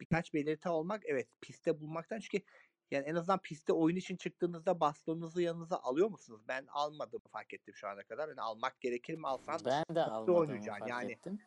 birkaç 0.00 0.34
belirti 0.34 0.68
olmak 0.68 1.02
evet 1.06 1.28
piste 1.40 1.80
bulmaktan 1.80 2.20
çünkü 2.20 2.44
yani 2.90 3.06
en 3.06 3.14
azından 3.14 3.38
piste 3.38 3.72
oyun 3.72 3.96
için 3.96 4.16
çıktığınızda 4.16 4.80
bastonunuzu 4.80 5.40
yanınıza 5.40 5.76
alıyor 5.76 6.10
musunuz? 6.10 6.42
Ben 6.48 6.66
almadım 6.68 7.22
fark 7.32 7.54
ettim 7.54 7.74
şu 7.74 7.88
ana 7.88 8.02
kadar. 8.02 8.28
Yani 8.28 8.40
almak 8.40 8.80
gerekir 8.80 9.14
mi 9.14 9.28
alsan 9.28 9.60
Ben 9.64 9.96
de 9.96 10.04
piste 10.04 10.32
oynayacaksın. 10.32 10.80
fark 10.80 10.90
Yani 10.90 11.12
ettim. 11.12 11.38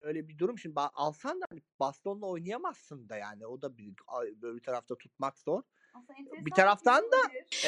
Öyle 0.00 0.28
bir 0.28 0.38
durum. 0.38 0.58
Şimdi 0.58 0.80
alsan 0.80 1.40
da 1.40 1.46
hani 1.50 1.62
bastonla 1.80 2.26
oynayamazsın 2.26 3.08
da 3.08 3.16
yani. 3.16 3.46
O 3.46 3.62
da 3.62 3.78
bir, 3.78 3.94
böyle 4.42 4.56
bir 4.56 4.62
tarafta 4.62 4.98
tutmak 4.98 5.38
zor. 5.38 5.62
Aslında 5.94 6.32
Bir 6.32 6.46
bir 6.46 6.50
taraftan 6.50 7.04
da 7.12 7.16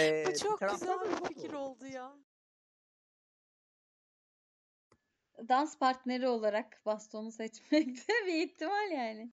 e, 0.01 0.25
Bu 0.27 0.31
bir 0.31 0.39
çok 0.39 0.61
taraftan 0.61 1.01
da 1.01 1.05
güzel 1.05 1.23
bir 1.23 1.35
fikir 1.35 1.53
oldu 1.53 1.87
ya. 1.87 2.19
Dans 5.49 5.79
partneri 5.79 6.29
olarak 6.29 6.83
bastonu 6.87 7.33
seçmek 7.33 8.09
de 8.09 8.13
bir 8.27 8.47
ihtimal 8.47 8.91
yani. 8.91 9.33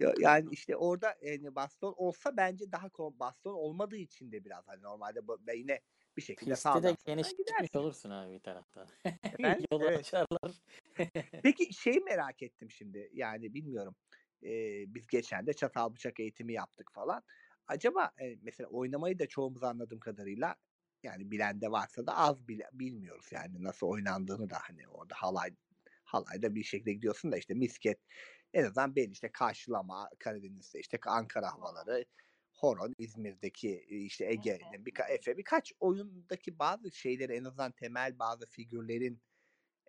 Ya- 0.00 0.14
Yani 0.18 0.48
işte 0.50 0.76
orada 0.76 1.16
yani 1.22 1.54
baston 1.54 1.94
olsa 1.96 2.36
bence 2.36 2.72
daha 2.72 2.90
baston 2.98 3.54
olmadığı 3.54 3.96
için 3.96 4.32
de 4.32 4.44
biraz 4.44 4.68
hani 4.68 4.82
normalde 4.82 5.28
yine 5.54 5.80
bir 6.18 6.22
şekilde 6.22 6.50
Piste 6.50 6.68
de 6.68 6.72
sağdan 6.72 6.80
soldan 6.80 6.96
geniş 7.06 7.28
gitmiş 7.28 7.46
gidersin. 7.46 7.78
olursun 7.78 8.10
abi 8.10 8.34
bir 8.34 8.40
tarafta. 8.40 8.86
Efendim? 9.22 9.66
Yolu 9.72 9.84
Evet. 9.84 9.98
açarlar. 9.98 10.52
Peki 11.42 11.74
şeyi 11.74 12.00
merak 12.00 12.42
ettim 12.42 12.70
şimdi. 12.70 13.10
Yani 13.12 13.54
bilmiyorum. 13.54 13.96
Ee, 14.42 14.84
biz 14.94 15.06
geçen 15.06 15.46
de 15.46 15.52
çatal 15.52 15.94
bıçak 15.94 16.20
eğitimi 16.20 16.52
yaptık 16.52 16.90
falan. 16.92 17.22
Acaba 17.66 18.12
e, 18.20 18.36
mesela 18.42 18.68
oynamayı 18.68 19.18
da 19.18 19.26
çoğumuz 19.26 19.62
anladığım 19.62 20.00
kadarıyla 20.00 20.56
yani 21.02 21.30
bilen 21.30 21.60
de 21.60 21.70
varsa 21.70 22.06
da 22.06 22.16
az 22.16 22.48
bile, 22.48 22.68
bilmiyoruz 22.72 23.26
yani 23.32 23.64
nasıl 23.64 23.86
oynandığını 23.86 24.50
da 24.50 24.58
hani 24.60 24.88
orada 24.88 25.14
halay 25.14 25.50
halayda 26.04 26.54
bir 26.54 26.62
şekilde 26.62 26.92
gidiyorsun 26.92 27.32
da 27.32 27.36
işte 27.36 27.54
misket 27.54 27.98
en 28.54 28.64
azından 28.64 28.96
belli 28.96 29.10
işte 29.10 29.32
karşılama 29.32 30.10
Karadeniz'de 30.18 30.80
işte 30.80 30.98
Ankara 31.06 31.52
havaları 31.52 32.04
Horon 32.58 32.94
İzmir'deki 32.98 33.86
e, 33.90 33.96
işte 33.96 34.26
Ege'nin 34.26 34.86
birka, 34.86 35.04
Efe 35.08 35.36
birkaç 35.36 35.72
oyundaki 35.80 36.58
bazı 36.58 36.92
şeyleri 36.92 37.32
en 37.32 37.44
azından 37.44 37.72
temel 37.72 38.18
bazı 38.18 38.46
figürlerin 38.46 39.20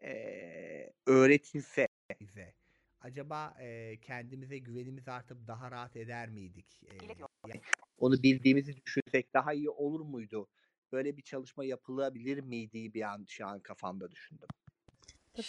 eee, 0.02 0.94
öğretilse 1.08 1.88
bize 2.22 2.54
acaba 3.02 3.56
eee, 3.62 4.00
kendimize 4.02 4.58
güvenimiz 4.58 5.08
artıp 5.08 5.48
daha 5.48 5.72
rahat 5.72 5.96
eder 5.96 6.30
miydik? 6.30 6.84
Eee, 6.84 7.02
yani 7.48 7.62
onu 7.98 8.24
bildiğimizi 8.24 8.76
düşünsek 8.86 9.34
daha 9.34 9.54
iyi 9.54 9.70
olur 9.70 10.02
muydu? 10.02 10.48
Böyle 10.92 11.18
bir 11.18 11.22
çalışma 11.22 11.66
yapılabilir 11.66 12.40
miydi 12.40 12.94
bir 12.94 13.02
an 13.02 13.26
şu 13.30 13.48
an 13.48 13.60
kafamda 13.60 14.12
düşündüm. 14.12 14.50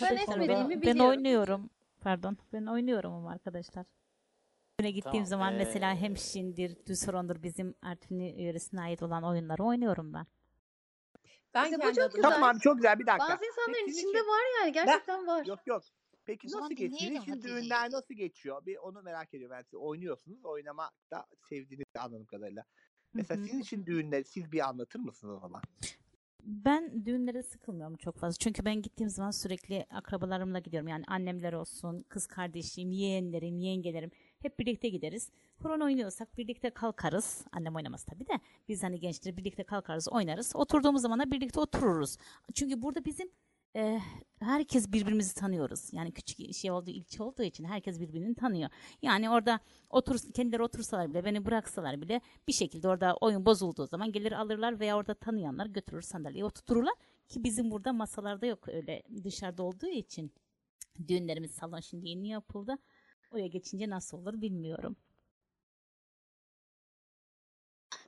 Ben 0.00 0.18
ben 0.86 0.98
oynuyorum. 0.98 1.70
Pardon, 2.00 2.36
ben 2.52 2.66
oynuyorum 2.66 3.12
ama 3.12 3.30
arkadaşlar. 3.32 3.86
Öne 4.80 4.90
gittiğim 4.90 5.12
Tamam. 5.12 5.26
zaman 5.26 5.54
mesela 5.54 5.94
hem 5.94 6.12
Ee, 6.12 6.16
Şindir, 6.16 6.76
bizim 7.42 7.74
Artvin 7.82 8.20
yöresine 8.20 8.80
ait 8.80 9.02
olan 9.02 9.24
oyunları 9.24 9.64
oynuyorum 9.64 10.14
ben. 10.14 10.26
Ben 11.54 11.64
İşte 11.64 11.76
bu 11.76 11.80
kendi 11.80 11.94
çok 11.94 12.14
güzel. 12.14 12.30
Tamam 12.30 12.58
çok 12.58 12.76
güzel 12.76 12.98
bir 12.98 13.06
dakika. 13.06 13.28
Bazı 13.28 13.44
insanların 13.44 13.86
Peki 13.86 13.90
içinde 13.98 14.18
için 14.18 14.28
var 14.28 14.40
yani 14.58 14.74
ben 14.74 14.84
gerçekten 14.86 15.26
var. 15.26 15.46
yok 15.46 15.66
yok. 15.66 15.82
Peki 16.24 16.48
O 16.56 16.60
nasıl 16.60 16.74
geçiyor? 16.74 17.14
Hatice'yi. 17.14 17.42
düğünler 17.42 17.90
nasıl 17.90 18.14
geçiyor? 18.14 18.66
Bir 18.66 18.76
onu 18.76 19.02
merak 19.02 19.34
ediyorum. 19.34 19.56
Ben 19.56 19.62
siz 19.62 19.74
oynuyorsunuz. 19.74 20.44
Oynamak 20.44 20.92
da 21.10 21.26
sevdiğinizi 21.48 21.84
anladığım 21.98 22.26
kadarıyla. 22.26 22.64
Mesela 23.14 23.40
hı. 23.40 23.44
sizin 23.46 23.60
için 23.60 23.86
düğünleri 23.86 24.24
siz 24.24 24.52
bir 24.52 24.68
anlatır 24.68 25.00
mısınız 25.00 25.34
o 25.36 25.40
zaman? 25.40 25.62
Ben 26.42 27.04
düğünlere 27.06 27.42
sıkılmıyorum 27.42 27.96
çok 27.96 28.18
fazla. 28.18 28.36
Çünkü 28.38 28.64
ben 28.64 28.82
gittiğim 28.82 29.10
zaman 29.10 29.30
sürekli 29.30 29.86
akrabalarımla 29.90 30.58
gidiyorum. 30.58 30.88
Yani 30.88 31.04
annemler 31.08 31.52
olsun, 31.52 32.04
kız 32.08 32.26
kardeşim, 32.26 32.90
yeğenlerim, 32.90 33.58
yengelerim. 33.58 34.10
Hep 34.42 34.58
birlikte 34.58 34.88
gideriz. 34.88 35.30
Horon 35.62 35.80
oynuyorsak 35.80 36.38
birlikte 36.38 36.70
kalkarız. 36.70 37.44
Annem 37.52 37.76
oynamaz 37.76 38.04
tabii 38.04 38.26
de. 38.26 38.40
Biz 38.68 38.82
hani 38.82 39.00
gençler 39.00 39.36
birlikte 39.36 39.64
kalkarız, 39.64 40.08
oynarız. 40.08 40.52
Oturduğumuz 40.54 41.02
zaman 41.02 41.18
da 41.20 41.30
birlikte 41.30 41.60
otururuz. 41.60 42.16
Çünkü 42.54 42.82
burada 42.82 43.04
bizim 43.04 43.30
e, 43.76 44.00
herkes 44.40 44.92
birbirimizi 44.92 45.34
tanıyoruz. 45.34 45.92
Yani 45.92 46.12
küçük 46.12 46.54
şey 46.54 46.70
olduğu 46.70 46.90
ilçe 46.90 47.22
olduğu 47.22 47.42
için 47.42 47.64
herkes 47.64 48.00
birbirini 48.00 48.34
tanıyor. 48.34 48.70
Yani 49.02 49.30
orada 49.30 49.60
otur 49.90 50.18
kendileri 50.34 50.62
otursalar 50.62 51.10
bile 51.10 51.24
beni 51.24 51.44
bıraksalar 51.44 52.00
bile 52.00 52.20
bir 52.48 52.52
şekilde 52.52 52.88
orada 52.88 53.16
oyun 53.20 53.46
bozulduğu 53.46 53.86
zaman 53.86 54.12
gelir 54.12 54.32
alırlar 54.32 54.80
veya 54.80 54.96
orada 54.96 55.14
tanıyanlar 55.14 55.66
götürür 55.66 56.02
sandalyeye 56.02 56.44
oturtururlar 56.44 56.94
ki 57.28 57.44
bizim 57.44 57.70
burada 57.70 57.92
masalarda 57.92 58.46
yok 58.46 58.68
öyle 58.68 59.02
dışarıda 59.24 59.62
olduğu 59.62 59.88
için 59.88 60.32
düğünlerimiz 61.08 61.50
salon 61.50 61.80
şimdi 61.80 62.08
yeni 62.08 62.28
yapıldı. 62.28 62.78
Oraya 63.30 63.46
geçince 63.46 63.90
nasıl 63.90 64.18
olur 64.18 64.40
bilmiyorum. 64.40 64.96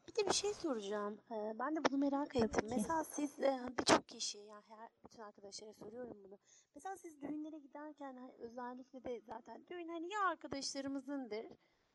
Bir 0.08 0.14
de 0.14 0.26
bir 0.28 0.34
şey 0.34 0.54
soracağım. 0.54 1.18
Ee, 1.30 1.52
ben 1.58 1.76
de 1.76 1.84
bunu 1.84 1.98
merak 1.98 2.30
Tabii 2.34 2.44
ettim. 2.44 2.68
ki. 2.68 2.74
Mesela 2.76 3.04
siz 3.04 3.38
e, 3.38 3.58
birçok 3.78 4.08
kişi 4.08 4.38
yani 4.38 4.64
her 4.68 4.88
bütün 5.04 5.22
arkadaşlara 5.22 5.72
soruyorum 5.72 6.16
bunu. 6.24 6.38
Mesela 6.74 6.96
siz 6.96 7.22
düğünlere 7.22 7.58
giderken 7.58 8.16
hani 8.16 8.32
özellikle 8.38 9.04
de 9.04 9.20
zaten 9.20 9.66
düğün 9.70 9.88
hani 9.88 10.12
ya 10.12 10.20
arkadaşlarımızındır. 10.26 11.46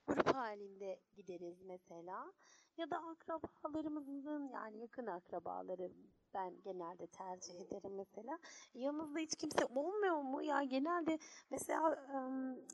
Grup 0.08 0.36
halinde 0.36 1.00
gideriz 1.16 1.62
mesela. 1.62 2.34
Ya 2.78 2.90
da 2.90 2.98
akrabalarımızın 2.98 4.50
yani 4.54 4.82
yakın 4.82 5.08
akrabaları 5.08 5.92
ben 6.34 6.62
genelde 6.64 7.08
tercih 7.08 7.60
ederim 7.60 7.96
mesela. 7.96 8.40
Yanınızda 8.74 9.20
hiç 9.20 9.36
kimse 9.36 9.66
olmuyor 9.66 10.22
mu? 10.22 10.42
Ya 10.42 10.64
genelde 10.64 11.20
mesela 11.50 12.08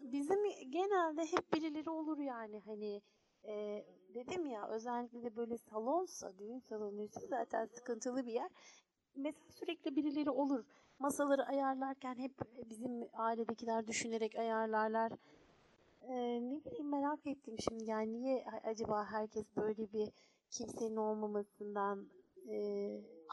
bizim 0.01 0.43
genelde 0.71 1.21
hep 1.25 1.53
birileri 1.53 1.89
olur 1.89 2.17
yani 2.17 2.59
hani 2.59 3.01
e, 3.47 3.85
dedim 4.13 4.45
ya 4.45 4.67
özellikle 4.69 5.23
de 5.23 5.35
böyle 5.35 5.57
salonsa, 5.57 6.37
düğün 6.37 6.59
salonuysa 6.59 7.21
zaten 7.29 7.65
sıkıntılı 7.65 8.25
bir 8.25 8.33
yer. 8.33 8.49
Mesela 9.15 9.45
sürekli 9.51 9.95
birileri 9.95 10.29
olur. 10.29 10.65
Masaları 10.99 11.45
ayarlarken 11.45 12.15
hep 12.15 12.33
bizim 12.69 13.07
ailedekiler 13.13 13.87
düşünerek 13.87 14.35
ayarlarlar. 14.35 15.11
Ee, 16.03 16.39
ne 16.41 16.65
bileyim 16.65 16.89
merak 16.89 17.27
ettim 17.27 17.55
şimdi 17.59 17.89
yani 17.89 18.21
niye 18.21 18.45
acaba 18.63 19.05
herkes 19.05 19.45
böyle 19.55 19.93
bir 19.93 20.09
kimsenin 20.49 20.95
olmamasından 20.95 22.09
e, 22.49 22.57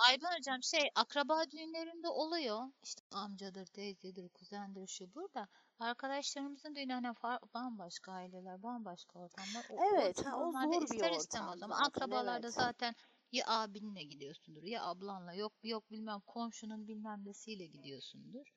Ayben 0.08 0.38
hocam 0.38 0.62
şey 0.62 0.90
akraba 0.94 1.50
düğünlerinde 1.50 2.08
oluyor. 2.08 2.62
İşte 2.82 3.02
amcadır, 3.10 3.66
teyzedir, 3.66 4.28
kuzendir 4.28 4.86
şu 4.86 5.14
burada. 5.14 5.48
Arkadaşlarımızın 5.78 6.74
düğünü 6.74 6.92
hani 6.92 7.06
far- 7.06 7.54
bambaşka 7.54 8.12
aileler, 8.12 8.62
bambaşka 8.62 9.18
ortamlar. 9.18 9.66
O, 9.70 9.74
o 9.74 9.84
evet 9.94 10.26
ha, 10.26 10.38
o 10.38 10.52
zor 10.52 10.80
bir 10.80 10.82
ister 10.82 11.12
istemez 11.12 11.48
ortam 11.48 11.72
ama 11.72 11.74
zaten 11.74 11.88
akrabalarda 11.88 12.46
evet. 12.46 12.54
zaten 12.54 12.94
ya 13.32 13.44
abinle 13.46 14.02
gidiyorsundur 14.02 14.62
ya 14.62 14.84
ablanla 14.84 15.32
yok 15.32 15.52
yok 15.62 15.90
bilmem 15.90 16.20
komşunun 16.20 16.88
bilmem 16.88 17.24
nesiyle 17.24 17.66
gidiyorsundur. 17.66 18.54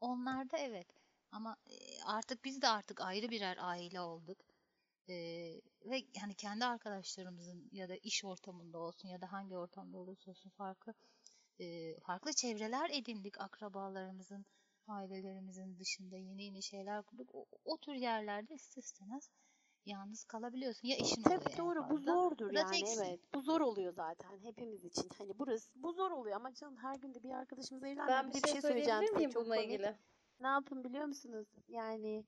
Onlarda 0.00 0.58
evet 0.58 1.01
ama 1.32 1.56
e, 1.66 2.02
artık 2.06 2.44
biz 2.44 2.62
de 2.62 2.68
artık 2.68 3.00
ayrı 3.00 3.30
birer 3.30 3.56
aile 3.60 4.00
olduk. 4.00 4.38
E, 5.08 5.14
ve 5.84 6.02
hani 6.20 6.34
kendi 6.34 6.64
arkadaşlarımızın 6.64 7.68
ya 7.72 7.88
da 7.88 7.96
iş 7.96 8.24
ortamında 8.24 8.78
olsun 8.78 9.08
ya 9.08 9.20
da 9.20 9.32
hangi 9.32 9.56
ortamda 9.56 9.98
olursa 9.98 10.30
olsun 10.30 10.50
farklı 10.50 10.94
e, 11.60 12.00
farklı 12.00 12.32
çevreler 12.32 12.90
edindik 12.90 13.40
akrabalarımızın, 13.40 14.46
ailelerimizin 14.88 15.78
dışında 15.78 16.16
yeni 16.16 16.42
yeni 16.42 16.62
şeyler 16.62 17.02
kurduk. 17.02 17.34
O, 17.34 17.46
o 17.64 17.78
tür 17.78 17.94
yerlerde 17.94 18.54
ister 18.54 18.82
istemez 18.82 19.30
yalnız 19.86 20.24
kalabiliyorsun. 20.24 20.88
Ya 20.88 20.96
işin 20.96 21.22
oluyor 21.22 21.40
Tabii 21.40 21.52
en 21.52 21.58
doğru 21.58 21.90
bu 21.90 21.98
zordur 21.98 22.54
da 22.54 22.58
yani 22.58 22.70
teksin. 22.70 23.02
evet. 23.02 23.20
Bu 23.34 23.40
zor 23.42 23.60
oluyor 23.60 23.92
zaten 23.92 24.38
hepimiz 24.42 24.84
için. 24.84 25.08
Hani 25.18 25.38
burası 25.38 25.70
bu 25.74 25.92
zor 25.92 26.10
oluyor 26.10 26.36
ama 26.36 26.54
canım 26.54 26.76
her 26.76 26.94
gün 26.94 27.14
de 27.14 27.22
bir 27.22 27.30
arkadaşımız 27.30 27.82
evlenmiyor. 27.82 28.08
Ben 28.08 28.28
Bir 28.28 28.34
bir 28.34 28.42
de 28.42 28.52
şey 28.52 28.60
söyleyeceğim 28.60 29.14
miyim 29.14 29.30
çok 29.30 29.42
bununla 29.42 29.56
ilgili? 29.56 29.96
Ne 30.42 30.48
yapın 30.48 30.84
biliyor 30.84 31.04
musunuz? 31.04 31.46
Yani 31.68 32.24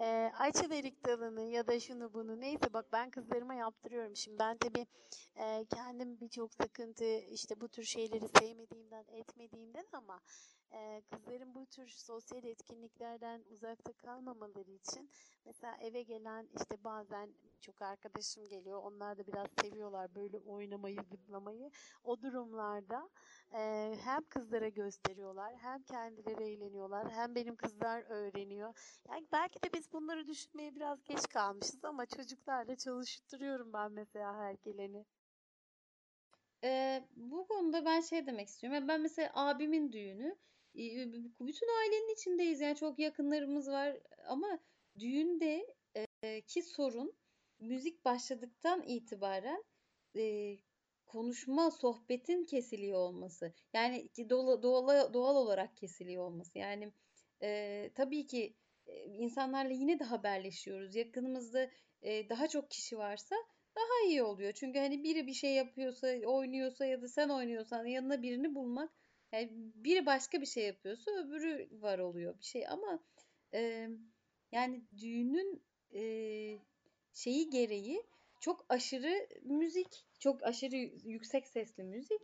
e, 0.00 0.32
açıverik 0.38 1.06
dalını 1.06 1.42
ya 1.42 1.66
da 1.66 1.80
şunu 1.80 2.12
bunu 2.14 2.40
neyse 2.40 2.72
bak 2.72 2.86
ben 2.92 3.10
kızlarıma 3.10 3.54
yaptırıyorum. 3.54 4.16
Şimdi 4.16 4.38
ben 4.38 4.56
tabii 4.56 4.86
e, 5.36 5.64
kendim 5.74 6.20
birçok 6.20 6.54
sıkıntı 6.54 7.18
işte 7.18 7.60
bu 7.60 7.68
tür 7.68 7.82
şeyleri 7.82 8.28
sevmediğimden 8.38 9.04
etmediğimden 9.12 9.86
ama 9.92 10.20
kızların 11.10 11.54
bu 11.54 11.66
tür 11.66 11.88
sosyal 11.88 12.44
etkinliklerden 12.44 13.44
uzakta 13.50 13.92
kalmamaları 13.92 14.70
için 14.70 15.10
mesela 15.44 15.76
eve 15.80 16.02
gelen 16.02 16.48
işte 16.56 16.84
bazen 16.84 17.30
çok 17.60 17.82
arkadaşım 17.82 18.48
geliyor. 18.48 18.82
Onlar 18.82 19.18
da 19.18 19.26
biraz 19.26 19.46
seviyorlar 19.60 20.14
böyle 20.14 20.38
oynamayı, 20.38 21.02
zıplamayı. 21.10 21.70
O 22.04 22.22
durumlarda 22.22 23.10
hem 24.04 24.24
kızlara 24.28 24.68
gösteriyorlar, 24.68 25.56
hem 25.56 25.82
kendileri 25.82 26.44
eğleniyorlar, 26.44 27.10
hem 27.10 27.34
benim 27.34 27.56
kızlar 27.56 28.04
öğreniyor. 28.08 28.74
Yani 29.08 29.26
belki 29.32 29.62
de 29.62 29.72
biz 29.72 29.92
bunları 29.92 30.26
düşünmeye 30.26 30.74
biraz 30.74 31.04
geç 31.04 31.28
kalmışız 31.28 31.84
ama 31.84 32.06
çocuklarla 32.06 32.76
çalıştırıyorum 32.76 33.72
ben 33.72 33.92
mesela 33.92 34.36
her 34.36 34.52
geleni. 34.52 35.04
Ee, 36.64 37.04
bu 37.16 37.46
konuda 37.48 37.84
ben 37.84 38.00
şey 38.00 38.26
demek 38.26 38.48
istiyorum. 38.48 38.88
Ben 38.88 39.00
mesela 39.00 39.30
abimin 39.34 39.92
düğünü 39.92 40.36
bütün 41.40 41.68
ailenin 41.80 42.14
içindeyiz. 42.14 42.60
Yani 42.60 42.76
çok 42.76 42.98
yakınlarımız 42.98 43.68
var 43.68 43.96
ama 44.26 44.58
düğünde 44.98 45.66
ki 46.46 46.62
sorun 46.62 47.12
müzik 47.60 48.04
başladıktan 48.04 48.82
itibaren 48.82 49.64
konuşma, 51.06 51.70
sohbetin 51.70 52.44
kesiliyor 52.44 52.98
olması. 52.98 53.54
Yani 53.72 54.08
doğal, 54.30 54.62
doğal, 54.62 55.12
doğal 55.12 55.36
olarak 55.36 55.76
kesiliyor 55.76 56.24
olması. 56.24 56.58
Yani 56.58 56.92
e, 57.42 57.90
tabii 57.94 58.26
ki 58.26 58.56
insanlarla 59.06 59.72
yine 59.72 59.98
de 59.98 60.04
haberleşiyoruz. 60.04 60.96
Yakınımızda 60.96 61.70
e, 62.02 62.28
daha 62.28 62.48
çok 62.48 62.70
kişi 62.70 62.98
varsa 62.98 63.36
daha 63.76 64.08
iyi 64.08 64.22
oluyor. 64.22 64.52
Çünkü 64.52 64.78
hani 64.78 65.04
biri 65.04 65.26
bir 65.26 65.34
şey 65.34 65.54
yapıyorsa, 65.54 66.08
oynuyorsa 66.26 66.86
ya 66.86 67.02
da 67.02 67.08
sen 67.08 67.28
oynuyorsan 67.28 67.86
yanına 67.86 68.22
birini 68.22 68.54
bulmak 68.54 68.90
yani 69.32 69.48
biri 69.74 70.06
başka 70.06 70.40
bir 70.40 70.46
şey 70.46 70.66
yapıyorsa 70.66 71.10
öbürü 71.10 71.68
var 71.82 71.98
oluyor 71.98 72.38
bir 72.38 72.44
şey 72.44 72.68
ama 72.68 72.98
e, 73.54 73.88
yani 74.52 74.82
düğünün 74.98 75.62
e, 75.94 76.02
şeyi 77.12 77.50
gereği 77.50 78.02
çok 78.40 78.66
aşırı 78.68 79.28
müzik, 79.42 80.06
çok 80.18 80.42
aşırı 80.42 80.76
yüksek 81.04 81.46
sesli 81.46 81.84
müzik 81.84 82.20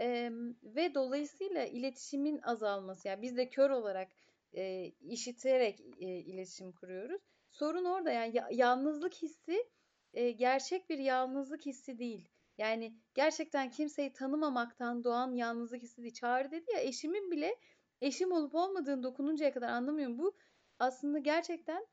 e, 0.00 0.30
ve 0.62 0.94
dolayısıyla 0.94 1.64
iletişimin 1.64 2.38
azalması. 2.42 3.08
Yani 3.08 3.22
biz 3.22 3.36
de 3.36 3.48
kör 3.48 3.70
olarak 3.70 4.08
e, 4.56 4.92
işiterek 5.00 5.80
e, 5.98 6.06
iletişim 6.06 6.72
kuruyoruz. 6.72 7.22
Sorun 7.50 7.84
orada 7.84 8.12
yani 8.12 8.36
ya- 8.36 8.48
yalnızlık 8.52 9.14
hissi 9.14 9.68
e, 10.14 10.30
gerçek 10.30 10.90
bir 10.90 10.98
yalnızlık 10.98 11.66
hissi 11.66 11.98
değil. 11.98 12.28
Yani 12.60 12.94
gerçekten 13.14 13.70
kimseyi 13.70 14.12
tanımamaktan 14.12 15.04
doğan 15.04 15.34
yalnızlık 15.34 15.82
hissi. 15.82 16.14
Çağrı 16.14 16.50
dedi 16.50 16.72
ya 16.72 16.80
eşimin 16.80 17.30
bile 17.30 17.56
eşim 18.00 18.32
olup 18.32 18.54
olmadığını 18.54 19.02
dokununcaya 19.02 19.52
kadar 19.52 19.68
anlamıyorum. 19.68 20.18
Bu 20.18 20.36
aslında 20.78 21.18
gerçekten 21.18 21.86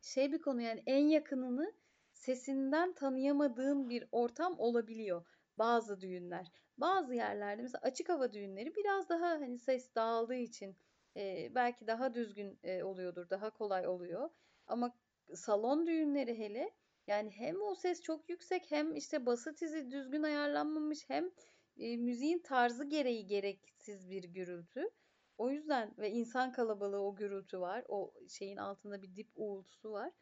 şey 0.00 0.32
bir 0.32 0.40
konu 0.40 0.60
yani 0.60 0.82
en 0.86 1.06
yakınını 1.06 1.72
sesinden 2.12 2.92
tanıyamadığın 2.92 3.88
bir 3.88 4.04
ortam 4.12 4.58
olabiliyor 4.58 5.26
bazı 5.58 6.00
düğünler. 6.00 6.52
Bazı 6.78 7.14
yerlerde 7.14 7.62
mesela 7.62 7.80
açık 7.82 8.08
hava 8.08 8.32
düğünleri 8.32 8.74
biraz 8.76 9.08
daha 9.08 9.30
hani 9.30 9.58
ses 9.58 9.94
dağıldığı 9.94 10.34
için 10.34 10.76
e, 11.16 11.54
belki 11.54 11.86
daha 11.86 12.14
düzgün 12.14 12.58
e, 12.62 12.82
oluyordur, 12.82 13.30
daha 13.30 13.50
kolay 13.50 13.86
oluyor. 13.86 14.30
Ama 14.66 14.92
salon 15.34 15.86
düğünleri 15.86 16.38
hele 16.38 16.70
yani 17.06 17.30
hem 17.30 17.62
o 17.62 17.74
ses 17.74 18.02
çok 18.02 18.30
yüksek 18.30 18.70
hem 18.70 18.96
işte 18.96 19.26
basıt 19.26 19.62
izi 19.62 19.90
düzgün 19.90 20.22
ayarlanmamış 20.22 21.10
hem 21.10 21.30
e, 21.76 21.96
müziğin 21.96 22.38
tarzı 22.38 22.84
gereği 22.84 23.26
gereksiz 23.26 24.10
bir 24.10 24.24
gürültü. 24.24 24.90
O 25.38 25.50
yüzden 25.50 25.94
ve 25.98 26.10
insan 26.10 26.52
kalabalığı 26.52 27.02
o 27.02 27.16
gürültü 27.16 27.60
var. 27.60 27.84
O 27.88 28.14
şeyin 28.28 28.56
altında 28.56 29.02
bir 29.02 29.16
dip 29.16 29.28
uğultusu 29.36 29.92
var. 29.92 30.12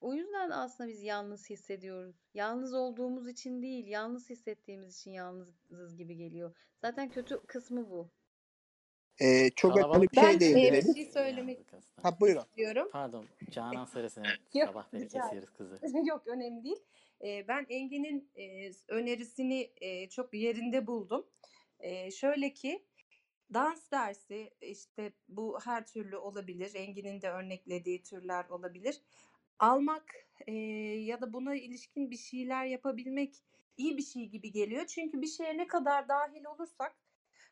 O 0.00 0.14
yüzden 0.14 0.50
aslında 0.50 0.90
biz 0.90 1.02
yalnız 1.02 1.50
hissediyoruz. 1.50 2.16
Yalnız 2.34 2.74
olduğumuz 2.74 3.28
için 3.28 3.62
değil, 3.62 3.86
yalnız 3.86 4.30
hissettiğimiz 4.30 4.98
için 4.98 5.10
yalnızız 5.10 5.96
gibi 5.96 6.16
geliyor. 6.16 6.56
Zaten 6.80 7.10
kötü 7.10 7.40
kısmı 7.46 7.90
bu. 7.90 8.10
Ee, 9.20 9.50
çok 9.50 9.76
önemli 9.76 10.08
bir 10.12 10.16
şey 10.16 10.24
Ben 10.24 10.36
e, 10.36 10.40
değindirelim. 10.40 10.88
bir 10.88 10.94
şey 10.94 11.12
söylemek. 11.12 11.60
Ha 12.02 12.20
buyurun. 12.20 12.40
istiyorum. 12.40 12.88
Pardon, 12.92 13.26
Canan 13.50 13.84
Sarısı'nın 13.84 14.26
Yok 14.54 14.68
sabah 14.68 14.92
beri 14.92 15.04
rica 15.04 15.20
kesiyoruz 15.20 15.50
kızı. 15.50 15.80
Yok 16.08 16.26
önemli 16.26 16.64
değil. 16.64 16.82
E, 17.24 17.48
ben 17.48 17.66
Engin'in 17.68 18.30
e, 18.36 18.70
önerisini 18.88 19.70
e, 19.80 20.08
çok 20.08 20.34
yerinde 20.34 20.86
buldum. 20.86 21.26
E, 21.80 22.10
şöyle 22.10 22.52
ki 22.52 22.84
dans 23.54 23.90
dersi 23.90 24.50
işte 24.60 25.12
bu 25.28 25.58
her 25.64 25.86
türlü 25.86 26.16
olabilir. 26.16 26.74
Engin'in 26.74 27.22
de 27.22 27.30
örneklediği 27.30 28.02
türler 28.02 28.48
olabilir. 28.48 29.00
Almak 29.58 30.14
e, 30.46 30.52
ya 31.04 31.20
da 31.20 31.32
buna 31.32 31.54
ilişkin 31.54 32.10
bir 32.10 32.16
şeyler 32.16 32.64
yapabilmek 32.64 33.34
iyi 33.76 33.96
bir 33.96 34.02
şey 34.02 34.26
gibi 34.26 34.52
geliyor. 34.52 34.86
Çünkü 34.86 35.22
bir 35.22 35.26
şeye 35.26 35.58
ne 35.58 35.66
kadar 35.66 36.08
dahil 36.08 36.44
olursak 36.44 36.96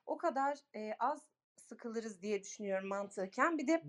o 0.07 0.19
kadar 0.19 0.59
e, 0.75 0.93
az 0.99 1.32
sıkılırız 1.73 2.23
diye 2.23 2.43
düşünüyorum 2.43 2.89
mantıken. 2.89 3.59
Bir 3.59 3.67
de 3.67 3.83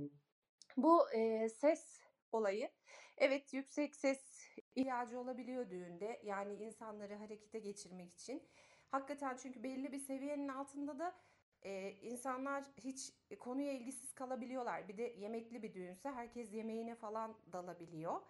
bu 0.77 1.11
e, 1.11 1.49
ses 1.49 1.99
olayı. 2.31 2.69
Evet 3.17 3.53
yüksek 3.53 3.95
ses 3.95 4.19
ihtiyacı 4.57 5.19
olabiliyor 5.19 5.69
düğünde. 5.69 6.21
Yani 6.23 6.53
insanları 6.53 7.15
harekete 7.15 7.59
geçirmek 7.59 8.13
için. 8.13 8.43
Hakikaten 8.91 9.37
çünkü 9.37 9.63
belli 9.63 9.91
bir 9.91 9.99
seviyenin 9.99 10.47
altında 10.47 10.99
da 10.99 11.15
e, 11.61 11.91
insanlar 11.91 12.63
hiç 12.77 13.13
konuya 13.39 13.73
ilgisiz 13.73 14.13
kalabiliyorlar. 14.13 14.87
Bir 14.87 14.97
de 14.97 15.03
yemekli 15.03 15.63
bir 15.63 15.73
düğünse 15.73 16.11
herkes 16.11 16.53
yemeğine 16.53 16.95
falan 16.95 17.37
dalabiliyor. 17.53 18.21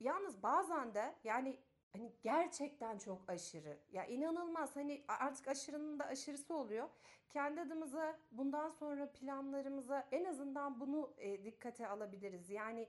Yalnız 0.00 0.42
bazen 0.42 0.94
de 0.94 1.14
yani 1.24 1.60
hani 1.92 2.12
gerçekten 2.22 2.98
çok 2.98 3.30
aşırı. 3.30 3.78
Ya 3.92 4.06
inanılmaz 4.06 4.76
hani 4.76 5.04
artık 5.08 5.48
aşırının 5.48 5.98
da 5.98 6.04
aşırısı 6.04 6.54
oluyor. 6.54 6.88
Kendi 7.28 7.60
adımıza 7.60 8.18
bundan 8.32 8.70
sonra 8.70 9.12
planlarımıza 9.12 10.08
en 10.12 10.24
azından 10.24 10.80
bunu 10.80 11.14
e, 11.18 11.44
dikkate 11.44 11.88
alabiliriz. 11.88 12.50
Yani 12.50 12.88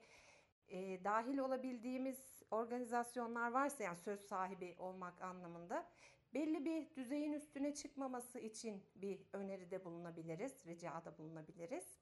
e, 0.68 1.04
dahil 1.04 1.38
olabildiğimiz 1.38 2.44
organizasyonlar 2.52 3.52
varsa 3.52 3.84
yani 3.84 3.98
söz 3.98 4.22
sahibi 4.22 4.76
olmak 4.80 5.22
anlamında 5.22 5.88
belli 6.34 6.66
bir 6.66 6.96
düzeyin 6.96 7.34
üstüne 7.34 7.74
çıkmaması 7.74 8.40
için 8.40 8.84
bir 8.96 9.22
öneride 9.34 9.86
bulunabiliriz, 9.86 10.66
ricada 10.66 11.18
bulunabiliriz. 11.18 12.02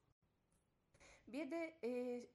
Bir 1.28 1.52
de 1.52 1.74
e, 1.84 1.90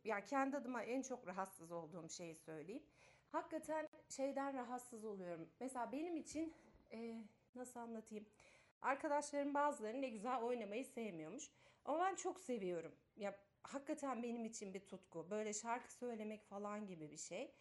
ya 0.05 0.25
kendi 0.25 0.57
adıma 0.57 0.83
en 0.83 1.03
çok 1.03 1.27
rahatsız 1.27 1.73
olduğum 1.73 2.09
şeyi 2.09 2.35
söyleyeyim. 2.35 2.83
Hakikaten 3.29 3.89
şeyden 4.17 4.55
rahatsız 4.55 5.05
oluyorum. 5.05 5.49
Mesela 5.61 5.93
benim 5.93 6.17
için 6.17 6.55
e, 6.93 7.25
nasıl 7.55 7.81
anlatayım? 7.81 8.27
Arkadaşlarım 8.83 9.55
bazıları 9.55 10.03
ne 10.03 10.09
güzel 10.09 10.43
oynamayı 10.43 10.85
sevmiyormuş. 10.85 11.51
Ama 11.85 11.99
ben 11.99 12.15
çok 12.15 12.41
seviyorum. 12.41 12.95
Ya 13.17 13.37
hakikaten 13.63 14.23
benim 14.23 14.45
için 14.45 14.75
bir 14.75 14.87
tutku. 14.87 15.27
Böyle 15.31 15.53
şarkı 15.53 15.93
söylemek 15.93 16.45
falan 16.45 16.87
gibi 16.87 17.11
bir 17.11 17.17
şey. 17.17 17.55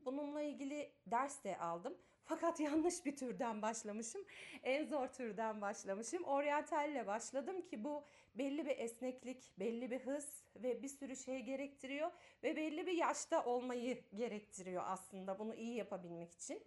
Bununla 0.00 0.42
ilgili 0.42 0.92
ders 1.06 1.44
de 1.44 1.58
aldım. 1.58 1.98
Fakat 2.24 2.60
yanlış 2.70 3.04
bir 3.06 3.16
türden 3.16 3.62
başlamışım. 3.62 4.24
En 4.62 4.84
zor 4.84 5.08
türden 5.08 5.60
başlamışım. 5.60 6.24
Oryantalle 6.24 7.06
başladım 7.06 7.62
ki 7.62 7.84
bu 7.84 8.04
belli 8.38 8.66
bir 8.66 8.78
esneklik, 8.78 9.58
belli 9.58 9.90
bir 9.90 10.00
hız 10.00 10.44
ve 10.56 10.82
bir 10.82 10.88
sürü 10.88 11.16
şey 11.16 11.40
gerektiriyor 11.40 12.10
ve 12.42 12.56
belli 12.56 12.86
bir 12.86 12.92
yaşta 12.92 13.44
olmayı 13.44 14.04
gerektiriyor 14.14 14.82
aslında 14.86 15.38
bunu 15.38 15.54
iyi 15.54 15.74
yapabilmek 15.74 16.32
için. 16.32 16.62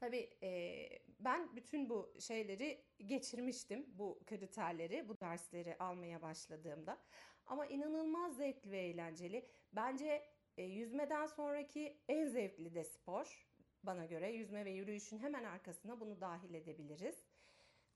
Tabii 0.00 0.30
e, 0.42 0.88
ben 1.20 1.56
bütün 1.56 1.88
bu 1.88 2.14
şeyleri 2.20 2.84
geçirmiştim, 3.06 3.86
bu 3.98 4.18
kriterleri, 4.26 5.08
bu 5.08 5.20
dersleri 5.20 5.76
almaya 5.78 6.22
başladığımda. 6.22 6.98
Ama 7.46 7.66
inanılmaz 7.66 8.36
zevkli 8.36 8.70
ve 8.70 8.78
eğlenceli. 8.78 9.46
Bence 9.72 10.22
e, 10.56 10.62
yüzmeden 10.62 11.26
sonraki 11.26 11.96
en 12.08 12.26
zevkli 12.26 12.74
de 12.74 12.84
spor 12.84 13.46
bana 13.82 14.04
göre. 14.04 14.32
Yüzme 14.32 14.64
ve 14.64 14.70
yürüyüşün 14.70 15.18
hemen 15.18 15.44
arkasına 15.44 16.00
bunu 16.00 16.20
dahil 16.20 16.54
edebiliriz. 16.54 17.24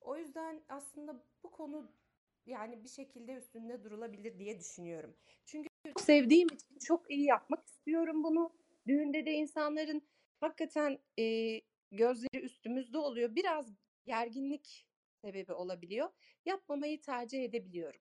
O 0.01 0.16
yüzden 0.16 0.61
aslında 0.68 1.24
bu 1.42 1.51
konu 1.51 1.92
yani 2.47 2.84
bir 2.84 2.88
şekilde 2.88 3.34
üstünde 3.34 3.84
durulabilir 3.84 4.38
diye 4.38 4.59
düşünüyorum. 4.59 5.16
Çünkü 5.47 5.68
çok 5.86 6.01
sevdiğim 6.01 6.49
için 6.49 6.78
çok 6.78 7.11
iyi 7.11 7.24
yapmak 7.24 7.66
istiyorum 7.66 8.24
bunu. 8.24 8.53
Düğünde 8.86 9.26
de 9.26 9.32
insanların 9.32 10.03
hakikaten 10.41 10.99
e, 11.18 11.24
gözleri 11.93 12.43
üstümüzde 12.43 12.99
oluyor. 12.99 13.34
Biraz 13.34 13.66
gerginlik 14.05 14.86
sebebi 15.24 15.53
olabiliyor. 15.53 16.09
Yapmamayı 16.45 17.01
tercih 17.01 17.45
edebiliyorum. 17.45 18.01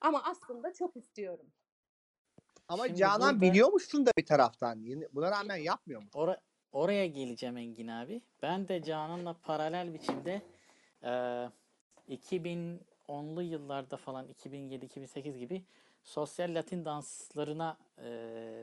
Ama 0.00 0.22
aslında 0.24 0.72
çok 0.72 0.96
istiyorum. 0.96 1.46
Ama 2.68 2.86
Şimdi 2.86 2.98
Canan 2.98 3.20
burada... 3.20 3.40
biliyormuşsun 3.40 4.06
da 4.06 4.10
bir 4.18 4.26
taraftan. 4.26 4.84
Buna 5.12 5.30
rağmen 5.30 5.56
yapmıyor 5.56 6.02
mu? 6.02 6.08
Or 6.14 6.34
oraya 6.72 7.06
geleceğim 7.06 7.56
Engin 7.56 7.88
abi. 7.88 8.22
Ben 8.42 8.68
de 8.68 8.82
Canan'la 8.82 9.34
paralel 9.34 9.94
biçimde 9.94 10.42
e, 11.04 11.12
2000 12.08 12.80
onlu 13.08 13.42
yıllarda 13.42 13.96
falan 13.96 14.28
2007-2008 14.28 15.38
gibi 15.38 15.64
sosyal 16.02 16.54
Latin 16.54 16.84
danslarına 16.84 17.78
e, 17.98 18.04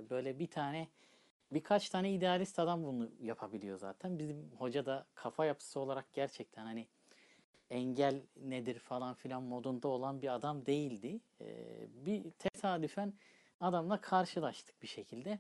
böyle 0.10 0.40
bir 0.40 0.48
tane 0.48 0.88
birkaç 1.52 1.90
tane 1.90 2.14
idealist 2.14 2.60
adam 2.60 2.84
bunu 2.84 3.12
yapabiliyor 3.22 3.78
zaten. 3.78 4.20
Bizim 4.20 4.52
hoca 4.58 4.86
da 4.86 5.06
kafa 5.16 5.46
yapısı 5.46 5.80
olarak 5.80 6.14
gerçekten 6.14 6.66
hani 6.66 6.88
engel 7.70 8.22
nedir 8.36 8.80
falan 8.80 9.14
filan 9.14 9.44
modunda 9.44 9.88
olan 9.88 10.22
bir 10.22 10.34
adam 10.34 10.66
değildi. 10.66 11.20
E, 11.42 11.48
bir 12.06 12.32
tesadüfen 12.32 13.14
adamla 13.60 14.02
karşılaştık 14.02 14.82
bir 14.82 14.88
şekilde. 14.88 15.40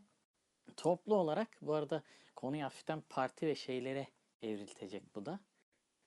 Toplu 0.77 1.15
olarak 1.15 1.47
bu 1.61 1.73
arada 1.73 2.03
konuyu 2.35 2.63
hafiften 2.63 3.01
parti 3.09 3.47
ve 3.47 3.55
şeylere 3.55 4.07
evriltecek 4.41 5.15
bu 5.15 5.25
da. 5.25 5.39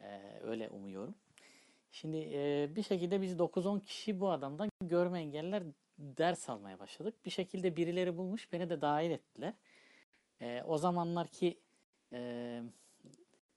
E, 0.00 0.40
öyle 0.42 0.68
umuyorum. 0.68 1.14
Şimdi 1.90 2.16
e, 2.16 2.68
bir 2.76 2.82
şekilde 2.82 3.22
biz 3.22 3.32
9-10 3.32 3.84
kişi 3.84 4.20
bu 4.20 4.30
adamdan 4.30 4.68
görme 4.84 5.20
engeller 5.20 5.62
ders 5.98 6.48
almaya 6.48 6.78
başladık. 6.78 7.14
Bir 7.24 7.30
şekilde 7.30 7.76
birileri 7.76 8.16
bulmuş 8.16 8.52
beni 8.52 8.70
de 8.70 8.80
dahil 8.80 9.10
ettiler. 9.10 9.54
Ee, 10.40 10.62
o 10.66 10.78
zamanlar 10.78 11.28
ki 11.28 11.58
e, 12.12 12.62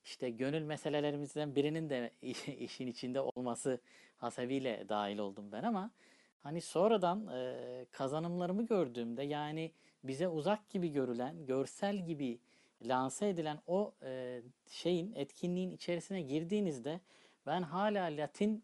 işte 0.05 0.30
gönül 0.30 0.63
meselelerimizden 0.63 1.55
birinin 1.55 1.89
de 1.89 2.11
işin 2.59 2.88
içinde 2.88 3.21
olması 3.21 3.80
hasebiyle 4.17 4.86
dahil 4.89 5.17
oldum 5.17 5.51
ben 5.51 5.63
ama 5.63 5.91
hani 6.39 6.61
sonradan 6.61 7.27
e, 7.27 7.86
kazanımlarımı 7.91 8.65
gördüğümde 8.65 9.23
yani 9.23 9.71
bize 10.03 10.27
uzak 10.27 10.69
gibi 10.69 10.91
görülen, 10.91 11.45
görsel 11.45 12.05
gibi 12.05 12.39
lanse 12.82 13.30
edilen 13.30 13.59
o 13.67 13.93
e, 14.03 14.41
şeyin, 14.67 15.13
etkinliğin 15.15 15.71
içerisine 15.71 16.21
girdiğinizde 16.21 16.99
ben 17.46 17.62
hala 17.62 18.04
Latin 18.04 18.64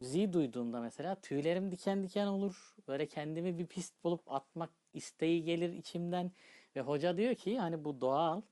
müziği 0.00 0.32
duyduğumda 0.32 0.80
mesela 0.80 1.14
tüylerim 1.14 1.70
diken 1.70 2.02
diken 2.02 2.26
olur. 2.26 2.74
Böyle 2.88 3.06
kendimi 3.06 3.58
bir 3.58 3.66
pist 3.66 4.04
bulup 4.04 4.32
atmak 4.32 4.70
isteği 4.94 5.44
gelir 5.44 5.72
içimden. 5.72 6.32
Ve 6.76 6.80
hoca 6.80 7.16
diyor 7.16 7.34
ki 7.34 7.58
hani 7.58 7.84
bu 7.84 8.00
doğal. 8.00 8.42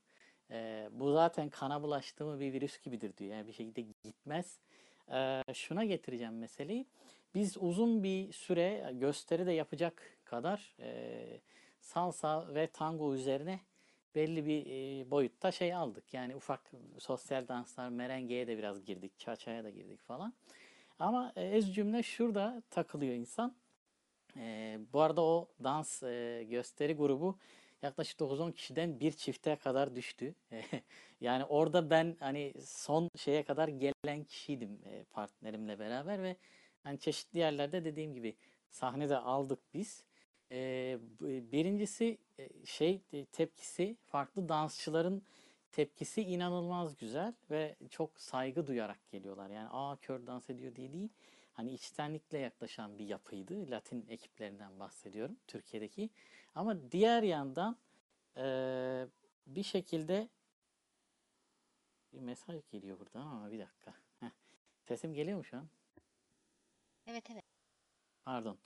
e, 0.51 0.89
bu 0.91 1.13
zaten 1.13 1.49
kana 1.49 1.83
bulaştı 1.83 2.25
mı 2.25 2.39
bir 2.39 2.53
virüs 2.53 2.81
gibidir 2.81 3.17
diyor. 3.17 3.35
Yani 3.35 3.47
bir 3.47 3.53
şekilde 3.53 3.81
gitmez. 3.81 4.59
E, 5.11 5.41
şuna 5.53 5.85
getireceğim 5.85 6.37
meseleyi. 6.39 6.85
Biz 7.35 7.57
uzun 7.57 8.03
bir 8.03 8.31
süre 8.33 8.91
gösteri 8.93 9.45
de 9.45 9.51
yapacak 9.51 10.17
kadar 10.25 10.75
e, 10.79 11.25
salsa 11.81 12.55
ve 12.55 12.67
tango 12.67 13.15
üzerine 13.15 13.59
belli 14.15 14.45
bir 14.45 15.11
boyutta 15.11 15.51
şey 15.51 15.73
aldık. 15.73 16.13
Yani 16.13 16.35
ufak 16.35 16.71
sosyal 16.99 17.47
danslar, 17.47 17.89
merengeye 17.89 18.47
de 18.47 18.57
biraz 18.57 18.85
girdik, 18.85 19.19
çaçaya 19.19 19.63
da 19.63 19.69
girdik 19.69 20.01
falan. 20.01 20.33
Ama 20.99 21.33
ez 21.35 21.75
cümle 21.75 22.03
şurada 22.03 22.63
takılıyor 22.69 23.13
insan. 23.13 23.55
Bu 24.93 25.01
arada 25.01 25.21
o 25.21 25.47
dans 25.63 26.01
gösteri 26.49 26.93
grubu 26.93 27.37
yaklaşık 27.81 28.19
9-10 28.19 28.53
kişiden 28.53 28.99
bir 28.99 29.11
çifte 29.11 29.55
kadar 29.55 29.95
düştü. 29.95 30.35
yani 31.21 31.45
orada 31.45 31.89
ben 31.89 32.17
hani 32.19 32.53
son 32.65 33.09
şeye 33.17 33.43
kadar 33.43 33.67
gelen 33.67 34.23
kişiydim 34.23 34.79
partnerimle 35.11 35.79
beraber 35.79 36.23
ve 36.23 36.35
hani 36.83 36.99
çeşitli 36.99 37.39
yerlerde 37.39 37.85
dediğim 37.85 38.13
gibi 38.13 38.35
sahnede 38.69 39.17
aldık 39.17 39.59
biz. 39.73 40.05
E, 40.55 40.97
birincisi 41.51 42.17
e, 42.39 42.65
şey 42.65 43.01
e, 43.13 43.25
tepkisi 43.25 43.97
farklı 44.05 44.49
dansçıların 44.49 45.21
tepkisi 45.71 46.21
inanılmaz 46.21 46.97
güzel 46.97 47.33
ve 47.51 47.75
çok 47.89 48.19
saygı 48.21 48.67
duyarak 48.67 49.09
geliyorlar. 49.11 49.49
Yani 49.49 49.67
aa 49.71 49.95
kör 49.95 50.27
dans 50.27 50.49
ediyor 50.49 50.75
diye 50.75 50.93
değil. 50.93 51.09
Hani 51.53 51.73
içtenlikle 51.73 52.37
yaklaşan 52.37 52.97
bir 52.99 53.05
yapıydı. 53.05 53.71
Latin 53.71 54.05
ekiplerinden 54.09 54.79
bahsediyorum 54.79 55.37
Türkiye'deki. 55.47 56.09
Ama 56.55 56.91
diğer 56.91 57.23
yandan 57.23 57.77
eee, 58.37 59.07
bir 59.47 59.63
şekilde 59.63 60.29
bir 62.13 62.19
mesaj 62.19 62.61
geliyor 62.71 62.99
buradan 62.99 63.21
ama 63.27 63.51
bir 63.51 63.59
dakika. 63.59 63.93
Heh. 64.19 64.29
Sesim 64.83 65.13
geliyor 65.13 65.37
mu 65.37 65.43
şu 65.43 65.57
an? 65.57 65.67
Evet 67.07 67.29
evet. 67.31 67.43
Pardon. 68.25 68.57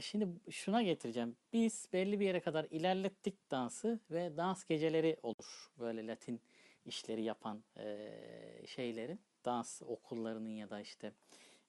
Şimdi 0.00 0.28
şuna 0.50 0.82
getireceğim. 0.82 1.36
Biz 1.52 1.88
belli 1.92 2.20
bir 2.20 2.26
yere 2.26 2.40
kadar 2.40 2.66
ilerlettik 2.70 3.50
dansı 3.50 4.00
ve 4.10 4.36
dans 4.36 4.64
geceleri 4.64 5.16
olur. 5.22 5.70
Böyle 5.78 6.06
Latin 6.06 6.40
işleri 6.84 7.22
yapan 7.22 7.64
eee, 7.76 8.64
şeylerin, 8.66 9.20
dans 9.44 9.82
okullarının 9.82 10.48
ya 10.48 10.70
da 10.70 10.80
işte 10.80 11.12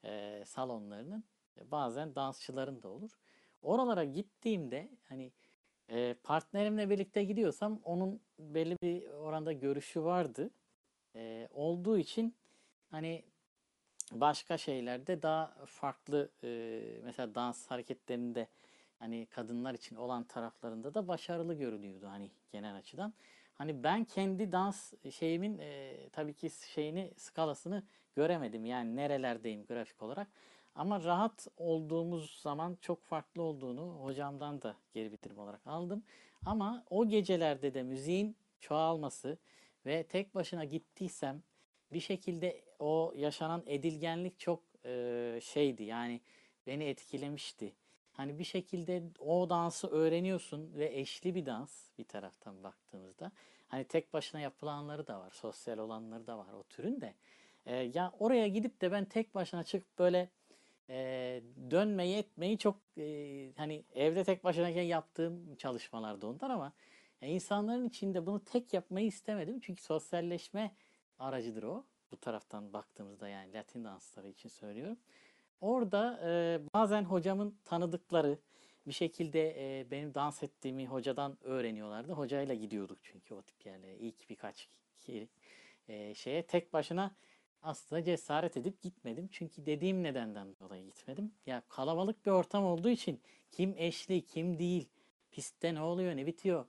eee, 0.04 0.44
salonlarının 0.46 1.24
e, 1.62 1.72
bazen 1.72 2.16
dansçıların 2.16 2.84
da 2.84 2.88
olur. 2.90 3.12
Oralara 3.62 4.04
gittiğimde 4.04 4.90
hani 5.10 5.32
e, 5.90 6.16
partnerimle 6.24 6.90
birlikte 6.90 7.24
gidiyorsam 7.24 7.82
onun 7.84 8.22
belli 8.40 8.78
bir 8.84 9.08
oranda 9.10 9.54
görüşü 9.54 10.04
vardı. 10.04 10.50
E, 11.16 11.48
olduğu 11.52 11.98
için 11.98 12.36
hani 12.92 13.26
başka 14.12 14.58
şeylerde 14.58 15.22
daha 15.22 15.56
farklı 15.66 16.30
e, 16.44 16.82
mesela 17.04 17.36
dans 17.36 17.68
hareketlerinde 17.68 18.48
hani 19.00 19.26
kadınlar 19.26 19.74
için 19.74 19.96
olan 19.96 20.24
taraflarında 20.24 20.94
da 20.94 21.08
başarılı 21.08 21.54
görünüyordu 21.54 22.08
hani 22.08 22.32
genel 22.52 22.76
açıdan. 22.76 23.14
Hani 23.56 23.84
ben 23.84 24.04
kendi 24.04 24.52
dans 24.52 24.94
şeyimin 25.12 25.58
e, 25.58 25.96
tabii 26.12 26.34
ki 26.34 26.50
şeyini 26.74 27.14
skalasını 27.18 27.84
göremedim 28.16 28.66
yani 28.66 28.96
nerelerdeyim 28.96 29.66
grafik 29.66 30.04
olarak. 30.04 30.28
Ama 30.76 31.04
rahat 31.04 31.48
olduğumuz 31.58 32.40
zaman 32.42 32.78
çok 32.82 33.04
farklı 33.04 33.42
olduğunu 33.42 33.98
hocamdan 34.02 34.62
da 34.62 34.76
geri 34.94 35.12
bildirim 35.12 35.40
olarak 35.40 35.68
aldım. 35.68 36.04
Ama 36.46 36.84
o 36.90 37.08
gecelerde 37.08 37.74
de 37.74 37.84
müziğin 37.84 38.36
çoğalması 38.60 39.38
ve 39.86 40.04
tek 40.04 40.36
başına 40.36 40.66
gittiysem 40.66 41.44
bir 41.94 42.00
şekilde 42.00 42.67
o 42.80 43.14
yaşanan 43.16 43.64
edilgenlik 43.66 44.40
çok 44.40 44.64
e, 44.86 45.40
şeydi 45.44 45.84
yani 45.84 46.22
beni 46.68 46.84
etkilemişti. 46.84 47.74
Hani 48.12 48.40
bir 48.40 48.44
şekilde 48.44 49.04
o 49.20 49.50
dansı 49.50 49.88
öğreniyorsun 49.88 50.74
ve 50.74 51.00
eşli 51.00 51.36
bir 51.36 51.46
dans 51.46 51.90
bir 51.98 52.04
taraftan 52.04 52.64
baktığımızda. 52.64 53.32
Hani 53.68 53.84
tek 53.84 54.14
başına 54.14 54.42
yapılanları 54.42 55.08
da 55.08 55.20
var, 55.20 55.32
sosyal 55.32 55.78
olanları 55.78 56.28
da 56.28 56.38
var 56.38 56.54
o 56.54 56.64
türün 56.64 57.02
de. 57.02 57.14
E, 57.66 57.76
ya 57.76 58.14
oraya 58.20 58.48
gidip 58.48 58.82
de 58.82 58.92
ben 58.92 59.06
tek 59.06 59.36
başına 59.36 59.64
çıkıp 59.64 60.00
böyle 60.00 60.30
e, 60.90 61.42
dönmeyi 61.72 62.18
etmeyi 62.18 62.58
çok 62.58 62.78
e, 62.98 63.52
hani 63.58 63.84
evde 63.96 64.24
tek 64.24 64.44
başınayken 64.44 64.84
yaptığım 64.84 65.56
çalışmalarda 65.56 66.28
onlar 66.28 66.50
ama 66.50 66.74
e, 67.22 67.30
insanların 67.30 67.88
içinde 67.88 68.26
bunu 68.26 68.44
tek 68.44 68.74
yapmayı 68.74 69.08
istemedim. 69.08 69.60
Çünkü 69.60 69.84
sosyalleşme 69.84 70.72
aracıdır 71.20 71.64
o. 71.64 71.86
Bu 72.12 72.18
taraftan 72.18 72.74
baktığımızda 72.74 73.28
yani 73.28 73.54
Latin 73.54 73.84
dansları 73.84 74.30
için 74.30 74.50
söylüyorum. 74.50 74.98
Orada 75.62 76.20
e, 76.26 76.60
bazen 76.74 77.04
hocamın 77.04 77.58
tanıdıkları 77.66 78.40
bir 78.88 78.94
şekilde 78.94 79.80
e, 79.80 79.92
benim 79.92 80.14
dans 80.14 80.44
ettiğimi 80.44 80.88
hocadan 80.88 81.38
öğreniyorlardı. 81.44 82.14
Hocayla 82.14 82.56
gidiyorduk 82.56 83.00
çünkü 83.04 83.34
o 83.34 83.42
tip 83.42 83.66
yerlere. 83.66 83.98
İlk 83.98 84.30
birkaç 84.30 84.70
ki, 85.02 85.30
e, 85.88 86.14
şeye 86.14 86.48
tek 86.48 86.74
başına 86.74 87.16
aslında 87.62 88.04
cesaret 88.04 88.58
edip 88.58 88.82
gitmedim. 88.82 89.30
Çünkü 89.32 89.66
dediğim 89.66 90.04
nedenden 90.04 90.56
dolayı 90.60 90.86
gitmedim. 90.86 91.32
Ya 91.46 91.64
kalabalık 91.70 92.26
bir 92.26 92.32
ortam 92.32 92.66
olduğu 92.66 92.90
için 92.90 93.22
kim 93.52 93.74
eşli, 93.78 94.26
kim 94.26 94.60
değil, 94.60 94.90
pistte 95.32 95.74
ne 95.74 95.82
oluyor, 95.82 96.16
ne 96.16 96.26
bitiyor. 96.26 96.66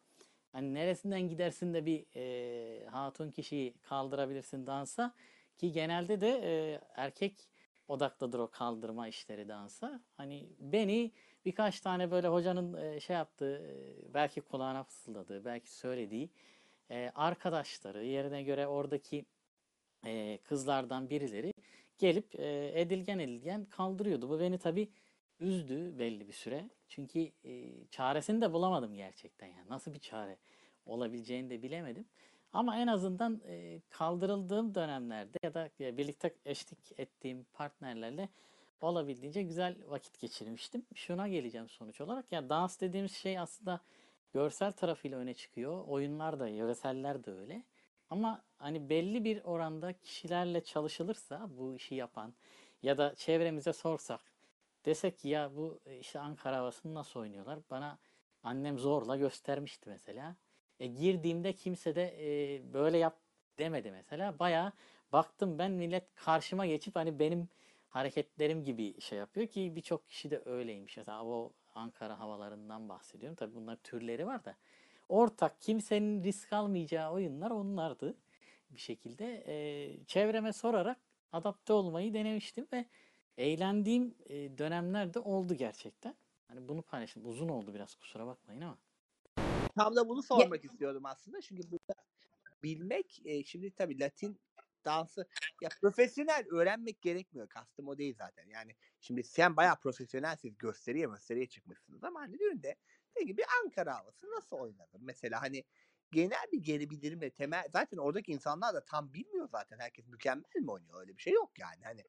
Hani 0.53 0.75
neresinden 0.75 1.29
gidersin 1.29 1.75
de 1.75 1.87
bir 1.87 2.07
e, 2.17 2.87
hatun 2.87 3.31
kişiyi 3.31 3.75
kaldırabilirsin 3.83 4.67
dansa 4.67 5.15
ki 5.57 5.73
genelde 5.73 6.21
de 6.21 6.41
e, 6.45 6.81
erkek 6.97 7.49
odaklıdır 7.89 8.39
o 8.39 8.51
kaldırma 8.51 9.09
işleri 9.09 9.49
dansa. 9.49 10.01
Hani 10.17 10.49
beni 10.59 11.13
birkaç 11.45 11.81
tane 11.81 12.11
böyle 12.11 12.29
hocanın 12.29 12.75
e, 12.75 13.01
şey 13.01 13.17
yaptığı, 13.17 13.59
e, 13.59 14.15
belki 14.15 14.41
kulağına 14.41 14.85
fısıldadığı, 14.85 15.45
belki 15.45 15.73
söylediği 15.75 16.31
e, 16.91 17.13
arkadaşları 17.15 18.05
yerine 18.05 18.43
göre 18.43 18.67
oradaki 18.67 19.25
e, 20.07 20.39
kızlardan 20.45 21.11
birileri 21.11 21.53
gelip 21.99 22.35
e, 22.41 22.81
edilgen 22.81 23.19
edilgen 23.19 23.65
kaldırıyordu. 23.65 24.29
Bu 24.29 24.41
beni 24.41 24.59
tabii 24.59 24.89
üzdü 25.41 25.99
belli 25.99 26.29
bir 26.29 26.33
süre. 26.33 26.71
Çünkü 26.89 27.33
e, 27.45 27.87
çaresini 27.91 28.41
de 28.41 28.53
bulamadım 28.53 28.95
gerçekten 28.95 29.47
yani. 29.47 29.69
Nasıl 29.69 29.95
bir 29.95 29.99
çare 29.99 30.37
olabileceğini 30.87 31.51
de 31.51 31.63
bilemedim. 31.63 32.05
Ama 32.53 32.77
en 32.77 32.87
azından 32.87 33.41
e, 33.47 33.81
kaldırıldığım 33.91 34.75
dönemlerde 34.75 35.39
ya 35.43 35.55
da 35.55 35.71
birlikte 35.81 36.35
eşlik 36.45 36.79
ettiğim 36.99 37.47
partnerlerle 37.53 38.29
olabildiğince 38.81 39.43
güzel 39.43 39.77
vakit 39.89 40.21
geçirmiştim. 40.21 40.87
Şuna 40.95 41.29
geleceğim 41.29 41.69
sonuç 41.69 42.01
olarak. 42.01 42.33
Ya 42.33 42.49
dans 42.49 42.81
dediğimiz 42.81 43.13
şey 43.13 43.39
aslında 43.39 43.81
görsel 44.33 44.73
tarafıyla 44.73 45.19
öne 45.19 45.35
çıkıyor. 45.35 45.85
Oyunlar 45.87 46.41
da, 46.41 46.49
yöreseller 46.49 47.25
de 47.25 47.33
öyle. 47.33 47.63
Ama 48.11 48.43
hani 48.59 48.89
belli 48.89 49.25
bir 49.25 49.45
oranda 49.45 49.93
kişilerle 49.93 50.65
çalışılırsa 50.65 51.49
bu 51.59 51.75
işi 51.75 51.95
yapan 51.95 52.35
ya 52.83 52.99
da 52.99 53.15
çevremize 53.15 53.73
sorsak 53.73 54.21
desek 54.89 55.19
ki 55.19 55.29
ya 55.29 55.57
bu 55.57 55.81
e, 55.87 55.99
işte 55.99 56.21
Ankara 56.21 56.57
havasını 56.57 56.95
nasıl 56.95 57.21
oynuyorlar? 57.21 57.59
Bana 57.71 57.99
annem 58.43 58.79
zorla 58.79 59.17
göstermişti 59.17 59.91
mesela. 59.91 60.37
E, 60.81 60.87
girdiğimde 60.87 61.53
kimse 61.53 61.95
de 61.95 62.17
e, 62.21 62.63
böyle 62.73 62.99
yap 62.99 63.19
demedi 63.59 63.91
mesela. 63.91 64.39
Bayağı 64.39 64.73
baktım 65.13 65.59
ben 65.59 65.71
millet 65.71 66.15
karşıma 66.15 66.67
geçip 66.67 66.97
hani 66.97 67.19
benim 67.19 67.49
hareketlerim 67.89 68.65
gibi 68.65 69.01
şey 69.01 69.19
yapıyor 69.19 69.47
ki 69.47 69.77
birçok 69.77 70.09
kişi 70.09 70.31
de 70.31 70.43
öyleymiş. 70.45 70.97
Mesela 70.97 71.25
o 71.25 71.53
Ankara 71.75 72.21
havalarından 72.21 72.89
bahsediyorum. 72.89 73.37
Tabii 73.37 73.55
bunlar 73.55 73.77
türleri 73.77 74.27
var 74.27 74.45
da. 74.45 74.57
Ortak 75.09 75.61
kimsenin 75.61 76.25
risk 76.25 76.53
almayacağı 76.53 77.13
oyunlar 77.13 77.51
onlardı 77.51 78.17
bir 78.71 78.79
şekilde. 78.81 79.45
E, 79.47 80.05
çevreme 80.05 80.53
sorarak 80.53 80.99
adapte 81.33 81.73
olmayı 81.73 82.15
denemiştim 82.15 82.67
ve 82.73 82.85
eğlendiğim 83.39 84.15
e, 84.27 84.59
dönemler 84.59 85.15
de 85.15 85.19
oldu 85.19 85.55
gerçekten. 85.55 86.17
Hani 86.49 86.69
bunu 86.69 86.83
paylaştım. 86.83 87.27
Uzun 87.27 87.49
oldu 87.49 87.75
biraz 87.75 87.95
kusura 87.95 88.27
bakmayın 88.27 88.61
ama. 88.61 88.79
Tam 89.77 89.97
da 89.97 90.09
bunu 90.09 90.23
sormak 90.23 90.65
istiyordum 90.65 91.07
aslında. 91.07 91.41
Çünkü 91.41 91.71
burada 91.71 91.95
bilmek 92.63 93.21
e, 93.25 93.45
şimdi 93.45 93.71
tabii 93.71 94.01
Latin 94.01 94.41
dansı 94.85 95.29
ya 95.63 95.69
profesyonel 95.81 96.45
öğrenmek 96.51 97.03
gerekmiyor. 97.03 97.49
Kastım 97.49 97.89
o 97.89 97.99
değil 97.99 98.15
zaten. 98.19 98.47
Yani 98.47 98.77
şimdi 99.01 99.23
sen 99.23 99.57
bayağı 99.57 99.81
profesyonelsiz 99.81 100.59
gösteriye 100.59 101.07
gösteriye 101.07 101.47
çıkmışsınız 101.47 102.05
ama 102.05 102.21
hani 102.21 102.39
düğünde 102.39 102.77
dediğim 103.11 103.27
gibi 103.27 103.43
Ankara 103.65 103.99
havası 103.99 104.27
nasıl 104.31 104.57
oynanır? 104.57 105.01
Mesela 105.01 105.43
hani 105.43 105.65
genel 106.13 106.47
bir 106.53 106.63
geri 106.63 106.91
bildirim 106.91 107.21
ve 107.21 107.31
temel 107.31 107.65
zaten 107.73 107.97
oradaki 107.97 108.33
insanlar 108.33 108.75
da 108.75 108.85
tam 108.85 109.13
bilmiyor 109.13 109.49
zaten. 109.49 109.79
Herkes 109.79 110.07
mükemmel 110.07 110.61
mi 110.61 110.71
oynuyor? 110.71 111.01
Öyle 111.01 111.17
bir 111.17 111.23
şey 111.23 111.33
yok 111.33 111.59
yani. 111.59 111.85
Hani 111.85 112.05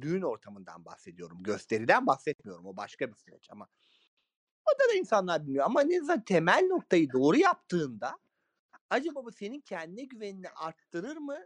düğün 0.00 0.22
ortamından 0.22 0.84
bahsediyorum. 0.84 1.42
Gösteriden 1.42 2.06
bahsetmiyorum. 2.06 2.66
O 2.66 2.76
başka 2.76 3.08
bir 3.10 3.16
süreç 3.16 3.50
ama 3.50 3.68
orada 4.66 4.92
da 4.92 4.98
insanlar 4.98 5.46
bilmiyor. 5.46 5.64
Ama 5.64 5.80
ne 5.80 6.00
zaman 6.00 6.24
temel 6.24 6.66
noktayı 6.66 7.12
doğru 7.12 7.36
yaptığında 7.36 8.18
acaba 8.90 9.24
bu 9.24 9.32
senin 9.32 9.60
kendine 9.60 10.04
güvenini 10.04 10.48
arttırır 10.48 11.16
mı? 11.16 11.38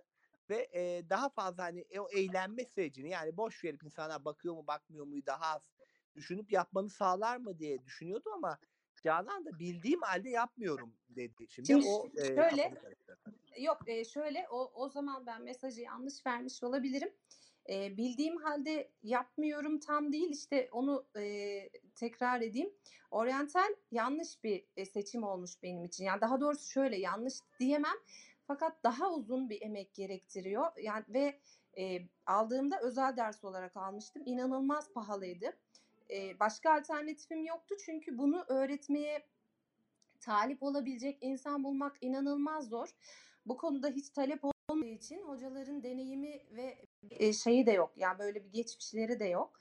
Ve 0.51 0.69
e, 0.73 1.11
daha 1.11 1.29
fazla 1.29 1.63
hani 1.63 1.85
o 1.99 2.09
eğlenme 2.11 2.65
sürecini 2.65 3.11
yani 3.11 3.37
boş 3.37 3.65
verip 3.65 3.83
insanlar 3.83 4.25
bakıyor 4.25 4.55
mu 4.55 4.67
bakmıyor 4.67 5.07
mu 5.07 5.27
daha 5.27 5.55
az 5.55 5.63
düşünüp 6.15 6.53
yapmanı 6.53 6.89
sağlar 6.89 7.37
mı 7.37 7.59
diye 7.59 7.85
düşünüyordum 7.85 8.33
ama 8.33 8.59
Canan 9.03 9.45
da 9.45 9.59
bildiğim 9.59 10.03
halde 10.03 10.31
yapmıyorum 10.31 10.93
dedi. 11.09 11.47
Şimdi, 11.49 11.67
Şimdi 11.67 11.87
o 11.87 12.09
e, 12.17 12.27
şöyle 12.27 12.75
karıştırdı. 12.75 13.19
yok 13.59 13.79
e, 13.87 14.05
şöyle 14.05 14.47
o 14.51 14.73
o 14.75 14.89
zaman 14.89 15.27
ben 15.27 15.43
mesajı 15.43 15.81
yanlış 15.81 16.27
vermiş 16.27 16.63
olabilirim. 16.63 17.13
E, 17.71 17.97
bildiğim 17.97 18.37
halde 18.37 18.91
yapmıyorum 19.03 19.81
tam 19.81 20.13
değil 20.13 20.31
işte 20.31 20.69
onu 20.73 21.07
e, 21.17 21.23
tekrar 21.95 22.41
edeyim. 22.41 22.71
Oriental 23.11 23.75
yanlış 23.91 24.45
bir 24.45 24.65
e, 24.77 24.85
seçim 24.85 25.25
olmuş 25.25 25.63
benim 25.63 25.85
için. 25.85 26.05
Yani 26.05 26.21
daha 26.21 26.41
doğrusu 26.41 26.71
şöyle 26.71 26.99
yanlış 26.99 27.35
diyemem. 27.61 27.97
Fakat 28.47 28.85
daha 28.85 29.13
uzun 29.13 29.51
bir 29.51 29.63
emek 29.63 29.95
gerektiriyor. 29.95 30.67
Yani 30.83 31.05
ve 31.09 31.41
e, 31.79 32.09
aldığımda 32.27 32.81
özel 32.81 33.17
ders 33.17 33.45
olarak 33.45 33.77
almıştım. 33.77 34.23
İnanılmaz 34.27 34.93
pahalıydı. 34.93 35.57
E, 36.11 36.41
başka 36.41 36.75
alternatifim 36.75 37.45
yoktu 37.45 37.75
çünkü 37.85 38.19
bunu 38.19 38.45
öğretmeye 38.49 39.27
talip 40.21 40.63
olabilecek 40.63 41.19
insan 41.21 41.65
bulmak 41.65 41.97
inanılmaz 42.01 42.69
zor. 42.69 42.89
Bu 43.47 43.57
konuda 43.57 43.89
hiç 43.89 44.11
talep 44.11 44.45
olmadığı 44.71 44.89
için 44.89 45.23
hocaların 45.23 45.83
deneyimi 45.83 46.41
ve 46.51 46.79
e, 47.11 47.33
şeyi 47.33 47.67
de 47.67 47.73
yok. 47.73 47.93
Yani 47.97 48.19
böyle 48.19 48.45
bir 48.45 48.53
geçmişleri 48.53 49.21
de 49.21 49.25
yok. 49.25 49.61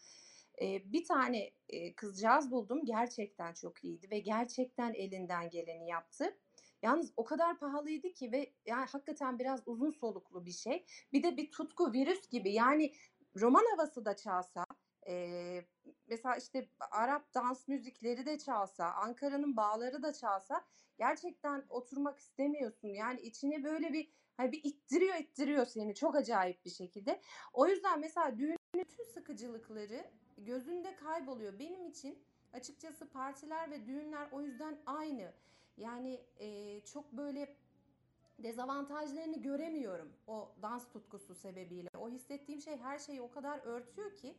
E, 0.61 0.93
bir 0.93 1.05
tane 1.05 1.51
e, 1.69 1.93
kızcağız 1.93 2.51
buldum. 2.51 2.85
Gerçekten 2.85 3.53
çok 3.53 3.83
iyiydi 3.83 4.07
ve 4.11 4.19
gerçekten 4.19 4.93
elinden 4.93 5.49
geleni 5.49 5.87
yaptı. 5.87 6.37
Yalnız 6.81 7.13
o 7.17 7.23
kadar 7.23 7.59
pahalıydı 7.59 8.13
ki 8.13 8.31
ve 8.31 8.53
yani 8.65 8.85
hakikaten 8.85 9.39
biraz 9.39 9.61
uzun 9.65 9.91
soluklu 9.91 10.45
bir 10.45 10.51
şey. 10.51 10.85
Bir 11.13 11.23
de 11.23 11.37
bir 11.37 11.51
tutku 11.51 11.93
virüs 11.93 12.29
gibi 12.29 12.53
yani 12.53 12.93
roman 13.35 13.65
havası 13.71 14.05
da 14.05 14.15
çalsa 14.15 14.65
e, 15.07 15.65
mesela 16.07 16.35
işte 16.35 16.69
Arap 16.91 17.33
dans 17.33 17.67
müzikleri 17.67 18.25
de 18.25 18.37
çalsa 18.37 18.85
Ankara'nın 18.85 19.57
bağları 19.57 20.03
da 20.03 20.13
çalsa 20.13 20.65
gerçekten 20.97 21.65
oturmak 21.69 22.19
istemiyorsun. 22.19 22.87
Yani 22.87 23.21
içine 23.21 23.63
böyle 23.63 23.93
bir 23.93 24.09
hani 24.39 24.51
bir 24.51 24.63
ittiriyor 24.63 25.15
ittiriyor 25.15 25.65
seni 25.65 25.95
çok 25.95 26.15
acayip 26.15 26.65
bir 26.65 26.69
şekilde. 26.69 27.21
O 27.53 27.67
yüzden 27.67 27.99
mesela 27.99 28.37
düğünün 28.37 28.57
tüm 28.73 29.05
sıkıcılıkları 29.05 30.05
gözünde 30.37 30.95
kayboluyor. 30.95 31.59
Benim 31.59 31.85
için 31.85 32.19
açıkçası 32.53 33.09
partiler 33.09 33.71
ve 33.71 33.85
düğünler 33.85 34.27
o 34.31 34.41
yüzden 34.41 34.77
aynı. 34.85 35.33
Yani 35.77 36.21
e, 36.39 36.79
çok 36.81 37.11
böyle 37.11 37.55
dezavantajlarını 38.39 39.41
göremiyorum 39.41 40.13
o 40.27 40.51
dans 40.61 40.89
tutkusu 40.89 41.35
sebebiyle. 41.35 41.89
O 41.97 42.09
hissettiğim 42.09 42.61
şey 42.61 42.77
her 42.77 42.99
şeyi 42.99 43.21
o 43.21 43.31
kadar 43.31 43.59
örtüyor 43.59 44.15
ki 44.15 44.35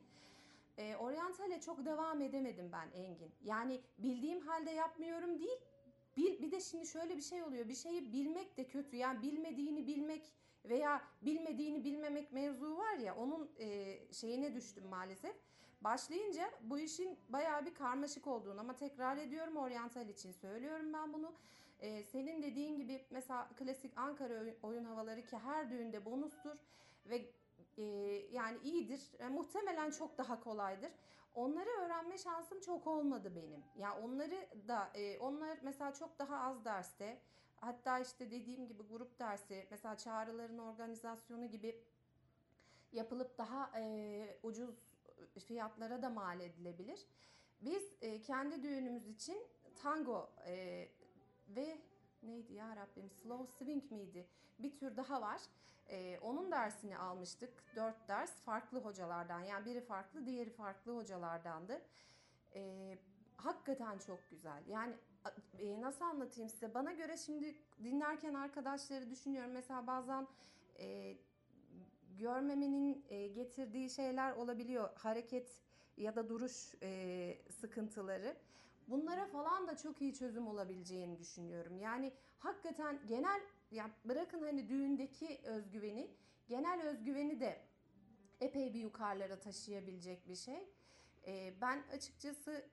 e, 0.78 0.96
oryantale 0.96 1.61
çok 1.61 1.84
devam 1.84 2.20
edemedim 2.20 2.72
ben 2.72 2.90
Engin. 3.01 3.32
Yani 3.44 3.80
bildiğim 3.98 4.40
halde 4.40 4.70
yapmıyorum 4.70 5.38
değil. 5.38 5.59
Bil, 6.20 6.42
bir 6.42 6.50
de 6.50 6.60
şimdi 6.60 6.86
şöyle 6.86 7.16
bir 7.16 7.22
şey 7.22 7.42
oluyor. 7.42 7.68
Bir 7.68 7.74
şeyi 7.74 8.12
bilmek 8.12 8.56
de 8.56 8.64
kötü. 8.68 8.96
Yani 8.96 9.22
bilmediğini 9.22 9.86
bilmek 9.86 10.32
veya 10.64 11.02
bilmediğini 11.22 11.84
bilmemek 11.84 12.32
mevzu 12.32 12.76
var 12.76 12.94
ya 12.94 13.16
onun 13.16 13.50
e, 13.58 13.98
şeyine 14.12 14.54
düştüm 14.54 14.86
maalesef. 14.86 15.36
Başlayınca 15.80 16.50
bu 16.62 16.78
işin 16.78 17.18
bayağı 17.28 17.66
bir 17.66 17.74
karmaşık 17.74 18.26
olduğunu 18.26 18.60
ama 18.60 18.76
tekrar 18.76 19.16
ediyorum 19.16 19.56
oryantal 19.56 20.08
için 20.08 20.32
söylüyorum 20.32 20.92
ben 20.92 21.12
bunu. 21.12 21.32
Ee, 21.80 22.02
senin 22.02 22.42
dediğin 22.42 22.76
gibi 22.76 23.04
mesela 23.10 23.48
klasik 23.56 23.98
Ankara 23.98 24.40
oy- 24.40 24.54
oyun 24.62 24.84
havaları 24.84 25.24
ki 25.24 25.38
her 25.38 25.70
düğünde 25.70 26.04
bonustur 26.04 26.56
ve 27.06 27.30
e, 27.78 27.82
yani 28.32 28.58
iyidir. 28.64 29.00
E, 29.18 29.28
muhtemelen 29.28 29.90
çok 29.90 30.18
daha 30.18 30.40
kolaydır. 30.40 30.90
Onları 31.35 31.70
öğrenme 31.70 32.18
şansım 32.18 32.61
çok 32.61 32.87
olmadı 32.87 33.33
benim. 33.37 33.61
Ya 33.61 33.64
yani 33.76 34.05
onları 34.05 34.68
da 34.68 34.91
e, 34.95 35.18
onlar 35.18 35.59
mesela 35.62 35.95
çok 35.95 36.18
daha 36.18 36.39
az 36.39 36.64
derste. 36.64 37.20
Hatta 37.57 37.99
işte 37.99 38.31
dediğim 38.31 38.66
gibi 38.66 38.83
grup 38.83 39.18
dersi, 39.18 39.66
mesela 39.70 39.97
çağrıların 39.97 40.59
organizasyonu 40.59 41.51
gibi 41.51 41.81
yapılıp 42.93 43.39
daha 43.39 43.81
e, 43.81 44.39
ucuz 44.43 44.74
fiyatlara 45.47 46.03
da 46.03 46.11
mal 46.11 46.41
edilebilir. 46.41 47.07
Biz 47.61 47.83
e, 48.03 48.22
kendi 48.22 48.62
düğünümüz 48.62 49.09
için 49.09 49.39
tango 49.83 50.31
e, 50.47 50.89
ve 51.49 51.78
neydi 52.22 52.52
ya 52.52 52.76
Rabbim 52.76 53.10
slow 53.10 53.46
swing 53.46 53.90
miydi? 53.90 54.26
Bir 54.58 54.76
tür 54.76 54.96
daha 54.96 55.20
var. 55.20 55.40
E, 55.88 56.18
onun 56.18 56.50
dersini 56.50 56.98
almıştık. 56.98 57.64
Dört 57.76 58.08
ders 58.08 58.32
farklı 58.32 58.78
hocalardan. 58.78 59.40
Yani 59.40 59.66
biri 59.66 59.80
farklı, 59.80 60.26
diğeri 60.26 60.50
farklı 60.50 60.96
hocalardandı. 60.96 61.82
E, 62.54 62.94
hakikaten 63.36 63.98
çok 63.98 64.30
güzel. 64.30 64.62
Yani 64.68 64.94
e, 65.58 65.80
nasıl 65.80 66.04
anlatayım 66.04 66.50
size? 66.50 66.74
Bana 66.74 66.92
göre 66.92 67.16
şimdi 67.16 67.54
dinlerken 67.84 68.34
arkadaşları 68.34 69.10
düşünüyorum. 69.10 69.50
Mesela 69.52 69.86
bazen 69.86 70.28
e, 70.78 71.16
görmemenin 72.18 73.04
e, 73.08 73.26
getirdiği 73.26 73.90
şeyler 73.90 74.32
olabiliyor. 74.32 74.90
Hareket 74.94 75.62
ya 75.96 76.16
da 76.16 76.28
duruş 76.28 76.74
e, 76.82 77.38
sıkıntıları. 77.60 78.36
Bunlara 78.91 79.26
falan 79.26 79.68
da 79.68 79.76
çok 79.76 80.03
iyi 80.03 80.14
çözüm 80.14 80.49
olabileceğini 80.49 81.18
düşünüyorum. 81.18 81.78
Yani 81.78 82.12
hakikaten 82.38 83.01
genel 83.07 83.41
ya 83.70 83.91
bırakın 84.05 84.43
hani 84.43 84.68
düğündeki 84.68 85.41
özgüveni, 85.45 86.11
genel 86.49 86.82
özgüveni 86.82 87.41
de 87.41 87.61
epey 88.41 88.74
bir 88.74 88.80
yukarılara 88.80 89.41
taşıyabilecek 89.41 90.28
bir 90.28 90.34
şey. 90.34 90.68
E, 91.26 91.55
ben 91.61 91.82
açıkçası 91.93 92.64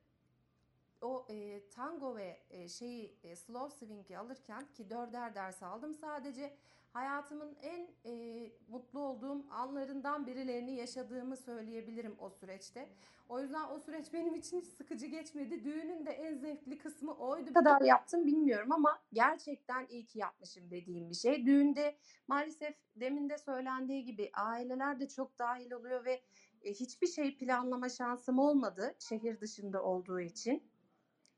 o 1.01 1.25
e, 1.29 1.69
tango 1.69 2.15
ve 2.15 2.39
e, 2.49 2.69
şeyi 2.69 3.17
e, 3.23 3.35
slow 3.35 3.85
swing'i 3.85 4.17
alırken 4.17 4.71
ki 4.73 4.89
dörder 4.89 5.35
ders 5.35 5.63
aldım 5.63 5.93
sadece 5.93 6.57
hayatımın 6.97 7.55
en 7.61 7.87
e, 8.05 8.51
mutlu 8.67 8.99
olduğum 8.99 9.45
anlarından 9.49 10.27
birilerini 10.27 10.75
yaşadığımı 10.75 11.37
söyleyebilirim 11.37 12.15
o 12.19 12.29
süreçte. 12.29 12.89
O 13.29 13.41
yüzden 13.41 13.69
o 13.69 13.79
süreç 13.79 14.13
benim 14.13 14.35
için 14.35 14.61
hiç 14.61 14.67
sıkıcı 14.67 15.05
geçmedi. 15.05 15.63
Düğünün 15.63 16.05
de 16.05 16.11
en 16.11 16.35
zevkli 16.37 16.77
kısmı 16.77 17.13
oydu. 17.13 17.49
Ne 17.49 17.53
kadar 17.53 17.81
yaptım 17.81 18.25
bilmiyorum 18.25 18.71
ama 18.71 19.01
gerçekten 19.13 19.87
iyi 19.89 20.05
ki 20.05 20.19
yapmışım 20.19 20.71
dediğim 20.71 21.09
bir 21.09 21.15
şey. 21.15 21.45
Düğünde 21.45 21.97
maalesef 22.27 22.75
demin 22.95 23.29
de 23.29 23.37
söylendiği 23.37 24.05
gibi 24.05 24.31
aileler 24.33 24.99
de 24.99 25.07
çok 25.07 25.39
dahil 25.39 25.71
oluyor 25.71 26.05
ve 26.05 26.21
e, 26.61 26.73
hiçbir 26.73 27.07
şey 27.07 27.37
planlama 27.37 27.89
şansım 27.89 28.39
olmadı 28.39 28.95
şehir 28.99 29.41
dışında 29.41 29.83
olduğu 29.83 30.19
için. 30.19 30.63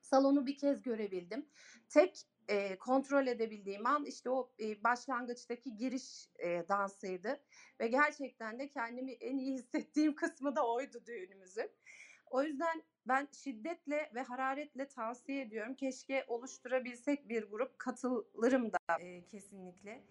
Salonu 0.01 0.45
bir 0.45 0.57
kez 0.57 0.82
görebildim. 0.82 1.45
Tek 1.89 2.28
e, 2.50 2.76
kontrol 2.76 3.28
edebildiğim 3.28 3.86
an 3.86 4.06
işte 4.06 4.30
o 4.30 4.52
e, 4.60 4.84
başlangıçtaki 4.84 5.76
giriş 5.76 6.30
e, 6.39 6.66
dansıydı 6.70 7.39
ve 7.80 7.88
gerçekten 7.88 8.60
de 8.60 8.68
kendimi 8.70 9.12
en 9.12 9.38
iyi 9.38 9.54
hissettiğim 9.54 10.16
kısmı 10.16 10.56
da 10.56 10.68
oydu 10.68 11.06
düğünümüzün. 11.06 11.72
O 12.30 12.43
yüzden 12.43 12.84
ben 13.06 13.28
şiddetle 13.32 14.12
ve 14.16 14.22
hararetle 14.22 14.88
tavsiye 14.88 15.41
ediyorum. 15.41 15.76
Keşke 15.76 16.26
oluşturabilsek 16.28 17.30
bir 17.30 17.43
grup 17.43 17.80
katılırım 17.80 18.72
da 18.72 18.80
e, 19.00 19.26
kesinlikle. 19.26 20.04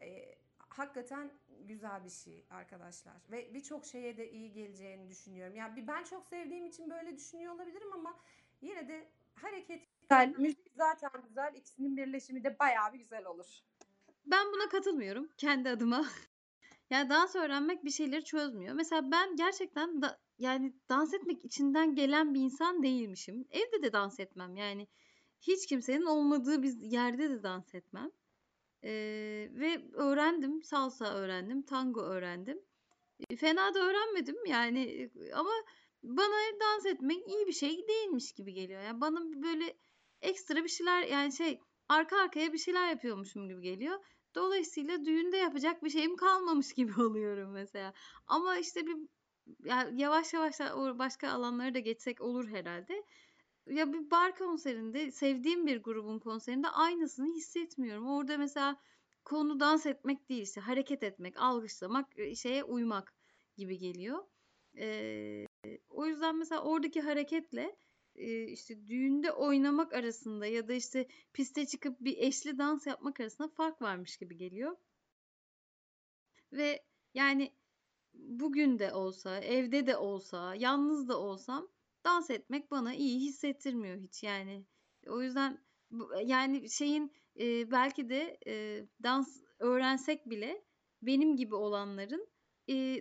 E, 0.00 0.34
hakikaten 0.58 1.30
güzel 1.60 2.04
bir 2.04 2.10
şey 2.10 2.44
arkadaşlar 2.50 3.16
ve 3.30 3.54
birçok 3.54 3.86
şeye 3.86 4.16
de 4.16 4.30
iyi 4.30 4.52
geleceğini 4.52 5.08
düşünüyorum. 5.08 5.56
Yani 5.56 5.76
bir 5.76 5.86
ben 5.86 6.04
çok 6.04 6.26
sevdiğim 6.26 6.66
için 6.66 6.90
böyle 6.90 7.16
düşünüyor 7.16 7.54
olabilirim 7.54 7.92
ama 7.92 8.20
yine 8.60 8.88
de 8.88 9.08
hareket 9.34 9.82
güzel, 10.10 10.34
müzik 10.38 10.72
zaten 10.76 11.10
güzel. 11.28 11.52
İkisinin 11.54 11.96
birleşimi 11.96 12.44
de 12.44 12.58
bayağı 12.58 12.92
bir 12.92 12.98
güzel 12.98 13.26
olur. 13.26 13.46
Ben 14.26 14.46
buna 14.52 14.68
katılmıyorum 14.68 15.28
kendi 15.36 15.68
adıma. 15.68 16.06
Yani 16.90 17.10
dans 17.10 17.36
öğrenmek 17.36 17.84
bir 17.84 17.90
şeyleri 17.90 18.24
çözmüyor. 18.24 18.74
Mesela 18.74 19.10
ben 19.10 19.36
gerçekten 19.36 20.02
da, 20.02 20.20
yani 20.38 20.74
dans 20.88 21.14
etmek 21.14 21.44
içinden 21.44 21.94
gelen 21.94 22.34
bir 22.34 22.40
insan 22.40 22.82
değilmişim. 22.82 23.44
Evde 23.50 23.82
de 23.82 23.92
dans 23.92 24.20
etmem. 24.20 24.56
Yani 24.56 24.88
hiç 25.40 25.66
kimsenin 25.66 26.04
olmadığı 26.04 26.62
bir 26.62 26.76
yerde 26.80 27.30
de 27.30 27.42
dans 27.42 27.74
etmem. 27.74 28.10
Ee, 28.84 28.90
ve 29.52 29.82
öğrendim. 29.92 30.62
Salsa 30.62 31.14
öğrendim. 31.14 31.62
Tango 31.62 32.00
öğrendim. 32.00 32.60
E, 33.30 33.36
Fena 33.36 33.74
da 33.74 33.78
öğrenmedim 33.78 34.36
yani 34.46 35.10
ama 35.34 35.52
bana 36.02 36.58
dans 36.60 36.86
etmek 36.86 37.28
iyi 37.28 37.46
bir 37.46 37.52
şey 37.52 37.88
değilmiş 37.88 38.32
gibi 38.32 38.54
geliyor. 38.54 38.82
Yani 38.82 39.00
bana 39.00 39.20
böyle 39.42 39.74
ekstra 40.22 40.64
bir 40.64 40.68
şeyler 40.68 41.02
yani 41.02 41.32
şey 41.32 41.60
arka 41.88 42.16
arkaya 42.16 42.52
bir 42.52 42.58
şeyler 42.58 42.88
yapıyormuşum 42.88 43.48
gibi 43.48 43.62
geliyor. 43.62 44.04
Dolayısıyla 44.34 45.04
düğünde 45.04 45.36
yapacak 45.36 45.84
bir 45.84 45.90
şeyim 45.90 46.16
kalmamış 46.16 46.72
gibi 46.74 47.02
oluyorum 47.02 47.50
mesela. 47.52 47.92
Ama 48.26 48.56
işte 48.56 48.86
bir 48.86 48.96
ya 49.64 49.90
yavaş 49.94 50.32
yavaş 50.34 50.60
başka 50.98 51.30
alanlara 51.30 51.74
da 51.74 51.78
geçsek 51.78 52.20
olur 52.20 52.48
herhalde. 52.48 53.04
Ya 53.66 53.92
bir 53.92 54.10
bar 54.10 54.36
konserinde 54.36 55.10
sevdiğim 55.10 55.66
bir 55.66 55.82
grubun 55.82 56.18
konserinde 56.18 56.68
aynısını 56.68 57.34
hissetmiyorum. 57.34 58.06
Orada 58.06 58.38
mesela 58.38 58.76
konu 59.24 59.60
dans 59.60 59.86
etmek 59.86 60.28
değil 60.28 60.42
işte 60.42 60.60
hareket 60.60 61.02
etmek, 61.02 61.40
alkışlamak, 61.40 62.18
e, 62.18 62.34
şeye 62.34 62.64
uymak 62.64 63.14
gibi 63.56 63.78
geliyor. 63.78 64.24
Ee, 64.78 65.46
o 65.90 66.06
yüzden 66.06 66.36
mesela 66.36 66.62
oradaki 66.62 67.00
hareketle 67.00 67.76
e, 68.14 68.44
işte 68.44 68.86
düğünde 68.86 69.32
oynamak 69.32 69.92
arasında 69.92 70.46
ya 70.46 70.68
da 70.68 70.72
işte 70.72 71.08
piste 71.32 71.66
çıkıp 71.66 72.00
bir 72.00 72.18
eşli 72.18 72.58
dans 72.58 72.86
yapmak 72.86 73.20
arasında 73.20 73.48
fark 73.48 73.82
varmış 73.82 74.16
gibi 74.16 74.36
geliyor. 74.36 74.76
Ve 76.52 76.84
yani 77.14 77.52
bugün 78.14 78.78
de 78.78 78.92
olsa, 78.92 79.40
evde 79.40 79.86
de 79.86 79.96
olsa, 79.96 80.54
yalnız 80.54 81.08
da 81.08 81.18
olsam 81.18 81.68
dans 82.04 82.30
etmek 82.30 82.70
bana 82.70 82.94
iyi 82.94 83.20
hissettirmiyor 83.20 83.96
hiç 83.96 84.22
yani. 84.22 84.64
O 85.06 85.22
yüzden 85.22 85.58
yani 86.24 86.70
şeyin 86.70 87.12
belki 87.70 88.08
de 88.08 88.38
dans 89.02 89.42
öğrensek 89.58 90.30
bile 90.30 90.64
benim 91.02 91.36
gibi 91.36 91.54
olanların 91.54 92.28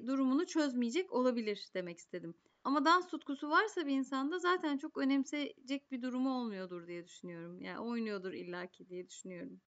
durumunu 0.08 0.46
çözmeyecek 0.46 1.14
olabilir 1.14 1.70
demek 1.74 1.98
istedim. 1.98 2.36
Ama 2.64 2.86
dans 2.86 3.08
tutkusu 3.08 3.50
varsa 3.50 3.86
bir 3.86 3.92
insanda 3.92 4.40
zaten 4.40 4.78
çok 4.78 4.98
önemseyecek 4.98 5.92
bir 5.92 6.02
durumu 6.02 6.34
olmuyordur 6.40 6.88
diye 6.88 7.06
düşünüyorum. 7.06 7.62
Yani 7.62 7.80
oynuyordur 7.80 8.34
illaki 8.34 8.90
diye 8.90 9.08
düşünüyorum. 9.08 9.62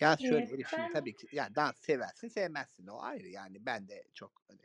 Ya 0.00 0.16
şöyle 0.16 0.36
Evet, 0.36 0.66
şimdi 0.68 0.82
ben- 0.82 0.92
tabii 0.92 1.16
ki 1.16 1.28
yani 1.32 1.54
dans 1.54 1.76
seversin 1.76 2.28
sevmezsin 2.28 2.86
o 2.86 3.02
ayrı. 3.02 3.28
Yani 3.28 3.66
ben 3.66 3.88
de 3.88 4.04
çok 4.14 4.42
hani 4.48 4.60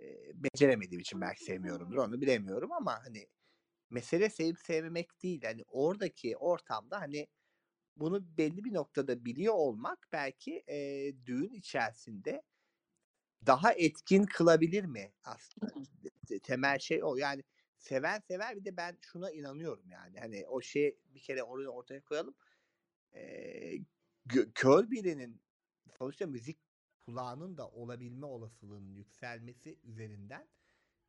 e, 0.00 0.32
beceremediğim 0.34 1.00
için 1.00 1.20
belki 1.20 1.44
sevmiyorumdur 1.44 1.96
onu 1.96 2.20
bilemiyorum 2.20 2.72
ama 2.72 3.04
hani 3.04 3.28
mesele 3.90 4.30
sevip 4.30 4.58
sevmemek 4.58 5.22
değil. 5.22 5.42
Hani 5.44 5.64
oradaki 5.68 6.36
ortamda 6.36 7.00
hani 7.00 7.26
bunu 7.96 8.38
belli 8.38 8.64
bir 8.64 8.74
noktada 8.74 9.24
biliyor 9.24 9.54
olmak 9.54 10.08
belki 10.12 10.64
e, 10.68 10.76
düğün 11.26 11.52
içerisinde 11.52 12.42
daha 13.46 13.72
etkin 13.72 14.24
kılabilir 14.26 14.84
mi 14.84 15.12
aslında 15.24 15.74
temel 16.38 16.78
şey 16.78 17.04
o. 17.04 17.16
Yani 17.16 17.42
seven 17.78 18.18
sever 18.20 18.56
bir 18.56 18.64
de 18.64 18.76
ben 18.76 18.98
şuna 19.00 19.30
inanıyorum 19.30 19.90
yani. 19.90 20.20
Hani 20.20 20.46
o 20.46 20.60
şey 20.62 20.98
bir 21.04 21.20
kere 21.20 21.42
oraya 21.42 21.68
ortaya 21.68 22.00
koyalım. 22.00 22.34
Gö- 24.26 24.52
kör 24.54 24.90
birinin 24.90 25.42
sonuçta 25.98 26.26
müzik 26.26 26.58
kulağının 27.06 27.56
da 27.56 27.68
olabilme 27.68 28.26
olasılığının 28.26 28.94
yükselmesi 28.94 29.78
üzerinden 29.84 30.48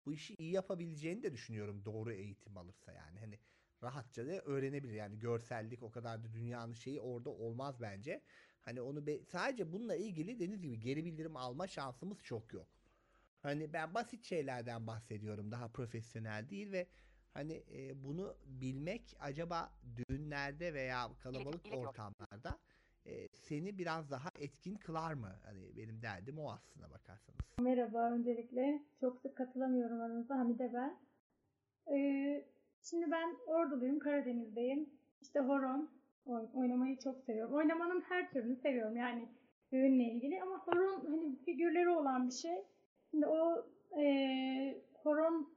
bu 0.06 0.14
işi 0.14 0.36
iyi 0.36 0.52
yapabileceğini 0.54 1.24
de 1.24 1.34
düşünüyorum 1.34 1.86
doğru 1.86 2.14
eğitim 2.14 2.58
alırsa 2.58 2.94
yani. 2.94 3.20
Hani 3.20 3.40
rahatça 3.84 4.28
da 4.28 4.32
öğrenebilir. 4.42 4.94
Yani 4.94 5.20
görsellik 5.20 5.84
o 5.84 5.92
kadar 5.92 6.24
da 6.24 6.34
dünyanın 6.34 6.74
şeyi 6.74 7.02
orada 7.02 7.30
olmaz 7.30 7.82
bence. 7.82 8.24
Hani 8.62 8.82
onu 8.82 9.08
be- 9.08 9.26
sadece 9.26 9.72
bununla 9.74 9.96
ilgili 9.96 10.36
dediğiniz 10.36 10.62
gibi 10.62 10.80
geri 10.80 11.06
bildirim 11.06 11.38
alma 11.38 11.68
şansımız 11.68 12.20
çok 12.24 12.54
yok 12.54 12.81
hani 13.44 13.74
ben 13.74 13.94
basit 13.94 14.24
şeylerden 14.26 14.88
bahsediyorum 14.88 15.52
daha 15.52 15.68
profesyonel 15.68 16.50
değil 16.50 16.72
ve 16.72 16.88
hani 17.34 17.64
e, 17.74 18.04
bunu 18.04 18.36
bilmek 18.46 19.16
acaba 19.20 19.72
düğünlerde 19.96 20.74
veya 20.74 21.08
kalabalık 21.24 21.62
ortamlarda 21.74 22.58
e, 23.06 23.28
seni 23.34 23.78
biraz 23.78 24.12
daha 24.12 24.30
etkin 24.40 24.76
kılar 24.76 25.14
mı? 25.14 25.36
Hani 25.44 25.78
benim 25.78 26.02
derdim 26.02 26.40
o 26.40 26.52
aslına 26.52 26.92
bakarsanız. 26.92 27.40
Merhaba 27.60 28.12
öncelikle. 28.12 28.82
Çok 29.00 29.22
sık 29.22 29.38
katılamıyorum 29.38 30.02
aranıza. 30.02 30.36
Hamide 30.36 30.74
ben. 30.74 30.98
Ee, 31.96 32.46
şimdi 32.82 33.12
ben 33.12 33.38
Orduluyum, 33.48 34.00
Karadeniz'deyim. 34.00 34.90
İşte 35.22 35.40
horon 35.40 35.90
oy- 36.26 36.50
oynamayı 36.54 37.00
çok 37.00 37.24
seviyorum. 37.24 37.54
Oynamanın 37.56 38.02
her 38.02 38.32
türünü 38.32 38.56
seviyorum 38.56 38.98
yani 38.98 39.30
düğünle 39.72 40.04
ilgili. 40.04 40.42
Ama 40.42 40.58
horon 40.60 41.06
hani 41.06 41.36
figürleri 41.46 41.90
olan 41.90 42.28
bir 42.28 42.34
şey. 42.34 42.64
Şimdi 43.12 43.28
o 43.28 43.66
ee, 43.98 44.82
horon 44.94 45.50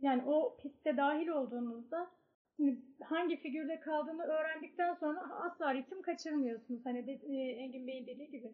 yani 0.00 0.22
o 0.26 0.56
piste 0.62 0.96
dahil 0.96 1.28
olduğunuzda 1.28 2.10
şimdi 2.56 2.78
hangi 3.04 3.36
figürde 3.36 3.80
kaldığını 3.80 4.22
öğrendikten 4.22 4.94
sonra 4.94 5.20
asla 5.20 5.74
ritim 5.74 6.02
kaçırmıyorsunuz. 6.02 6.86
Hani 6.86 7.06
de, 7.06 7.12
e, 7.12 7.36
Engin 7.36 7.86
Bey'in 7.86 8.06
dediği 8.06 8.30
gibi. 8.30 8.52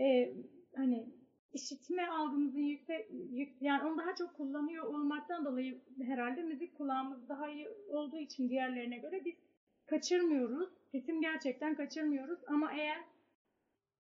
E, 0.00 0.34
hani 0.76 1.06
işitme 1.52 2.06
algımızın 2.06 2.60
yüksek 2.60 3.10
yük, 3.30 3.62
yani 3.62 3.88
onu 3.88 3.98
daha 3.98 4.14
çok 4.14 4.36
kullanıyor 4.36 4.84
olmaktan 4.84 5.44
dolayı 5.44 5.80
herhalde 6.02 6.42
müzik 6.42 6.78
kulağımız 6.78 7.28
daha 7.28 7.50
iyi 7.50 7.68
olduğu 7.88 8.18
için 8.18 8.48
diğerlerine 8.48 8.98
göre 8.98 9.24
biz 9.24 9.34
kaçırmıyoruz. 9.86 10.68
Ritim 10.94 11.20
gerçekten 11.20 11.74
kaçırmıyoruz 11.74 12.38
ama 12.46 12.72
eğer 12.72 12.98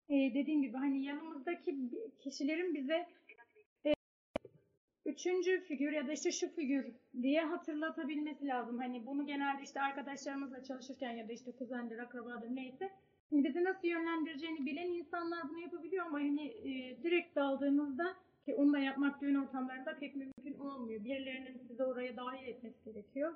e, 0.09 0.34
dediğim 0.34 0.61
gibi 0.61 0.78
hani 0.78 1.03
yanımızdaki 1.03 1.76
kişilerin 2.20 2.74
bize 2.74 2.93
e, 2.93 3.07
üçüncü 5.06 5.60
figür 5.60 5.91
ya 5.91 6.08
da 6.08 6.12
işte 6.12 6.32
şu 6.32 6.49
figür 6.49 6.86
diye 7.22 7.41
hatırlatabilmesi 7.41 8.47
lazım. 8.47 8.78
Hani 8.78 9.06
bunu 9.06 9.26
genelde 9.26 9.64
işte 9.64 9.82
arkadaşlarımızla 9.82 10.64
çalışırken 10.64 11.12
ya 11.12 11.28
da 11.28 11.34
işte 11.34 11.51
kuzendir, 11.51 11.99
akrabadır 11.99 12.56
neyse 12.56 12.89
Şimdi 13.34 13.49
bizi 13.49 13.64
nasıl 13.64 13.88
yönlendireceğini 13.88 14.66
bilen 14.66 14.88
insanlar 14.88 15.49
bunu 15.49 15.60
yapabiliyor 15.60 16.06
ama 16.06 16.18
hani 16.18 16.47
e, 16.47 17.04
direkt 17.04 17.36
daldığınızda 17.36 18.16
ki 18.45 18.56
onu 18.56 18.74
da 18.74 18.80
yapmak 18.80 19.22
düğün 19.22 19.36
ortamlarında 19.36 19.97
pek 19.99 20.16
mümkün 20.16 20.60
olmuyor. 20.60 21.04
Birilerinin 21.04 21.58
sizi 21.68 21.84
oraya 21.84 22.18
dahil 22.18 22.47
etmesi 22.47 22.84
gerekiyor. 22.86 23.34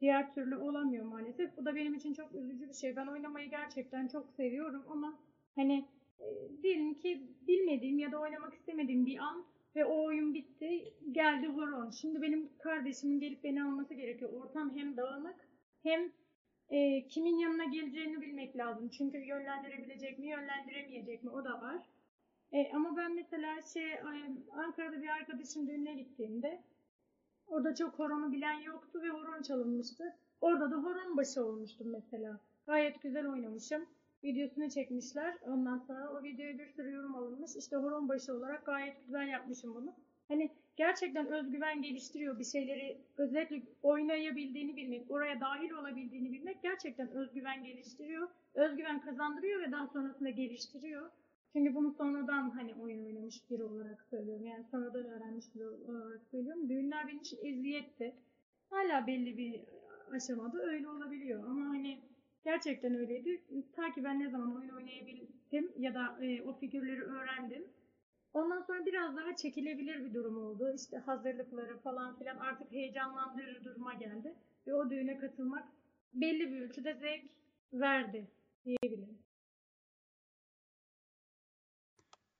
Diğer 0.00 0.34
türlü 0.34 0.56
olamıyor 0.56 1.04
maalesef. 1.04 1.56
Bu 1.56 1.64
da 1.64 1.74
benim 1.74 1.94
için 1.94 2.14
çok 2.14 2.34
üzücü 2.34 2.68
bir 2.68 2.74
şey. 2.74 2.96
Ben 2.96 3.06
oynamayı 3.06 3.50
gerçekten 3.50 4.08
çok 4.08 4.30
seviyorum 4.30 4.82
ama 4.90 5.18
hani 5.56 5.84
e, 6.20 6.26
diyelim 6.62 6.94
ki 6.94 7.22
bilmediğim 7.48 7.98
ya 7.98 8.12
da 8.12 8.20
oynamak 8.20 8.54
istemediğim 8.54 9.06
bir 9.06 9.18
an 9.18 9.44
Ve 9.76 9.84
o 9.84 10.04
oyun 10.04 10.34
bitti. 10.34 10.94
Geldi 11.12 11.46
horon. 11.46 11.90
Şimdi 11.90 12.22
benim 12.22 12.50
kardeşimin 12.58 13.20
gelip 13.20 13.44
beni 13.44 13.62
alması 13.64 13.94
gerekiyor. 13.94 14.32
Ortam 14.32 14.76
hem 14.76 14.96
dağınık 14.96 15.48
hem 15.82 16.12
e, 16.70 17.06
kimin 17.06 17.38
yanına 17.38 17.64
geleceğini 17.64 18.20
bilmek 18.20 18.56
lazım. 18.56 18.88
Çünkü 18.88 19.18
yönlendirebilecek 19.18 20.18
mi, 20.18 20.28
yönlendiremeyecek 20.28 21.24
mi 21.24 21.30
o 21.30 21.44
da 21.44 21.60
var. 21.60 21.82
E, 22.52 22.72
ama 22.72 22.96
ben 22.96 23.14
mesela 23.14 23.62
şey 23.62 23.98
Ankara'da 24.52 25.02
bir 25.02 25.08
arkadaşım 25.08 25.68
düğününe 25.68 25.94
gittiğimde 25.94 26.62
orada 27.46 27.74
çok 27.74 27.98
horonu 27.98 28.32
bilen 28.32 28.60
yoktu 28.60 29.02
ve 29.02 29.08
horon 29.08 29.42
çalınmıştı. 29.42 30.16
Orada 30.40 30.70
da 30.70 30.76
horon 30.76 31.16
başı 31.16 31.44
olmuştum 31.44 31.86
mesela. 31.90 32.40
Gayet 32.66 33.02
güzel 33.02 33.26
oynamışım. 33.26 33.86
Videosunu 34.24 34.70
çekmişler. 34.70 35.34
Ondan 35.46 35.78
sonra 35.78 36.12
o 36.12 36.22
videoya 36.22 36.58
bir 36.58 36.66
sürü 36.66 36.92
yorum 36.92 37.14
alınmış. 37.14 37.56
İşte 37.56 37.76
horon 37.76 38.08
başı 38.08 38.34
olarak 38.34 38.66
gayet 38.66 39.06
güzel 39.06 39.28
yapmışım 39.28 39.74
bunu. 39.74 39.94
Hani 40.28 40.50
gerçekten 40.76 41.26
özgüven 41.26 41.82
geliştiriyor 41.82 42.38
bir 42.38 42.44
şeyleri 42.44 42.98
özellikle 43.16 43.62
oynayabildiğini 43.82 44.76
bilmek, 44.76 45.10
oraya 45.10 45.40
dahil 45.40 45.70
olabildiğini 45.70 46.32
bilmek 46.32 46.62
gerçekten 46.62 47.10
özgüven 47.10 47.64
geliştiriyor. 47.64 48.28
Özgüven 48.54 49.00
kazandırıyor 49.00 49.60
ve 49.60 49.72
daha 49.72 49.86
sonrasında 49.86 50.30
geliştiriyor. 50.30 51.10
Çünkü 51.52 51.74
bunu 51.74 51.92
sonradan 51.92 52.50
hani 52.50 52.74
oyun 52.74 53.04
oynamış 53.04 53.50
biri 53.50 53.64
olarak 53.64 54.06
söylüyorum. 54.10 54.46
Yani 54.46 54.64
sonradan 54.70 55.04
öğrenmiş 55.04 55.54
biri 55.54 55.66
olarak 55.66 56.20
söylüyorum. 56.30 56.68
Düğünler 56.68 57.08
benim 57.08 57.18
için 57.18 57.38
eziyetti. 57.42 58.14
Hala 58.70 59.06
belli 59.06 59.36
bir 59.36 59.60
aşamada 60.12 60.62
öyle 60.62 60.88
olabiliyor. 60.88 61.44
Ama 61.44 61.68
hani 61.68 61.98
gerçekten 62.44 62.94
öyleydi. 62.94 63.42
Ta 63.72 63.92
ki 63.92 64.04
ben 64.04 64.20
ne 64.20 64.30
zaman 64.30 64.56
oyun 64.56 64.68
oynayabildim 64.68 65.72
ya 65.76 65.94
da 65.94 66.24
e, 66.24 66.42
o 66.42 66.58
figürleri 66.58 67.02
öğrendim. 67.02 67.64
Ondan 68.34 68.62
sonra 68.62 68.86
biraz 68.86 69.16
daha 69.16 69.36
çekilebilir 69.36 70.04
bir 70.04 70.14
durum 70.14 70.38
oldu. 70.38 70.72
İşte 70.76 70.98
hazırlıkları 70.98 71.78
falan 71.78 72.18
filan 72.18 72.36
artık 72.36 72.72
heyecanlandırır 72.72 73.64
duruma 73.64 73.94
geldi. 73.94 74.34
Ve 74.66 74.74
o 74.74 74.90
düğüne 74.90 75.18
katılmak 75.18 75.68
belli 76.14 76.52
bir 76.52 76.60
ölçüde 76.60 76.94
zevk 76.94 77.24
verdi 77.72 78.30
diyebilirim. 78.64 79.18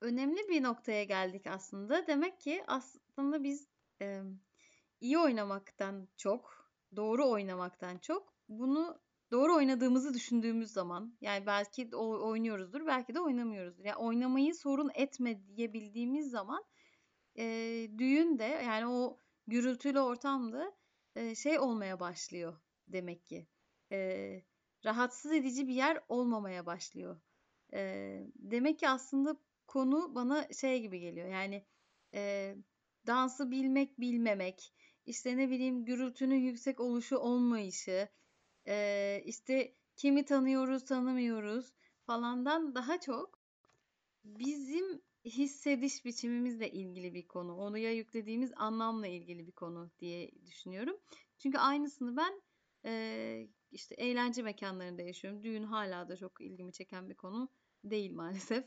Önemli 0.01 0.49
bir 0.49 0.63
noktaya 0.63 1.05
geldik 1.05 1.47
aslında. 1.47 2.07
Demek 2.07 2.41
ki 2.41 2.65
aslında 2.67 3.43
biz 3.43 3.69
e, 4.03 4.23
iyi 5.01 5.19
oynamaktan 5.19 6.09
çok, 6.17 6.71
doğru 6.97 7.29
oynamaktan 7.31 7.99
çok 7.99 8.35
bunu 8.49 9.01
doğru 9.31 9.57
oynadığımızı 9.57 10.15
düşündüğümüz 10.15 10.73
zaman 10.73 11.17
yani 11.21 11.47
belki 11.47 11.91
o 11.97 12.29
oynuyoruzdur, 12.29 12.87
belki 12.87 13.15
de 13.15 13.21
oynamıyoruzdur. 13.21 13.85
Yani 13.85 13.97
oynamayı 13.97 14.55
sorun 14.55 14.91
etme 14.95 15.47
diyebildiğimiz 15.47 16.31
zaman 16.31 16.65
e, 17.39 17.45
düğün 17.99 18.39
de 18.39 18.45
yani 18.45 18.87
o 18.87 19.19
gürültülü 19.47 20.01
ortamda 20.01 20.73
e, 21.17 21.35
şey 21.35 21.59
olmaya 21.59 22.01
başlıyor 22.01 22.61
demek 22.89 23.29
ki. 23.29 23.47
E, 23.93 24.43
rahatsız 24.85 25.33
edici 25.33 25.69
bir 25.69 25.75
yer 25.75 26.01
olmamaya 26.09 26.67
başlıyor. 26.67 27.21
E, 27.73 28.21
demek 28.35 28.79
ki 28.79 28.89
aslında 28.89 29.37
konu 29.67 30.15
bana 30.15 30.49
şey 30.53 30.81
gibi 30.81 31.01
geliyor. 31.01 31.29
Yani 31.29 31.67
e, 32.15 32.55
dansı 33.07 33.51
bilmek, 33.51 34.01
bilmemek, 34.01 34.73
işte 35.07 35.37
ne 35.37 35.51
bileyim 35.51 35.85
gürültünün 35.85 36.41
yüksek 36.41 36.81
oluşu 36.81 37.17
olmayışı, 37.19 38.09
e, 38.69 39.23
işte 39.25 39.77
kimi 39.97 40.25
tanıyoruz, 40.25 40.85
tanımıyoruz 40.85 41.73
falandan 42.07 42.75
daha 42.75 43.01
çok 43.01 43.41
bizim 44.25 45.03
hissediş 45.25 46.05
biçimimizle 46.05 46.71
ilgili 46.71 47.15
bir 47.15 47.29
konu. 47.29 47.57
Onuya 47.57 47.93
yüklediğimiz 47.93 48.53
anlamla 48.57 49.07
ilgili 49.07 49.47
bir 49.47 49.53
konu 49.53 49.91
diye 50.01 50.31
düşünüyorum. 50.47 50.97
Çünkü 51.39 51.59
aynısını 51.59 52.17
ben 52.17 52.43
e, 52.85 53.49
işte 53.71 53.95
eğlence 53.95 54.43
mekanlarında 54.43 55.03
yaşıyorum. 55.03 55.43
Düğün 55.43 55.63
hala 55.63 56.09
da 56.09 56.17
çok 56.17 56.41
ilgimi 56.41 56.73
çeken 56.73 57.11
bir 57.11 57.15
konu 57.15 57.49
değil 57.85 58.13
maalesef. 58.13 58.65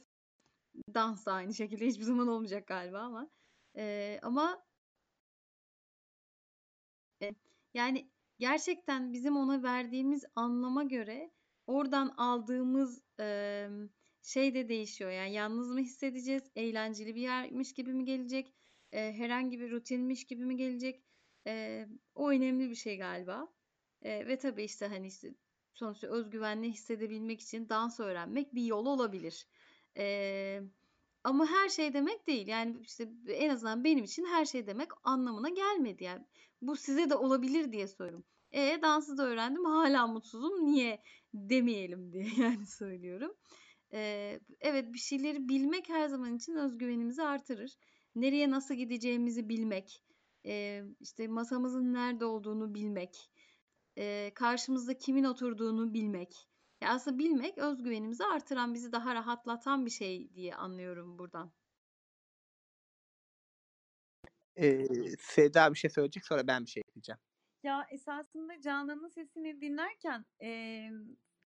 Dans 0.94 1.26
da 1.26 1.34
aynı 1.34 1.54
şekilde 1.54 1.88
hiçbir 1.88 2.04
zaman 2.04 2.28
olmayacak 2.28 2.68
galiba 2.68 3.00
ama. 3.00 3.30
E, 3.78 4.20
ama 4.24 4.66
e, 7.22 7.36
yani 7.74 8.12
gerçekten 8.44 9.14
bizim 9.14 9.38
ona 9.38 9.64
verdiğimiz 9.64 10.26
anlama 10.36 10.84
göre 10.84 11.32
oradan 11.68 12.08
aldığımız 12.18 13.02
e, 13.20 13.68
şey 14.22 14.54
de 14.54 14.70
değişiyor. 14.70 15.12
Yani 15.12 15.34
yalnız 15.34 15.72
mı 15.72 15.80
hissedeceğiz? 15.80 16.44
Eğlenceli 16.56 17.16
bir 17.16 17.22
yermiş 17.22 17.74
gibi 17.74 17.94
mi 17.94 18.06
gelecek? 18.06 18.54
E, 18.92 19.14
herhangi 19.14 19.60
bir 19.60 19.72
rutinmiş 19.72 20.26
gibi 20.26 20.46
mi 20.46 20.58
gelecek? 20.58 21.04
E, 21.48 21.88
o 22.16 22.30
önemli 22.30 22.70
bir 22.70 22.76
şey 22.76 22.98
galiba. 22.98 23.48
E, 24.02 24.28
ve 24.28 24.38
tabii 24.38 24.64
işte 24.64 24.88
hani 24.88 25.08
işte 25.08 25.34
sonuçta 25.74 26.08
özgüvenli 26.08 26.72
hissedebilmek 26.72 27.42
için 27.42 27.70
dans 27.70 28.00
öğrenmek 28.00 28.56
bir 28.56 28.64
yol 28.64 28.86
olabilir. 28.86 29.48
E, 29.98 30.62
ama 31.24 31.46
her 31.46 31.70
şey 31.70 31.94
demek 31.94 32.28
değil. 32.28 32.48
Yani 32.48 32.78
işte 32.82 33.10
en 33.28 33.50
azından 33.50 33.84
benim 33.84 34.04
için 34.04 34.26
her 34.26 34.46
şey 34.46 34.68
demek 34.68 34.90
anlamına 35.04 35.50
gelmedi. 35.50 36.04
Yani 36.04 36.26
bu 36.62 36.76
size 36.76 37.10
de 37.10 37.16
olabilir 37.16 37.72
diye 37.72 37.88
söylüyorum. 37.88 38.26
E 38.54 38.80
dansı 38.82 39.18
da 39.18 39.28
öğrendim 39.28 39.66
hala 39.66 40.08
mutsuzum 40.08 40.66
niye 40.66 41.04
demeyelim 41.34 42.14
diye 42.14 42.26
yani 42.38 42.66
söylüyorum. 42.66 43.34
E, 43.94 44.40
evet 44.62 44.94
bir 44.94 45.00
şeyleri 45.00 45.50
bilmek 45.50 45.90
her 45.90 46.08
zaman 46.08 46.36
için 46.36 46.56
özgüvenimizi 46.56 47.24
artırır. 47.24 47.72
Nereye 48.16 48.50
nasıl 48.52 48.76
gideceğimizi 48.76 49.50
bilmek, 49.50 50.04
e, 50.46 50.84
işte 51.00 51.28
masamızın 51.28 51.94
nerede 51.94 52.26
olduğunu 52.26 52.74
bilmek, 52.76 53.32
e, 53.98 54.32
karşımızda 54.36 54.98
kimin 54.98 55.24
oturduğunu 55.24 55.94
bilmek. 55.94 56.48
Ya 56.82 56.90
aslında 56.90 57.18
bilmek 57.18 57.58
özgüvenimizi 57.58 58.24
artıran, 58.26 58.74
bizi 58.74 58.92
daha 58.92 59.16
rahatlatan 59.16 59.86
bir 59.86 59.92
şey 59.92 60.36
diye 60.36 60.56
anlıyorum 60.56 61.20
buradan. 61.20 61.52
Ee, 64.58 64.86
Seda 65.20 65.74
bir 65.74 65.78
şey 65.78 65.90
söyleyecek 65.90 66.26
sonra 66.26 66.48
ben 66.48 66.66
bir 66.66 66.70
şey 66.70 66.82
ekleyeceğim. 66.88 67.20
Ya 67.64 67.88
esasında 67.90 68.62
Canan'ın 68.62 69.08
sesini 69.08 69.62
dinlerken 69.62 70.26
e, 70.42 70.90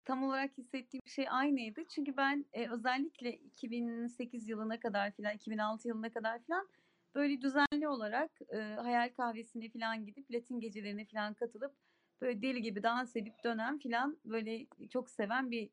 tam 0.06 0.24
olarak 0.24 0.58
hissettiğim 0.58 1.02
şey 1.08 1.26
aynıydı. 1.30 1.82
Çünkü 1.90 2.18
ben 2.18 2.46
e, 2.54 2.70
özellikle 2.70 3.34
2008 3.34 4.50
yılına 4.50 4.80
kadar 4.80 5.12
filan, 5.12 5.36
2006 5.36 5.88
yılına 5.88 6.10
kadar 6.10 6.44
filan 6.44 6.70
böyle 7.16 7.42
düzenli 7.42 7.88
olarak 7.88 8.32
e, 8.50 8.58
hayal 8.58 9.14
kahvesine 9.18 9.70
filan 9.70 10.06
gidip 10.06 10.32
Latin 10.32 10.60
gecelerine 10.60 11.06
filan 11.06 11.34
katılıp 11.34 11.76
böyle 12.22 12.42
deli 12.42 12.62
gibi 12.62 12.84
dans 12.84 13.16
edip 13.16 13.44
dönen 13.44 13.80
filan 13.80 14.18
böyle 14.26 14.66
çok 14.90 15.10
seven 15.10 15.52
bir 15.52 15.70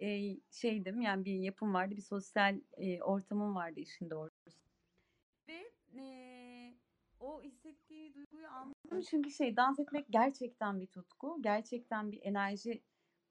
e, 0.00 0.36
şeydim. 0.50 1.00
Yani 1.00 1.24
bir 1.24 1.34
yapım 1.34 1.74
vardı, 1.74 1.96
bir 1.96 2.02
sosyal 2.02 2.60
e, 2.76 3.02
ortamım 3.02 3.54
vardı 3.54 3.80
işin 3.80 4.10
doğrusu. 4.10 4.50
Ve 5.48 5.72
e, 5.98 6.35
o 7.26 7.42
hissettiği 7.42 8.14
duyguyu 8.14 8.48
anladım 8.48 9.00
çünkü 9.10 9.30
şey 9.30 9.56
dans 9.56 9.78
etmek 9.78 10.06
gerçekten 10.10 10.80
bir 10.80 10.86
tutku, 10.86 11.36
gerçekten 11.40 12.12
bir 12.12 12.20
enerji 12.22 12.82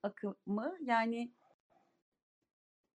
akımı. 0.03 0.77
Yani 0.81 1.31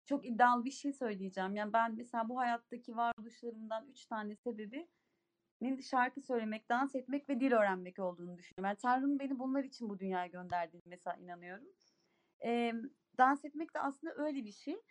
çok 0.06 0.26
iddialı 0.26 0.66
bir 0.66 0.72
şey 0.72 0.94
söyleyeceğim. 0.94 1.56
Yani 1.56 1.74
ben 1.74 1.96
mesela 1.96 2.30
bu 2.30 2.38
hayattaki 2.38 2.98
varoluşlarımdan 2.98 3.88
üç 3.88 4.06
tane 4.06 4.36
sebebi 4.36 4.88
şarkı 5.90 6.22
söylemek, 6.22 6.70
dans 6.70 6.96
etmek 6.96 7.30
ve 7.30 7.40
dil 7.40 7.52
öğrenmek 7.52 8.00
olduğunu 8.00 8.38
düşünüyorum. 8.38 8.66
Yani 8.66 8.78
Tanrı'nın 8.78 9.20
beni 9.20 9.40
bunlar 9.40 9.64
için 9.64 9.90
bu 9.90 10.00
dünyaya 10.00 10.28
gönderdiğini 10.28 10.84
mesela 10.86 11.18
inanıyorum. 11.18 11.68
E, 12.46 12.74
dans 13.18 13.46
etmek 13.46 13.74
de 13.74 13.80
aslında 13.80 14.14
öyle 14.16 14.46
bir 14.46 14.52
şey. 14.52 14.82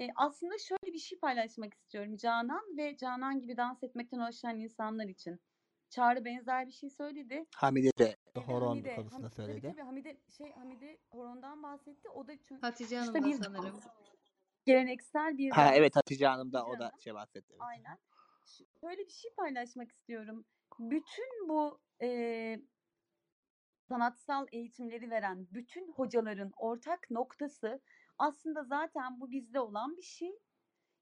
E, 0.00 0.08
aslında 0.16 0.58
şöyle 0.58 0.83
bir 0.94 0.98
şey 0.98 1.18
paylaşmak 1.18 1.74
istiyorum 1.74 2.16
Canan 2.16 2.76
ve 2.76 2.96
Canan 2.96 3.40
gibi 3.40 3.56
dans 3.56 3.82
etmekten 3.82 4.18
hoşlanan 4.18 4.60
insanlar 4.60 5.08
için. 5.08 5.40
Çağrı 5.90 6.24
benzer 6.24 6.66
bir 6.66 6.72
şey 6.72 6.90
söyledi. 6.90 7.46
Hamide 7.56 7.90
de 7.98 8.16
horon 8.46 8.68
Hamide, 8.68 8.96
konusunda 8.96 9.26
Ham- 9.26 9.30
tabii 9.30 9.46
söyledi. 9.46 9.68
tabii 9.70 9.80
Hamide 9.82 10.20
şey 10.36 10.52
Hamide 10.52 10.98
horondan 11.10 11.62
bahsetti. 11.62 12.08
O 12.08 12.26
da 12.26 12.32
çünkü 12.48 12.60
Hatice 12.60 12.98
Hanım 12.98 13.14
da 13.14 13.24
bir 13.24 13.32
sanırım. 13.44 13.80
geleneksel 14.66 15.38
bir 15.38 15.50
Ha 15.50 15.74
evet 15.74 15.96
Hatice 15.96 16.26
Hanım 16.26 16.52
da 16.52 16.58
Hatice 16.60 16.76
o 16.76 16.78
da 16.80 16.84
Hanım. 16.84 17.00
şey 17.00 17.14
bahsetti. 17.14 17.46
evet. 17.50 17.60
Aynen. 17.62 17.98
Şöyle 18.80 19.06
bir 19.06 19.12
şey 19.12 19.30
paylaşmak 19.36 19.92
istiyorum. 19.92 20.44
Bütün 20.78 21.48
bu 21.48 21.78
e, 22.02 22.08
sanatsal 23.88 24.46
eğitimleri 24.52 25.10
veren 25.10 25.46
bütün 25.50 25.92
hocaların 25.92 26.52
ortak 26.56 27.10
noktası 27.10 27.80
aslında 28.18 28.64
zaten 28.64 29.20
bu 29.20 29.30
bizde 29.30 29.60
olan 29.60 29.96
bir 29.96 30.02
şey. 30.02 30.38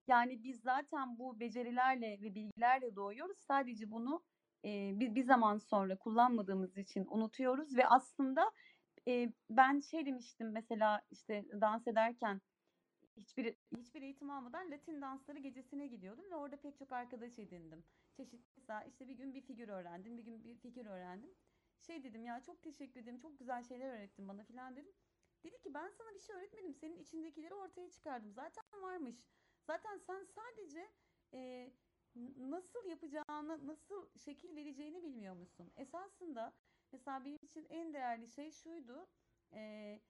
Yani 0.07 0.45
biz 0.45 0.61
zaten 0.61 1.19
bu 1.19 1.41
becerilerle 1.41 2.19
ve 2.23 2.35
bilgilerle 2.35 2.97
doğuyoruz. 2.97 3.39
Sadece 3.39 3.91
bunu 3.91 4.23
e, 4.65 5.01
bir, 5.01 5.15
bir 5.15 5.23
zaman 5.23 5.59
sonra 5.59 5.97
kullanmadığımız 5.99 6.79
için 6.79 7.07
unutuyoruz 7.11 7.77
ve 7.77 7.87
aslında 7.87 8.51
e, 9.09 9.33
ben 9.51 9.81
şey 9.81 10.07
demiştim 10.07 10.53
mesela 10.53 11.03
işte 11.11 11.45
dans 11.61 11.87
ederken 11.87 12.41
hiçbir 13.17 13.57
hiçbir 13.77 14.03
eğitim 14.03 14.31
almadan 14.31 14.71
Latin 14.71 15.01
dansları 15.03 15.39
gecesine 15.39 15.87
gidiyordum 15.87 16.31
ve 16.31 16.37
orada 16.37 16.57
pek 16.57 16.79
çok 16.79 16.93
arkadaş 16.93 17.39
edindim. 17.39 17.85
Çeşitli 18.17 18.51
mesela 18.57 18.85
işte 18.85 19.09
bir 19.09 19.15
gün 19.15 19.35
bir 19.35 19.41
figür 19.41 19.69
öğrendim, 19.69 20.19
bir 20.19 20.23
gün 20.23 20.45
bir 20.45 20.57
figür 20.57 20.87
öğrendim. 20.87 21.31
Şey 21.81 22.05
dedim 22.05 22.25
ya 22.25 22.41
çok 22.41 22.63
teşekkür 22.63 23.01
ederim, 23.01 23.19
çok 23.19 23.39
güzel 23.39 23.63
şeyler 23.63 23.89
öğrettin 23.91 24.29
bana 24.29 24.45
filan 24.45 24.77
dedim. 24.77 24.93
Dedi 25.45 25.59
ki 25.61 25.75
ben 25.75 25.91
sana 25.99 26.15
bir 26.15 26.21
şey 26.21 26.37
öğretmedim, 26.37 26.75
senin 26.75 26.99
içindekileri 26.99 27.55
ortaya 27.55 27.91
çıkardım. 27.91 28.33
Zaten 28.33 28.83
varmış. 28.83 29.17
Zaten 29.67 29.99
sen 29.99 30.25
sadece 30.25 30.91
e, 31.35 31.73
nasıl 32.37 32.87
yapacağını, 32.89 33.67
nasıl 33.67 34.09
şekil 34.19 34.57
vereceğini 34.57 35.03
bilmiyor 35.03 35.35
musun? 35.35 35.73
Esasında 35.77 36.53
mesela 36.93 37.25
benim 37.25 37.39
için 37.43 37.67
en 37.69 37.95
değerli 37.95 38.29
şey 38.29 38.51
şuydu. 38.51 39.09
E, 39.53 40.01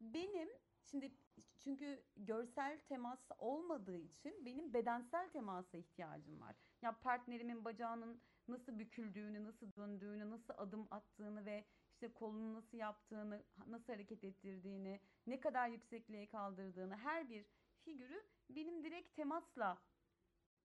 benim 0.00 0.48
şimdi 0.82 1.12
çünkü 1.58 2.02
görsel 2.16 2.80
temas 2.88 3.20
olmadığı 3.38 3.98
için 3.98 4.44
benim 4.44 4.74
bedensel 4.74 5.30
temasa 5.30 5.78
ihtiyacım 5.78 6.40
var. 6.40 6.56
Ya 6.82 6.98
partnerimin 6.98 7.64
bacağının 7.64 8.20
nasıl 8.48 8.78
büküldüğünü, 8.78 9.44
nasıl 9.44 9.72
döndüğünü, 9.76 10.30
nasıl 10.30 10.54
adım 10.56 10.88
attığını 10.90 11.44
ve 11.44 11.64
işte 11.92 12.12
kolunu 12.12 12.54
nasıl 12.54 12.78
yaptığını, 12.78 13.42
nasıl 13.66 13.92
hareket 13.92 14.24
ettirdiğini, 14.24 15.00
ne 15.26 15.40
kadar 15.40 15.68
yüksekliğe 15.68 16.28
kaldırdığını 16.28 16.96
her 16.96 17.28
bir 17.28 17.46
figürü 17.84 18.22
benim 18.50 18.84
direkt 18.84 19.16
temasla 19.16 19.78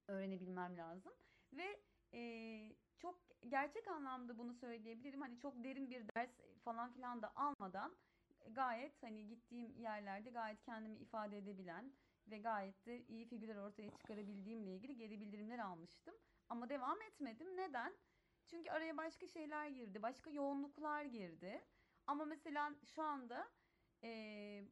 öğrenebilmem 0.08 0.78
lazım. 0.78 1.14
Ve 1.54 1.82
e, 2.14 2.22
çok 2.98 3.20
gerçek 3.48 3.88
anlamda 3.88 4.38
bunu 4.38 4.54
söyleyebilirim. 4.54 5.22
Hani 5.22 5.40
çok 5.40 5.64
derin 5.64 5.90
bir 5.90 6.06
ders 6.16 6.32
falan 6.64 6.94
filan 6.94 7.22
da 7.22 7.32
almadan 7.36 7.98
gayet 8.52 9.04
hani 9.04 9.28
gittiğim 9.28 9.80
yerlerde 9.80 10.30
gayet 10.30 10.62
kendimi 10.64 10.98
ifade 10.98 11.38
edebilen 11.38 11.94
ve 12.28 12.38
gayet 12.40 12.86
de 12.86 13.06
iyi 13.08 13.26
figürler 13.26 13.56
ortaya 13.56 13.92
çıkarabildiğimle 13.92 14.76
ilgili 14.76 14.96
geri 14.96 15.20
bildirimler 15.22 15.60
almıştım. 15.60 16.16
Ama 16.50 16.70
devam 16.70 17.02
etmedim. 17.02 17.58
Neden? 17.58 17.94
Çünkü 18.48 18.70
araya 18.70 18.98
başka 18.98 19.28
şeyler 19.28 19.68
girdi, 19.68 20.02
başka 20.02 20.30
yoğunluklar 20.30 21.06
girdi. 21.06 21.66
Ama 22.08 22.26
mesela 22.26 22.76
şu 22.96 23.04
anda 23.04 23.50
e, 24.04 24.64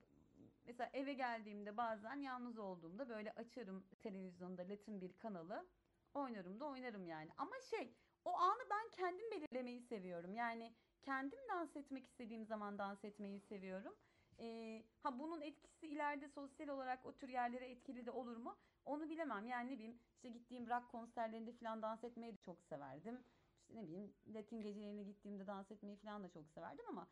mesela 0.66 0.90
eve 0.94 1.14
geldiğimde 1.14 1.78
bazen 1.78 2.16
yalnız 2.16 2.58
olduğumda 2.58 3.10
böyle 3.10 3.32
açarım 3.32 3.88
televizyonda 4.00 4.62
Latin 4.70 5.02
bir 5.02 5.14
kanalı 5.18 5.66
oynarım 6.14 6.60
da 6.60 6.66
oynarım 6.66 7.08
yani. 7.08 7.30
Ama 7.38 7.60
şey 7.70 7.94
o 8.26 8.38
anı 8.38 8.62
ben 8.70 8.90
kendim 8.92 9.32
belirlemeyi 9.32 9.82
seviyorum. 9.82 10.34
Yani 10.34 10.74
kendim 11.02 11.40
dans 11.50 11.76
etmek 11.76 12.06
istediğim 12.06 12.46
zaman 12.46 12.78
dans 12.78 13.06
etmeyi 13.06 13.40
seviyorum. 13.40 13.96
Ee, 14.40 14.84
ha 15.04 15.20
bunun 15.20 15.42
etkisi 15.42 15.88
ileride 15.88 16.28
sosyal 16.28 16.68
olarak 16.68 17.06
o 17.06 17.16
tür 17.16 17.30
yerlere 17.30 17.70
etkili 17.72 18.06
de 18.06 18.12
olur 18.12 18.38
mu? 18.38 18.58
Onu 18.86 19.10
bilemem. 19.10 19.46
Yani 19.48 19.72
ne 19.72 19.74
bileyim 19.74 20.00
işte 20.14 20.30
gittiğim 20.30 20.70
rock 20.70 20.90
konserlerinde 20.92 21.52
falan 21.52 21.82
dans 21.82 22.04
etmeyi 22.04 22.34
de 22.34 22.38
çok 22.38 22.64
severdim. 22.64 23.24
İşte 23.60 23.76
ne 23.76 23.84
bileyim 23.84 24.14
Latin 24.28 24.62
gecelerine 24.62 25.04
gittiğimde 25.04 25.48
dans 25.48 25.72
etmeyi 25.72 25.98
falan 25.98 26.24
da 26.24 26.30
çok 26.30 26.50
severdim 26.50 26.86
ama 26.90 27.08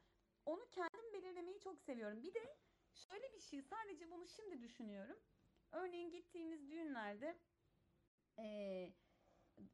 onu 0.46 0.70
kendim 0.72 1.14
belirlemeyi 1.14 1.60
çok 1.60 1.82
seviyorum. 1.82 2.24
Bir 2.24 2.34
de 2.34 2.58
şöyle 2.94 3.34
bir 3.34 3.40
şey 3.40 3.62
sadece 3.62 4.12
bunu 4.12 4.28
şimdi 4.28 4.62
düşünüyorum. 4.62 5.18
Örneğin 5.72 6.12
gittiğiniz 6.12 6.70
düğünlerde 6.70 7.38
ee, 8.40 8.94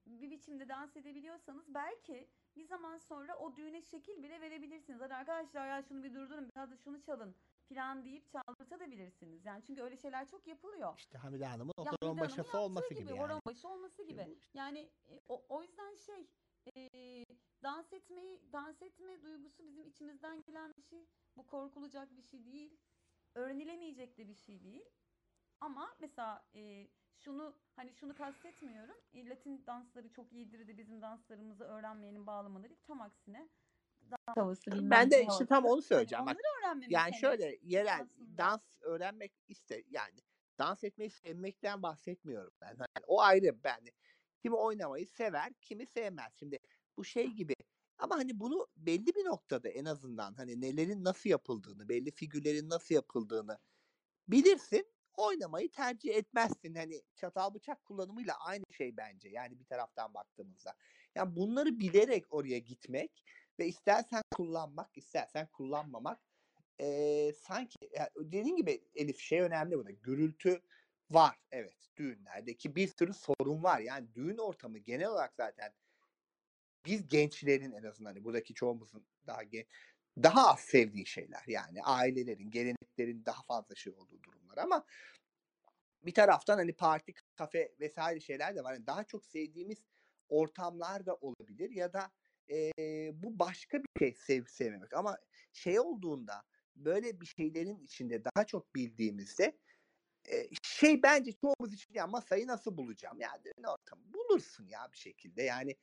bir 0.06 0.32
biçimde 0.32 0.70
dans 0.70 0.98
edebiliyorsanız 0.98 1.74
belki 1.74 2.30
bir 2.56 2.64
zaman 2.64 2.98
sonra 2.98 3.38
o 3.38 3.56
düğüne 3.56 3.82
şekil 3.82 4.24
bile 4.24 4.42
verebilirsiniz. 4.42 5.02
Hadi 5.02 5.14
arkadaşlar 5.14 5.68
ya 5.68 5.82
şunu 5.84 6.04
bir 6.04 6.14
durdurun 6.14 6.50
biraz 6.56 6.72
da 6.72 6.78
şunu 6.78 7.02
çalın 7.02 7.36
falan 7.74 8.06
deyip 8.06 8.30
çaldırtabilirsiniz. 8.32 9.46
Yani 9.46 9.64
çünkü 9.68 9.82
öyle 9.82 9.98
şeyler 9.98 10.28
çok 10.28 10.48
yapılıyor. 10.48 10.94
İşte 10.98 11.18
Hamide 11.18 11.46
Hanım'ın 11.46 11.74
o 11.78 11.86
horon 11.86 12.20
başası 12.20 12.58
olması 12.58 12.94
gibi, 12.94 13.10
yani. 13.10 13.20
Horon 13.20 13.42
başı 13.46 13.68
olması 13.68 14.04
gibi. 14.04 14.38
Yani 14.54 14.90
e, 15.08 15.22
o, 15.28 15.46
o 15.50 15.62
yüzden 15.62 15.96
şey 15.96 16.28
e, 16.76 17.26
dans 17.64 17.94
etmeyi 17.94 18.42
dans 18.54 18.82
etme 18.82 19.22
duygusu 19.22 19.66
bizim 19.66 19.88
içimizden 19.88 20.44
gelen 20.44 20.74
bir 20.78 20.84
şey. 20.84 21.06
Bu 21.38 21.48
korkulacak 21.48 22.18
bir 22.18 22.24
şey 22.24 22.46
değil. 22.46 22.78
Öğrenilemeyecek 23.36 24.18
de 24.18 24.28
bir 24.28 24.36
şey 24.36 24.64
değil. 24.64 24.86
Ama 25.62 25.96
mesela 26.00 26.46
e, 26.56 26.88
şunu 27.18 27.56
hani 27.76 27.94
şunu 27.94 28.16
kastetmiyorum. 28.16 28.96
E, 29.14 29.30
Latin 29.30 29.66
dansları 29.66 30.10
çok 30.10 30.34
iyidir 30.34 30.68
de 30.68 30.78
bizim 30.78 31.02
danslarımızı 31.02 31.64
öğrenmeyenin 31.64 32.28
bağlamaları 32.28 32.70
değil. 32.70 32.82
Tam 32.88 33.02
aksine 33.02 33.50
dans 34.12 34.38
havası 34.38 34.72
bilmem 34.72 34.92
Ben 34.92 35.12
de 35.12 35.26
işte 35.32 35.46
tam 35.46 35.66
onu 35.66 35.82
söyleyeceğim. 35.82 36.26
Bak, 36.26 36.36
onları 36.36 36.60
öğrenmemiz 36.60 36.92
yani 36.92 37.16
şöyle 37.16 37.58
yerel 37.64 38.02
aslında. 38.02 38.38
dans 38.38 38.62
öğrenmek 38.82 39.32
iste 39.48 39.84
yani 39.90 40.20
dans 40.60 40.84
etmeyi 40.84 41.10
sevmekten 41.10 41.84
bahsetmiyorum 41.84 42.54
ben. 42.62 42.68
Yani 42.68 43.06
o 43.08 43.22
ayrı 43.22 43.64
ben. 43.64 43.80
Kimi 44.42 44.56
oynamayı 44.56 45.08
sever, 45.08 45.54
kimi 45.62 45.86
sevmez. 45.86 46.34
Şimdi 46.36 46.60
bu 46.98 47.04
şey 47.04 47.28
gibi 47.28 47.54
ama 48.00 48.16
hani 48.18 48.40
bunu 48.40 48.68
belli 48.78 49.08
bir 49.16 49.26
noktada 49.26 49.70
en 49.70 49.86
azından 49.86 50.34
hani 50.34 50.62
nelerin 50.62 51.04
nasıl 51.04 51.30
yapıldığını, 51.30 51.90
belli 51.90 52.12
figürlerin 52.12 52.70
nasıl 52.70 52.96
yapıldığını 52.96 53.60
bilirsin. 54.28 54.86
Oynamayı 55.18 55.72
tercih 55.72 56.16
etmezsin. 56.16 56.76
Hani 56.76 57.02
çatal 57.16 57.54
bıçak 57.54 57.86
kullanımıyla 57.86 58.36
aynı 58.40 58.64
şey 58.72 58.98
bence. 58.98 59.30
Yani 59.30 59.60
bir 59.60 59.66
taraftan 59.66 60.14
baktığımızda. 60.14 60.76
Yani 61.16 61.36
bunları 61.36 61.80
bilerek 61.80 62.34
oraya 62.34 62.60
gitmek 62.60 63.24
ve 63.60 63.68
istersen 63.68 64.22
kullanmak, 64.36 64.98
istersen 64.98 65.48
kullanmamak 65.48 66.20
eee, 66.80 67.34
sanki 67.34 67.76
ya 67.98 68.10
dediğin 68.18 68.56
gibi 68.56 68.84
Elif 68.96 69.20
şey 69.20 69.42
önemli 69.42 69.78
burada. 69.78 69.92
Gürültü 69.92 70.62
var 71.12 71.38
evet 71.52 71.90
düğünlerdeki 71.98 72.76
bir 72.76 72.88
sürü 72.88 73.14
sorun 73.14 73.64
var. 73.64 73.80
Yani 73.80 74.14
düğün 74.16 74.38
ortamı 74.38 74.78
genel 74.78 75.08
olarak 75.10 75.36
zaten 75.36 75.74
biz 76.86 77.08
gençlerin 77.08 77.72
en 77.72 77.84
azından 77.84 78.10
hani 78.10 78.24
buradaki 78.24 78.54
çoğumuzun 78.54 79.08
daha 79.28 79.44
gen 79.44 79.66
daha 80.24 80.52
az 80.52 80.60
sevdiği 80.60 81.06
şeyler. 81.08 81.44
Yani 81.48 81.84
ailelerin, 81.84 82.52
geleneklerin 82.52 83.26
daha 83.26 83.44
fazla 83.44 83.76
şey 83.76 83.94
olduğu 83.94 84.24
durumlar 84.24 84.58
ama 84.58 84.86
bir 86.04 86.14
taraftan 86.14 86.58
hani 86.58 86.74
parti, 86.74 87.14
kafe 87.36 87.76
vesaire 87.80 88.20
şeyler 88.20 88.56
de 88.56 88.64
var. 88.64 88.74
Yani 88.74 88.88
daha 88.88 89.04
çok 89.04 89.26
sevdiğimiz 89.26 89.78
ortamlar 90.30 91.06
da 91.06 91.16
olabilir 91.16 91.70
ya 91.72 91.94
da 91.94 92.12
eee, 92.48 93.12
bu 93.14 93.40
başka 93.40 93.78
bir 93.80 93.88
şey 94.00 94.14
sevip 94.14 94.50
sevmemek. 94.50 94.94
Ama 94.94 95.18
şey 95.54 95.80
olduğunda 95.80 96.44
böyle 96.76 97.22
bir 97.22 97.26
şeylerin 97.26 97.80
içinde 97.80 98.24
daha 98.26 98.46
çok 98.46 98.76
bildiğimizde 98.76 99.58
eee, 100.30 100.50
şey 100.64 101.04
bence 101.04 101.32
çoğumuz 101.34 101.74
için 101.74 101.94
ya 101.94 102.08
masayı 102.08 102.48
nasıl 102.48 102.78
bulacağım? 102.78 103.20
Ya 103.22 103.30
düğün 103.46 103.64
ortamı 103.64 104.14
bulursun 104.14 104.68
ya 104.68 104.90
bir 104.94 104.98
şekilde. 104.98 105.44
Yani 105.44 105.78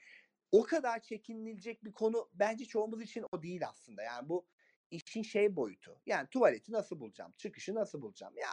o 0.52 0.62
kadar 0.62 1.00
çekinilecek 1.00 1.84
bir 1.84 1.92
konu 1.92 2.28
bence 2.34 2.64
çoğumuz 2.64 3.02
için 3.02 3.24
o 3.32 3.42
değil 3.42 3.68
aslında. 3.68 4.02
Yani 4.02 4.28
bu 4.28 4.46
işin 4.90 5.22
şey 5.22 5.56
boyutu. 5.56 6.00
Yani 6.06 6.28
tuvaleti 6.28 6.72
nasıl 6.72 7.00
bulacağım? 7.00 7.32
Çıkışı 7.36 7.74
nasıl 7.74 8.02
bulacağım? 8.02 8.36
Ya 8.36 8.50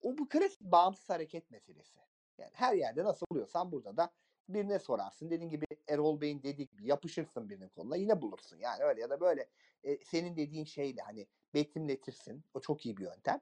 o 0.00 0.18
bu 0.18 0.28
klasik 0.28 0.60
bağımsız 0.60 1.08
hareket 1.08 1.50
meselesi. 1.50 1.98
Yani 2.38 2.50
her 2.54 2.74
yerde 2.74 3.04
nasıl 3.04 3.26
buluyorsan 3.32 3.72
burada 3.72 3.96
da 3.96 4.10
birine 4.48 4.78
sorarsın. 4.78 5.30
Dediğin 5.30 5.50
gibi 5.50 5.64
Erol 5.88 6.20
Bey'in 6.20 6.42
dediği 6.42 6.68
gibi 6.68 6.86
yapışırsın 6.86 7.50
birinin 7.50 7.68
koluna 7.68 7.96
yine 7.96 8.22
bulursun. 8.22 8.58
Yani 8.58 8.82
öyle 8.82 9.00
ya 9.00 9.10
da 9.10 9.20
böyle 9.20 9.48
e, 9.84 10.04
senin 10.04 10.36
dediğin 10.36 10.64
şeyle 10.64 11.02
hani 11.02 11.26
betimletirsin. 11.54 12.44
O 12.54 12.60
çok 12.60 12.86
iyi 12.86 12.96
bir 12.96 13.02
yöntem. 13.02 13.40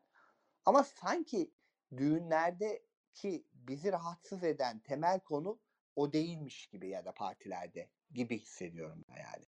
Ama 0.65 0.85
sanki 0.85 1.51
düğünlerdeki 1.97 3.47
bizi 3.55 3.93
rahatsız 3.93 4.45
eden 4.45 4.79
temel 4.79 5.21
konu 5.21 5.59
o 5.97 6.13
değilmiş 6.13 6.67
gibi 6.67 6.89
ya 6.89 7.05
da 7.05 7.13
partilerde 7.15 7.91
gibi 8.15 8.39
hissediyorum 8.39 9.05
ben 9.09 9.17
yani. 9.17 9.45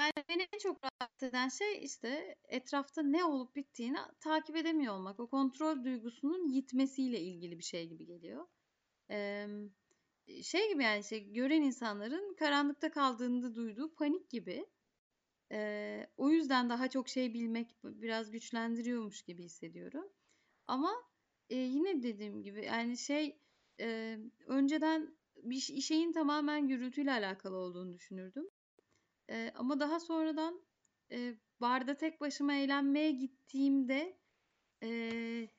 Yani 0.00 0.12
beni 0.28 0.46
en 0.52 0.58
çok 0.58 0.84
rahatsız 0.84 1.28
eden 1.28 1.48
şey 1.48 1.84
işte 1.84 2.36
etrafta 2.48 3.02
ne 3.02 3.24
olup 3.24 3.56
bittiğini 3.56 3.98
takip 4.20 4.56
edemiyor 4.56 4.94
olmak. 4.94 5.20
O 5.20 5.30
kontrol 5.30 5.84
duygusunun 5.84 6.48
yitmesiyle 6.48 7.20
ilgili 7.20 7.58
bir 7.58 7.64
şey 7.64 7.88
gibi 7.88 8.06
geliyor. 8.06 8.46
Eee, 9.10 9.48
şey 10.42 10.72
gibi 10.72 10.84
yani 10.84 11.00
işte 11.00 11.18
gören 11.18 11.62
insanların 11.62 12.34
karanlıkta 12.34 12.90
kaldığında 12.90 13.54
duyduğu 13.54 13.94
panik 13.94 14.30
gibi. 14.30 14.66
Eee, 15.50 16.10
o 16.16 16.30
yüzden 16.30 16.70
daha 16.70 16.90
çok 16.90 17.08
şey 17.08 17.34
bilmek 17.34 17.76
biraz 17.84 18.30
güçlendiriyormuş 18.30 19.22
gibi 19.22 19.44
hissediyorum. 19.44 20.12
Ama 20.66 20.92
e, 21.50 21.56
yine 21.56 22.02
dediğim 22.02 22.42
gibi 22.42 22.64
yani 22.64 22.98
şey 22.98 23.43
e, 23.80 24.18
önceden 24.46 25.16
bir 25.36 25.60
şeyin 25.60 26.12
tamamen 26.12 26.68
gürültüyle 26.68 27.12
alakalı 27.12 27.56
olduğunu 27.56 27.92
düşünürdüm. 27.92 28.48
Eee, 29.28 29.52
ama 29.56 29.80
daha 29.80 30.00
sonradan 30.00 30.62
e, 31.12 31.34
barda 31.60 31.96
tek 31.96 32.20
başıma 32.20 32.54
eğlenmeye 32.54 33.12
gittiğimde 33.12 34.18
eee, 34.82 35.50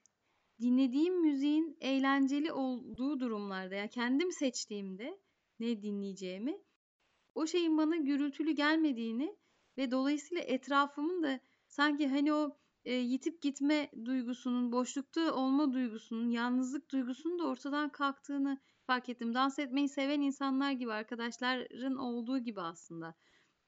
dinlediğim 0.61 1.21
müziğin 1.21 1.77
eğlenceli 1.81 2.51
olduğu 2.51 3.19
durumlarda 3.19 3.75
yani 3.75 3.89
kendim 3.89 4.31
seçtiğimde 4.31 5.19
ne 5.59 5.81
dinleyeceğimi 5.81 6.57
o 7.35 7.47
şeyin 7.47 7.77
bana 7.77 7.95
gürültülü 7.95 8.51
gelmediğini 8.51 9.37
ve 9.77 9.91
dolayısıyla 9.91 10.43
etrafımın 10.43 11.23
da 11.23 11.39
sanki 11.67 12.07
hani 12.07 12.33
o 12.33 12.57
e, 12.85 12.93
yitip 12.93 13.41
gitme 13.41 13.91
duygusunun, 14.05 14.71
boşlukta 14.71 15.33
olma 15.33 15.73
duygusunun, 15.73 16.29
yalnızlık 16.29 16.91
duygusunun 16.91 17.39
da 17.39 17.43
ortadan 17.47 17.89
kalktığını 17.89 18.57
fark 18.87 19.09
ettim. 19.09 19.33
Dans 19.33 19.59
etmeyi 19.59 19.89
seven 19.89 20.21
insanlar 20.21 20.71
gibi, 20.71 20.93
arkadaşların 20.93 21.95
olduğu 21.95 22.39
gibi 22.39 22.61
aslında. 22.61 23.15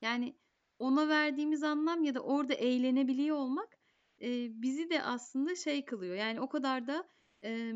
Yani 0.01 0.37
ona 0.79 1.07
verdiğimiz 1.07 1.63
anlam 1.63 2.03
ya 2.03 2.15
da 2.15 2.19
orada 2.19 2.53
eğlenebiliyor 2.53 3.37
olmak 3.37 3.77
e, 4.21 4.61
bizi 4.61 4.89
de 4.89 5.03
aslında 5.03 5.55
şey 5.55 5.85
kılıyor. 5.85 6.15
Yani 6.15 6.41
o 6.41 6.49
kadar 6.49 6.87
da 6.87 7.09
e, 7.43 7.73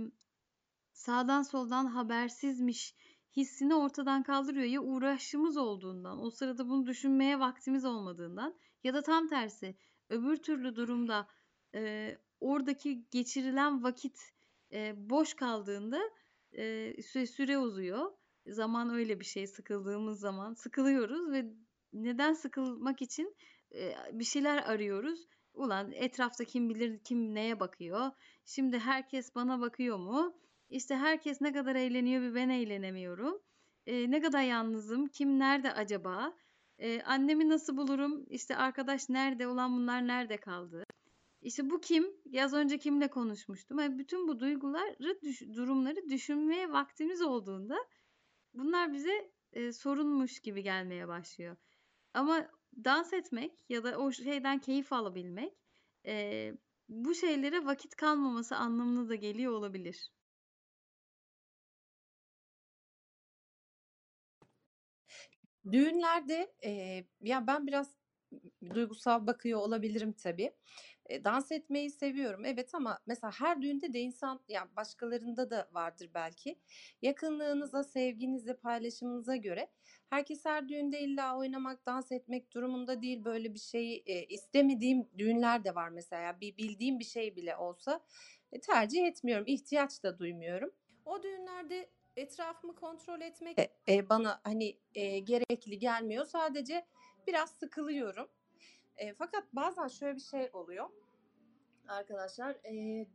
sağdan 0.93 1.41
soldan 1.41 1.85
habersizmiş 1.85 2.95
hissini 3.35 3.75
ortadan 3.75 4.23
kaldırıyor. 4.23 4.65
Ya 4.65 4.81
uğraşımız 4.81 5.57
olduğundan, 5.57 6.23
o 6.23 6.29
sırada 6.29 6.69
bunu 6.69 6.85
düşünmeye 6.85 7.39
vaktimiz 7.39 7.85
olmadığından 7.85 8.55
ya 8.83 8.93
da 8.93 9.01
tam 9.01 9.27
tersi 9.27 9.75
öbür 10.11 10.37
türlü 10.37 10.75
durumda 10.75 11.27
e, 11.75 12.17
oradaki 12.39 13.05
geçirilen 13.11 13.83
vakit 13.83 14.19
e, 14.73 14.93
boş 15.09 15.33
kaldığında 15.33 16.01
e, 16.53 16.93
süre, 17.03 17.27
süre 17.27 17.57
uzuyor. 17.57 18.11
Zaman 18.47 18.93
öyle 18.93 19.19
bir 19.19 19.25
şey 19.25 19.47
sıkıldığımız 19.47 20.19
zaman 20.19 20.53
sıkılıyoruz 20.53 21.31
ve 21.31 21.45
neden 21.93 22.33
sıkılmak 22.33 23.01
için 23.01 23.35
e, 23.75 23.95
bir 24.13 24.23
şeyler 24.23 24.57
arıyoruz. 24.57 25.27
Ulan 25.53 25.91
etrafta 25.91 26.43
kim 26.45 26.69
bilir 26.69 26.99
kim 27.03 27.35
neye 27.35 27.59
bakıyor. 27.59 28.11
Şimdi 28.45 28.79
herkes 28.79 29.35
bana 29.35 29.61
bakıyor 29.61 29.97
mu? 29.97 30.37
İşte 30.69 30.95
herkes 30.95 31.41
ne 31.41 31.53
kadar 31.53 31.75
eğleniyor 31.75 32.21
bir 32.21 32.35
ben 32.35 32.49
eğlenemiyorum. 32.49 33.41
E, 33.85 34.11
ne 34.11 34.21
kadar 34.21 34.41
yalnızım? 34.41 35.07
Kim 35.07 35.39
nerede 35.39 35.73
acaba? 35.73 36.33
E, 36.81 37.01
annemi 37.01 37.49
nasıl 37.49 37.77
bulurum? 37.77 38.25
İşte 38.29 38.55
arkadaş 38.55 39.09
nerede? 39.09 39.47
Ulan 39.47 39.77
bunlar 39.77 40.07
nerede 40.07 40.37
kaldı? 40.37 40.83
İşte 41.41 41.69
bu 41.69 41.81
kim? 41.81 42.05
Yaz 42.25 42.53
önce 42.53 42.77
kimle 42.77 43.07
konuşmuştum? 43.07 43.79
Yani 43.79 43.97
bütün 43.99 44.27
bu 44.27 44.39
duyguları, 44.39 45.21
düş- 45.21 45.55
durumları 45.55 46.09
düşünmeye 46.09 46.71
vaktimiz 46.71 47.21
olduğunda 47.21 47.77
bunlar 48.53 48.93
bize 48.93 49.31
e, 49.53 49.71
sorunmuş 49.71 50.39
gibi 50.39 50.63
gelmeye 50.63 51.07
başlıyor. 51.07 51.55
Ama 52.13 52.47
dans 52.83 53.13
etmek 53.13 53.65
ya 53.69 53.83
da 53.83 53.97
o 53.97 54.11
şeyden 54.11 54.59
keyif 54.59 54.93
alabilmek 54.93 55.53
e, 56.05 56.53
bu 56.89 57.15
şeylere 57.15 57.65
vakit 57.65 57.95
kalmaması 57.95 58.55
anlamına 58.55 59.09
da 59.09 59.15
geliyor 59.15 59.53
olabilir. 59.53 60.11
Düğünlerde, 65.71 66.53
eee, 66.63 67.05
ya, 67.21 67.47
ben 67.47 67.67
biraz 67.67 67.95
duygusal 68.73 69.27
bakıyor 69.27 69.59
olabilirim 69.59 70.13
tabii. 70.13 70.51
Eee, 71.09 71.23
dans 71.23 71.51
etmeyi 71.51 71.89
seviyorum, 71.91 72.45
evet 72.45 72.75
ama 72.75 72.99
mesela 73.07 73.31
her 73.39 73.61
düğünde 73.61 73.93
de 73.93 73.99
insan, 73.99 74.39
ya, 74.47 74.67
başkalarında 74.75 75.49
da 75.49 75.69
vardır 75.71 76.11
belki, 76.13 76.59
yakınlığınıza, 77.01 77.83
sevginize, 77.83 78.53
paylaşımınıza 78.53 79.35
göre 79.35 79.67
herkes 80.09 80.45
her 80.45 80.69
düğünde 80.69 80.99
illa 81.01 81.37
oynamak, 81.37 81.85
dans 81.85 82.11
etmek 82.11 82.53
durumunda 82.53 83.01
değil. 83.01 83.25
Böyle 83.25 83.53
bir 83.53 83.59
şeyi, 83.59 84.03
eee, 84.05 84.25
istemediğim 84.29 85.09
düğünler 85.17 85.63
de 85.63 85.75
var 85.75 85.89
mesela. 85.89 86.39
Bir 86.41 86.57
bildiğim 86.57 86.99
bir 86.99 87.05
şey 87.05 87.35
bile 87.35 87.57
olsa, 87.57 87.99
eee, 88.53 88.59
tercih 88.61 89.05
etmiyorum, 89.07 89.45
ihtiyaç 89.47 90.03
da 90.03 90.19
duymuyorum. 90.19 90.71
O 91.05 91.23
düğünlerde 91.23 91.89
etrafımı 92.15 92.75
kontrol 92.75 93.21
etmek, 93.21 93.57
eee, 93.87 94.09
bana, 94.09 94.41
hani, 94.43 94.79
eee, 94.95 95.19
gerekli 95.19 95.79
gelmiyor. 95.79 96.25
Sadece 96.25 96.85
biraz 97.27 97.49
sıkılıyorum. 97.51 98.27
Eee, 98.99 99.15
fakat 99.17 99.43
bazen 99.53 99.87
şöyle 99.87 100.15
bir 100.15 100.21
şey 100.21 100.49
oluyor 100.53 100.89
arkadaşlar, 101.87 102.57
eee, 102.65 103.07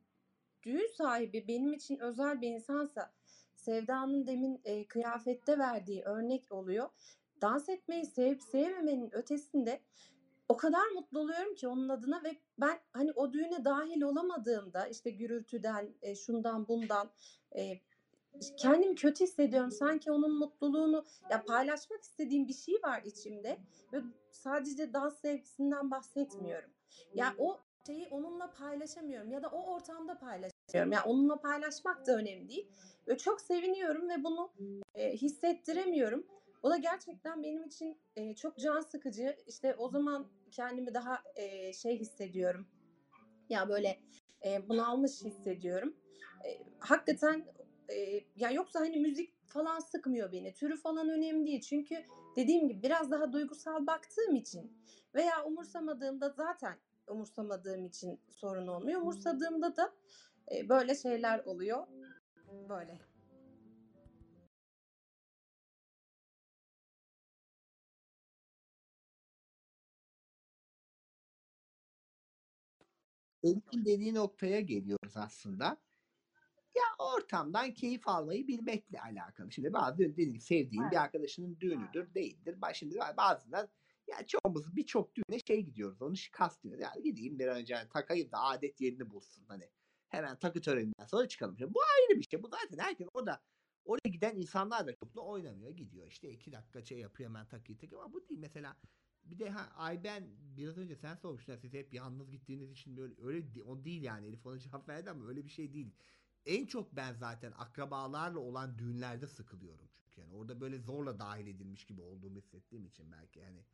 düğün 0.62 0.86
sahibi 0.98 1.48
benim 1.48 1.72
için 1.72 1.98
özel 1.98 2.40
bir 2.40 2.48
insansa, 2.48 3.12
Sevda'nın 3.54 4.26
demin, 4.26 4.60
eee, 4.64 4.86
kıyafette 4.88 5.58
verdiği 5.58 6.02
örnek 6.02 6.52
oluyor. 6.52 6.88
Dans 7.42 7.68
etmeyi 7.68 8.06
sevip 8.06 8.42
sevmemenin 8.42 9.14
ötesinde 9.14 9.80
o 10.48 10.56
kadar 10.56 10.86
mutlu 10.94 11.20
oluyorum 11.20 11.54
ki 11.54 11.68
onun 11.68 11.88
adına 11.88 12.22
ve 12.24 12.36
ben, 12.58 12.78
hani, 12.92 13.12
o 13.12 13.32
düğüne 13.32 13.64
dâhil 13.64 14.02
olamadığımda, 14.02 14.86
işte, 14.86 15.10
gürültüden, 15.10 15.94
eee, 16.02 16.14
şundan 16.14 16.68
bundan, 16.68 17.10
eee, 17.54 17.80
kendimi 18.56 18.94
kötü 18.94 19.24
hissediyorum. 19.24 19.70
Sanki 19.70 20.12
onun 20.12 20.38
mutluluğunu 20.38 21.04
ya, 21.30 21.44
paylaşmak 21.44 22.02
istediğim 22.02 22.48
bir 22.48 22.52
şey 22.54 22.74
var 22.84 23.02
içimde 23.04 23.60
ve 23.92 24.00
sadece 24.30 24.92
dans 24.92 25.20
sevgisinden 25.20 25.90
bahsetmiyorum. 25.90 26.70
Ya, 27.14 27.34
o 27.38 27.60
şeyi 27.86 28.08
onunla 28.08 28.52
paylaşamıyorum 28.52 29.30
ya 29.30 29.42
da 29.42 29.48
o 29.48 29.74
ortamda 29.74 30.18
paylaşamıyorum. 30.18 30.92
Ya, 30.92 31.04
onunla 31.04 31.40
paylaşmak 31.40 32.06
da 32.06 32.16
önemli 32.16 32.48
değil 32.48 32.68
ve 33.08 33.18
çok 33.18 33.40
seviniyorum 33.40 34.08
ve 34.08 34.24
bunu, 34.24 34.52
eee, 34.96 35.16
hissettiremiyorum. 35.16 36.26
O 36.62 36.70
da 36.70 36.76
gerçekten 36.76 37.42
benim 37.42 37.64
için, 37.64 38.00
eee, 38.16 38.34
çok 38.34 38.58
can 38.58 38.80
sıkıcı. 38.80 39.36
İşte, 39.46 39.74
o 39.74 39.88
zaman 39.88 40.30
kendimi 40.50 40.94
daha, 40.94 41.22
eee, 41.36 41.72
şey 41.72 41.98
hissediyorum, 42.00 42.68
ya, 43.48 43.68
böyle, 43.68 44.00
eee, 44.44 44.68
bunalmış 44.68 45.24
hissediyorum. 45.24 45.96
Eee, 46.44 46.66
hakikaten, 46.80 47.46
eee, 47.90 48.26
ya, 48.36 48.50
yoksa, 48.50 48.80
hani, 48.80 48.96
müzik 49.00 49.34
falan 49.46 49.78
sıkmıyor 49.80 50.32
beni. 50.32 50.54
Türü 50.54 50.76
falan 50.76 51.08
önemli 51.08 51.46
değil. 51.46 51.60
Çünkü 51.60 51.96
dediğim 52.36 52.68
gibi 52.68 52.82
biraz 52.82 53.10
daha 53.10 53.32
duygusal 53.32 53.86
baktığım 53.86 54.36
için 54.36 54.72
veya 55.14 55.44
umursamadığımda 55.44 56.30
zaten 56.30 56.78
umursamadığım 57.08 57.86
için 57.86 58.20
sorun 58.28 58.66
olmuyor. 58.66 59.00
Umursadığımda 59.02 59.76
da, 59.76 59.92
eee, 60.50 60.68
böyle 60.68 60.94
şeyler 60.94 61.38
oluyor. 61.44 61.86
Böyle. 62.68 62.98
Elif'in 73.42 73.84
dediği 73.84 74.14
noktaya 74.14 74.60
geliyoruz 74.60 75.16
aslında. 75.16 75.76
Ya 76.76 76.82
ortamdan 76.98 77.74
keyif 77.74 78.08
almayı 78.08 78.48
bilmekle 78.48 79.00
alakalı. 79.00 79.52
Şimdi 79.52 79.72
bazı 79.72 79.98
dediğim 79.98 80.40
sevdiğin 80.40 80.90
bir 80.90 80.96
arkadaşının 80.96 81.60
düğünüdür, 81.60 82.14
değildir. 82.14 82.60
Bak 82.62 82.76
şimdi 82.76 82.98
bazılar 83.16 83.68
ya 84.06 84.26
çoğumuz 84.26 84.76
birçok 84.76 85.14
düğüne 85.14 85.38
şey 85.46 85.62
gidiyoruz. 85.62 86.02
Onu 86.02 86.14
kastediyoruz. 86.32 86.82
Yani 86.82 87.02
gideyim 87.02 87.38
bir 87.38 87.46
an 87.46 87.56
önce 87.56 87.74
hani 87.74 87.88
takayım 87.88 88.32
da 88.32 88.40
adet 88.40 88.80
yerini 88.80 89.10
bulsun 89.10 89.44
hani. 89.48 89.70
Hemen 90.08 90.38
takı 90.38 90.60
töreninden 90.60 91.06
sonra 91.06 91.28
çıkalım. 91.28 91.58
Şimdi 91.58 91.74
bu 91.74 91.78
ayrı 91.82 92.20
bir 92.20 92.26
şey. 92.30 92.42
Bu 92.42 92.48
zaten 92.48 92.78
herkes 92.78 93.08
o 93.14 93.26
da 93.26 93.42
oraya 93.84 94.08
giden 94.08 94.36
insanlar 94.36 94.86
da 94.86 94.94
çok 94.96 95.16
da 95.16 95.20
oynamıyor. 95.20 95.70
Gidiyor 95.70 96.06
işte 96.06 96.30
iki 96.30 96.52
dakika 96.52 96.84
şey 96.84 96.98
yapıyor 96.98 97.28
hemen 97.28 97.48
takıyı 97.48 97.78
takıyor 97.78 98.02
ama 98.04 98.12
bu 98.12 98.28
değil 98.28 98.40
mesela. 98.40 98.76
Bir 99.24 99.38
de 99.38 99.50
ha, 99.50 99.72
Ayben 99.76 100.24
biraz 100.56 100.78
önce 100.78 100.96
sen 100.96 101.14
sormuştun 101.14 101.56
siz 101.56 101.72
hep 101.72 101.94
yalnız 101.94 102.30
gittiğiniz 102.30 102.70
için 102.70 102.96
böyle 102.96 103.14
öyle 103.22 103.62
o 103.62 103.84
değil 103.84 104.02
yani 104.02 104.26
Elif 104.26 104.46
ona 104.46 104.58
cevap 104.58 104.88
verdi 104.88 105.10
ama 105.10 105.28
öyle 105.28 105.44
bir 105.44 105.50
şey 105.50 105.72
değil. 105.74 105.94
En 106.46 106.66
çok 106.66 106.96
ben 106.96 107.14
zaten 107.14 107.52
akrabalarla 107.52 108.38
olan 108.38 108.78
düğünlerde 108.78 109.26
sıkılıyorum 109.26 109.88
çünkü 109.92 110.20
yani 110.20 110.32
orada 110.32 110.60
böyle 110.60 110.78
zorla 110.78 111.18
dahil 111.18 111.46
edilmiş 111.46 111.86
gibi 111.86 112.00
olduğumu 112.00 112.38
hissettiğim 112.38 112.86
için 112.86 113.12
belki 113.12 113.44
hani 113.44 113.64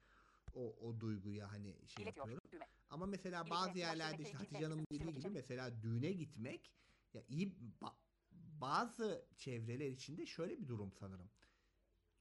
o 0.55 0.77
o 0.81 1.01
duyguya 1.01 1.53
hani 1.53 1.89
şey 1.89 2.05
yapıyorum. 2.05 2.43
Ama 2.91 3.07
mesela 3.07 3.51
bazı 3.51 3.79
yerlerde 3.79 4.23
işte 4.23 4.39
Hatice 4.39 4.65
Hanım'ın 4.65 4.87
dediği 4.91 5.15
gibi 5.15 5.31
mesela 5.31 5.83
düğüne 5.83 6.13
gitmek 6.13 6.73
ya 7.15 7.23
iyi 7.29 7.57
ba- 7.83 7.95
bazı 8.61 9.29
çevreler 9.37 9.89
içinde 9.91 10.27
şöyle 10.27 10.59
bir 10.61 10.69
durum 10.69 10.93
sanırım. 10.93 11.31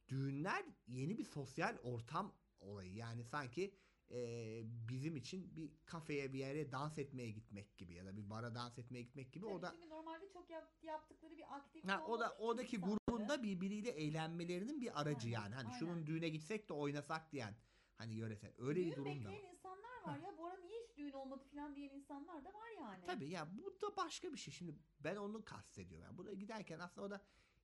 Düğünler 0.07 0.65
yeni 0.87 1.17
bir 1.17 1.23
sosyal 1.23 1.77
ortam 1.83 2.33
olayı. 2.59 2.93
Yani 2.93 3.23
sanki 3.23 3.75
eee, 4.11 4.63
bizim 4.65 5.15
için 5.15 5.55
bir 5.55 5.71
kafeye 5.85 6.33
bir 6.33 6.39
yere 6.39 6.71
dans 6.71 6.97
etmeye 6.99 7.31
gitmek 7.31 7.77
gibi 7.77 7.93
ya 7.93 8.05
da 8.05 8.17
bir 8.17 8.29
bara 8.29 8.55
dans 8.55 8.79
etmeye 8.79 9.01
gitmek 9.01 9.33
gibi 9.33 9.45
o 9.45 9.49
Tabii 9.51 9.61
da 9.61 9.71
çünkü 9.75 9.89
normalde 9.89 10.29
çok 10.33 10.49
yap- 10.49 10.77
yaptıkları 10.83 11.37
bir 11.37 11.55
aktivite 11.55 11.91
Ha, 11.91 12.05
o 12.07 12.19
da 12.19 12.35
oradaki 12.39 12.77
insanların- 12.77 12.97
grubunda 13.07 13.43
birbiriyle 13.43 13.89
eğlenmelerinin 13.89 14.81
bir 14.81 15.01
aracı 15.01 15.27
Aynen, 15.27 15.39
yani. 15.41 15.55
Hani 15.55 15.67
aynen. 15.67 15.79
şunun 15.79 16.07
düğüne 16.07 16.29
gitsek 16.29 16.69
de 16.69 16.73
oynasak 16.73 17.31
diyen 17.31 17.55
hani 17.95 18.13
yöresel. 18.13 18.53
Öyle 18.57 18.79
bir 18.79 18.85
Düğün 18.85 18.95
durum 18.95 19.25
da 19.25 19.29
var. 19.29 19.41
insanlar 19.53 20.01
var 20.07 20.19
ya. 20.19 20.37
Bu 20.37 20.45
ara 20.45 20.57
niye 20.57 20.81
hiç 20.89 20.97
düğün 20.97 21.11
olmadı 21.11 21.43
falan 21.51 21.75
diyen 21.75 21.89
insanlar 21.89 22.43
da 22.45 22.49
var 22.53 22.69
yani. 22.81 23.05
Tabii 23.05 23.29
ya 23.29 23.47
bu 23.57 23.81
da 23.81 23.97
başka 23.97 24.33
bir 24.33 24.37
şey. 24.37 24.53
Şimdi 24.53 24.75
ben 24.99 25.15
onu 25.15 25.45
kastediyorum. 25.45 26.05
Yani 26.07 26.17
buraya 26.17 26.33
giderken 26.35 26.79
aslında 26.79 27.07
o 27.07 27.11
da 27.11 27.21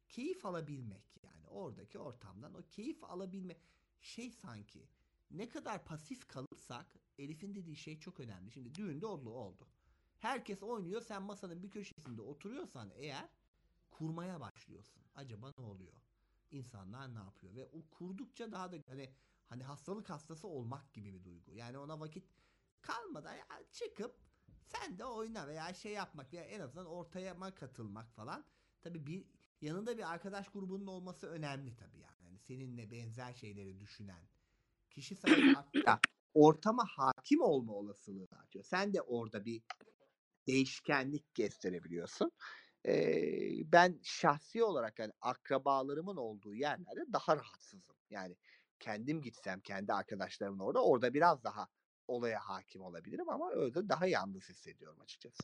keyif 0.09 0.45
alabilmek 0.45 1.23
yani 1.23 1.47
oradaki 1.47 1.99
ortamdan 1.99 2.53
o 2.53 2.61
keyif 2.69 3.03
alabilme 3.03 3.57
şey 3.99 4.31
sanki 4.31 4.87
ne 5.31 5.49
kadar 5.49 5.85
pasif 5.85 6.27
kalırsak 6.27 6.95
Elif'in 7.17 7.55
dediği 7.55 7.75
şey 7.75 7.99
çok 7.99 8.19
önemli. 8.19 8.51
Şimdi 8.51 8.75
düğünde 8.75 9.05
oldu 9.05 9.29
oldu. 9.29 9.67
Herkes 10.19 10.63
oynuyor 10.63 11.01
sen 11.01 11.21
masanın 11.21 11.63
bir 11.63 11.69
köşesinde 11.69 12.21
oturuyorsan 12.21 12.91
eğer 12.95 13.29
kurmaya 13.91 14.39
başlıyorsun. 14.39 15.03
Acaba 15.15 15.51
ne 15.57 15.65
oluyor? 15.65 16.01
İnsanlar 16.51 17.13
ne 17.13 17.19
yapıyor? 17.19 17.55
Ve 17.55 17.65
o 17.65 17.89
kurdukça 17.89 18.51
daha 18.51 18.71
da 18.71 18.75
hani 18.87 19.13
hani 19.45 19.63
hastalık 19.63 20.09
hastası 20.09 20.47
olmak 20.47 20.93
gibi 20.93 21.13
bir 21.13 21.23
duygu. 21.23 21.53
Yani 21.53 21.77
ona 21.77 21.99
vakit 21.99 22.25
kalmadan 22.81 23.33
ya 23.33 23.45
çıkıp 23.71 24.27
Sen 24.67 24.97
de 24.97 25.05
oyna 25.05 25.47
veya 25.47 25.73
şey 25.73 25.91
yapmak 25.91 26.33
veya 26.33 26.43
en 26.43 26.59
azından 26.59 26.85
ortaya 26.85 27.55
katılmak 27.55 28.11
falan. 28.11 28.45
Tabii 28.81 29.07
bir 29.07 29.25
yanında 29.61 29.97
bir 29.97 30.11
arkadaş 30.11 30.49
grubunun 30.49 30.87
olması 30.87 31.27
önemli 31.27 31.75
tabii 31.75 31.99
yani. 31.99 32.23
Hani 32.23 32.39
seninle 32.39 32.91
benzer 32.91 33.33
şeyleri 33.33 33.79
düşünen 33.79 34.27
kişi 34.97 35.15
sayısı 35.15 35.59
arttıkça 35.59 35.99
ortama 36.33 36.85
hakim 36.85 37.41
olma 37.41 37.73
olasılığı 37.73 38.27
artıyor. 38.31 38.65
Sen 38.65 38.93
de 38.93 39.01
orada 39.01 39.45
bir 39.45 39.61
değişkenlik 40.47 41.35
gösterebiliyorsun. 41.35 42.31
Ee, 42.85 43.71
ben 43.71 43.99
şahsi 44.03 44.63
olarak 44.63 44.99
yani 44.99 45.11
akrabalarımın 45.21 46.17
olduğu 46.17 46.55
yerlerde 46.55 47.13
daha 47.13 47.35
rahatsızım. 47.35 47.95
Yani 48.09 48.35
kendim 48.79 49.21
gitsem 49.21 49.59
kendi 49.59 49.93
arkadaşlarımın 49.93 50.59
orada 50.59 50.83
orada 50.83 51.13
biraz 51.13 51.43
daha 51.43 51.67
olaya 52.07 52.39
hakim 52.39 52.81
olabilirim 52.81 53.29
ama 53.29 53.51
öyle 53.51 53.89
daha 53.89 54.07
yalnız 54.07 54.49
hissediyorum 54.49 55.01
açıkçası. 55.01 55.43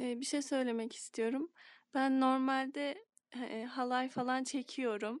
Ee, 0.00 0.20
bir 0.20 0.24
şey 0.24 0.42
söylemek 0.42 0.96
istiyorum. 0.96 1.52
Ben 1.94 2.20
normalde 2.20 3.04
e, 3.36 3.64
halay 3.64 4.08
falan 4.08 4.44
çekiyorum. 4.44 5.20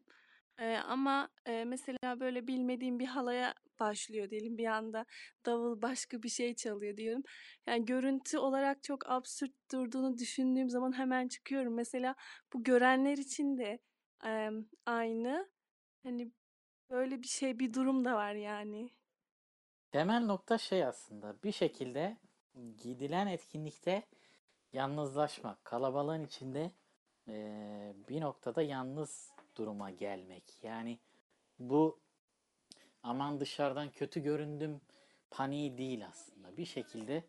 Ee, 0.62 0.76
ama 0.76 1.28
e, 1.46 1.64
mesela 1.64 2.20
böyle 2.20 2.46
bilmediğim 2.46 2.98
bir 2.98 3.06
halaya 3.06 3.54
başlıyor 3.80 4.30
diyelim 4.30 4.58
bir 4.58 4.66
anda 4.66 5.06
davul 5.46 5.82
başka 5.82 6.22
bir 6.22 6.28
şey 6.28 6.54
çalıyor 6.54 6.96
diyelim. 6.96 7.22
Yani 7.66 7.84
görüntü 7.84 8.38
olarak 8.38 8.82
çok 8.82 9.10
absürt 9.10 9.52
durduğunu 9.72 10.18
düşündüğüm 10.18 10.70
zaman 10.70 10.98
hemen 10.98 11.28
çıkıyorum. 11.28 11.74
Mesela 11.74 12.14
bu 12.52 12.64
görenler 12.64 13.18
için 13.18 13.58
de 13.58 13.78
e, 14.26 14.50
aynı. 14.86 15.48
Hani 16.02 16.32
böyle 16.90 17.22
bir 17.22 17.28
şey 17.28 17.58
bir 17.58 17.74
durum 17.74 18.04
da 18.04 18.14
var 18.14 18.34
yani. 18.34 18.90
Temel 19.92 20.24
nokta 20.24 20.58
şey 20.58 20.84
aslında 20.84 21.42
bir 21.44 21.52
şekilde 21.52 22.16
gidilen 22.82 23.26
etkinlikte 23.26 24.02
yalnızlaşmak, 24.72 25.64
kalabalığın 25.64 26.24
içinde 26.24 26.72
eee, 27.28 27.94
bir 28.08 28.20
noktada 28.20 28.62
yalnız 28.62 29.31
duruma 29.56 29.90
gelmek. 29.90 30.64
Yani 30.64 30.98
bu 31.58 32.00
aman 33.02 33.40
dışarıdan 33.40 33.90
kötü 33.90 34.20
göründüm 34.22 34.80
paniği 35.30 35.78
değil 35.78 36.06
aslında. 36.06 36.56
Bir 36.56 36.64
şekilde 36.64 37.24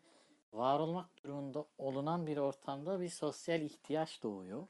var 0.52 0.80
olmak 0.80 1.24
durumunda 1.24 1.66
olunan 1.78 2.26
bir 2.26 2.36
ortamda 2.36 3.00
bir 3.00 3.08
sosyal 3.08 3.60
ihtiyaç 3.60 4.22
doğuyor. 4.22 4.68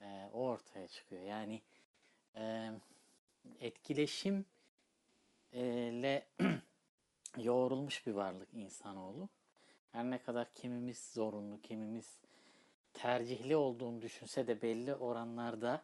Eee, 0.00 0.30
o 0.32 0.38
ortaya 0.44 0.88
çıkıyor. 0.88 1.22
Yani 1.22 1.62
eee, 2.36 2.72
etkileşim 3.60 4.44
eee, 5.52 6.02
le 6.02 6.28
yoğrulmuş 7.36 8.06
bir 8.06 8.12
varlık 8.12 8.54
insanoğlu. 8.54 9.28
Her 9.92 10.04
ne 10.10 10.22
kadar 10.22 10.52
kimimiz 10.54 11.10
zorunlu, 11.14 11.60
kimimiz 11.62 12.20
tercihli 12.92 13.56
olduğunu 13.56 14.02
düşünse 14.02 14.46
de 14.46 14.62
belli 14.62 14.94
oranlarda 14.94 15.82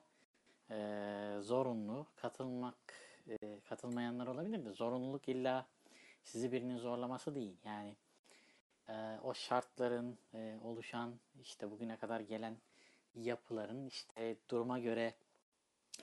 eee, 0.70 1.36
zorunlu 1.40 2.06
katılmak 2.16 2.76
eee, 3.28 3.60
katılmayanlar 3.68 4.26
olabilir 4.26 4.64
de 4.64 4.72
zorunluluk 4.72 5.28
illa 5.28 5.66
sizi 6.24 6.52
birinin 6.52 6.78
zorlaması 6.78 7.34
değil. 7.34 7.56
Yani 7.64 7.96
eee, 8.88 9.18
o 9.24 9.34
şartların 9.34 10.18
eee, 10.34 10.58
oluşan 10.64 11.20
işte 11.42 11.70
bugüne 11.70 11.96
kadar 11.96 12.20
gelen 12.20 12.56
yapıların 13.14 13.86
işte 13.86 14.36
duruma 14.50 14.78
göre 14.78 15.14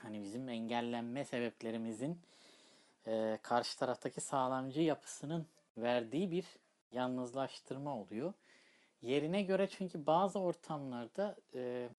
hani 0.02 0.22
bizim 0.24 0.50
engellenme 0.50 1.26
sebeplerimizin 1.26 2.22
eee, 3.08 3.40
karşı 3.44 3.80
taraftaki 3.80 4.22
sağlamcı 4.22 4.82
yapısının 4.82 5.48
verdiği 5.78 6.32
bir 6.32 6.46
yalnızlaştırma 6.92 7.98
oluyor. 8.00 8.34
Yerine 9.02 9.44
göre 9.44 9.68
çünkü 9.70 10.06
bazı 10.08 10.40
ortamlarda 10.40 11.38
eee, 11.54 11.90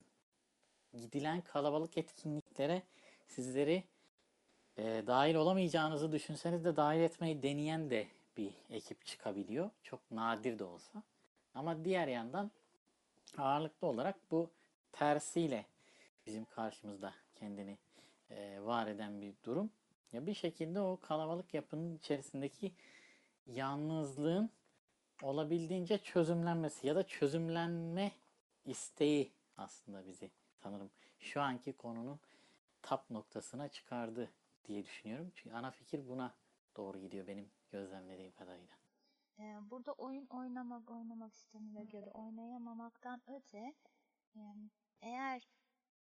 gidilen 0.92 1.40
kalabalık 1.40 1.96
etkinliklere 2.54 2.82
sizleri 3.26 3.84
eee, 4.78 5.06
dahil 5.06 5.34
olamayacağınızı 5.34 6.12
düşünseniz 6.12 6.64
de 6.64 6.76
dahil 6.76 7.00
etmeyi 7.00 7.42
deneyen 7.42 7.90
de 7.90 8.06
bir 8.36 8.54
ekip 8.70 9.04
çıkabiliyor. 9.06 9.70
Çok 9.82 10.10
nadir 10.10 10.58
de 10.58 10.64
olsa. 10.64 11.02
Ama 11.54 11.84
diğer 11.84 12.08
yandan 12.08 12.50
ağırlıklı 13.38 13.86
olarak 13.88 14.16
bu 14.30 14.50
tersiyle 14.92 15.66
bizim 16.26 16.44
karşımızda 16.44 17.14
kendini 17.34 17.78
eee, 18.30 18.60
var 18.64 18.86
eden 18.86 19.20
bir 19.20 19.34
durum. 19.44 19.70
Ya 20.12 20.26
bir 20.26 20.34
şekilde 20.34 20.80
o 20.80 20.98
kalabalık 21.02 21.54
yapının 21.54 21.96
içerisindeki 21.96 22.72
yalnızlığın 23.46 24.50
olabildiğince 25.22 25.98
çözümlenmesi 25.98 26.86
ya 26.86 26.96
da 26.96 27.02
çözümlenme 27.06 28.12
isteği 28.66 29.32
aslında 29.56 30.06
bizi 30.06 30.30
sanırım 30.62 30.90
şu 31.18 31.40
anki 31.40 31.72
konunun 31.72 32.20
tap 32.84 33.10
noktasına 33.10 33.68
çıkardı 33.68 34.30
diye 34.64 34.84
düşünüyorum. 34.84 35.32
Çünkü 35.34 35.56
ana 35.56 35.70
fikir 35.70 36.08
buna 36.08 36.34
doğru 36.76 36.98
gidiyor 36.98 37.26
benim 37.26 37.50
gözlemlediğim 37.70 38.32
kadarıyla. 38.32 38.76
Ee, 39.38 39.70
burada 39.70 39.92
oyun 39.92 40.26
oynamak, 40.26 40.90
oynamak 40.90 41.34
istememek 41.34 41.94
ya 41.94 42.06
da 42.06 42.10
oynayamamaktan 42.10 43.22
öte 43.26 43.74
e, 44.36 44.40
eğer 45.00 45.48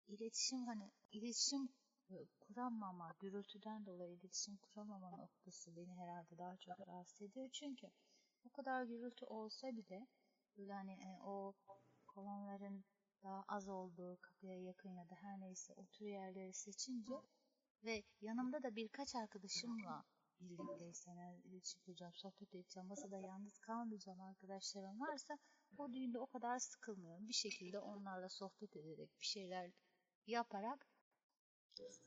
iletişim 0.07 0.65
hani 0.65 0.91
iletişim 1.11 1.69
e, 2.09 2.25
kuramama, 2.39 3.15
gürültüden 3.19 3.85
dolayı 3.85 4.11
iletişim 4.11 4.57
kuramama 4.57 5.09
noktası 5.09 5.75
beni 5.75 5.95
herhalde 5.95 6.37
daha 6.37 6.57
çok 6.57 6.87
rahatsız 6.87 7.21
ediyor. 7.21 7.49
Çünkü 7.51 7.87
o 8.45 8.49
kadar 8.49 8.83
gürültü 8.83 9.25
olsa 9.25 9.67
bile 9.67 10.07
böyle 10.57 10.73
hani 10.73 10.91
e, 10.91 11.19
o 11.23 11.53
kolonların 12.07 12.85
daha 13.23 13.43
az 13.47 13.67
olduğu 13.67 14.17
kapıya 14.21 14.61
yakın 14.61 14.89
ya 14.89 15.09
da 15.09 15.15
her 15.15 15.39
neyse 15.39 15.73
otur 15.73 16.05
yerleri 16.05 16.53
seçince 16.53 17.13
ve 17.83 18.03
yanımda 18.21 18.63
da 18.63 18.75
birkaç 18.75 19.15
arkadaşımla 19.15 20.03
birlikteysem, 20.39 21.19
eğer 21.19 21.35
iletişim 21.43 21.81
kuracağım, 21.81 22.13
sohbet 22.13 22.55
edeceğim, 22.55 22.87
masada 22.87 23.17
yalnız 23.17 23.59
kalmayacağım 23.59 24.21
arkadaşlarım 24.21 24.99
varsa 24.99 25.37
o 25.77 25.93
düğünde 25.93 26.19
o 26.19 26.27
kadar 26.27 26.59
sıkılmıyorum. 26.59 27.27
Bir 27.27 27.33
şekilde 27.33 27.79
onlarla 27.79 28.29
sohbet 28.29 28.75
ederek, 28.75 29.09
bir 29.21 29.25
şeyler 29.25 29.71
yaparak 30.27 30.87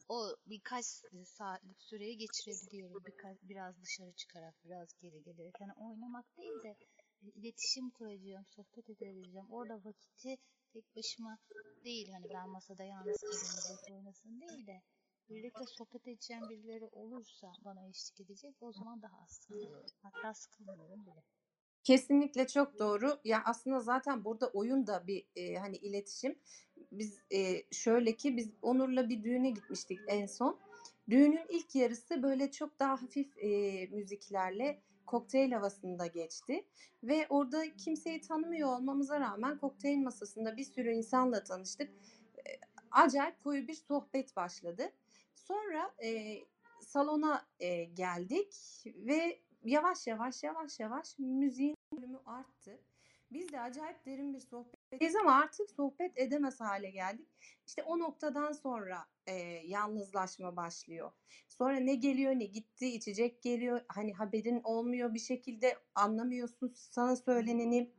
o 0.09 0.37
birkaç 0.47 0.85
saatlik 1.24 1.82
süreyi 1.82 2.19
geçirebiliyorum. 2.19 3.05
Birkaç, 3.05 3.43
biraz 3.43 3.82
dışarı 3.82 4.12
çıkarak, 4.12 4.55
biraz 4.65 4.89
geri 4.99 5.23
gelerek. 5.23 5.55
Yani 5.61 5.73
oynamak 5.73 6.37
değil 6.37 6.62
de 6.62 6.77
iletişim 7.23 7.91
kuracağım, 7.91 8.47
sohbet 8.47 8.91
edebileceğim. 8.91 9.51
Orada 9.51 9.85
vakiti 9.85 10.37
tek 10.73 10.97
başıma 10.97 11.39
değil. 11.85 12.13
Hani 12.13 12.27
ben 12.35 12.49
masada 12.49 12.85
yalnız 12.85 13.23
dört 13.71 13.91
oynasın 13.91 14.41
değil 14.41 14.67
de 14.67 14.83
birlikte 15.29 15.65
sohbet 15.67 16.09
edeceğim 16.09 16.43
birileri 16.51 16.87
olursa 16.87 17.53
bana 17.65 17.89
eşlik 17.89 18.21
edecek 18.21 18.55
o 18.61 18.73
zaman 18.73 19.03
daha 19.03 19.23
az 19.23 19.31
sıkılıyorum. 19.31 19.87
Hatta 20.03 20.35
sıkılmıyorum 20.35 21.07
bile. 21.07 21.23
Kesinlikle 21.85 22.47
çok 22.47 22.79
doğru. 22.79 23.21
Ya 23.25 23.43
aslında 23.45 23.81
zaten 23.81 24.25
burada 24.25 24.49
oyun 24.49 24.87
da 24.87 25.07
bir 25.07 25.27
e, 25.37 25.55
hani 25.55 25.77
iletişim. 25.77 26.39
Biz 26.93 27.21
e, 27.33 27.63
şöyle 27.71 28.17
ki 28.17 28.37
biz 28.37 28.51
Onur'la 28.63 29.09
bir 29.09 29.23
düğüne 29.23 29.51
gitmiştik 29.51 30.01
en 30.07 30.27
son. 30.27 30.59
Düğünün 31.11 31.47
ilk 31.49 31.75
yarısı 31.75 32.23
böyle 32.23 32.51
çok 32.51 32.79
daha 32.79 33.03
hafif 33.03 33.39
e, 33.39 33.87
müziklerle 33.87 34.83
kokteyl 35.11 35.53
havasında 35.53 36.07
geçti 36.07 36.65
ve 37.03 37.27
orada 37.28 37.77
kimseyi 37.77 38.20
tanımıyor 38.20 38.69
olmamıza 38.69 39.20
rağmen 39.20 39.59
kokteyl 39.59 39.99
masasında 39.99 40.57
bir 40.57 40.65
sürü 40.65 40.93
insanla 40.93 41.45
tanıştık. 41.45 41.91
Acayip 42.91 43.45
koyu 43.45 43.69
bir 43.69 43.74
sohbet 43.74 44.37
başladı. 44.37 44.93
Sonra 45.35 45.95
e, 46.03 46.39
salona 46.81 47.47
e, 47.61 47.85
geldik 47.85 48.55
ve 48.87 49.41
yavaş 49.65 50.07
yavaş 50.07 50.43
yavaş 50.43 50.81
yavaş 50.81 51.19
müziğin 51.19 51.77
volümü 51.93 52.19
arttı. 52.27 52.81
Biz 53.32 53.53
de 53.53 53.61
acayip 53.61 54.07
derin 54.07 54.35
bir 54.35 54.41
sohbetteyiz 54.91 55.17
ama 55.17 55.35
artık 55.35 55.71
sohbet 55.71 56.19
edemez 56.19 56.61
hale 56.61 56.91
geldik. 56.91 57.29
İşte 57.67 57.83
o 57.83 57.99
noktadan 57.99 58.53
sonra 58.53 59.07
e, 59.27 59.33
yalnızlaşma 59.65 60.57
başlıyor. 60.57 61.12
Sonra 61.49 61.77
ne 61.77 61.95
geliyor 61.95 62.33
ne 62.33 62.45
gitti 62.45 62.87
içecek 62.87 63.43
geliyor. 63.43 63.81
Hani 63.89 64.12
haberin 64.12 64.61
olmuyor 64.65 65.15
bir 65.15 65.19
şekilde 65.19 65.79
anlamıyorsun 65.95 66.73
sana 66.75 67.17
söyleneni. 67.17 67.91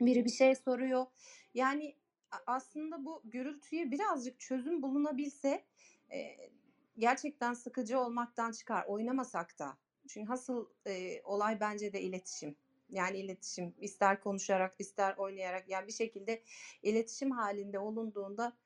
Biri 0.00 0.24
bir 0.24 0.30
şey 0.30 0.54
soruyor. 0.54 1.06
Yani 1.54 1.96
aslında 2.46 3.04
bu 3.04 3.22
gürültüye 3.24 3.90
birazcık 3.90 4.40
çözüm 4.40 4.82
bulunabilse 4.82 5.64
e, 6.12 6.36
gerçekten 6.98 7.54
sıkıcı 7.54 8.00
olmaktan 8.00 8.52
çıkar. 8.52 8.84
Oynamasak 8.86 9.58
da. 9.58 9.78
Çünkü 10.08 10.32
asıl 10.32 10.66
e, 10.86 11.22
olay 11.22 11.60
bence 11.60 11.92
de 11.92 12.00
iletişim. 12.00 12.56
Yani 12.94 13.18
iletişim 13.18 13.74
ister 13.78 14.20
konuşarak 14.20 14.74
ister 14.78 15.16
oynayarak 15.16 15.68
yani 15.68 15.86
bir 15.86 15.92
şekilde 15.92 16.42
iletişim 16.82 17.30
halinde 17.30 17.78
olunduğunda 17.78 18.56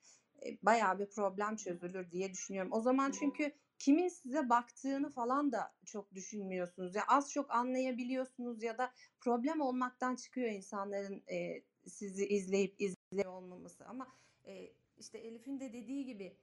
e, 0.46 0.58
bayağı 0.62 0.98
bir 0.98 1.06
problem 1.06 1.56
çözülür 1.56 2.10
diye 2.10 2.32
düşünüyorum. 2.32 2.72
O 2.72 2.80
zaman 2.80 3.10
çünkü 3.10 3.52
kimin 3.78 4.08
size 4.08 4.48
baktığını 4.48 5.10
falan 5.10 5.52
da 5.52 5.74
çok 5.84 6.14
düşünmüyorsunuz. 6.14 6.94
Ya 6.94 7.02
az 7.08 7.32
çok 7.32 7.50
anlayabiliyorsunuz 7.50 8.62
ya 8.62 8.78
da 8.78 8.92
problem 9.20 9.60
olmaktan 9.60 10.16
çıkıyor 10.16 10.48
insanların 10.48 11.22
e, 11.30 11.62
sizi 11.86 12.26
izleyip 12.26 12.74
izliyor 12.78 13.32
olmaması. 13.32 13.84
Ama 13.84 14.08
e, 14.46 14.72
işte 14.98 15.18
Elif'in 15.18 15.60
de 15.60 15.72
dediği 15.72 16.04
gibi 16.04 16.36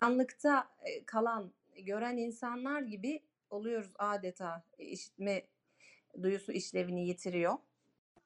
anlıkta 0.00 0.68
e, 0.84 1.04
kalan, 1.04 1.52
gören 1.76 2.16
insanlar 2.16 2.82
gibi 2.82 3.22
oluyoruz 3.50 3.92
adeta. 3.98 4.64
E, 4.78 4.84
işitme 4.84 5.42
duyusu 6.22 6.52
işlevini 6.52 7.06
yitiriyor. 7.06 7.58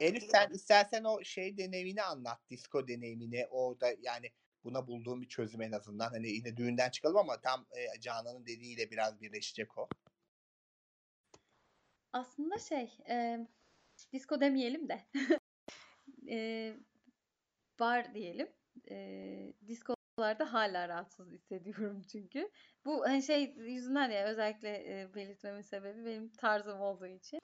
Elif 0.01 0.23
sen 0.23 0.51
istersen 0.51 1.05
o 1.05 1.25
şey 1.25 1.59
deneyimini 1.59 2.03
anlat. 2.03 2.41
Disco 2.51 2.89
deneyimini. 2.89 3.47
Orada 3.51 3.95
yani 4.03 4.31
buna 4.65 4.87
bulduğum 4.87 5.23
bir 5.23 5.29
çözüm 5.29 5.63
en 5.63 5.73
azından. 5.73 6.11
Hani 6.11 6.29
yine 6.29 6.57
düğünden 6.57 6.91
çıkalım 6.91 7.17
ama 7.17 7.41
tam 7.41 7.67
e, 7.73 8.01
Canan'ın 8.01 8.47
dediğiyle 8.47 8.91
biraz 8.91 9.21
birleşecek 9.21 9.79
o. 9.79 9.89
Aslında 12.13 12.59
şey, 12.59 12.91
e, 13.09 13.47
disco 14.13 14.41
demeyelim 14.41 14.89
de 14.89 15.07
e, 16.31 16.77
bar 17.81 18.15
diyelim. 18.15 18.49
E, 18.91 19.55
diskolarda 19.67 20.53
hala 20.53 20.89
rahatsız 20.89 21.31
hissediyorum 21.31 22.03
çünkü. 22.13 22.51
Bu 22.85 23.05
hani 23.05 23.23
şey 23.23 23.55
yüzünden 23.57 24.11
ya 24.11 24.27
özellikle 24.27 25.01
e, 25.01 25.15
belirtmemin 25.15 25.63
sebebi 25.63 26.05
benim 26.05 26.33
tarzım 26.33 26.81
olduğu 26.81 27.07
için. 27.07 27.41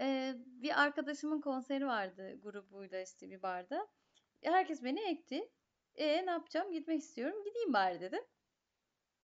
E, 0.00 0.34
bir 0.46 0.82
arkadaşımın 0.82 1.40
konseri 1.40 1.86
vardı 1.86 2.40
grubuyla 2.42 3.02
işte 3.02 3.30
bir 3.30 3.42
barda. 3.42 3.88
Herkes 4.42 4.84
beni 4.84 5.00
ekti. 5.00 5.48
E 5.94 6.26
ne 6.26 6.30
yapacağım? 6.30 6.72
Gitmek 6.72 7.00
istiyorum. 7.00 7.44
Gideyim 7.44 7.72
bari 7.72 8.00
dedim. 8.00 8.24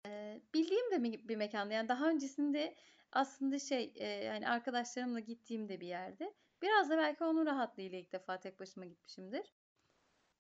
E, 0.07 0.41
bildiğim 0.55 0.91
de 0.91 1.29
bir 1.29 1.37
mekanda. 1.37 1.75
Yani 1.75 1.89
daha 1.89 2.09
öncesinde 2.09 2.77
aslında 3.13 3.59
şey 3.59 3.93
e, 3.97 4.07
yani 4.07 4.49
arkadaşlarımla 4.49 5.21
gittiğim 5.21 5.69
de 5.69 5.81
bir 5.81 5.87
yerde. 5.87 6.35
Biraz 6.63 6.91
da 6.91 6.97
belki 6.99 7.25
onun 7.25 7.47
rahatlığıyla 7.47 7.99
ilk 7.99 8.13
defa 8.13 8.41
tek 8.41 8.61
başıma 8.61 8.87
gitmişimdir. 8.87 9.55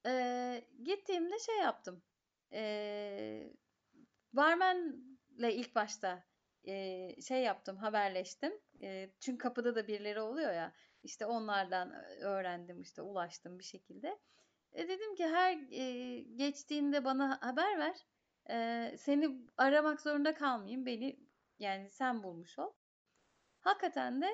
E, 0.07 0.65
gittiğimde 0.85 1.39
şey 1.39 1.57
yaptım. 1.57 2.03
E, 2.53 3.53
barmenle 4.33 5.55
ilk 5.55 5.75
başta 5.75 6.30
e, 6.65 7.23
şey 7.23 7.43
yaptım, 7.43 7.77
haberleştim. 7.77 8.53
E, 8.83 9.11
çünkü 9.21 9.39
kapıda 9.39 9.75
da 9.75 9.89
birileri 9.89 10.21
oluyor 10.21 10.53
ya. 10.53 10.73
İşte 11.03 11.27
onlardan 11.27 11.93
öğrendim, 12.21 12.81
işte 12.81 13.03
ulaştım 13.03 13.59
bir 13.59 13.65
şekilde. 13.65 14.19
E, 14.73 14.89
dedim 14.89 15.15
ki 15.15 15.27
her 15.27 15.59
e, 15.71 16.21
geçtiğinde 16.21 17.05
bana 17.05 17.39
haber 17.43 17.79
ver. 17.79 17.97
E, 18.51 18.97
seni 18.99 19.47
aramak 19.57 20.01
zorunda 20.01 20.35
kalmayayım. 20.35 20.87
Beni 20.87 21.21
yani 21.59 21.91
sen 21.91 22.23
bulmuş 22.23 22.59
ol. 22.59 22.73
Hakikaten 23.61 24.23
de 24.23 24.31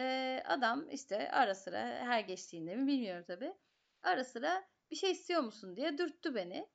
e, 0.00 0.42
adam 0.44 0.90
işte 0.90 1.30
ara 1.30 1.54
sıra 1.54 1.78
her 1.80 2.20
geçtiğinde 2.20 2.76
mi 2.76 2.86
bilmiyorum 2.86 3.24
tabii. 3.26 3.54
Ara 4.02 4.24
sıra 4.24 4.64
bir 4.90 4.96
şey 4.96 5.10
istiyor 5.10 5.42
musun 5.42 5.76
diye 5.76 5.98
dürttü 5.98 6.34
beni. 6.34 6.68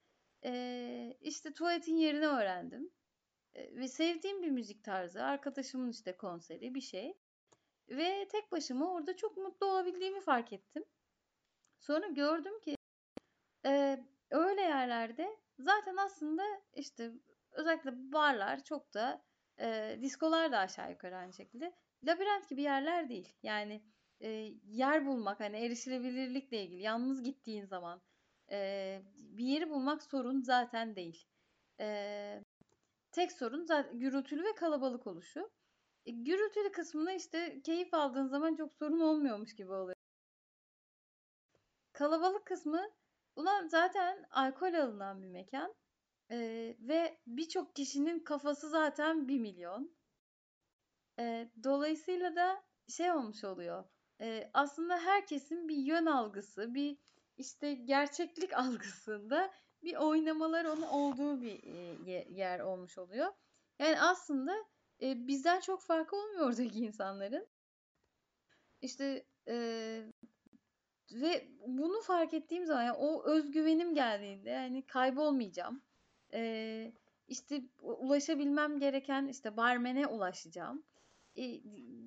E, 0.45 1.17
işte 1.21 1.53
tuvaletin 1.53 1.95
yerini 1.95 2.27
öğrendim. 2.27 2.91
Ve 3.55 3.87
sevdiğim 3.87 4.41
bir 4.41 4.51
müzik 4.51 4.83
tarzı. 4.83 5.23
Arkadaşımın 5.23 5.89
işte 5.89 6.17
konseri 6.17 6.75
bir 6.75 6.81
şey. 6.81 7.17
Ve 7.89 8.27
tek 8.27 8.51
başıma 8.51 8.93
orada 8.93 9.15
çok 9.15 9.37
mutlu 9.37 9.67
olabildiğimi 9.67 10.21
fark 10.21 10.53
ettim. 10.53 10.85
Sonra 11.79 12.07
gördüm 12.07 12.59
ki 12.59 12.75
e, 13.65 14.03
öyle 14.31 14.61
yerlerde 14.61 15.37
zaten 15.59 15.95
aslında 15.97 16.43
işte 16.73 17.11
özellikle 17.51 18.11
barlar 18.11 18.63
çok 18.63 18.93
da 18.93 19.25
e, 19.59 19.97
diskolar 20.01 20.51
da 20.51 20.57
aşağı 20.57 20.91
yukarı 20.91 21.15
aynı 21.15 21.33
şekilde 21.33 21.73
labirent 22.03 22.49
gibi 22.49 22.61
yerler 22.61 23.09
değil. 23.09 23.33
Yani 23.43 23.83
e, 24.21 24.29
yer 24.65 25.05
bulmak 25.05 25.39
hani 25.39 25.57
erişilebilirlikle 25.57 26.63
ilgili 26.63 26.81
yalnız 26.81 27.23
gittiğin 27.23 27.65
zaman 27.65 28.01
e, 28.51 29.01
bir 29.17 29.45
yeri 29.45 29.69
bulmak 29.69 30.03
sorun 30.03 30.41
zaten 30.41 30.95
değil. 30.95 31.25
E, 31.79 32.43
tek 33.11 33.31
sorun 33.31 33.65
zaten 33.65 33.99
gürültülü 33.99 34.43
ve 34.43 34.55
kalabalık 34.55 35.07
oluşu. 35.07 35.51
E, 36.05 36.11
gürültülü 36.11 36.71
kısmına 36.71 37.13
işte 37.13 37.61
keyif 37.61 37.93
aldığın 37.93 38.27
zaman 38.27 38.55
çok 38.55 38.73
sorun 38.73 38.99
olmuyormuş 38.99 39.55
gibi 39.55 39.71
oluyor. 39.71 39.95
Kalabalık 41.93 42.45
kısmı 42.45 42.89
ulan 43.35 43.67
zaten 43.67 44.25
alkol 44.31 44.73
alınan 44.73 45.23
bir 45.23 45.27
mekan 45.27 45.75
Ee, 46.31 46.75
ve 46.79 47.19
birçok 47.27 47.75
kişinin 47.75 48.19
kafası 48.19 48.69
zaten 48.69 49.27
bir 49.27 49.39
milyon. 49.39 49.95
Ee, 51.19 51.51
dolayısıyla 51.63 52.35
da 52.35 52.63
şey 52.87 53.11
olmuş 53.11 53.43
oluyor. 53.43 53.83
Ee, 54.21 54.49
aslında 54.53 54.97
herkesin 54.97 55.67
bir 55.67 55.77
yön 55.77 56.05
algısı, 56.05 56.73
bir 56.73 56.97
işte 57.37 57.73
gerçeklik 57.73 58.53
algısında 58.57 59.51
bir 59.83 59.95
oynamalar 59.95 60.65
onun 60.65 60.81
olduğu 60.81 61.41
bir 61.41 61.63
e, 61.63 62.11
ye- 62.11 62.27
yer 62.31 62.59
olmuş 62.59 62.97
oluyor. 62.97 63.33
Yani 63.79 64.01
aslında 64.01 64.55
e, 65.01 65.27
bizden 65.27 65.59
çok 65.59 65.81
farkı 65.81 66.15
olmuyor 66.15 66.47
oradaki 66.47 66.79
insanların. 66.85 67.47
İşte 68.81 69.25
e, 69.47 69.55
ve 71.11 71.47
bunu 71.67 72.01
fark 72.01 72.33
ettiğim 72.33 72.65
zaman 72.65 72.83
yani 72.83 72.97
o 72.97 73.23
özgüvenim 73.23 73.93
geldiğinde 73.93 74.49
yani 74.49 74.85
kaybolmayacağım. 74.85 75.81
Ee, 76.33 76.93
işte 77.27 77.61
ulaşabilmem 77.81 78.79
gereken 78.79 79.27
işte 79.27 79.57
barmene 79.57 80.07
ulaşacağım. 80.07 80.83
Ee, 81.37 81.59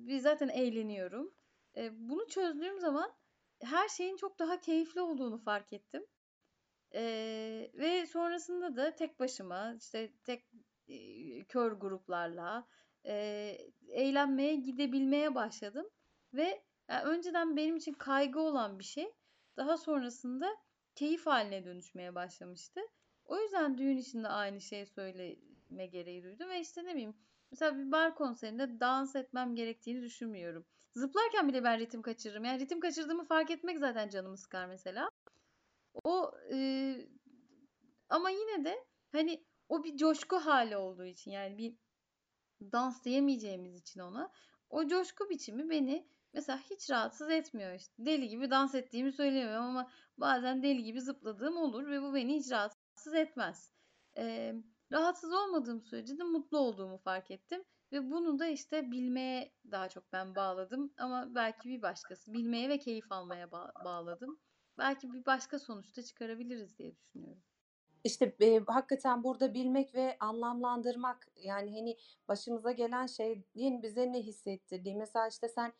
ve 0.07 0.19
zaten 0.19 0.49
eğleniyorum. 0.49 1.33
Ee, 1.77 2.09
bunu 2.09 2.27
çözdüğüm 2.27 2.79
zaman 2.79 3.13
her 3.61 3.89
şeyin 3.89 4.17
çok 4.17 4.39
daha 4.39 4.59
keyifli 4.59 5.01
olduğunu 5.01 5.37
fark 5.37 5.73
ettim. 5.73 6.05
Ee, 6.95 7.71
ve 7.73 8.05
sonrasında 8.05 8.75
da 8.75 8.95
tek 8.95 9.19
başıma 9.19 9.75
işte 9.79 10.13
tek 10.23 10.45
e, 10.87 11.43
kör 11.43 11.71
gruplarla 11.71 12.67
e, 13.05 13.13
eğlenmeye 13.89 14.55
gidebilmeye 14.55 15.35
başladım. 15.35 15.89
Ve 16.33 16.63
yani 16.89 17.03
önceden 17.03 17.55
benim 17.57 17.75
için 17.75 17.93
kaygı 17.93 18.39
olan 18.39 18.79
bir 18.79 18.83
şey 18.83 19.13
daha 19.57 19.77
sonrasında 19.77 20.57
keyif 20.95 21.25
haline 21.25 21.65
dönüşmeye 21.65 22.15
başlamıştı. 22.15 22.81
O 23.25 23.39
yüzden 23.39 23.77
düğün 23.77 23.97
için 23.97 24.23
de 24.23 24.27
aynı 24.27 24.61
şeyi 24.61 24.85
söyleme 24.85 25.85
gereği 25.87 26.23
duydum 26.23 26.49
ve 26.49 26.59
işte 26.59 26.85
ne 26.85 26.91
bileyim 26.93 27.15
mesela 27.51 27.77
bir 27.77 27.91
bar 27.91 28.15
konserinde 28.15 28.79
dans 28.79 29.15
etmem 29.15 29.55
gerektiğini 29.55 30.01
düşünmüyorum. 30.01 30.65
Zıplarken 30.95 31.47
bile 31.47 31.63
ben 31.63 31.79
ritim 31.79 32.01
kaçırırım. 32.01 32.45
Yani 32.45 32.59
ritim 32.59 32.79
kaçırdığımı 32.79 33.25
fark 33.25 33.51
etmek 33.51 33.79
zaten 33.79 34.09
canımı 34.09 34.37
sıkar 34.37 34.65
mesela. 34.65 35.09
O 36.03 36.31
e, 36.51 36.57
ama 38.09 38.29
yine 38.29 38.65
de 38.65 38.85
hani 39.11 39.45
o 39.69 39.83
bir 39.83 39.97
coşku 39.97 40.35
hali 40.35 40.77
olduğu 40.77 41.05
için 41.05 41.31
yani 41.31 41.57
bir 41.57 41.77
dans 42.61 43.03
diyemeyeceğimiz 43.03 43.75
için 43.75 43.99
ona 43.99 44.31
o 44.69 44.87
coşku 44.87 45.29
biçimi 45.29 45.69
beni 45.69 46.07
mesela 46.33 46.59
hiç 46.69 46.89
rahatsız 46.91 47.29
etmiyor 47.29 47.73
işte. 47.73 47.93
Deli 47.99 48.27
gibi 48.29 48.51
dans 48.51 48.75
ettiğimi 48.75 49.11
söyleyemem 49.11 49.61
ama 49.61 49.91
bazen 50.17 50.63
deli 50.63 50.83
gibi 50.83 51.01
zıpladığım 51.01 51.57
olur 51.57 51.87
ve 51.87 52.01
bu 52.01 52.13
beni 52.13 52.35
hiç 52.35 52.51
rahatsız 52.51 53.13
etmez. 53.13 53.73
Ee, 54.17 54.53
rahatsız 54.91 55.33
olmadığım 55.33 55.81
sürece 55.81 56.17
de 56.17 56.23
mutlu 56.23 56.57
olduğumu 56.57 56.97
fark 56.97 57.31
ettim 57.31 57.63
ve 57.91 58.11
bunu 58.11 58.39
da 58.39 58.47
işte 58.47 58.91
bilmeye 58.91 59.53
daha 59.71 59.89
çok 59.89 60.13
ben 60.13 60.35
bağladım 60.35 60.93
ama 60.97 61.35
belki 61.35 61.69
bir 61.69 61.81
başkası 61.81 62.33
bilmeye 62.33 62.69
ve 62.69 62.79
keyif 62.79 63.11
almaya 63.11 63.45
ba- 63.45 63.85
bağladım. 63.85 64.39
Belki 64.77 65.13
bir 65.13 65.25
başka 65.25 65.59
sonuçta 65.59 66.03
çıkarabiliriz 66.03 66.77
diye 66.77 66.95
düşünüyorum. 66.95 67.43
İşte 68.03 68.35
e, 68.41 68.59
hakikaten 68.59 69.23
burada 69.23 69.53
bilmek 69.53 69.95
ve 69.95 70.17
anlamlandırmak 70.19 71.27
yani 71.35 71.79
hani 71.79 71.97
başımıza 72.27 72.71
gelen 72.71 73.07
şeyin 73.07 73.83
bize 73.83 74.11
ne 74.11 74.19
hissettirdiği. 74.19 74.95
Mesela 74.95 75.27
işte 75.27 75.47
sen 75.47 75.73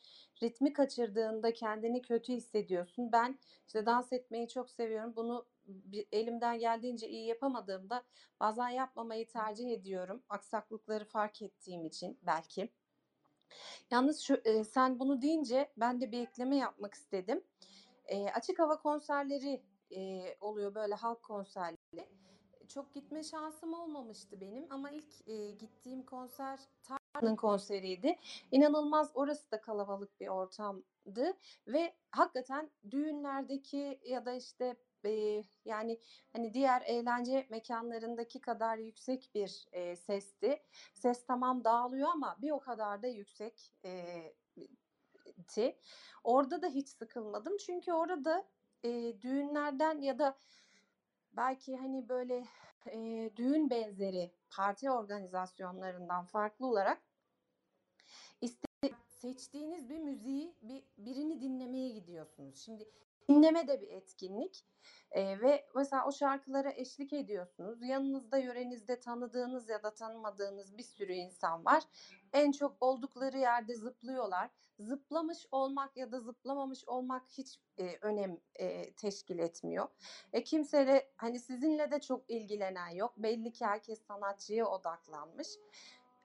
ritmi 0.43 0.73
kaçırdığında 0.73 1.53
kendini 1.53 2.01
kötü 2.01 2.33
hissediyorsun. 2.33 3.11
Ben 3.11 3.39
işte 3.67 3.85
dans 3.85 4.13
etmeyi 4.13 4.47
çok 4.47 4.69
seviyorum. 4.69 5.13
Bunu 5.15 5.45
elimden 6.11 6.59
geldiğince 6.59 7.09
iyi 7.09 7.27
yapamadığımda 7.27 8.03
bazen 8.39 8.69
yapmamayı 8.69 9.27
tercih 9.27 9.71
ediyorum. 9.71 10.23
Aksaklıkları 10.29 11.05
fark 11.05 11.41
ettiğim 11.41 11.85
için 11.85 12.19
belki. 12.21 12.69
Yalnız 13.91 14.21
şu, 14.21 14.41
e, 14.45 14.63
sen 14.63 14.99
bunu 14.99 15.21
deyince 15.21 15.71
ben 15.77 16.01
de 16.01 16.11
bir 16.11 16.19
ekleme 16.19 16.55
yapmak 16.57 16.93
istedim. 16.93 17.43
E, 18.05 18.29
açık 18.29 18.59
hava 18.59 18.81
konserleri 18.81 19.63
e, 19.91 20.23
oluyor 20.41 20.75
böyle 20.75 20.95
halk 20.95 21.23
konserleri. 21.23 22.09
Çok 22.67 22.93
gitme 22.93 23.23
şansım 23.23 23.73
olmamıştı 23.73 24.41
benim 24.41 24.67
ama 24.69 24.91
ilk 24.91 25.27
e, 25.27 25.51
gittiğim 25.51 26.05
konser 26.05 26.59
Tarkan'ın 26.83 27.35
konseriydi. 27.35 28.19
İnanılmaz 28.51 29.11
orası 29.13 29.51
da 29.51 29.61
kalabalık 29.61 30.19
bir 30.19 30.27
ortamdı 30.27 31.37
ve 31.67 31.93
hakikaten 32.11 32.69
düğünlerdeki 32.91 33.99
ya 34.03 34.25
da 34.25 34.33
işte 34.33 34.75
e, 35.05 35.43
yani 35.65 35.99
hani 36.33 36.53
diğer 36.53 36.81
eğlence 36.81 37.47
mekanlarındaki 37.49 38.41
kadar 38.41 38.77
yüksek 38.77 39.31
bir 39.35 39.67
e, 39.71 39.95
sesti. 39.95 40.61
Ses 40.93 41.25
tamam 41.25 41.63
dağılıyor 41.63 42.09
ama 42.09 42.37
bir 42.41 42.51
o 42.51 42.59
kadar 42.59 43.03
da 43.03 43.07
yüksek 43.07 43.73
e, 43.85 44.23
ti. 45.43 45.77
Orada 46.23 46.61
da 46.61 46.67
hiç 46.67 46.89
sıkılmadım 46.89 47.57
çünkü 47.57 47.93
orada 47.93 48.45
e, 48.83 49.21
düğünlerden 49.21 50.01
ya 50.01 50.19
da 50.19 50.37
belki 51.33 51.77
hani 51.77 52.09
böyle 52.09 52.45
e, 52.85 53.29
düğün 53.35 53.69
benzeri 53.69 54.31
parti 54.49 54.91
organizasyonlarından 54.91 56.25
farklı 56.25 56.67
olarak 56.67 57.01
iste- 58.41 58.93
seçtiğiniz 59.07 59.89
bir 59.89 59.99
müziği 59.99 60.55
bir 60.61 60.83
birini 60.97 61.41
dinlemeye 61.41 61.89
gidiyorsunuz. 61.89 62.57
Şimdi 62.57 62.89
dinleme 63.29 63.67
de 63.67 63.81
bir 63.81 63.87
etkinlik 63.87 64.65
Ee, 65.13 65.41
ve 65.41 65.65
mesela 65.75 66.07
o 66.07 66.11
şarkılara 66.11 66.71
eşlik 66.71 67.13
ediyorsunuz. 67.13 67.79
Yanınızda 67.81 68.37
yörenizde 68.37 68.99
tanıdığınız 68.99 69.69
ya 69.69 69.83
da 69.83 69.93
tanımadığınız 69.93 70.77
bir 70.77 70.83
sürü 70.83 71.13
insan 71.13 71.65
var. 71.65 71.83
En 72.33 72.51
çok 72.51 72.77
oldukları 72.81 73.37
yerde 73.37 73.75
zıplıyorlar. 73.75 74.49
Zıplamış 74.79 75.47
olmak 75.51 75.97
ya 75.97 76.11
da 76.11 76.19
zıplamamış 76.19 76.87
olmak 76.87 77.23
hiç 77.29 77.59
e, 77.77 77.97
önem 78.01 78.37
e, 78.55 78.93
teşkil 78.93 79.39
etmiyor. 79.39 79.87
E, 80.33 80.43
kimseyle 80.43 81.11
hani 81.17 81.39
sizinle 81.39 81.91
de 81.91 82.01
çok 82.01 82.29
ilgilenen 82.29 82.89
yok. 82.89 83.13
Belli 83.17 83.51
ki 83.51 83.65
herkes 83.65 84.01
sanatçıya 84.01 84.67
odaklanmış. 84.67 85.47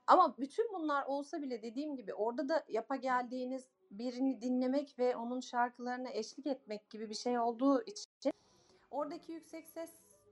Ama 0.06 0.38
bütün 0.38 0.72
bunlar 0.74 1.06
olsa 1.06 1.42
bile 1.42 1.62
dediğim 1.62 1.96
gibi 1.96 2.14
orada 2.14 2.48
da 2.48 2.64
yapa 2.68 2.96
geldiğiniz 2.96 3.68
birini 3.90 4.40
dinlemek 4.40 4.98
ve 4.98 5.16
onun 5.16 5.40
şarkılarına 5.40 6.10
eşlik 6.10 6.46
etmek 6.46 6.90
gibi 6.90 7.10
bir 7.10 7.14
şey 7.14 7.38
olduğu 7.38 7.82
için 7.82 8.32
oradaki 8.90 9.32
yüksek 9.32 9.68
ses 9.68 9.90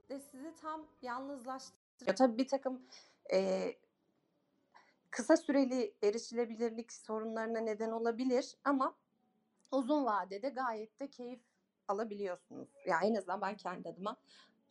de 0.09 0.19
sizi 0.19 0.55
tam 0.61 0.87
yalnızlaştırıyor. 1.01 2.15
Tabii 2.15 2.37
bir 2.37 2.47
takım 2.47 2.81
e, 3.33 3.71
kısa 5.09 5.37
süreli 5.37 5.93
erişilebilirlik 6.03 6.93
sorunlarına 6.93 7.59
neden 7.59 7.91
olabilir 7.91 8.55
ama 8.63 8.95
uzun 9.71 10.05
vadede 10.05 10.49
gayet 10.49 10.99
de 10.99 11.09
keyif 11.09 11.41
alabiliyorsunuz. 11.87 12.69
Yani 12.85 13.05
en 13.05 13.15
azından 13.15 13.41
ben 13.41 13.57
kendi 13.57 13.89
adıma 13.89 14.17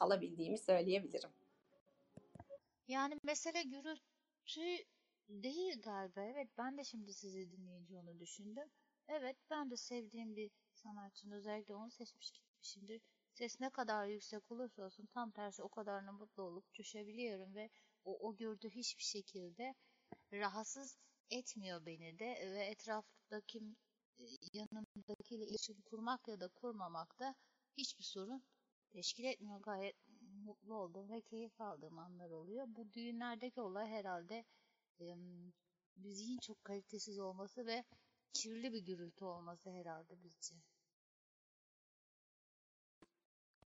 alabildiğimi 0.00 0.58
söyleyebilirim. 0.58 1.30
Yani 2.88 3.20
mesele 3.22 3.62
gürültü 3.62 4.84
değil 5.28 5.80
galiba. 5.82 6.22
Evet 6.22 6.48
ben 6.58 6.78
de 6.78 6.84
şimdi 6.84 7.14
sizi 7.14 7.50
dinleyince 7.52 7.98
onu 7.98 8.18
düşündüm. 8.20 8.68
Evet 9.08 9.36
ben 9.50 9.70
de 9.70 9.76
sevdiğim 9.76 10.36
bir 10.36 10.50
sanatçının 10.74 11.32
özellikle 11.36 11.74
onu 11.74 11.90
seçmiş 11.90 12.30
gitmişimdir. 12.30 13.00
Ses 13.34 13.60
ne 13.60 13.70
kadar 13.70 14.06
yüksek 14.06 14.52
olursa 14.52 14.82
olsun 14.82 15.06
tam 15.14 15.30
tersi 15.30 15.62
o 15.62 15.68
kadarına 15.68 16.12
mutlu 16.12 16.42
olup 16.42 16.72
coşabiliyorum 16.72 17.54
ve 17.54 17.70
o, 18.04 18.28
o 18.28 18.36
gördüğü 18.36 18.70
hiçbir 18.70 19.04
şekilde 19.04 19.74
rahatsız 20.32 20.98
etmiyor 21.30 21.86
beni 21.86 22.18
de 22.18 22.50
ve 22.52 22.64
etraftaki 22.66 23.58
e, 24.18 24.24
yanımdakiyle 24.52 25.44
iletişim 25.44 25.80
kurmak 25.80 26.28
ya 26.28 26.40
da 26.40 26.48
kurmamak 26.48 27.18
da 27.18 27.34
hiçbir 27.76 28.04
sorun 28.04 28.42
teşkil 28.92 29.24
etmiyor. 29.24 29.60
Gayet 29.60 29.96
mutlu 30.44 30.74
olduğum 30.74 31.08
ve 31.08 31.20
keyif 31.20 31.60
aldığım 31.60 31.98
anlar 31.98 32.30
oluyor. 32.30 32.66
Bu 32.68 32.92
düğünlerdeki 32.92 33.60
olay 33.60 33.86
herhalde 33.86 34.44
em, 35.00 35.52
müziğin 35.96 36.38
çok 36.38 36.64
kalitesiz 36.64 37.18
olması 37.18 37.66
ve 37.66 37.84
kirli 38.32 38.72
bir 38.72 38.86
gürültü 38.86 39.24
olması 39.24 39.70
herhalde 39.70 40.22
bizce. 40.22 40.56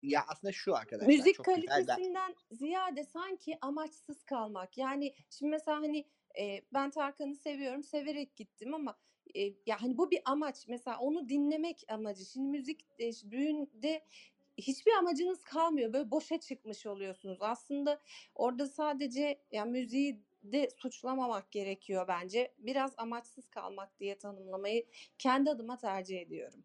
Ya 0.02 0.24
aslında 0.28 0.52
şu 0.52 0.74
arkadaşlar 0.74 1.06
Müzik 1.06 1.34
çok 1.34 1.46
güzel 1.46 1.66
kalitesinden 1.66 2.34
ziyade 2.50 3.04
sanki 3.04 3.58
amaçsız 3.60 4.24
kalmak. 4.24 4.78
Yani 4.78 5.14
şimdi 5.30 5.50
mesela 5.50 5.80
hani 5.80 6.06
e, 6.38 6.62
ben 6.72 6.90
Tarkan'ı 6.90 7.34
seviyorum, 7.34 7.82
severek 7.82 8.36
gittim 8.36 8.74
ama 8.74 8.98
e, 9.34 9.40
ya 9.66 9.82
hani 9.82 9.98
bu 9.98 10.10
bir 10.10 10.20
amaç. 10.24 10.68
Mesela 10.68 10.98
onu 10.98 11.28
dinlemek 11.28 11.84
amacı. 11.88 12.24
Şimdi 12.24 12.48
müzik 12.48 12.86
e, 12.98 13.12
düğünde 13.30 14.04
hiçbir 14.58 14.92
amacınız 14.92 15.44
kalmıyor. 15.44 15.92
Böyle 15.92 16.10
boşa 16.10 16.40
çıkmış 16.40 16.86
oluyorsunuz. 16.86 17.38
Aslında 17.40 18.00
orada 18.34 18.66
sadece 18.66 19.40
ya 19.52 19.64
müziği 19.64 20.22
de 20.42 20.68
suçlamamak 20.76 21.52
gerekiyor 21.52 22.08
bence. 22.08 22.54
Biraz 22.58 22.94
amaçsız 22.96 23.48
kalmak 23.48 24.00
diye 24.00 24.18
tanımlamayı 24.18 24.86
kendi 25.18 25.50
adıma 25.50 25.78
tercih 25.78 26.20
ediyorum. 26.20 26.64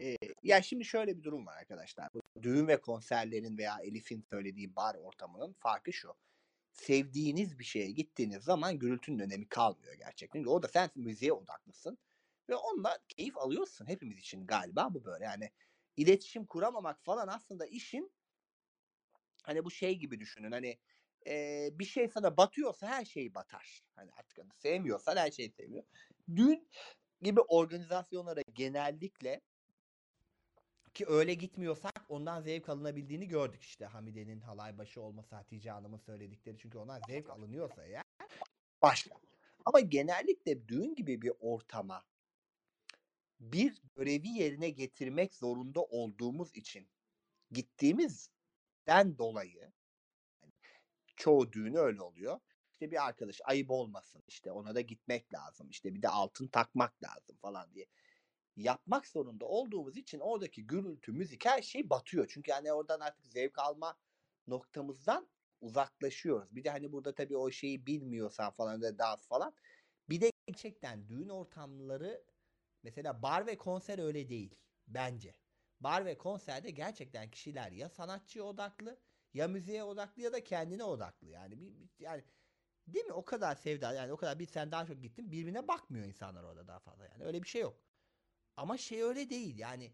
Ee, 0.00 0.16
ya 0.42 0.62
şimdi 0.62 0.84
şöyle 0.84 1.18
bir 1.18 1.22
durum 1.22 1.46
var 1.46 1.56
arkadaşlar. 1.56 2.08
Bu 2.14 2.42
düğün 2.42 2.68
ve 2.68 2.80
konserlerin 2.80 3.58
veya 3.58 3.78
Elif'in 3.82 4.20
söylediği 4.20 4.76
bar 4.76 4.94
ortamının 4.94 5.52
farkı 5.52 5.92
şu. 5.92 6.14
Sevdiğiniz 6.72 7.58
bir 7.58 7.64
şeye 7.64 7.90
gittiğiniz 7.90 8.44
zaman 8.44 8.78
gürültünün 8.78 9.18
önemi 9.18 9.48
kalmıyor 9.48 9.94
gerçekten. 9.94 10.44
Orada 10.44 10.68
sen 10.68 10.90
müziğe 10.94 11.32
odaklısın 11.32 11.98
ve 12.48 12.54
onunla 12.56 12.98
keyif 13.08 13.38
alıyorsun. 13.38 13.86
Hepimiz 13.86 14.18
için 14.18 14.46
galiba 14.46 14.94
bu 14.94 15.04
böyle. 15.04 15.24
Yani 15.24 15.50
iletişim 15.96 16.46
kuramamak 16.46 17.04
falan 17.04 17.28
aslında 17.28 17.66
işin 17.66 18.12
hani 19.42 19.64
bu 19.64 19.70
şey 19.70 19.98
gibi 19.98 20.20
düşünün. 20.20 20.52
Hani 20.52 20.78
e, 21.26 21.68
bir 21.72 21.84
şey 21.84 22.08
sana 22.08 22.36
batıyorsa 22.36 22.86
her 22.86 23.04
şey 23.04 23.34
batar. 23.34 23.82
Hani 23.96 24.10
artık 24.12 24.38
hani 24.38 24.50
sevmiyorsan 24.54 25.16
her 25.16 25.30
şeyi 25.30 25.50
sevmiyor. 25.50 25.84
Düğün 26.36 26.68
gibi 27.22 27.40
organizasyonlara 27.40 28.40
genellikle 28.54 29.40
ki 30.94 31.06
öyle 31.08 31.34
gitmiyorsak 31.34 32.04
ondan 32.08 32.40
zevk 32.40 32.68
alınabildiğini 32.68 33.28
gördük 33.28 33.62
işte. 33.62 33.86
Hamide'nin 33.86 34.40
halay 34.40 34.78
başı 34.78 35.00
olması, 35.00 35.36
Hatice 35.36 35.70
Hanım'ın 35.70 35.98
söyledikleri. 35.98 36.58
Çünkü 36.58 36.78
ondan 36.78 37.00
zevk 37.08 37.30
alınıyorsa 37.30 37.86
eğer 37.86 38.04
başka. 38.82 39.14
Ama 39.64 39.80
genellikle 39.80 40.68
düğün 40.68 40.94
gibi 40.94 41.22
bir 41.22 41.32
ortama 41.40 42.04
bir 43.40 43.82
görevi 43.96 44.28
yerine 44.28 44.70
getirmek 44.70 45.34
zorunda 45.34 45.82
olduğumuz 45.82 46.56
için 46.56 46.88
gittiğimizden 47.50 49.18
dolayı 49.18 49.72
çoğu 51.20 51.52
düğün 51.52 51.74
öyle 51.74 52.02
oluyor. 52.02 52.40
İşte 52.72 52.90
bir 52.90 53.06
arkadaş 53.06 53.40
ayıp 53.44 53.70
olmasın 53.70 54.22
işte 54.28 54.52
ona 54.52 54.74
da 54.74 54.80
gitmek 54.80 55.34
lazım 55.34 55.70
işte 55.70 55.94
bir 55.94 56.02
de 56.02 56.08
altın 56.08 56.46
takmak 56.46 57.02
lazım 57.02 57.36
falan 57.36 57.74
diye 57.74 57.86
yapmak 58.56 59.06
zorunda 59.06 59.46
olduğumuz 59.46 59.96
için 59.96 60.20
oradaki 60.20 60.66
gürültü, 60.66 61.12
müzik 61.12 61.46
her 61.46 61.62
şey 61.62 61.90
batıyor. 61.90 62.26
Çünkü 62.28 62.52
hani 62.52 62.72
oradan 62.72 63.00
artık 63.00 63.26
zevk 63.26 63.58
alma 63.58 63.96
noktamızdan 64.46 65.28
uzaklaşıyoruz. 65.60 66.56
Bir 66.56 66.64
de 66.64 66.70
hani 66.70 66.92
burada 66.92 67.14
tabii 67.14 67.36
o 67.36 67.50
şeyi 67.50 67.86
bilmiyorsan 67.86 68.50
falan 68.50 68.82
da 68.82 68.98
dans 68.98 69.28
falan. 69.28 69.54
Bir 70.08 70.20
de 70.20 70.32
gerçekten 70.46 71.08
düğün 71.08 71.28
ortamları 71.28 72.24
mesela 72.82 73.22
bar 73.22 73.46
ve 73.46 73.56
konser 73.56 73.98
öyle 73.98 74.28
değil 74.28 74.54
bence. 74.88 75.34
Bar 75.80 76.04
ve 76.04 76.18
konserde 76.18 76.70
gerçekten 76.70 77.30
kişiler 77.30 77.72
ya 77.72 77.88
sanatçıya 77.88 78.44
odaklı 78.44 79.00
ya 79.34 79.48
müziğe 79.48 79.84
odaklı 79.84 80.22
ya 80.22 80.32
da 80.32 80.44
kendine 80.44 80.84
odaklı. 80.84 81.28
Yani 81.28 81.60
bir, 81.60 81.72
yani 81.98 82.24
değil 82.86 83.04
mi? 83.04 83.12
O 83.12 83.24
kadar 83.24 83.54
sevda 83.54 83.92
yani 83.92 84.12
o 84.12 84.16
kadar 84.16 84.38
bir 84.38 84.46
sen 84.46 84.72
daha 84.72 84.86
çok 84.86 85.02
gittin 85.02 85.32
birbirine 85.32 85.68
bakmıyor 85.68 86.06
insanlar 86.06 86.44
orada 86.44 86.68
daha 86.68 86.78
fazla 86.78 87.04
yani 87.06 87.24
öyle 87.24 87.42
bir 87.42 87.48
şey 87.48 87.62
yok. 87.62 87.80
Ama 88.56 88.78
şey 88.78 89.02
öyle 89.02 89.30
değil 89.30 89.58
yani 89.58 89.92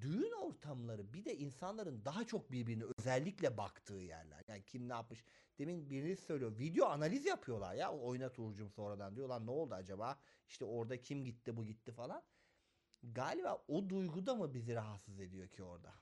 düğün 0.00 0.32
ortamları 0.32 1.12
bir 1.14 1.24
de 1.24 1.36
insanların 1.36 2.04
daha 2.04 2.24
çok 2.24 2.52
birbirine 2.52 2.84
özellikle 2.98 3.56
baktığı 3.56 3.94
yerler. 3.94 4.44
Yani 4.48 4.64
kim 4.64 4.88
ne 4.88 4.92
yapmış. 4.92 5.24
Demin 5.58 5.90
biriniz 5.90 6.20
söylüyor. 6.20 6.58
Video 6.58 6.86
analiz 6.86 7.26
yapıyorlar 7.26 7.74
ya. 7.74 7.92
O 7.92 8.08
oynat 8.08 8.38
Uğur'cum 8.38 8.70
sonradan 8.70 9.16
diyorlar 9.16 9.46
ne 9.46 9.50
oldu 9.50 9.74
acaba? 9.74 10.18
İşte 10.48 10.64
orada 10.64 11.00
kim 11.00 11.24
gitti 11.24 11.56
bu 11.56 11.66
gitti 11.66 11.92
falan. 11.92 12.22
Galiba 13.02 13.64
o 13.68 13.88
duygu 13.88 14.26
da 14.26 14.34
mı 14.34 14.54
bizi 14.54 14.74
rahatsız 14.74 15.20
ediyor 15.20 15.48
ki 15.48 15.62
orada? 15.62 15.94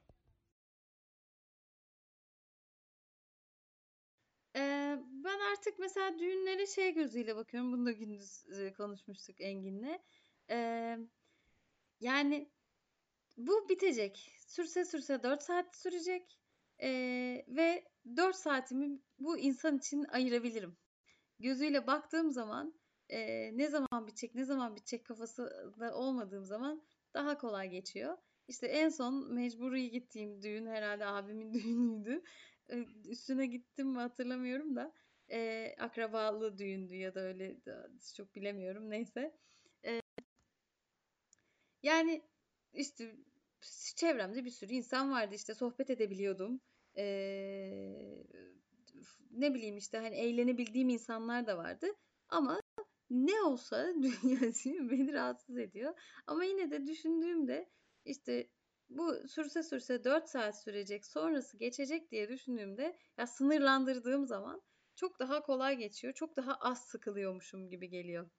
Ee, 4.56 4.98
ben 5.24 5.38
artık 5.52 5.78
mesela 5.78 6.18
düğünlere 6.18 6.66
şey 6.66 6.94
gözüyle 6.94 7.36
bakıyorum. 7.36 7.72
Bunu 7.72 7.86
da 7.86 7.92
gündüz 7.92 8.44
konuşmuştuk 8.76 9.40
Engin'le. 9.40 9.98
Ee, 10.50 10.98
yani 12.00 12.50
bu 13.36 13.68
bitecek. 13.68 14.32
Sürse 14.46 14.84
sürse 14.84 15.22
4 15.22 15.42
saat 15.42 15.76
sürecek. 15.76 16.38
Ee, 16.82 17.44
ve 17.48 17.84
4 18.16 18.36
saatimi 18.36 18.98
bu 19.18 19.38
insan 19.38 19.78
için 19.78 20.04
ayırabilirim. 20.04 20.76
Gözüyle 21.38 21.86
baktığım 21.86 22.30
zaman 22.30 22.74
e, 23.08 23.50
ne 23.58 23.68
zaman 23.68 24.06
bitecek, 24.06 24.34
ne 24.34 24.44
zaman 24.44 24.76
bitecek 24.76 25.06
kafası 25.06 25.72
da 25.80 25.94
olmadığım 25.94 26.44
zaman 26.44 26.82
daha 27.14 27.38
kolay 27.38 27.70
geçiyor. 27.70 28.16
İşte 28.48 28.66
en 28.66 28.88
son 28.88 29.32
mecburi 29.34 29.90
gittiğim 29.90 30.42
düğün 30.42 30.66
herhalde 30.66 31.06
abimin 31.06 31.52
düğünüydü. 31.54 32.22
Üstüne 33.08 33.46
gittim 33.46 33.88
mi 33.88 33.98
hatırlamıyorum 33.98 34.76
da 34.76 34.92
e, 35.30 35.74
akrabalı 35.78 36.58
düğündü 36.58 36.94
ya 36.94 37.14
da 37.14 37.20
öyle 37.20 37.56
çok 38.16 38.34
bilemiyorum 38.34 38.90
neyse. 38.90 39.36
Ee, 39.84 40.00
yani 41.82 42.22
işte 42.72 43.16
çevremde 43.96 44.44
bir 44.44 44.50
sürü 44.50 44.72
insan 44.72 45.12
vardı 45.12 45.34
işte 45.34 45.54
sohbet 45.54 45.90
edebiliyordum. 45.90 46.60
Ee, 46.96 48.24
ne 49.30 49.54
bileyim 49.54 49.76
işte 49.76 49.98
hani 49.98 50.16
eğlenebildiğim 50.16 50.88
insanlar 50.88 51.46
da 51.46 51.58
vardı. 51.58 51.86
Ama 52.28 52.60
ne 53.10 53.42
olsa 53.42 53.94
dünya 54.02 54.40
beni 54.90 55.12
rahatsız 55.12 55.58
ediyor. 55.58 55.94
Ama 56.26 56.44
yine 56.44 56.70
de 56.70 56.86
düşündüğümde 56.86 57.70
işte 58.04 58.48
bu 58.98 59.28
sürse 59.28 59.62
sürse 59.62 60.04
4 60.04 60.28
saat 60.28 60.62
sürecek 60.62 61.06
sonrası 61.06 61.56
geçecek 61.58 62.10
diye 62.10 62.28
düşündüğümde 62.28 62.98
ya 63.18 63.26
sınırlandırdığım 63.26 64.26
zaman 64.26 64.62
çok 64.94 65.18
daha 65.20 65.42
kolay 65.42 65.76
geçiyor. 65.76 66.14
Çok 66.14 66.36
daha 66.36 66.54
az 66.54 66.84
sıkılıyormuşum 66.84 67.68
gibi 67.70 67.88
geliyor. 67.88 68.30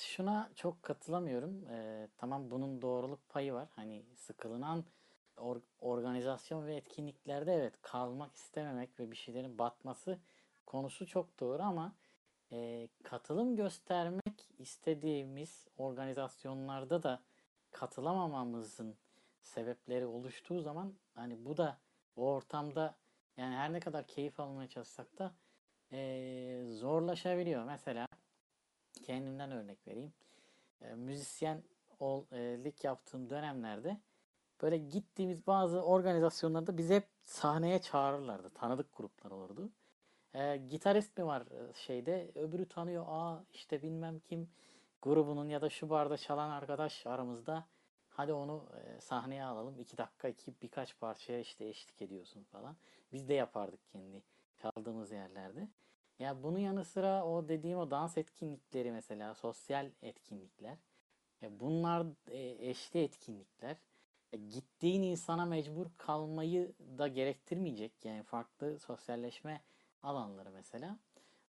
Şuna 0.00 0.50
çok 0.54 0.82
katılamıyorum. 0.82 1.66
Ee, 1.70 2.08
tamam 2.16 2.50
bunun 2.50 2.82
doğruluk 2.82 3.28
payı 3.28 3.52
var. 3.52 3.68
Hani 3.76 4.06
sıkılınan 4.16 4.84
or- 5.36 5.62
organizasyon 5.78 6.66
ve 6.66 6.76
etkinliklerde 6.76 7.52
evet 7.54 7.74
kalmak 7.82 8.36
istememek 8.36 9.00
ve 9.00 9.10
bir 9.10 9.16
şeylerin 9.16 9.58
batması 9.58 10.20
konusu 10.66 11.06
çok 11.06 11.40
doğru 11.40 11.62
ama 11.62 11.96
e, 12.52 12.88
katılım 13.04 13.56
göstermek 13.56 14.50
istediğimiz 14.58 15.68
organizasyonlarda 15.76 17.02
da 17.02 17.22
katılamamamızın 17.70 18.96
sebepleri 19.44 20.06
oluştuğu 20.06 20.60
zaman 20.60 20.94
hani 21.14 21.44
bu 21.44 21.56
da 21.56 21.78
o 22.16 22.32
ortamda 22.32 22.94
yani 23.36 23.56
her 23.56 23.72
ne 23.72 23.80
kadar 23.80 24.06
keyif 24.06 24.40
almaya 24.40 24.68
çalışsak 24.68 25.18
da 25.18 25.34
e, 25.92 26.62
zorlaşabiliyor. 26.66 27.64
Mesela 27.64 28.08
kendimden 29.02 29.52
örnek 29.52 29.86
vereyim. 29.88 30.12
E, 30.80 30.94
müzisyen 30.94 31.62
ol, 32.00 32.24
e, 32.32 32.64
lik 32.64 32.84
yaptığım 32.84 33.30
dönemlerde 33.30 34.00
böyle 34.62 34.78
gittiğimiz 34.78 35.46
bazı 35.46 35.82
organizasyonlarda 35.82 36.78
bizi 36.78 36.94
hep 36.94 37.08
sahneye 37.22 37.80
çağırırlardı. 37.80 38.50
Tanıdık 38.50 38.96
gruplar 38.96 39.30
olurdu. 39.30 39.72
E, 40.34 40.56
gitarist 40.56 41.18
mi 41.18 41.26
var 41.26 41.40
e, 41.40 41.72
şeyde? 41.74 42.30
Öbürü 42.34 42.68
tanıyor. 42.68 43.04
Aa 43.08 43.44
işte 43.52 43.82
bilmem 43.82 44.20
kim 44.20 44.50
grubunun 45.02 45.48
ya 45.48 45.62
da 45.62 45.70
şu 45.70 45.90
barda 45.90 46.16
çalan 46.16 46.50
arkadaş 46.50 47.06
aramızda. 47.06 47.66
Hadi 48.16 48.32
onu 48.32 48.68
sahneye 49.00 49.44
alalım. 49.44 49.78
iki 49.78 49.98
dakika 49.98 50.28
iki 50.28 50.54
birkaç 50.62 50.98
parçaya 51.00 51.40
işte 51.40 51.68
eşlik 51.68 52.02
ediyorsun 52.02 52.44
falan. 52.44 52.76
Biz 53.12 53.28
de 53.28 53.34
yapardık 53.34 53.88
kendi 53.88 54.22
çaldığımız 54.56 55.12
yerlerde. 55.12 55.68
Ya 56.18 56.42
bunun 56.42 56.58
yanı 56.58 56.84
sıra 56.84 57.24
o 57.24 57.48
dediğim 57.48 57.78
o 57.78 57.90
dans 57.90 58.18
etkinlikleri 58.18 58.92
mesela 58.92 59.34
sosyal 59.34 59.90
etkinlikler. 60.02 60.78
Ya 61.40 61.60
bunlar 61.60 62.06
eşli 62.60 63.02
etkinlikler. 63.02 63.76
E, 64.32 64.36
gittiğin 64.36 65.02
insana 65.02 65.46
mecbur 65.46 65.86
kalmayı 65.98 66.72
da 66.98 67.08
gerektirmeyecek. 67.08 68.04
Yani 68.04 68.22
farklı 68.22 68.78
sosyalleşme 68.78 69.60
alanları 70.02 70.50
mesela. 70.50 70.98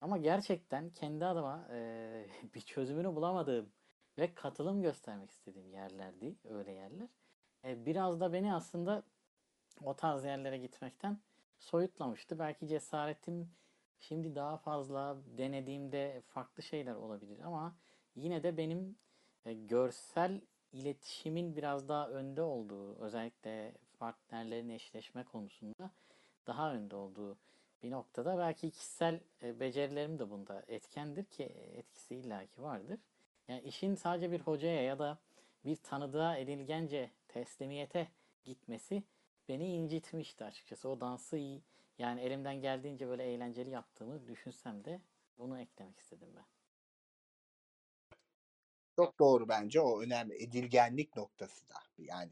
Ama 0.01 0.17
gerçekten 0.17 0.89
kendi 0.89 1.25
adıma 1.25 1.67
e, 1.71 2.25
bir 2.55 2.61
çözümünü 2.61 3.15
bulamadığım 3.15 3.71
ve 4.17 4.35
katılım 4.35 4.81
göstermek 4.81 5.31
istediğim 5.31 5.73
yerlerdi 5.73 6.35
öyle 6.49 6.71
yerler. 6.71 7.09
E, 7.65 7.85
biraz 7.85 8.19
da 8.19 8.33
beni 8.33 8.53
aslında 8.53 9.03
o 9.83 9.95
tarz 9.95 10.25
yerlere 10.25 10.57
gitmekten 10.57 11.17
soyutlamıştı. 11.59 12.39
Belki 12.39 12.67
cesaretim 12.67 13.51
şimdi 13.99 14.35
daha 14.35 14.57
fazla 14.57 15.17
denediğimde 15.37 16.21
farklı 16.27 16.63
şeyler 16.63 16.95
olabilir 16.95 17.39
ama 17.39 17.75
yine 18.15 18.43
de 18.43 18.57
benim 18.57 18.95
e, 19.45 19.53
görsel 19.53 20.41
iletişimin 20.71 21.55
biraz 21.55 21.89
daha 21.89 22.09
önde 22.09 22.41
olduğu 22.41 22.95
özellikle 22.95 23.73
partnerlerin 23.99 24.69
eşleşme 24.69 25.23
konusunda 25.23 25.91
daha 26.47 26.73
önde 26.73 26.95
olduğu 26.95 27.37
bir 27.83 27.91
noktada 27.91 28.37
belki 28.37 28.71
kişisel 28.71 29.19
e, 29.41 29.59
becerilerim 29.59 30.19
de 30.19 30.29
bunda 30.29 30.63
etkendir 30.67 31.25
ki 31.25 31.43
etkisi 31.73 32.15
illaki 32.15 32.61
vardır. 32.61 32.99
Yani 33.47 33.61
işin 33.61 33.95
sadece 33.95 34.31
bir 34.31 34.39
hocaya 34.39 34.83
ya 34.83 34.99
da 34.99 35.17
bir 35.65 35.75
tanıdığa 35.75 36.37
edilgence 36.37 37.11
teslimiyete 37.27 38.07
gitmesi 38.43 39.03
beni 39.49 39.75
incitmişti 39.75 40.45
açıkçası. 40.45 40.89
O 40.89 41.01
dansı 41.01 41.37
iyi 41.37 41.63
yani 41.97 42.21
elimden 42.21 42.61
geldiğince 42.61 43.07
böyle 43.07 43.23
eğlenceli 43.23 43.69
yaptığımı 43.69 44.27
düşünsem 44.27 44.85
de 44.85 45.01
bunu 45.37 45.59
eklemek 45.59 45.99
istedim 45.99 46.29
ben. 46.35 46.45
Çok 48.95 49.19
doğru 49.19 49.49
bence 49.49 49.81
o 49.81 50.01
önemli. 50.01 50.43
Edilgenlik 50.43 51.15
noktası 51.15 51.69
da. 51.69 51.75
Yani 51.97 52.31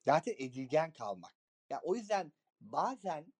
zaten 0.00 0.34
edilgen 0.38 0.92
kalmak. 0.92 1.34
Ya 1.70 1.80
o 1.82 1.94
yüzden 1.94 2.32
bazen 2.60 3.32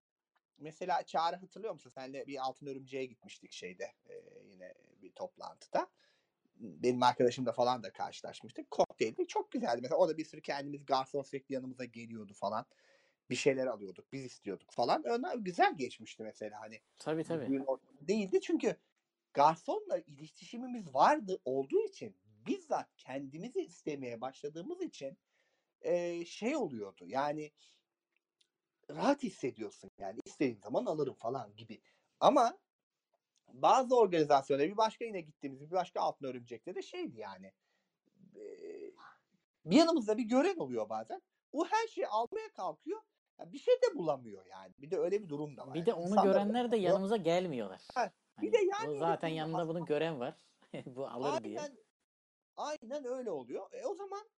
mesela 0.58 1.02
Çağrı 1.02 1.36
hatırlıyor 1.36 1.72
musun? 1.72 1.90
Senle 1.90 2.26
bir 2.26 2.44
altın 2.46 2.66
örümceğe 2.66 3.06
gitmiştik 3.06 3.52
şeyde 3.52 3.92
e, 4.06 4.14
yine 4.44 4.74
bir 5.02 5.12
toplantıda. 5.12 5.88
Benim 6.60 7.02
arkadaşımla 7.02 7.52
falan 7.52 7.82
da 7.82 7.92
karşılaşmıştık. 7.92 8.70
Kokteylde 8.70 9.26
çok 9.26 9.52
güzeldi. 9.52 9.78
Mesela 9.82 9.96
orada 9.96 10.18
bir 10.18 10.24
sürü 10.24 10.42
kendimiz 10.42 10.86
garson 10.86 11.22
sürekli 11.22 11.54
yanımıza 11.54 11.84
geliyordu 11.84 12.32
falan. 12.34 12.66
Bir 13.30 13.36
şeyler 13.36 13.66
alıyorduk. 13.66 14.12
Biz 14.12 14.24
istiyorduk 14.24 14.72
falan. 14.72 15.02
Onlar 15.02 15.36
güzel 15.36 15.76
geçmişti 15.76 16.22
mesela 16.22 16.60
hani. 16.60 16.80
Tabii 16.98 17.24
tabii. 17.24 17.64
değildi 18.00 18.40
çünkü 18.40 18.76
garsonla 19.34 19.98
iletişimimiz 19.98 20.94
vardı 20.94 21.40
olduğu 21.44 21.82
için 21.84 22.16
bizzat 22.46 22.96
kendimizi 22.96 23.60
istemeye 23.60 24.20
başladığımız 24.20 24.82
için 24.82 25.18
e, 25.80 26.24
şey 26.24 26.56
oluyordu. 26.56 27.04
Yani 27.06 27.52
rahat 28.90 29.22
hissediyorsun 29.22 29.90
yani 29.98 30.20
istediğin 30.26 30.60
zaman 30.60 30.86
alırım 30.86 31.14
falan 31.14 31.56
gibi. 31.56 31.80
Ama 32.20 32.58
bazı 33.52 33.96
organizasyonlara 33.96 34.68
bir 34.68 34.76
başka 34.76 35.04
yine 35.04 35.20
gittiğimiz 35.20 35.60
bir 35.60 35.70
başka 35.70 36.00
altın 36.00 36.26
örümcekte 36.26 36.74
de 36.74 36.82
şeydi 36.82 37.18
yani. 37.18 37.52
e, 38.36 38.42
bir 39.64 39.76
yanımızda 39.76 40.18
bir 40.18 40.22
gören 40.22 40.56
oluyor 40.56 40.88
bazen. 40.88 41.22
O 41.52 41.64
her 41.66 41.88
şeyi 41.88 42.06
almaya 42.06 42.52
kalkıyor. 42.52 43.00
bir 43.46 43.58
şey 43.58 43.74
de 43.74 43.98
bulamıyor 43.98 44.46
yani. 44.46 44.74
Bir 44.78 44.90
de 44.90 44.98
öyle 44.98 45.22
bir 45.22 45.28
durum 45.28 45.56
da 45.56 45.66
var. 45.66 45.74
Bir 45.74 45.86
de 45.86 45.92
onu 45.92 46.06
insanlar 46.06 46.24
görenler 46.24 46.64
de 46.64 46.70
bulamıyor. 46.70 46.90
yanımıza 46.90 47.16
gelmiyorlar. 47.16 47.82
Ha, 47.94 48.12
bir 48.42 48.52
Hani 48.52 48.52
de 48.52 48.70
yani 48.72 48.98
zaten 48.98 49.28
yanında 49.28 49.68
bunun 49.68 49.84
gören 49.84 50.20
var. 50.20 50.36
Bu 50.86 51.06
alır 51.06 51.44
diye. 51.44 51.60
Aynen 51.60 51.76
aynen 52.56 53.04
öyle 53.04 53.30
oluyor. 53.30 53.72
E 53.72 53.86
o 53.86 53.94
zaman 53.94 54.28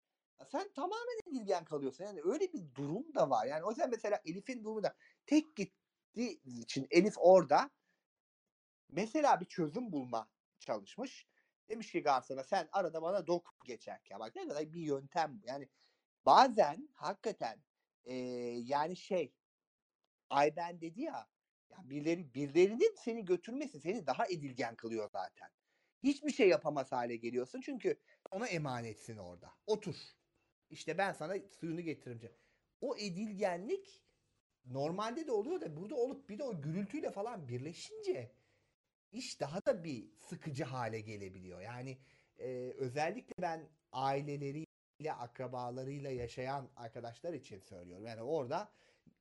sen 0.48 0.72
tamamen 0.72 1.20
edilgen 1.28 1.64
kalıyorsun. 1.64 2.04
Yani 2.04 2.20
öyle 2.24 2.52
bir 2.52 2.74
durum 2.74 3.14
da 3.14 3.30
var. 3.30 3.46
Yani 3.46 3.64
o 3.64 3.70
yüzden 3.70 3.90
mesela 3.90 4.20
Elif'in 4.24 4.64
durumu 4.64 4.82
da 4.82 4.94
tek 5.26 5.56
gittiği 5.56 6.42
için 6.44 6.86
Elif 6.90 7.14
orada 7.18 7.70
mesela 8.92 9.40
bir 9.40 9.46
çözüm 9.46 9.92
bulma 9.92 10.30
çalışmış. 10.58 11.26
Demiş 11.68 11.92
ki 11.92 12.02
garsona 12.02 12.44
sen 12.44 12.68
arada 12.72 13.02
bana 13.02 13.26
doku 13.26 13.52
geçerken 13.64 14.20
bak 14.20 14.36
ne 14.36 14.48
kadar 14.48 14.72
bir 14.72 14.80
yöntem 14.80 15.40
bu. 15.42 15.46
Yani 15.46 15.68
bazen 16.26 16.88
hakikaten 16.94 17.62
e, 18.04 18.14
yani 18.64 18.96
şey 18.96 19.34
Ayben 20.30 20.80
dedi 20.80 21.02
ya 21.02 21.28
ya 21.70 21.90
birileri 21.90 22.34
birilerinin 22.34 22.94
seni 22.98 23.24
götürmesi 23.24 23.80
seni 23.80 24.06
daha 24.06 24.26
edilgen 24.26 24.76
kılıyor 24.76 25.10
zaten. 25.10 25.48
Hiçbir 26.02 26.32
şey 26.32 26.48
yapamaz 26.48 26.92
hale 26.92 27.16
geliyorsun 27.16 27.60
çünkü 27.60 28.00
ona 28.30 28.46
emanetsin 28.46 29.16
orada. 29.16 29.52
Otur. 29.66 29.96
İşte 30.70 30.98
ben 30.98 31.12
sana 31.12 31.34
suyunu 31.60 31.80
getireceğim. 31.80 32.36
O 32.80 32.96
edilgenlik 32.96 34.02
normalde 34.64 35.26
de 35.26 35.32
oluyor 35.32 35.60
da 35.60 35.76
burada 35.76 35.94
olup 35.94 36.28
bir 36.28 36.38
de 36.38 36.44
o 36.44 36.62
gürültüyle 36.62 37.10
falan 37.10 37.48
birleşince 37.48 38.32
iş 39.12 39.40
daha 39.40 39.66
da 39.66 39.84
bir 39.84 40.10
sıkıcı 40.18 40.64
hale 40.64 41.00
gelebiliyor. 41.00 41.60
Yani 41.60 41.98
e, 42.38 42.48
özellikle 42.78 43.32
ben 43.42 43.68
aileleriyle, 43.92 45.12
akrabalarıyla 45.18 46.10
yaşayan 46.10 46.68
arkadaşlar 46.76 47.32
için 47.34 47.58
söylüyorum. 47.58 48.06
Yani 48.06 48.22
orada 48.22 48.72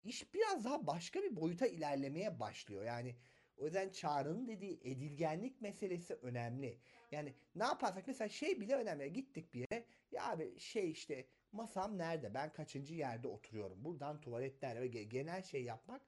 iş 0.03 0.34
biraz 0.34 0.66
daha 0.66 0.88
başka 0.88 1.24
bir 1.24 1.36
boyuta 1.36 1.68
ilerlemeye 1.68 2.40
başlıyor. 2.40 2.84
Yani 2.84 3.16
o 3.57 3.66
yüzden 3.66 3.90
Çağrı'nın 3.90 4.48
dediği 4.48 4.80
edilgenlik 4.84 5.61
meselesi 5.61 6.14
önemli. 6.16 6.80
Yani 7.11 7.34
ne 7.56 7.64
yaparsak 7.64 8.07
mesela 8.07 8.30
şey 8.30 8.61
bile 8.61 8.76
önemli. 8.76 9.14
Gittik 9.14 9.53
bir 9.53 9.60
yere 9.72 9.86
ya 10.11 10.30
abi 10.30 10.60
şey 10.60 10.91
işte 10.91 11.28
masam 11.52 11.98
nerede? 11.98 12.34
Ben 12.34 12.53
kaçıncı 12.53 12.94
yerde 12.94 13.28
oturuyorum? 13.28 13.86
Buradan 13.86 14.22
tuvaletler 14.22 14.82
ve 14.82 14.88
ge- 14.88 15.03
genel 15.03 15.44
şey 15.44 15.64
yapmak 15.64 16.02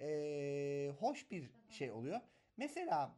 eee, 0.00 0.90
hoş 0.98 1.30
bir 1.30 1.50
şey 1.68 1.90
oluyor. 1.92 2.20
Mesela 2.56 3.16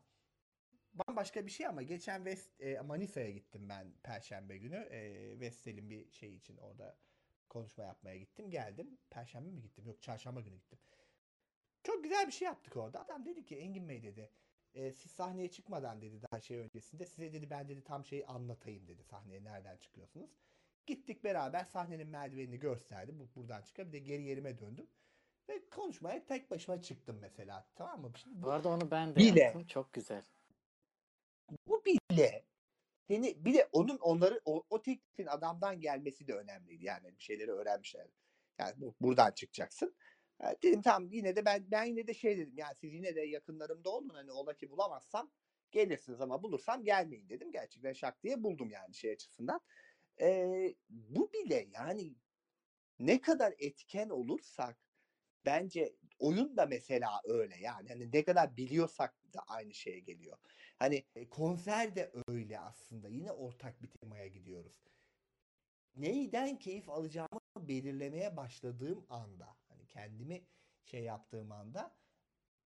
bambaşka 0.99 1.47
bir 1.47 1.51
şey 1.51 1.67
ama 1.67 1.83
geçen 1.83 2.17
West, 2.17 2.61
e, 2.61 2.81
Manisa'ya 2.81 3.31
gittim 3.31 3.69
ben 3.69 3.93
Perşembe 4.03 4.59
günü. 4.59 4.77
E, 4.77 5.41
Vestel'in 5.41 5.91
bir 5.91 6.11
şey 6.13 6.35
için 6.37 6.57
orada 6.57 6.97
konuşma 7.49 7.85
yapmaya 7.85 8.17
gittim. 8.19 8.51
Geldim. 8.51 8.99
Perşembe 9.11 9.51
mi 9.51 9.63
gittim? 9.63 9.85
Yok 9.87 10.03
çarşamba 10.03 10.41
günü 10.41 10.57
gittim. 10.57 10.79
Çok 11.85 12.03
güzel 12.05 12.27
bir 12.27 12.33
şey 12.33 12.47
yaptık 12.47 12.77
orada. 12.77 13.01
Adam 13.01 13.25
dedi 13.25 13.45
ki 13.45 13.57
Engin 13.57 13.89
Bey 13.89 14.03
dedi. 14.03 14.31
"e, 14.75 14.93
siz 14.93 15.13
sahneye 15.13 15.51
çıkmadan 15.51 16.01
dedi 16.01 16.23
daha 16.23 16.41
şey 16.41 16.57
öncesinde 16.59 17.07
size 17.07 17.33
dedi 17.33 17.51
ben 17.51 17.69
dedi 17.69 17.85
tam 17.85 18.05
şeyi 18.05 18.27
anlatayım 18.27 18.89
dedi 18.89 19.03
sahneye 19.05 19.45
nereden 19.45 19.77
çıkıyorsunuz. 19.77 20.31
Gittik 20.87 21.25
beraber 21.25 21.65
sahnenin 21.65 22.09
merdivenini 22.09 22.59
gösterdi. 22.59 23.13
Bu 23.19 23.41
buradan 23.41 23.63
çıkar. 23.63 23.87
Bir 23.89 23.93
de 23.93 23.99
geri 23.99 24.23
yerime 24.23 24.59
döndüm. 24.59 24.87
Ve 25.49 25.69
konuşmaya 25.71 26.25
tek 26.27 26.51
başıma 26.51 26.83
çıktım 26.83 27.19
mesela. 27.21 27.67
Tamam 27.75 28.01
mı? 28.01 28.13
Şimdi 28.17 28.43
Bu 28.43 28.51
arada 28.51 28.69
onu 28.69 28.91
ben 28.91 29.11
de 29.11 29.17
Bile. 29.17 29.41
yaptım. 29.41 29.67
Çok 29.67 29.93
güzel. 29.93 30.23
Bu 31.67 31.85
bile 31.85 32.45
seni 33.09 33.45
bir 33.45 33.55
de 33.55 33.69
onun 33.73 33.99
onları 33.99 34.41
o, 34.45 34.65
o 34.71 34.83
teklifin 34.83 35.27
adamdan 35.27 35.81
gelmesi 35.81 36.29
de 36.29 36.35
önemliydi. 36.35 36.85
Yani 36.85 37.19
bir 37.19 37.23
şeyleri 37.23 37.53
öğrenmişler. 37.53 38.07
Yani 38.59 38.75
bu, 38.77 38.95
buradan 39.01 39.31
çıkacaksın. 39.33 39.97
Ha, 40.39 40.55
dedim 40.63 40.83
tamam 40.83 41.09
yine 41.13 41.37
de 41.37 41.45
ben 41.45 41.71
ben 41.71 41.85
yine 41.85 42.07
de 42.07 42.15
şey 42.15 42.39
dedim. 42.39 42.55
Yani 42.57 42.75
siz 42.81 42.93
yine 42.95 43.17
de 43.17 43.21
yakınlarımda 43.21 43.91
olun. 43.91 44.09
Hani 44.09 44.33
ola 44.33 44.57
ki 44.57 44.71
bulamazsam 44.71 45.33
gelirsiniz 45.71 46.21
ama 46.21 46.43
bulursam 46.43 46.85
gelmeyin 46.85 47.29
dedim. 47.29 47.53
Gerçekten 47.53 47.93
şak 47.93 48.23
diye 48.23 48.43
buldum 48.43 48.71
yani 48.71 48.95
şey 48.95 49.13
açısından. 49.13 49.61
Ee, 50.21 50.75
bu 50.89 51.33
bile 51.33 51.69
yani 51.75 52.15
ne 52.99 53.21
kadar 53.21 53.55
etken 53.59 54.09
olursak 54.09 54.79
bence 55.45 55.97
oyun 56.19 56.57
da 56.57 56.67
mesela 56.67 57.21
öyle 57.25 57.57
yani 57.61 57.89
hani 57.89 58.13
ne 58.13 58.25
kadar 58.25 58.57
biliyorsak 58.57 59.15
da 59.35 59.41
aynı 59.49 59.75
şeye 59.75 60.01
geliyor. 60.01 60.39
Hani 60.79 61.05
e, 61.15 61.29
konser 61.29 61.97
de 61.97 62.13
öyle 62.29 62.61
aslında 62.61 63.09
yine 63.09 63.33
ortak 63.33 63.83
bir 63.83 63.89
temaya 63.89 64.27
gidiyoruz. 64.27 64.87
Neyden 65.97 66.59
keyif 66.59 66.89
alacağımı 66.91 67.41
belirlemeye 67.59 68.37
başladığım 68.37 69.07
anda 69.11 69.57
hani 69.69 69.87
kendimi 69.87 70.43
şey 70.85 71.03
yaptığım 71.03 71.53
anda 71.53 71.97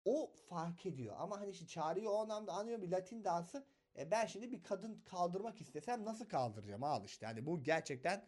o 0.05 0.31
fark 0.49 0.85
ediyor. 0.85 1.15
Ama 1.19 1.39
hani 1.41 1.51
işte 1.51 1.67
çağrıyı 1.67 2.09
o 2.09 2.15
anlamda 2.17 2.53
anlıyor 2.53 2.81
bir 2.81 2.91
Latin 2.91 3.23
dansı. 3.23 3.65
E 3.97 4.11
ben 4.11 4.25
şimdi 4.25 4.51
bir 4.51 4.63
kadın 4.63 5.01
kaldırmak 5.05 5.61
istesem 5.61 6.05
nasıl 6.05 6.25
kaldıracağım 6.29 6.83
al 6.83 7.05
işte. 7.05 7.25
Hani 7.25 7.45
bu 7.45 7.63
gerçekten 7.63 8.27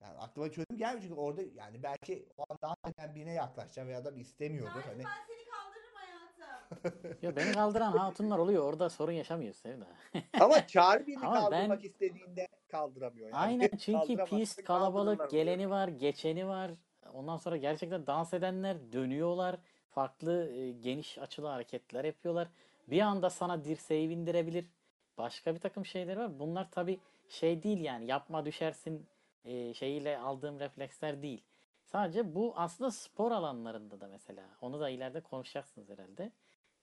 yani 0.00 0.18
aklıma 0.18 0.50
çözüm 0.50 0.76
gelmiyor 0.76 1.02
çünkü 1.02 1.14
orada 1.14 1.42
yani 1.42 1.82
belki 1.82 2.28
o 2.36 2.44
an 2.50 2.58
daha 2.62 3.14
birine 3.14 3.32
yaklaşacağım 3.32 3.88
veya 3.88 4.04
da 4.04 4.10
istemiyordur. 4.10 4.82
Hani 4.82 5.02
seni 5.02 5.04
kaldırırım 5.04 5.35
Ya 7.22 7.36
beni 7.36 7.52
kaldıran 7.52 7.92
hatunlar 7.92 8.38
oluyor. 8.38 8.64
Orada 8.64 8.88
sorun 8.90 9.12
yaşamıyoruz 9.12 9.60
Sevda. 9.60 9.86
ama 10.40 10.66
çağrı 10.66 11.06
birini 11.06 11.26
Ama 11.26 11.40
kaldırmak 11.40 11.82
ben- 11.82 11.86
istediğinde 11.88 12.48
kaldıramıyor. 12.68 13.28
Yani. 13.28 13.36
Aynen 13.36 13.70
çünkü 13.78 14.24
pist 14.24 14.64
kalabalık 14.64 15.20
oluyor. 15.20 15.30
geleni 15.30 15.70
var, 15.70 15.88
geçeni 15.88 16.48
var. 16.48 16.70
Ondan 17.12 17.36
sonra 17.36 17.56
gerçekten 17.56 18.06
dans 18.06 18.34
edenler 18.34 18.92
dönüyorlar. 18.92 19.56
Farklı 19.90 20.50
e, 20.50 20.70
geniş 20.72 21.18
açılı 21.18 21.46
hareketler 21.46 22.04
yapıyorlar. 22.04 22.48
Bir 22.88 23.00
anda 23.00 23.30
sana 23.30 23.64
dirseği 23.64 24.10
bindirebilir. 24.10 24.66
Başka 25.18 25.54
bir 25.54 25.60
takım 25.60 25.86
şeyler 25.86 26.16
var. 26.16 26.38
Bunlar 26.38 26.70
tabii 26.70 27.00
şey 27.28 27.62
değil 27.62 27.80
yani 27.80 28.06
yapma 28.06 28.44
düşersin 28.44 29.06
e, 29.44 29.74
şeyiyle 29.74 30.18
aldığım 30.18 30.60
refleksler 30.60 31.22
değil. 31.22 31.42
Sadece 31.84 32.34
bu 32.34 32.52
aslında 32.56 32.90
spor 32.90 33.32
alanlarında 33.32 34.00
da 34.00 34.08
mesela. 34.08 34.42
Onu 34.60 34.80
da 34.80 34.90
ileride 34.90 35.20
konuşacaksınız 35.20 35.88
herhalde. 35.88 36.32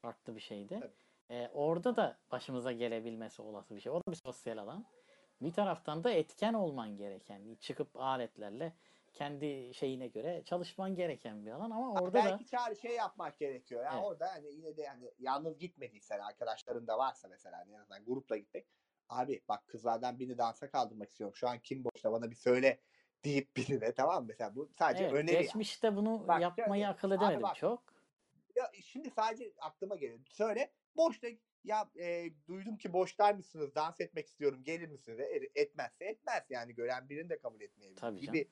Farklı 0.03 0.35
bir 0.35 0.41
şeyde. 0.41 0.91
E, 1.29 1.49
orada 1.53 1.95
da 1.95 2.17
başımıza 2.31 2.71
gelebilmesi 2.71 3.41
olası 3.41 3.75
bir 3.75 3.81
şey. 3.81 3.91
O 3.91 3.95
da 3.95 4.11
bir 4.11 4.15
sosyal 4.15 4.57
alan. 4.57 4.85
Bir 5.41 5.53
taraftan 5.53 6.03
da 6.03 6.11
etken 6.11 6.53
olman 6.53 6.97
gereken, 6.97 7.55
çıkıp 7.55 7.95
aletlerle 7.95 8.73
kendi 9.13 9.73
şeyine 9.73 10.07
göre 10.07 10.43
çalışman 10.45 10.95
gereken 10.95 11.45
bir 11.45 11.51
alan 11.51 11.71
ama 11.71 11.93
orada 11.93 12.19
da 12.19 12.25
belki 12.25 12.45
çağrı 12.45 12.75
şey 12.75 12.95
yapmak 12.95 13.39
gerekiyor. 13.39 13.83
Ya 13.83 13.91
Evet. 13.93 14.03
orada 14.03 14.31
hani 14.31 14.47
yine 14.47 14.77
de 14.77 14.87
hani 14.87 15.11
yalnız 15.19 15.57
gitmediysen 15.57 16.19
arkadaşların 16.19 16.87
da 16.87 16.97
varsa 16.97 17.27
mesela 17.27 17.57
hani 17.57 17.73
en 17.73 17.79
azından 17.79 18.05
grupla 18.05 18.37
gitmek. 18.37 18.67
Abi 19.09 19.41
bak 19.47 19.67
kızlardan 19.67 20.19
birini 20.19 20.37
dansa 20.37 20.69
kaldırmak 20.69 21.09
istiyorum. 21.09 21.35
Şu 21.35 21.49
an 21.49 21.59
kim 21.59 21.83
boşta 21.83 22.11
bana 22.11 22.31
bir 22.31 22.35
söyle 22.35 22.79
deyip 23.23 23.55
birine 23.57 23.91
tamam 23.93 24.23
mı? 24.23 24.27
Mesela 24.27 24.55
bu 24.55 24.69
sadece 24.79 25.03
evet, 25.03 25.13
öneri. 25.13 25.33
yani. 25.33 25.43
geçmişte 25.43 25.95
bunu 25.95 26.27
Bak 26.27 26.41
yapmayı 26.41 26.83
şöyle, 26.83 26.87
akıl 26.87 27.11
abi 27.11 27.17
edemedim 27.17 27.41
bak, 27.41 27.55
çok. 27.55 27.92
Ya 28.55 28.71
şimdi 28.83 29.09
sadece 29.09 29.53
aklıma 29.61 29.95
geliyor. 29.95 30.19
Söyle 30.25 30.71
boşta 30.95 31.27
ya 31.63 31.89
e, 31.99 32.29
duydum 32.47 32.77
ki 32.77 32.93
boştaymışsınız 32.93 33.75
dans 33.75 34.01
etmek 34.01 34.27
istiyorum 34.27 34.63
gelir 34.63 34.87
misiniz? 34.87 35.19
E, 35.19 35.49
etmezse 35.55 36.05
etmez 36.05 36.43
yani 36.49 36.75
gören 36.75 37.09
birini 37.09 37.29
de 37.29 37.39
kabul 37.39 37.61
etmeyebilir 37.61 37.99
Tabii 37.99 38.19
gibi. 38.19 38.49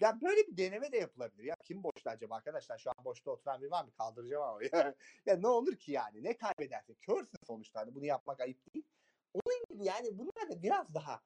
Ya 0.00 0.20
böyle 0.22 0.46
bir 0.46 0.56
deneme 0.56 0.92
de 0.92 0.96
yapılabilir. 0.96 1.44
Ya 1.44 1.56
kim 1.64 1.82
boşta 1.82 2.10
acaba 2.10 2.36
arkadaşlar? 2.36 2.78
Şu 2.78 2.90
an 2.90 3.04
boşta 3.04 3.30
oturan 3.30 3.62
biri 3.62 3.70
var 3.70 3.84
mı? 3.84 3.92
Kaldıracağım 3.98 4.42
ama. 4.42 4.58
ya, 4.72 4.94
ya 5.26 5.36
ne 5.36 5.48
olur 5.48 5.76
ki 5.76 5.92
yani? 5.92 6.24
Ne 6.24 6.36
kaybedersin? 6.36 6.96
Körsün 7.00 7.38
sonuçta. 7.46 7.80
Hani 7.80 7.94
bunu 7.94 8.04
yapmak 8.04 8.40
ayıp 8.40 8.74
değil. 8.74 8.84
Onun 9.34 9.64
gibi 9.70 9.84
yani 9.84 10.18
bunlar 10.18 10.50
da 10.50 10.62
biraz 10.62 10.94
daha 10.94 11.22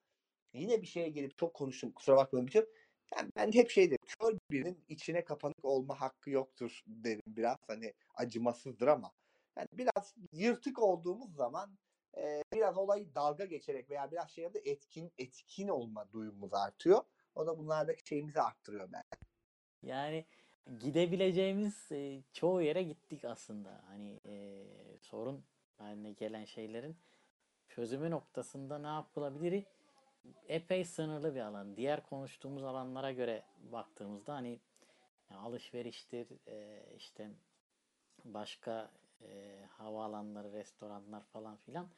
yine 0.53 0.83
bir 0.83 0.87
şeye 0.87 1.09
gelip 1.09 1.39
çok 1.39 1.55
konuştum. 1.55 1.93
Kusura 1.93 2.17
bakmayın 2.17 2.47
bütün. 2.47 2.69
Yani 3.17 3.31
ben 3.37 3.53
hep 3.53 3.71
şey 3.71 3.91
derim. 3.91 4.07
Kör 4.07 4.39
birinin 4.51 4.85
içine 4.89 5.25
kapanık 5.25 5.65
olma 5.65 6.01
hakkı 6.01 6.31
yoktur 6.31 6.83
derim 6.87 7.23
biraz. 7.27 7.59
Hani 7.67 7.93
acımasızdır 8.15 8.89
ama. 8.89 9.13
Yani 9.57 9.69
biraz 9.73 10.15
yırtık 10.33 10.79
olduğumuz 10.79 11.35
zaman 11.37 11.79
e, 12.17 12.43
biraz 12.53 12.77
olayı 12.79 13.15
dalga 13.15 13.45
geçerek 13.45 13.91
veya 13.91 14.11
biraz 14.11 14.31
şey 14.31 14.45
yapıp 14.45 14.67
etkin 14.67 15.13
etkin 15.19 15.69
olma 15.69 16.13
duyumumuz 16.13 16.55
artıyor. 16.55 17.03
O 17.35 17.47
da 17.47 17.59
bunlardaki 17.59 18.09
şeyimizi 18.09 18.41
arttırıyor 18.41 18.93
ben. 18.93 19.03
Yani 19.83 20.27
gidebileceğimiz 20.79 21.93
e, 21.93 22.23
çoğu 22.33 22.63
yere 22.63 22.83
gittik 22.83 23.25
aslında. 23.25 23.83
Hani 23.87 24.21
e, 24.27 24.65
sorun 25.01 25.45
haline 25.79 26.13
gelen 26.13 26.45
şeylerin 26.45 26.97
çözümü 27.69 28.11
noktasında 28.11 28.79
ne 28.79 28.87
yapılabilir? 28.87 29.65
Epey 30.49 30.85
sınırlı 30.85 31.35
bir 31.35 31.41
alan. 31.41 31.77
Diğer 31.77 32.03
konuştuğumuz 32.03 32.65
alanlara 32.65 33.13
göre 33.13 33.43
baktığımızda 33.73 34.35
hani 34.35 34.61
ya 35.31 35.39
alışveriştir, 35.39 36.29
e, 36.47 36.85
işte 36.97 37.31
başka 38.25 38.91
e, 39.23 39.61
havaalanları, 39.79 40.53
restoranlar 40.53 41.23
falan 41.23 41.57
filan. 41.57 41.89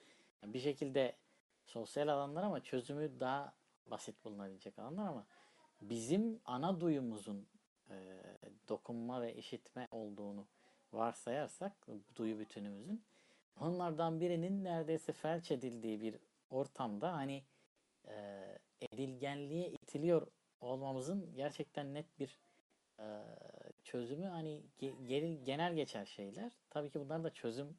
Yani 0.43 0.55
bir 0.55 0.61
şekilde 0.61 1.17
sosyal 1.65 2.09
alanlar 2.09 2.43
ama 2.43 2.63
çözümü 2.63 3.21
daha 3.21 3.55
basit 3.87 4.25
bulunabilecek 4.25 4.79
alanlar 4.79 5.07
ama 5.07 5.27
bizim 5.81 6.41
ana 6.45 6.81
duyumuzun 6.81 7.47
e, 7.91 8.23
dokunma 8.69 9.23
ve 9.23 9.35
işitme 9.35 9.89
olduğunu 9.91 10.47
varsayarsak 10.93 11.73
duyu 12.17 12.39
bütünümüzün 12.39 13.05
onlardan 13.61 14.21
birinin 14.21 14.65
neredeyse 14.65 15.13
felç 15.13 15.51
edildiği 15.51 16.01
bir 16.01 16.17
ortamda 16.51 17.13
hani 17.13 17.43
e, 18.09 18.45
edilgenliğe 18.81 19.71
itiliyor 19.71 20.27
olmamızın 20.61 21.35
gerçekten 21.37 21.95
net 21.95 22.19
bir 22.19 22.39
e, 22.99 23.05
çözümü 23.85 24.27
hani 24.27 24.63
ge- 24.81 25.45
genel 25.45 25.75
geçer 25.75 26.07
şeyler. 26.07 26.53
Tabii 26.71 26.91
ki 26.91 27.01
bunlar 27.01 27.25
da 27.25 27.31
çözüm 27.31 27.77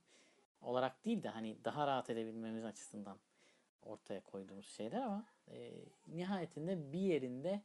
olarak 0.61 1.05
değil 1.05 1.23
de 1.23 1.29
hani 1.29 1.57
daha 1.65 1.87
rahat 1.87 2.09
edebilmemiz 2.09 2.65
açısından 2.65 3.17
ortaya 3.81 4.21
koyduğumuz 4.21 4.67
şeyler 4.67 5.01
ama 5.01 5.25
e, 5.51 5.71
nihayetinde 6.07 6.91
bir 6.93 6.99
yerinde 6.99 7.61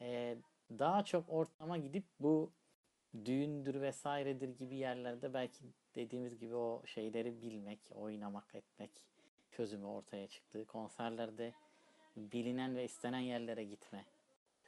e, 0.00 0.36
daha 0.78 1.04
çok 1.04 1.28
ortama 1.28 1.78
gidip 1.78 2.04
bu 2.20 2.52
düğündür 3.24 3.80
vesairedir 3.80 4.48
gibi 4.48 4.76
yerlerde 4.76 5.34
belki 5.34 5.64
dediğimiz 5.94 6.38
gibi 6.38 6.54
o 6.54 6.82
şeyleri 6.86 7.42
bilmek, 7.42 7.80
oynamak, 7.94 8.54
etmek 8.54 8.90
çözümü 9.50 9.86
ortaya 9.86 10.26
çıktı. 10.26 10.66
Konserlerde 10.66 11.54
bilinen 12.18 12.76
ve 12.76 12.84
istenen 12.84 13.20
yerlere 13.20 13.64
gitme 13.64 14.04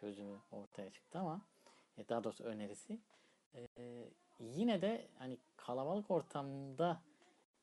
çözümü 0.01 0.39
ortaya 0.52 0.90
çıktı 0.90 1.18
ama 1.18 1.40
e, 1.98 2.09
daha 2.09 2.24
doğrusu 2.24 2.44
önerisi. 2.44 2.98
E, 3.55 3.66
yine 4.40 4.82
de 4.82 5.09
hani 5.18 5.39
kalabalık 5.56 6.10
ortamda 6.10 7.01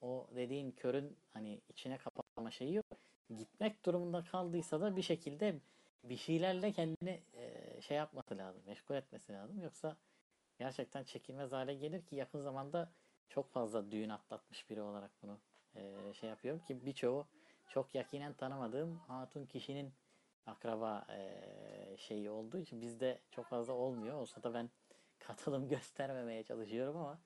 o 0.01 0.27
dediğin 0.35 0.72
körün 0.72 1.18
hani 1.34 1.61
içine 1.69 1.97
kapatma 1.97 2.51
şeyi 2.51 2.73
yok. 2.73 2.85
Gitmek 3.38 3.85
durumunda 3.85 4.23
kaldıysa 4.23 4.81
da 4.81 4.95
bir 4.95 5.01
şekilde 5.01 5.59
bir 6.03 6.18
şeylerle 6.18 6.72
kendini 6.72 7.22
e, 7.34 7.81
şey 7.81 7.97
yapması 7.97 8.38
lazım, 8.38 8.61
meşgul 8.65 8.95
etmesi 8.95 9.34
lazım. 9.34 9.61
Yoksa 9.61 9.97
gerçekten 10.59 11.03
çekilmez 11.03 11.51
hale 11.51 11.73
gelir 11.73 12.05
ki 12.05 12.15
yakın 12.15 12.41
zamanda 12.41 12.91
çok 13.30 13.49
fazla 13.49 13.91
düğün 13.91 14.09
atlatmış 14.09 14.69
biri 14.69 14.81
olarak 14.81 15.11
bunu 15.23 15.39
e, 15.76 16.14
şey 16.14 16.30
yapıyorum 16.30 16.61
ki 16.68 16.85
birçoğu 16.85 17.27
çok 17.68 17.95
yakinen 17.95 18.34
tanımadığım 18.34 18.98
hatun 18.98 19.45
kişinin 19.45 19.94
akraba 20.45 21.06
e, 21.10 21.98
şeyi 21.98 22.30
olduğu 22.30 22.60
için 22.60 22.81
bizde 22.81 23.19
çok 23.31 23.45
fazla 23.45 23.73
olmuyor. 23.73 24.15
Olsa 24.15 24.44
da 24.44 24.53
ben 24.53 24.69
katılım 25.19 25.69
göstermemeye 25.69 26.44
çalışıyorum 26.44 26.98
ama 26.98 27.19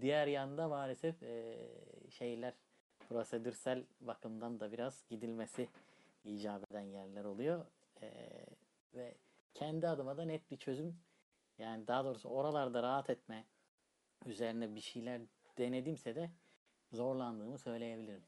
diğer 0.00 0.26
yanda 0.26 0.68
maalesef 0.68 1.22
e, 1.22 1.56
şeyler 2.10 2.54
prosedürsel 3.08 3.84
bakımdan 4.00 4.60
da 4.60 4.72
biraz 4.72 5.04
gidilmesi 5.08 5.68
icap 6.24 6.70
eden 6.70 6.80
yerler 6.80 7.24
oluyor. 7.24 7.66
E, 8.02 8.10
ve 8.94 9.14
kendi 9.54 9.88
adıma 9.88 10.16
da 10.16 10.24
net 10.24 10.50
bir 10.50 10.56
çözüm 10.56 10.96
yani 11.58 11.86
daha 11.86 12.04
doğrusu 12.04 12.28
oralarda 12.28 12.82
rahat 12.82 13.10
etme 13.10 13.44
üzerine 14.26 14.74
bir 14.74 14.80
şeyler 14.80 15.20
denedimse 15.58 16.14
de 16.14 16.30
zorlandığımı 16.92 17.58
söyleyebilirim. 17.58 18.22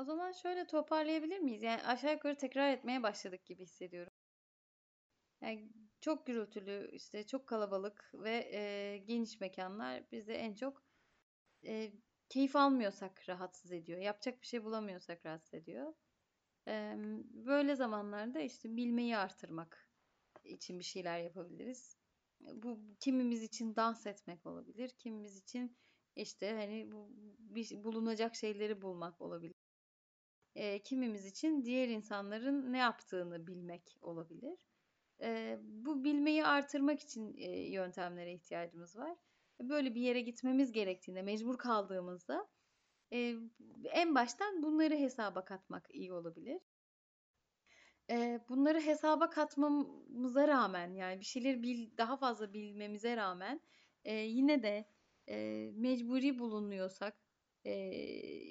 O 0.00 0.04
zaman 0.04 0.32
şöyle 0.32 0.66
toparlayabilir 0.66 1.38
miyiz? 1.38 1.62
Yani 1.62 1.82
aşağı 1.82 2.12
yukarı 2.12 2.36
tekrar 2.36 2.72
etmeye 2.72 3.02
başladık 3.02 3.46
gibi 3.46 3.62
hissediyorum. 3.62 4.12
Yani 5.40 5.68
çok 6.00 6.26
gürültülü, 6.26 6.90
işte 6.92 7.26
çok 7.26 7.46
kalabalık 7.46 8.10
ve 8.14 8.50
e, 8.52 8.98
geniş 8.98 9.40
mekanlar 9.40 10.10
bizi 10.12 10.32
en 10.32 10.54
çok 10.54 10.82
e, 11.66 11.92
keyif 12.28 12.56
almıyorsak 12.56 13.28
rahatsız 13.28 13.72
ediyor. 13.72 14.00
Yapacak 14.00 14.42
bir 14.42 14.46
şey 14.46 14.64
bulamıyorsak 14.64 15.26
rahatsız 15.26 15.54
ediyor. 15.54 15.94
E, 16.68 16.94
böyle 17.32 17.76
zamanlarda 17.76 18.40
işte 18.40 18.76
bilmeyi 18.76 19.16
artırmak 19.16 19.90
için 20.44 20.78
bir 20.78 20.84
şeyler 20.84 21.18
yapabiliriz. 21.18 21.96
Bu 22.40 22.80
kimimiz 23.00 23.42
için 23.42 23.76
dans 23.76 24.06
etmek 24.06 24.46
olabilir, 24.46 24.90
kimimiz 24.98 25.36
için 25.36 25.76
işte 26.16 26.52
hani 26.52 26.92
bu 26.92 27.08
bir, 27.38 27.84
bulunacak 27.84 28.36
şeyleri 28.36 28.82
bulmak 28.82 29.20
olabilir. 29.20 29.59
E, 30.54 30.82
kimimiz 30.82 31.26
için 31.26 31.64
diğer 31.64 31.88
insanların 31.88 32.72
ne 32.72 32.78
yaptığını 32.78 33.46
bilmek 33.46 33.98
olabilir. 34.00 34.66
E, 35.22 35.58
bu 35.62 36.04
bilmeyi 36.04 36.44
artırmak 36.44 37.00
için 37.00 37.36
e, 37.36 37.70
yöntemlere 37.70 38.32
ihtiyacımız 38.32 38.96
var. 38.96 39.16
Böyle 39.60 39.94
bir 39.94 40.00
yere 40.00 40.20
gitmemiz 40.20 40.72
gerektiğinde, 40.72 41.22
mecbur 41.22 41.58
kaldığımızda 41.58 42.48
e, 43.12 43.34
en 43.84 44.14
baştan 44.14 44.62
bunları 44.62 44.94
hesaba 44.94 45.44
katmak 45.44 45.94
iyi 45.94 46.12
olabilir. 46.12 46.60
E, 48.10 48.40
bunları 48.48 48.80
hesaba 48.80 49.30
katmamıza 49.30 50.48
rağmen 50.48 50.94
yani 50.94 51.20
bir 51.20 51.24
şeyleri 51.24 51.62
bil, 51.62 51.96
daha 51.98 52.16
fazla 52.16 52.52
bilmemize 52.52 53.16
rağmen 53.16 53.60
e, 54.04 54.14
yine 54.14 54.62
de 54.62 54.84
e, 55.28 55.70
mecburi 55.74 56.38
bulunuyorsak 56.38 57.29
e, 57.64 57.90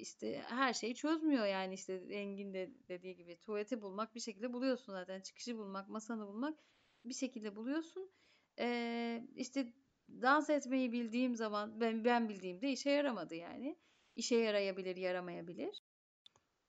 işte 0.00 0.42
her 0.46 0.72
şeyi 0.74 0.94
çözmüyor 0.94 1.46
yani 1.46 1.74
işte 1.74 1.94
Engin 2.10 2.54
de 2.54 2.70
dediği 2.88 3.16
gibi 3.16 3.36
tuvaleti 3.36 3.82
bulmak 3.82 4.14
bir 4.14 4.20
şekilde 4.20 4.52
buluyorsun 4.52 4.92
zaten. 4.92 5.20
Çıkışı 5.20 5.58
bulmak 5.58 5.88
masanı 5.88 6.26
bulmak 6.26 6.58
bir 7.04 7.14
şekilde 7.14 7.56
buluyorsun. 7.56 8.10
E, 8.58 9.28
işte 9.36 9.72
dans 10.08 10.50
etmeyi 10.50 10.92
bildiğim 10.92 11.36
zaman 11.36 11.80
ben 11.80 12.04
ben 12.04 12.28
bildiğimde 12.28 12.72
işe 12.72 12.90
yaramadı 12.90 13.34
yani. 13.34 13.78
İşe 14.16 14.36
yarayabilir 14.36 14.96
yaramayabilir. 14.96 15.82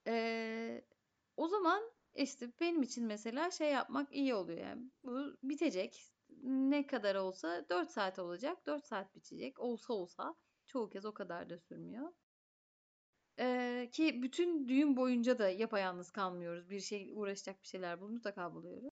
E, 0.08 0.84
o 1.38 1.48
zaman 1.48 1.84
işte 2.16 2.52
benim 2.60 2.82
için 2.84 3.06
mesela 3.06 3.52
şey 3.52 3.72
yapmak 3.72 4.16
iyi 4.16 4.34
oluyor 4.36 4.60
yani. 4.60 4.92
Bu 5.04 5.38
bitecek. 5.44 6.12
Ne 6.44 6.88
kadar 6.88 7.16
olsa 7.16 7.70
4 7.70 7.92
saat 7.92 8.20
olacak 8.20 8.66
4 8.66 8.86
saat 8.86 9.16
bitecek. 9.16 9.60
Olsa 9.60 9.94
olsa 9.94 10.36
çoğu 10.68 10.90
kez 10.90 11.06
o 11.06 11.14
kadar 11.14 11.50
da 11.50 11.58
sürmüyor 11.58 12.14
ee, 13.42 13.90
ki 13.92 14.24
bütün 14.24 14.68
düğün 14.68 14.96
boyunca 14.98 15.40
da 15.40 15.50
yapayalnız 15.50 16.12
kalmıyoruz. 16.12 16.70
Bir 16.70 16.80
şey 16.80 17.12
uğraşacak 17.16 17.64
bir 17.64 17.68
şeyler 17.68 18.02
bul 18.02 18.10
mutlaka 18.10 18.54
buluyoruz. 18.54 18.90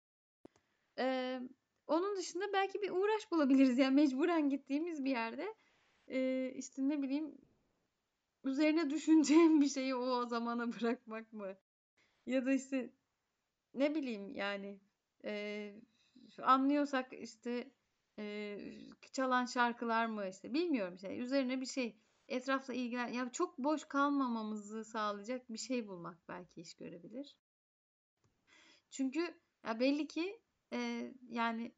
Ee, 0.99 1.41
onun 1.87 2.17
dışında 2.17 2.53
belki 2.53 2.81
bir 2.81 2.91
uğraş 2.91 3.31
bulabiliriz. 3.31 3.77
Yani 3.77 3.95
mecburen 3.95 4.49
gittiğimiz 4.49 5.05
bir 5.05 5.09
yerde 5.09 5.55
e, 6.07 6.51
işte 6.55 6.89
ne 6.89 7.01
bileyim 7.01 7.37
üzerine 8.43 8.89
düşüneceğim 8.89 9.61
bir 9.61 9.69
şeyi 9.69 9.95
o 9.95 10.25
zamana 10.25 10.73
bırakmak 10.81 11.33
mı? 11.33 11.55
Ya 12.25 12.45
da 12.45 12.51
işte 12.53 12.89
ne 13.73 13.95
bileyim 13.95 14.35
yani 14.35 14.79
e, 15.23 15.73
anlıyorsak 16.41 17.13
işte 17.13 17.71
e, 18.19 18.57
çalan 19.11 19.45
şarkılar 19.45 20.05
mı 20.05 20.27
işte 20.29 20.53
bilmiyorum 20.53 20.95
işte 20.95 21.17
üzerine 21.17 21.61
bir 21.61 21.65
şey 21.65 21.95
etrafla 22.29 22.73
ilgilen 22.73 23.07
ya 23.07 23.31
çok 23.31 23.57
boş 23.57 23.85
kalmamamızı 23.85 24.85
sağlayacak 24.85 25.49
bir 25.53 25.57
şey 25.57 25.87
bulmak 25.87 26.27
belki 26.27 26.61
iş 26.61 26.73
görebilir. 26.73 27.37
Çünkü 28.89 29.39
ya 29.65 29.79
belli 29.79 30.07
ki 30.07 30.41
e, 30.73 31.11
yani 31.29 31.71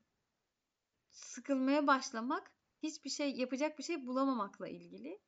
sıkılmaya 1.10 1.88
başlamak 1.88 2.52
hiçbir 2.84 3.10
şey 3.10 3.36
yapacak 3.36 3.78
bir 3.78 3.84
şey 3.84 4.07
bulamamakla 4.07 4.68
ilgili. 4.68 5.19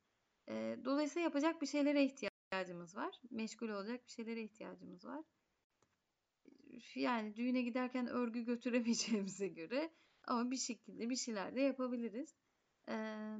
E, 0.48 0.78
dolayısıyla 0.84 1.24
yapacak 1.24 1.62
bir 1.62 1.66
şeylere 1.66 2.04
ihtiyacımız 2.04 2.96
var. 2.96 3.20
Meşgul 3.30 3.68
olacak 3.68 4.06
bir 4.06 4.10
şeylere 4.10 4.42
ihtiyacımız 4.42 5.04
var. 5.04 5.24
Yani 6.94 7.36
düğüne 7.36 7.62
giderken 7.62 8.06
örgü 8.06 8.44
götüremeyeceğimize 8.44 9.48
göre 9.48 9.90
ama 10.24 10.50
bir 10.50 10.56
şekilde 10.56 11.10
bir 11.10 11.16
şeyler 11.16 11.54
de 11.54 11.60
yapabiliriz. 11.60 12.34
Eee 12.88 13.38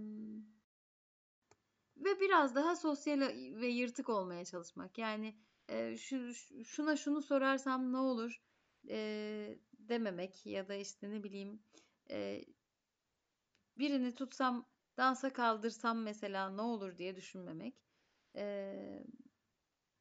ve 1.96 2.20
biraz 2.20 2.54
daha 2.54 2.76
sosyal 2.76 3.20
ve 3.60 3.66
yırtık 3.66 4.08
olmaya 4.08 4.44
çalışmak. 4.44 4.98
Yani 4.98 5.34
e, 5.68 5.96
şu 5.96 6.34
şuna 6.64 6.96
şunu 6.96 7.22
sorarsam 7.22 7.92
ne 7.92 7.96
olur 7.96 8.42
e, 8.88 9.58
dememek 9.72 10.46
ya 10.46 10.68
da 10.68 10.74
işte 10.74 11.10
ne 11.10 11.24
bileyim 11.24 11.62
e, 12.10 12.44
birini 13.78 14.14
tutsam 14.14 14.68
dansa 14.96 15.32
kaldırsam 15.32 16.02
mesela 16.02 16.50
ne 16.50 16.62
olur 16.62 16.98
diye 16.98 17.16
düşünmemek. 17.16 17.74
E, 18.36 19.04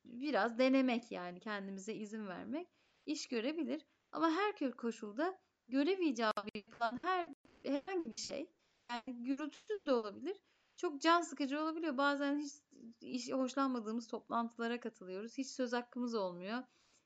biraz 0.06 0.60
denemek 0.60 1.12
yani 1.12 1.40
kendimize 1.40 1.94
izin 1.94 2.28
vermek 2.28 2.68
iş 3.06 3.28
görebilir. 3.28 3.86
Ama 4.12 4.32
her 4.32 4.72
koşulda 4.72 5.40
görev 5.68 6.00
icabı 6.00 6.48
yapılan 6.56 7.00
her 7.02 7.28
herhangi 7.64 8.16
bir 8.18 8.22
şey 8.22 8.50
yani 8.90 9.24
gürültü 9.24 9.86
de 9.86 9.94
olabilir 9.94 10.38
çok 10.78 11.02
can 11.02 11.22
sıkıcı 11.22 11.62
olabiliyor. 11.62 11.98
Bazen 11.98 12.40
hiç, 12.40 12.54
hiç 13.02 13.32
hoşlanmadığımız 13.32 14.08
toplantılara 14.08 14.80
katılıyoruz. 14.80 15.38
Hiç 15.38 15.48
söz 15.48 15.74
hakkımız 15.74 16.16
olmuyor. 16.16 16.64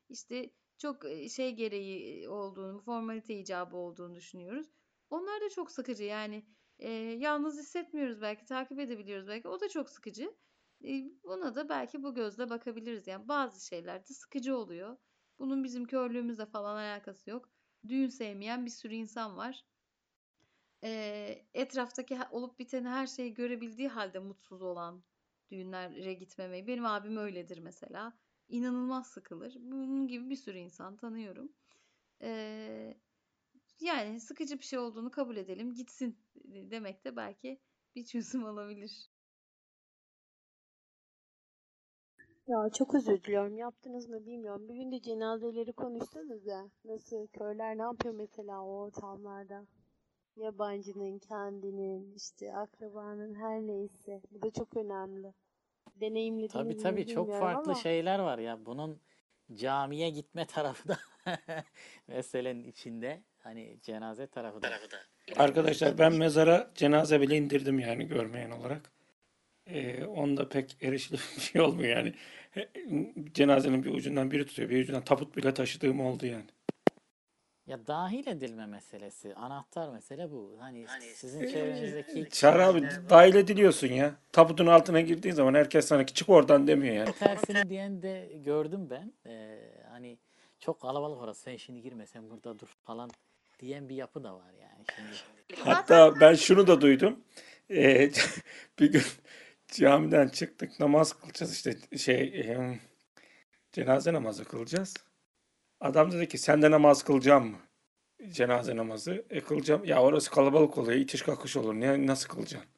İşte 0.08 0.50
çok 0.78 1.02
şey 1.30 1.54
gereği 1.54 2.28
olduğunu, 2.28 2.80
formalite 2.80 3.34
icabı 3.34 3.76
olduğunu 3.76 4.14
düşünüyoruz. 4.14 4.66
Onlar 5.10 5.40
da 5.40 5.48
çok 5.50 5.70
sıkıcı. 5.70 6.04
Yani 6.04 6.46
e, 6.78 6.90
yalnız 6.92 7.58
hissetmiyoruz 7.58 8.20
belki, 8.20 8.44
takip 8.44 8.78
edebiliyoruz 8.78 9.28
belki. 9.28 9.48
O 9.48 9.60
da 9.60 9.68
çok 9.68 9.90
sıkıcı. 9.90 10.34
E, 10.84 10.90
buna 11.24 11.54
da 11.54 11.68
belki 11.68 12.02
bu 12.02 12.14
gözle 12.14 12.50
bakabiliriz. 12.50 13.06
Yani 13.06 13.28
bazı 13.28 13.66
şeyler 13.66 14.08
de 14.08 14.14
sıkıcı 14.14 14.56
oluyor. 14.56 14.96
Bunun 15.38 15.64
bizim 15.64 15.84
körlüğümüzle 15.84 16.46
falan 16.46 16.76
alakası 16.76 17.30
yok. 17.30 17.50
Düğün 17.88 18.08
sevmeyen 18.08 18.66
bir 18.66 18.70
sürü 18.70 18.94
insan 18.94 19.36
var 19.36 19.64
e, 20.84 21.46
etraftaki 21.54 22.18
olup 22.30 22.58
biteni 22.58 22.88
her 22.88 23.06
şeyi 23.06 23.34
görebildiği 23.34 23.88
halde 23.88 24.18
mutsuz 24.18 24.62
olan 24.62 25.02
düğünlere 25.50 26.14
gitmemeyi. 26.14 26.66
Benim 26.66 26.86
abim 26.86 27.16
öyledir 27.16 27.58
mesela. 27.58 28.12
İnanılmaz 28.48 29.06
sıkılır. 29.06 29.54
Bunun 29.60 30.08
gibi 30.08 30.30
bir 30.30 30.36
sürü 30.36 30.58
insan 30.58 30.96
tanıyorum. 30.96 31.52
E, 32.22 32.94
yani 33.80 34.20
sıkıcı 34.20 34.58
bir 34.58 34.64
şey 34.64 34.78
olduğunu 34.78 35.10
kabul 35.10 35.36
edelim. 35.36 35.74
Gitsin 35.74 36.18
demek 36.44 37.04
de 37.04 37.16
belki 37.16 37.60
bir 37.94 38.04
çözüm 38.04 38.44
olabilir. 38.44 39.10
Ya 42.48 42.70
çok 42.70 42.94
özür 42.94 43.22
diliyorum. 43.22 43.56
Yaptınız 43.56 44.08
mı 44.08 44.26
bilmiyorum. 44.26 44.68
Bugün 44.68 44.92
de 44.92 45.02
cenazeleri 45.02 45.72
konuştunuz 45.72 46.46
ya. 46.46 46.70
Nasıl? 46.84 47.26
Körler 47.26 47.78
ne 47.78 47.82
yapıyor 47.82 48.14
mesela 48.14 48.64
o 48.64 48.80
ortamlarda? 48.80 49.66
Yabancının, 50.38 51.18
kendinin, 51.18 52.14
işte 52.16 52.54
akrabanın 52.54 53.34
her 53.34 53.60
neyse. 53.60 54.20
Bu 54.30 54.42
da 54.42 54.50
çok 54.50 54.76
önemli. 54.76 55.34
Deneyimlediniz 56.00 56.52
Tabii 56.52 56.74
mi 56.74 56.82
tabii 56.82 57.06
çok 57.06 57.30
farklı 57.30 57.72
ama 57.72 57.74
şeyler 57.74 58.18
var 58.18 58.38
ya. 58.38 58.66
Bunun 58.66 59.00
camiye 59.54 60.10
gitme 60.10 60.46
tarafı 60.46 60.88
da 60.88 60.98
meselenin 62.08 62.64
içinde. 62.64 63.22
Hani 63.38 63.78
cenaze 63.82 64.26
tarafı 64.26 64.62
da. 64.62 64.70
Arkadaşlar 65.36 65.98
ben 65.98 66.12
mezara 66.12 66.70
cenaze 66.74 67.20
bile 67.20 67.36
indirdim 67.36 67.78
yani 67.78 68.06
görmeyen 68.06 68.50
olarak. 68.50 68.92
Ee, 69.66 70.04
onda 70.04 70.48
pek 70.48 70.76
erişilir 70.82 71.20
bir 71.36 71.40
şey 71.40 71.60
olmuyor 71.60 71.96
yani. 71.96 72.14
Cenazenin 73.34 73.84
bir 73.84 73.94
ucundan 73.94 74.30
biri 74.30 74.46
tutuyor, 74.46 74.70
bir 74.70 74.82
ucundan 74.82 75.04
tabut 75.04 75.36
bile 75.36 75.54
taşıdığım 75.54 76.00
oldu 76.00 76.26
yani. 76.26 76.46
Ya 77.68 77.86
dahil 77.86 78.26
edilme 78.26 78.66
meselesi, 78.66 79.34
anahtar 79.34 79.88
mesele 79.88 80.30
bu. 80.30 80.56
Hani 80.60 80.86
sizin 81.14 81.48
çevrenizdeki 81.48 82.30
Çağrı 82.30 82.66
abi 82.66 82.82
dahil 83.10 83.34
ediliyorsun 83.34 83.86
ya. 83.86 84.14
Tabutun 84.32 84.66
altına 84.66 85.00
girdiğin 85.00 85.34
zaman 85.34 85.54
herkes 85.54 85.86
sana 85.86 86.06
çık 86.06 86.28
oradan 86.28 86.66
demiyor 86.66 86.94
yani. 86.94 87.12
tersini 87.12 87.70
diyen 87.70 88.02
de 88.02 88.32
gördüm 88.44 88.90
ben. 88.90 89.12
Ee, 89.26 89.58
hani 89.90 90.18
çok 90.60 90.80
kalabalık 90.80 91.22
orası 91.22 91.42
sen 91.42 91.56
şimdi 91.56 91.82
girme 91.82 92.06
sen 92.06 92.30
burada 92.30 92.58
dur 92.58 92.68
falan 92.84 93.10
diyen 93.60 93.88
bir 93.88 93.94
yapı 93.94 94.24
da 94.24 94.34
var 94.34 94.52
yani 94.60 94.84
şimdi. 94.96 95.60
Hatta 95.60 96.20
ben 96.20 96.34
şunu 96.34 96.66
da 96.66 96.80
duydum. 96.80 97.24
Ee, 97.70 98.10
bir 98.78 98.92
gün 98.92 99.02
camiden 99.68 100.28
çıktık 100.28 100.80
namaz 100.80 101.12
kılacağız 101.12 101.52
işte 101.52 101.98
şey 101.98 102.20
e, 102.20 102.78
cenaze 103.72 104.12
namazı 104.12 104.44
kılacağız. 104.44 104.94
Adam 105.80 106.12
dedi 106.12 106.28
ki 106.28 106.38
sen 106.38 106.62
de 106.62 106.70
namaz 106.70 107.02
kılacağım 107.02 107.50
mı? 107.50 107.58
Cenaze 108.30 108.76
namazı. 108.76 109.24
E 109.30 109.40
kılacağım. 109.40 109.84
Ya 109.84 110.02
orası 110.02 110.30
kalabalık 110.30 110.78
oluyor. 110.78 110.98
itiş 110.98 111.22
kakış 111.22 111.56
olur. 111.56 111.74
Ne, 111.74 112.06
nasıl 112.06 112.28
kılacaksın? 112.28 112.70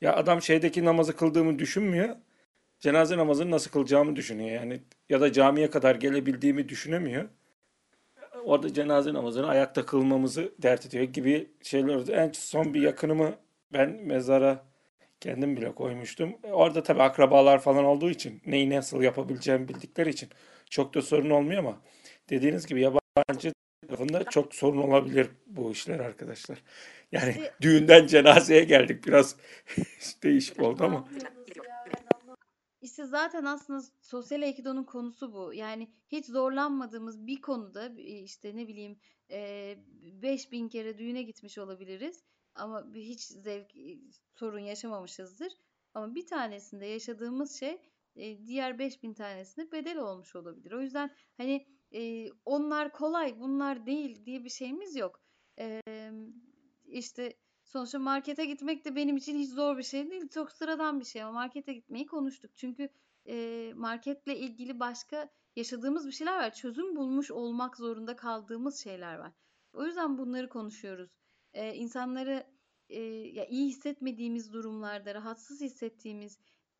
Ya 0.00 0.16
adam 0.16 0.42
şeydeki 0.42 0.84
namazı 0.84 1.16
kıldığımı 1.16 1.58
düşünmüyor. 1.58 2.16
cenaze 2.80 3.16
namazını 3.16 3.50
nasıl 3.50 3.70
kılacağımı 3.70 4.16
düşünüyor. 4.16 4.50
Yani 4.50 4.82
ya 5.08 5.20
da 5.20 5.32
camiye 5.32 5.70
kadar 5.70 5.94
gelebildiğimi 5.94 6.68
düşünemiyor. 6.68 7.28
Orada 8.44 8.72
cenaze 8.74 9.14
namazını 9.14 9.48
ayakta 9.48 9.86
kılmamızı 9.86 10.52
dert 10.62 10.86
ediyor 10.86 11.04
gibi 11.04 11.50
şeyler 11.62 11.94
oldu. 11.94 12.12
En 12.12 12.32
son 12.32 12.74
bir 12.74 12.82
yakınımı 12.82 13.34
ben 13.72 13.90
mezara 13.90 14.64
kendim 15.20 15.56
bile 15.56 15.74
koymuştum. 15.74 16.36
Orada 16.52 16.82
tabii 16.82 17.02
akrabalar 17.02 17.58
falan 17.58 17.84
olduğu 17.84 18.10
için 18.10 18.42
neyi 18.46 18.70
nasıl 18.70 19.02
yapabileceğimi 19.02 19.68
bildikleri 19.68 20.10
için 20.10 20.28
çok 20.70 20.94
da 20.94 21.02
sorun 21.02 21.30
olmuyor 21.30 21.58
ama 21.58 21.80
dediğiniz 22.30 22.66
gibi 22.66 22.80
yabancı 22.80 23.52
tarafında 23.86 24.24
çok 24.24 24.54
sorun 24.54 24.78
olabilir 24.78 25.30
bu 25.46 25.72
işler 25.72 26.00
arkadaşlar. 26.00 26.62
Yani 27.12 27.30
İşte 27.30 27.54
düğünden 27.60 28.06
cenazeye 28.06 28.64
geldik 28.64 29.06
biraz 29.06 29.36
değişik 30.22 30.62
oldu 30.62 30.84
ama. 30.84 31.08
İşte 32.80 33.04
zaten 33.06 33.44
aslında 33.44 33.82
sosyal 34.00 34.42
aikido'nun 34.42 34.84
konusu 34.84 35.32
bu. 35.32 35.54
Yani 35.54 35.88
hiç 36.08 36.26
zorlanmadığımız 36.26 37.26
bir 37.26 37.40
konuda 37.40 37.92
e, 37.98 38.18
işte 38.18 38.56
ne 38.56 38.68
bileyim 38.68 38.98
e, 39.30 39.76
5000 40.22 40.68
kere 40.68 40.98
düğüne 40.98 41.22
gitmiş 41.22 41.58
olabiliriz 41.58 42.24
ama 42.54 42.86
hiç 42.94 43.20
zevk 43.20 43.76
e, 43.76 43.98
sorun 44.34 44.58
yaşamamışızdır. 44.58 45.52
Ama 45.94 46.14
bir 46.14 46.26
tanesinde 46.26 46.86
yaşadığımız 46.86 47.58
şey 47.58 47.78
e, 48.16 48.46
diğer 48.46 48.78
5000 48.78 49.14
tanesine 49.14 49.72
bedel 49.72 49.98
olmuş 49.98 50.36
olabilir. 50.36 50.72
O 50.72 50.80
yüzden 50.80 51.10
hani 51.36 51.66
e, 51.96 52.30
onlar 52.44 52.92
kolay, 52.92 53.40
bunlar 53.40 53.86
değil 53.86 54.26
diye 54.26 54.44
bir 54.44 54.50
şeyimiz 54.50 54.96
yok. 54.96 55.20
E, 55.58 55.82
işte 56.86 57.36
sonuçta 57.64 57.98
markete 57.98 58.44
gitmek 58.44 58.84
de 58.84 58.96
benim 58.96 59.16
için 59.16 59.38
hiç 59.38 59.50
zor 59.50 59.78
bir 59.78 59.82
şey 59.82 60.10
değil. 60.10 60.28
Çok 60.28 60.52
sıradan 60.52 61.00
bir 61.00 61.04
şey 61.04 61.22
ama 61.22 61.32
markete 61.32 61.72
gitmeyi 61.72 62.06
konuştuk. 62.06 62.56
Çünkü 62.56 62.88
e, 63.28 63.72
marketle 63.76 64.38
ilgili 64.38 64.80
başka 64.80 65.28
yaşadığımız 65.56 66.06
bir 66.06 66.12
şeyler 66.12 66.36
var. 66.36 66.54
Çözüm 66.54 66.96
bulmuş 66.96 67.30
olmak 67.30 67.76
zorunda 67.76 68.16
kaldığımız 68.16 68.82
şeyler 68.82 69.16
var. 69.18 69.32
O 69.72 69.84
yüzden 69.86 70.18
bunları 70.18 70.48
konuşuyoruz. 70.48 71.10
E, 71.52 71.74
insanları 71.74 72.46
e, 72.88 73.00
ya 73.02 73.46
iyi 73.46 73.68
hissetmediğimiz 73.68 74.52
durumlarda, 74.52 75.14
rahatsız 75.14 75.60
hissettiğimiz 75.60 76.38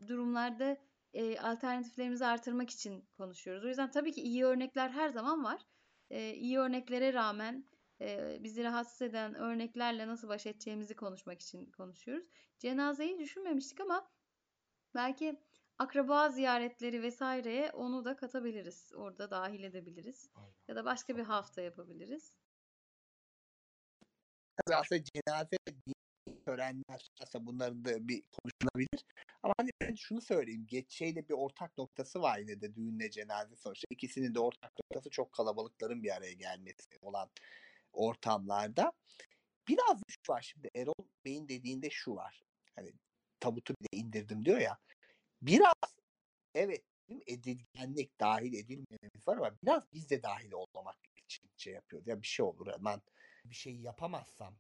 durumlarda 0.09 0.77
e, 1.17 1.39
alternatiflerimizi 1.39 2.27
artırmak 2.27 2.71
için 2.71 3.09
konuşuyoruz. 3.17 3.65
O 3.65 3.69
yüzden 3.69 3.91
tabii 3.91 4.13
ki 4.13 4.23
iyi 4.23 4.45
örnekler 4.45 4.91
her 4.91 5.09
zaman 5.09 5.45
var. 5.45 5.63
E, 6.11 6.35
iyi 6.35 6.59
örneklere 6.59 7.13
rağmen 7.13 7.69
e, 8.01 8.39
bizi 8.41 8.65
rahatsız 8.65 9.03
eden 9.03 9.35
örneklerle 9.35 10.07
nasıl 10.07 10.29
baş 10.29 10.47
edeceğimizi 10.47 10.97
konuşmak 10.97 11.41
için 11.41 11.71
konuşuyoruz. 11.71 12.27
Cenazeyi 12.59 13.19
düşünmemiştik 13.19 13.81
ama 13.81 14.11
belki 14.95 15.41
akraba 15.79 16.29
ziyaretleri 16.29 17.03
vesaireye 17.03 17.71
onu 17.71 18.05
da 18.05 18.17
katabiliriz. 18.17 18.93
Orada 18.95 19.31
dahil 19.31 19.63
edebiliriz. 19.63 20.31
Ya 20.69 20.77
da 20.77 20.85
başka 20.85 21.17
bir 21.17 21.23
hafta 21.23 21.63
yapabiliriz. 21.63 22.37
Aslında 24.73 25.03
cenaze 25.05 25.57
törenler 26.47 27.11
aslında 27.21 27.47
bunların 27.47 27.85
da 27.85 28.09
bir 28.09 28.23
konuşulabilir. 28.23 29.05
Ama 29.43 29.55
hani 29.59 29.71
ben 29.81 29.95
şunu 29.95 30.21
söyleyeyim. 30.21 30.67
Geç 30.67 30.93
şeyle 30.93 31.29
bir 31.29 31.35
ortak 31.35 31.79
noktası 31.79 32.23
var 32.23 32.39
yine 32.39 32.61
de 32.61 32.75
düğünle 32.75 33.11
cenaze 33.11 33.57
sonuçta. 33.57 33.87
İkisinin 33.91 34.35
de 34.35 34.41
ortak 34.41 34.73
noktası 34.81 35.11
çok 35.11 35.33
kalabalıkların 35.33 36.03
bir 36.03 36.17
araya 36.17 36.33
gelmesi 36.33 36.99
olan 37.03 37.31
ortamlarda. 37.93 38.93
Biraz 39.69 40.01
şu 40.09 40.33
var 40.33 40.43
şimdi 40.43 40.71
Erol 40.75 41.07
Bey'in 41.25 41.49
dediğinde 41.49 41.91
şu 41.91 42.15
var. 42.15 42.43
Hani 42.77 42.93
tabutu 43.41 43.75
bile 43.75 44.01
indirdim 44.03 44.45
diyor 44.45 44.59
ya. 44.59 44.79
Biraz 45.43 45.75
evet 46.55 46.85
edilgenlik 47.27 48.21
dahil 48.21 48.55
edilmememiz 48.55 49.29
var 49.29 49.37
ama 49.37 49.51
biraz 49.63 49.93
biz 49.93 50.11
de 50.11 50.23
dahil 50.23 50.53
olmamak 50.53 50.97
için 51.17 51.51
şey 51.57 51.73
yapıyoruz. 51.75 52.09
Ya 52.09 52.23
bir 52.23 52.27
şey 52.27 52.47
olur 52.47 52.73
hemen 52.73 53.03
bir 53.45 53.55
şey 53.55 53.77
yapamazsam 53.77 54.57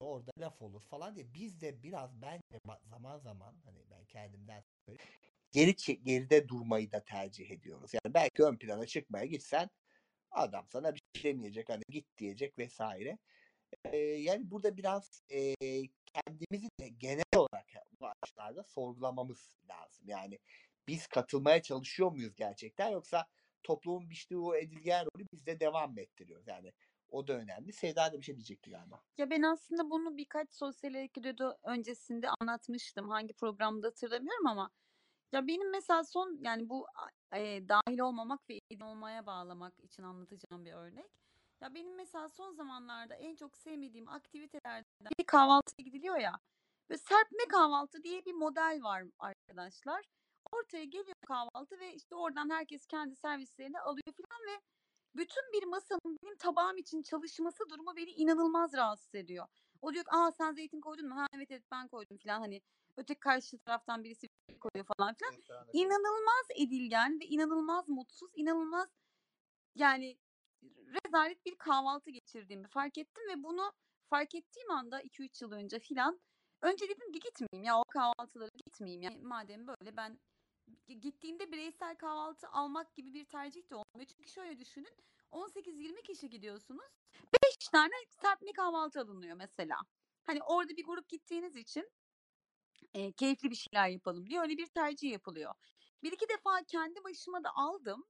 orada 0.00 0.30
laf 0.38 0.62
olur 0.62 0.82
falan 0.82 1.16
diye 1.16 1.34
biz 1.34 1.60
de 1.60 1.82
biraz 1.82 2.22
bence 2.22 2.58
ma- 2.66 2.88
zaman 2.88 3.18
zaman 3.18 3.56
hani 3.64 3.84
ben 3.90 4.04
kendimden 4.06 4.64
söyleyeyim, 4.86 5.10
geri 5.52 5.74
geride 6.04 6.48
durmayı 6.48 6.92
da 6.92 7.04
tercih 7.04 7.50
ediyoruz. 7.50 7.90
Yani 7.94 8.14
belki 8.14 8.42
ön 8.42 8.56
plana 8.56 8.86
çıkmaya 8.86 9.24
gitsen 9.26 9.70
adam 10.30 10.66
sana 10.68 10.94
bir 10.94 11.02
şey 11.14 11.32
demeyecek 11.34 11.68
hani 11.68 11.82
git 11.88 12.16
diyecek 12.18 12.58
vesaire. 12.58 13.18
Ee, 13.84 13.96
yani 13.98 14.50
burada 14.50 14.76
biraz 14.76 15.22
e, 15.30 15.54
kendimizi 16.06 16.68
de 16.80 16.88
genel 16.88 17.24
olarak 17.36 17.66
bu 18.00 18.06
açılarda 18.22 18.62
sorgulamamız 18.62 19.56
lazım. 19.68 20.08
Yani 20.08 20.38
biz 20.88 21.06
katılmaya 21.06 21.62
çalışıyor 21.62 22.12
muyuz 22.12 22.36
gerçekten 22.36 22.88
yoksa 22.90 23.26
toplumun 23.62 24.10
biçtiği 24.10 24.38
o 24.40 24.54
edilgen 24.54 25.04
rolü 25.04 25.26
biz 25.32 25.46
de 25.46 25.60
devam 25.60 25.98
ettiriyoruz? 25.98 26.46
Yani 26.48 26.72
o 27.14 27.26
da 27.26 27.32
önemli. 27.32 27.72
Sevda 27.72 28.12
da 28.12 28.18
bir 28.18 28.22
şey 28.22 28.36
diyecekti 28.36 28.70
galiba. 28.70 29.00
Ya 29.18 29.30
ben 29.30 29.42
aslında 29.42 29.90
bunu 29.90 30.16
birkaç 30.16 30.52
sosyal 30.52 30.94
aikido 30.94 31.54
öncesinde 31.62 32.28
anlatmıştım. 32.40 33.08
Hangi 33.08 33.34
programda 33.34 33.86
hatırlamıyorum 33.86 34.46
ama 34.46 34.70
ya 35.32 35.46
benim 35.46 35.70
mesela 35.70 36.04
son 36.04 36.38
yani 36.42 36.68
bu 36.68 36.86
e, 37.32 37.68
dahil 37.68 37.98
olmamak 37.98 38.50
ve 38.50 38.58
ilgili 38.58 38.84
olmaya 38.84 39.26
bağlamak 39.26 39.80
için 39.80 40.02
anlatacağım 40.02 40.64
bir 40.64 40.72
örnek. 40.72 41.10
Ya 41.60 41.74
benim 41.74 41.96
mesela 41.96 42.28
son 42.28 42.52
zamanlarda 42.52 43.14
en 43.14 43.36
çok 43.36 43.56
sevmediğim 43.56 44.08
aktivitelerden 44.08 44.84
biri 45.00 45.26
kahvaltıya 45.26 45.84
gidiliyor 45.84 46.16
ya. 46.16 46.32
Ve 46.90 46.98
serpme 46.98 47.44
kahvaltı 47.48 48.02
diye 48.02 48.24
bir 48.24 48.32
model 48.32 48.80
var 48.82 49.04
arkadaşlar. 49.18 50.04
Ortaya 50.52 50.84
geliyor 50.84 51.16
kahvaltı 51.26 51.78
ve 51.80 51.94
işte 51.94 52.14
oradan 52.14 52.50
herkes 52.50 52.86
kendi 52.86 53.16
servislerini 53.16 53.80
alıyor 53.80 54.12
falan 54.12 54.40
ve 54.48 54.60
bütün 55.16 55.52
bir 55.52 55.64
masanın 55.66 56.18
benim 56.22 56.36
tabağım 56.36 56.76
için 56.76 57.02
çalışması 57.02 57.68
durumu 57.70 57.96
beni 57.96 58.10
inanılmaz 58.10 58.74
rahatsız 58.74 59.14
ediyor. 59.14 59.46
O 59.82 59.92
diyor 59.92 60.04
ki 60.04 60.10
aa 60.10 60.32
sen 60.32 60.52
zeytin 60.52 60.80
koydun 60.80 61.08
mu? 61.08 61.16
Ha 61.16 61.26
evet 61.36 61.50
evet 61.50 61.64
ben 61.72 61.88
koydum 61.88 62.18
falan 62.18 62.40
hani 62.40 62.60
öteki 62.96 63.20
karşı 63.20 63.58
taraftan 63.58 64.04
birisi 64.04 64.28
koyuyor 64.60 64.86
falan 64.98 65.14
filan. 65.14 65.34
İnanılmaz 65.72 66.46
edilgen 66.56 67.20
ve 67.20 67.24
inanılmaz 67.24 67.88
mutsuz, 67.88 68.30
inanılmaz 68.34 68.88
yani 69.74 70.18
rezalet 70.72 71.46
bir 71.46 71.54
kahvaltı 71.58 72.10
geçirdiğimi 72.10 72.68
fark 72.68 72.98
ettim 72.98 73.24
ve 73.28 73.42
bunu 73.42 73.72
fark 74.10 74.34
ettiğim 74.34 74.70
anda 74.70 75.02
2-3 75.02 75.44
yıl 75.44 75.52
önce 75.52 75.78
filan 75.78 76.20
önce 76.62 76.88
dedim 76.88 77.12
ki 77.12 77.20
gitmeyeyim 77.20 77.64
ya 77.64 77.78
o 77.78 77.84
kahvaltılara 77.84 78.50
gitmeyeyim 78.66 79.02
yani 79.02 79.18
madem 79.22 79.66
böyle 79.66 79.96
ben 79.96 80.18
gi- 80.88 81.00
gittiğimde 81.00 81.52
bireysel 81.52 81.96
kahvaltı 81.96 82.48
almak 82.48 82.94
gibi 82.94 83.14
bir 83.14 83.24
tercih 83.24 83.70
de 83.70 83.74
olmuyor. 83.74 84.06
Çünkü 84.16 84.28
şöyle 84.30 84.58
düşünün 84.58 84.94
18-20 85.30 86.02
kişi 86.02 86.30
gidiyorsunuz 86.30 86.92
5 87.44 87.68
tane 87.68 87.92
serpme 88.08 88.52
kahvaltı 88.52 89.00
alınıyor 89.00 89.36
mesela. 89.36 89.76
Hani 90.24 90.42
orada 90.42 90.76
bir 90.76 90.84
grup 90.84 91.08
gittiğiniz 91.08 91.56
için 91.56 91.90
e, 92.94 93.12
keyifli 93.12 93.50
bir 93.50 93.56
şeyler 93.56 93.88
yapalım 93.88 94.30
diye 94.30 94.40
öyle 94.40 94.56
bir 94.58 94.66
tercih 94.66 95.10
yapılıyor. 95.12 95.54
Bir 96.02 96.12
iki 96.12 96.28
defa 96.28 96.62
kendi 96.68 97.04
başıma 97.04 97.44
da 97.44 97.50
aldım 97.54 98.04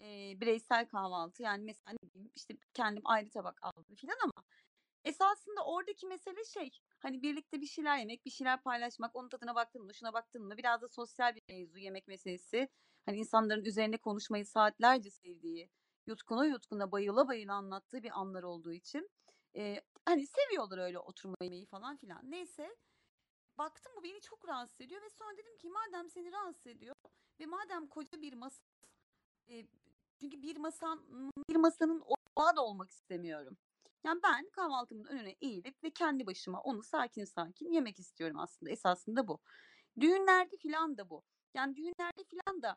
e, 0.00 0.40
bireysel 0.40 0.88
kahvaltı 0.88 1.42
yani 1.42 1.64
mesela 1.64 1.96
işte 2.34 2.54
kendim 2.74 3.02
ayrı 3.06 3.30
tabak 3.30 3.58
aldım 3.62 3.94
filan 3.94 4.16
ama 4.24 4.44
esasında 5.04 5.64
oradaki 5.64 6.06
mesele 6.06 6.44
şey 6.44 6.70
hani 7.00 7.22
birlikte 7.22 7.60
bir 7.60 7.66
şeyler 7.66 7.98
yemek 7.98 8.24
bir 8.24 8.30
şeyler 8.30 8.62
paylaşmak 8.62 9.16
onun 9.16 9.28
tadına 9.28 9.54
baktın 9.54 9.82
mı 9.84 9.94
şuna 9.94 10.12
baktın 10.12 10.44
mı 10.44 10.56
biraz 10.56 10.82
da 10.82 10.88
sosyal 10.88 11.34
bir 11.34 11.42
mevzu 11.48 11.78
yemek 11.78 12.08
meselesi 12.08 12.68
hani 13.06 13.18
insanların 13.18 13.64
üzerine 13.64 13.96
konuşmayı 13.96 14.46
saatlerce 14.46 15.10
sevdiği 15.10 15.70
yutkuna 16.06 16.46
yutkuna 16.46 16.92
bayıla 16.92 17.28
bayıla 17.28 17.54
anlattığı 17.54 18.02
bir 18.02 18.20
anlar 18.20 18.42
olduğu 18.42 18.72
için 18.72 19.10
e, 19.56 19.80
hani 20.04 20.26
seviyorlar 20.26 20.78
öyle 20.78 20.98
oturma 20.98 21.36
yemeği 21.42 21.66
falan 21.66 21.96
filan 21.96 22.30
neyse 22.30 22.76
baktım 23.58 23.92
bu 23.96 24.04
beni 24.04 24.20
çok 24.20 24.48
rahatsız 24.48 24.80
ediyor 24.80 25.02
ve 25.02 25.10
sonra 25.10 25.36
dedim 25.36 25.56
ki 25.58 25.68
madem 25.70 26.10
seni 26.10 26.32
rahatsız 26.32 26.66
ediyor 26.66 26.94
ve 27.40 27.46
madem 27.46 27.86
koca 27.86 28.22
bir 28.22 28.32
masa 28.34 28.62
e, 29.48 29.66
çünkü 30.20 30.42
bir 30.42 30.56
masan 30.56 31.04
bir 31.50 31.56
masanın 31.56 32.02
odağı 32.36 32.56
da 32.56 32.64
olmak 32.64 32.90
istemiyorum. 32.90 33.56
Yani 34.04 34.20
ben 34.22 34.50
kahvaltımın 34.50 35.04
önüne 35.04 35.36
eğilip 35.40 35.84
ve 35.84 35.90
kendi 35.90 36.26
başıma 36.26 36.60
onu 36.60 36.82
sakin 36.82 37.24
sakin 37.24 37.72
yemek 37.72 37.98
istiyorum 37.98 38.38
aslında. 38.38 38.70
Esasında 38.72 39.28
bu. 39.28 39.40
Düğünlerde 40.00 40.56
filan 40.56 40.98
da 40.98 41.10
bu. 41.10 41.24
Yani 41.54 41.76
düğünlerde 41.76 42.24
filan 42.24 42.62
da 42.62 42.76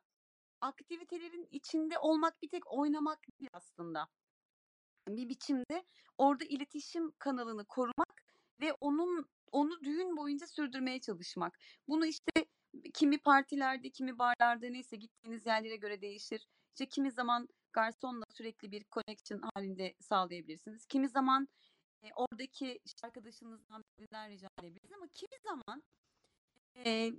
aktivitelerin 0.61 1.47
içinde 1.51 1.99
olmak 1.99 2.41
bir 2.41 2.49
tek 2.49 2.73
oynamak 2.73 3.19
değil 3.39 3.49
aslında. 3.53 4.07
Bir 5.07 5.29
biçimde 5.29 5.83
orada 6.17 6.45
iletişim 6.45 7.11
kanalını 7.19 7.65
korumak 7.65 8.23
ve 8.61 8.73
onun 8.73 9.29
onu 9.51 9.83
düğün 9.83 10.17
boyunca 10.17 10.47
sürdürmeye 10.47 11.01
çalışmak. 11.01 11.59
Bunu 11.87 12.05
işte 12.05 12.45
kimi 12.93 13.17
partilerde, 13.17 13.89
kimi 13.89 14.19
barlarda 14.19 14.69
neyse 14.69 14.95
gittiğiniz 14.95 15.45
yerlere 15.45 15.75
göre 15.75 16.01
değişir. 16.01 16.47
İşte 16.73 16.85
kimi 16.85 17.11
zaman 17.11 17.47
garsonla 17.73 18.25
sürekli 18.33 18.71
bir 18.71 18.85
connection 18.91 19.41
halinde 19.55 19.95
sağlayabilirsiniz. 20.01 20.85
Kimi 20.85 21.09
zaman 21.09 21.47
e, 22.03 22.13
oradaki 22.15 22.79
arkadaşınızdan 23.03 23.83
birinden 23.99 24.29
rica 24.29 24.47
edebilirsiniz 24.61 24.93
ama 24.93 25.07
kimi 25.13 25.39
zaman 25.43 25.83
e, 26.85 27.11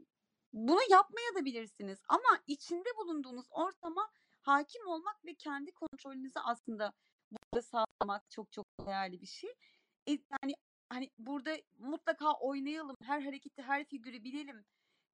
Bunu 0.53 0.81
yapmaya 0.91 1.35
da 1.37 1.45
bilirsiniz 1.45 2.01
ama 2.09 2.41
içinde 2.47 2.89
bulunduğunuz 2.99 3.47
ortama 3.51 4.11
hakim 4.43 4.89
olmak 4.89 5.25
ve 5.25 5.35
kendi 5.35 5.73
kontrolünüzü 5.73 6.41
aslında 6.45 6.93
burada 7.33 7.63
sağlamak 7.63 8.31
çok 8.31 8.53
çok 8.53 8.67
değerli 8.87 9.21
bir 9.23 9.27
şey. 9.27 9.51
E, 10.09 10.13
yani 10.13 10.55
hani 10.91 11.11
burada 11.19 11.57
mutlaka 11.79 12.33
oynayalım, 12.33 12.97
her 13.03 13.21
hareketi, 13.23 13.63
her 13.63 13.85
figürü 13.85 14.25
bilelim 14.25 14.65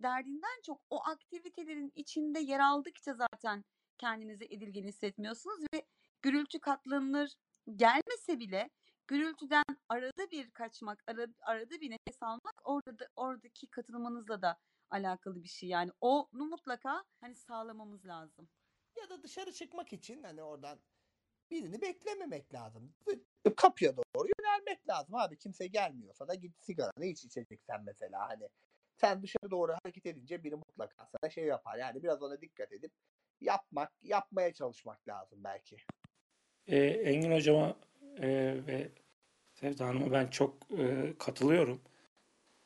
derdinden 0.03 0.63
çok 0.67 0.81
o 0.91 1.03
aktivitelerin 1.09 1.93
içinde 1.95 2.41
yer 2.41 2.61
aldıkça 2.61 3.15
zaten 3.15 3.65
kendinizi 4.01 4.45
edilgen 4.45 4.85
hissetmiyorsunuz 4.85 5.61
ve 5.75 5.87
gürültü 6.23 6.61
katlanılır 6.61 7.35
gelmese 7.77 8.39
bile 8.39 8.71
gürültüden 9.07 9.65
arada 9.89 10.31
bir 10.31 10.51
kaçmak, 10.51 11.05
arada, 11.07 11.35
arada 11.41 11.81
bir 11.81 11.91
nefes 11.91 12.23
almak 12.23 12.61
orada 12.65 12.99
da, 12.99 13.09
oradaki 13.17 13.67
katılmanızla 13.67 14.43
da 14.43 14.59
alakalı 14.91 15.43
bir 15.43 15.49
şey. 15.49 15.69
Yani 15.69 15.91
onu 16.01 16.45
mutlaka 16.45 17.05
hani 17.21 17.35
sağlamamız 17.35 18.07
lazım. 18.07 18.49
Ya 18.97 19.11
da 19.11 19.23
dışarı 19.23 19.53
çıkmak 19.53 19.93
için 19.93 20.23
hani 20.23 20.43
oradan 20.43 20.81
birini 21.51 21.81
beklememek 21.81 22.55
lazım. 22.55 22.95
Kapıya 23.57 23.97
doğru 23.97 24.29
yönelmek 24.39 24.89
lazım 24.89 25.15
abi. 25.15 25.39
Kimse 25.39 25.67
gelmiyorsa 25.67 26.29
da 26.29 26.35
git 26.35 26.57
sigaranı 26.61 27.07
iç 27.07 27.25
içeceksen 27.25 27.85
mesela 27.85 28.29
hani. 28.29 28.49
Sen 28.97 29.23
dışarı 29.23 29.51
doğru 29.51 29.73
hareket 29.73 30.07
edince 30.07 30.45
biri 30.45 30.57
mutlaka 30.57 31.07
sana 31.07 31.31
şey 31.31 31.45
yapar. 31.45 31.79
Yani 31.79 32.03
biraz 32.03 32.23
ona 32.23 32.41
dikkat 32.41 32.73
edip 32.73 32.93
yapmak, 33.41 33.93
yapmaya 34.03 34.53
çalışmak 34.53 35.09
lazım 35.09 35.45
belki. 35.45 35.77
Ee, 36.67 36.79
Engin 36.79 37.33
Hocama 37.33 37.77
e, 38.19 38.29
ve 38.67 38.89
Sevda 39.53 39.87
Hanım'a 39.87 40.13
ben 40.13 40.27
çok 40.27 40.57
e, 40.79 41.15
katılıyorum. 41.19 41.81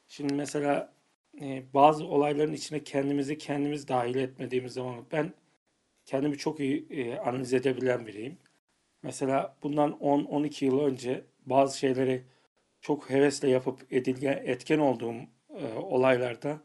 Şimdi 0.08 0.34
mesela 0.34 0.92
e, 1.40 1.62
bazı 1.74 2.06
olayların 2.06 2.52
içine 2.52 2.84
kendimizi 2.84 3.38
kendimiz 3.38 3.88
dahil 3.88 4.14
etmediğimiz 4.14 4.72
zaman 4.72 5.06
ben 5.12 5.32
kendimi 6.04 6.38
çok 6.38 6.60
iyi 6.60 6.86
e, 6.90 7.18
analiz 7.18 7.54
edebilen 7.54 8.06
biriyim. 8.06 8.38
Mesela 9.02 9.56
bundan 9.62 9.90
10-12 9.90 10.64
yıl 10.64 10.80
önce 10.80 11.24
bazı 11.46 11.78
şeyleri 11.78 12.24
çok 12.80 13.10
hevesle 13.10 13.48
yapıp 13.50 13.92
edilgen, 13.92 14.42
etken 14.44 14.78
olduğum 14.78 15.14
e, 15.48 15.74
olaylarda 15.74 16.60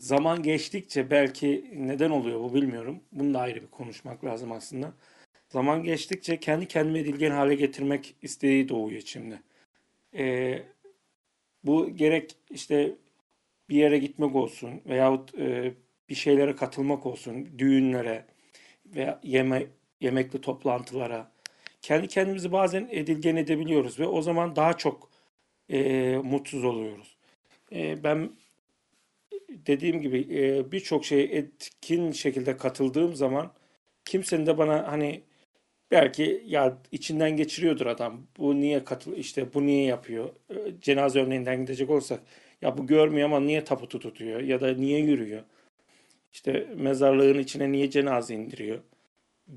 zaman 0.00 0.42
geçtikçe 0.42 1.10
belki 1.10 1.70
neden 1.76 2.10
oluyor 2.10 2.40
bu 2.40 2.54
bilmiyorum. 2.54 3.00
Bunu 3.12 3.34
da 3.34 3.40
ayrı 3.40 3.62
bir 3.62 3.66
konuşmak 3.66 4.24
lazım 4.24 4.52
aslında. 4.52 4.92
Zaman 5.48 5.82
geçtikçe 5.82 6.40
kendi 6.40 6.68
kendimi 6.68 6.98
edilgen 6.98 7.30
hale 7.30 7.54
getirmek 7.54 8.14
isteği 8.22 8.68
doğuyor 8.68 9.00
içimde. 9.00 9.38
E, 10.14 10.58
bu 11.64 11.96
gerek 11.96 12.36
işte 12.50 12.94
bir 13.68 13.76
yere 13.76 13.98
gitmek 13.98 14.34
olsun 14.34 14.80
veyahut 14.86 15.38
e, 15.38 15.74
bir 16.08 16.14
şeylere 16.14 16.56
katılmak 16.56 17.06
olsun, 17.06 17.58
düğünlere 17.58 18.24
veya 18.86 19.20
yeme, 19.22 19.66
yemekli 20.00 20.40
toplantılara. 20.40 21.32
Kendi 21.82 22.08
kendimizi 22.08 22.52
bazen 22.52 22.88
edilgen 22.90 23.36
edebiliyoruz 23.36 24.00
ve 24.00 24.06
o 24.06 24.22
zaman 24.22 24.56
daha 24.56 24.76
çok 24.76 25.10
e, 25.70 26.16
mutsuz 26.24 26.64
oluyoruz. 26.64 27.16
E, 27.72 28.04
ben 28.04 28.30
dediğim 29.66 30.00
gibi 30.00 30.18
e, 30.30 30.72
birçok 30.72 31.04
şeye 31.04 31.24
etkin 31.24 32.12
şekilde 32.12 32.56
katıldığım 32.56 33.14
zaman 33.14 33.52
kimsenin 34.04 34.46
de 34.46 34.58
bana 34.58 34.92
hani 34.92 35.22
belki 35.90 36.42
ya 36.46 36.78
içinden 36.92 37.36
geçiriyordur 37.36 37.86
adam. 37.86 38.26
Bu 38.38 38.60
niye 38.60 38.84
katıl 38.84 39.16
işte 39.16 39.54
bu 39.54 39.66
niye 39.66 39.84
yapıyor? 39.84 40.30
E, 40.50 40.54
cenaze 40.80 41.20
örneğinden 41.20 41.60
gidecek 41.60 41.90
olsak 41.90 42.20
ya 42.62 42.78
bu 42.78 42.86
görmüyor 42.86 43.26
ama 43.26 43.40
niye 43.40 43.64
taputu 43.64 43.98
tutuyor 44.00 44.40
ya 44.40 44.60
da 44.60 44.74
niye 44.74 45.00
yürüyor? 45.00 45.42
İşte 46.32 46.68
mezarlığın 46.76 47.38
içine 47.38 47.72
niye 47.72 47.90
cenaze 47.90 48.34
indiriyor? 48.34 48.80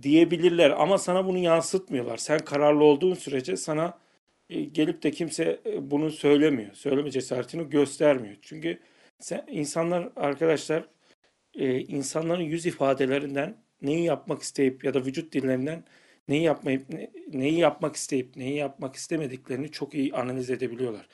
diyebilirler 0.02 0.70
ama 0.70 0.98
sana 0.98 1.26
bunu 1.26 1.38
yansıtmıyorlar. 1.38 2.18
Sen 2.18 2.40
kararlı 2.40 2.84
olduğun 2.84 3.14
sürece 3.14 3.58
sana 3.58 3.98
e, 4.50 4.62
gelip 4.62 5.04
de 5.04 5.12
kimse 5.12 5.60
bunu 5.82 6.12
söylemiyor. 6.12 6.74
Söyleme 6.74 7.12
cesaretini 7.12 7.70
göstermiyor. 7.70 8.36
Çünkü 8.42 8.80
insanlar 9.48 10.10
arkadaşlar 10.16 10.88
e, 11.56 11.80
insanların 11.80 12.42
yüz 12.42 12.66
ifadelerinden 12.66 13.58
neyi 13.82 14.04
yapmak 14.04 14.42
isteyip 14.42 14.84
ya 14.84 14.94
da 14.94 15.06
vücut 15.06 15.34
dillerinden 15.34 15.84
neyi 16.28 16.44
yapmayıp 16.44 16.90
ne, 16.90 17.12
neyi 17.34 17.60
yapmak 17.60 17.96
isteyip 17.96 18.36
neyi 18.36 18.56
yapmak 18.56 18.96
istemediklerini 18.96 19.72
çok 19.72 19.94
iyi 19.94 20.14
analiz 20.14 20.50
edebiliyorlar. 20.50 21.08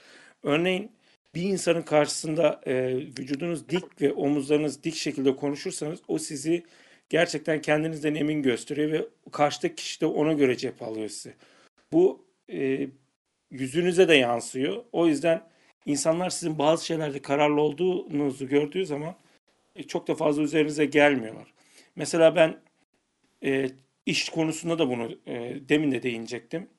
Örneğin 0.44 0.92
bir 1.36 1.42
insanın 1.42 1.82
karşısında 1.82 2.62
e, 2.66 2.96
vücudunuz 2.96 3.70
dik 3.70 4.02
ve 4.02 4.14
omuzlarınız 4.14 4.84
dik 4.84 4.96
şekilde 4.96 5.36
konuşursanız 5.36 6.00
o 6.08 6.18
sizi 6.18 6.64
gerçekten 7.10 7.62
kendinizden 7.62 8.16
emin 8.16 8.42
gösteriyor 8.42 8.92
ve 8.92 9.08
karşıdaki 9.32 9.76
kişi 9.76 10.02
de 10.02 10.06
ona 10.06 10.34
göre 10.34 10.58
cep 10.58 10.82
alıyor 10.82 11.10
size. 11.10 11.36
Bu 11.92 12.26
e, 12.52 12.88
yüzünüze 13.52 14.08
de 14.08 14.16
yansıyor. 14.16 14.84
O 14.92 15.08
yüzden 15.08 15.50
insanlar 15.90 16.30
sizin 16.30 16.60
bazı 16.60 16.86
şeylerde 16.86 17.22
kararlı 17.22 17.62
olduğunuzu 17.62 18.48
gördüğü 18.48 18.86
zaman 18.86 19.16
e, 19.76 19.84
çok 19.84 20.08
da 20.08 20.16
fazla 20.16 20.42
üzerinize 20.42 20.86
gelmiyorlar. 20.86 21.54
Mesela 21.96 22.36
ben 22.36 22.60
e, 23.44 23.70
iş 24.06 24.30
konusunda 24.30 24.80
da 24.80 24.90
bunu 24.90 25.18
e, 25.28 25.56
demin 25.70 25.92
de 25.92 26.04
değinecektim. 26.04 26.70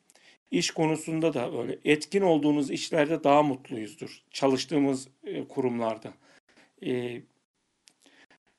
İş 0.51 0.71
konusunda 0.71 1.35
da 1.35 1.61
öyle 1.63 1.79
etkin 1.85 2.23
olduğunuz 2.23 2.71
işlerde 2.71 3.25
daha 3.25 3.43
mutluyuzdur. 3.43 4.23
Çalıştığımız 4.31 5.09
e, 5.25 5.49
kurumlarda. 5.49 6.13
E, 6.87 7.21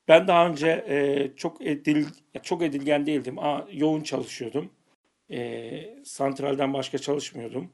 ben 0.08 0.28
daha 0.28 0.48
önce 0.48 0.68
e, 0.88 1.28
çok 1.36 1.66
edil 1.66 2.06
çok 2.42 2.62
edilgen 2.62 3.06
değildim. 3.06 3.38
Aa, 3.38 3.68
yoğun 3.72 4.02
çalışıyordum. 4.02 4.70
E, 5.30 5.94
santralden 6.04 6.74
başka 6.74 6.98
çalışmıyordum. 6.98 7.70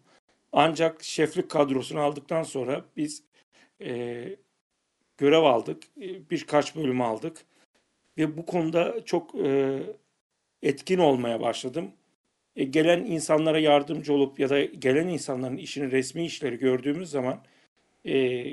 Ancak 0.52 1.04
şeflik 1.04 1.50
kadrosunu 1.50 2.00
aldıktan 2.00 2.42
sonra 2.42 2.84
biz 2.96 3.22
e, 3.80 4.24
görev 5.18 5.42
aldık. 5.42 5.82
E, 6.00 6.30
birkaç 6.30 6.76
bölüm 6.76 7.00
aldık. 7.00 7.44
Ve 8.18 8.36
bu 8.36 8.46
konuda 8.46 9.04
çok 9.04 9.34
e, 9.34 9.80
etkin 10.62 10.98
olmaya 10.98 11.40
başladım. 11.40 11.92
E, 12.56 12.64
gelen 12.64 13.04
insanlara 13.04 13.58
yardımcı 13.58 14.12
olup 14.14 14.40
ya 14.40 14.50
da 14.50 14.64
gelen 14.64 15.08
insanların 15.08 15.56
işini 15.56 15.90
resmi 15.90 16.24
işleri 16.26 16.58
gördüğümüz 16.58 17.10
zaman 17.10 17.42
e, 18.06 18.44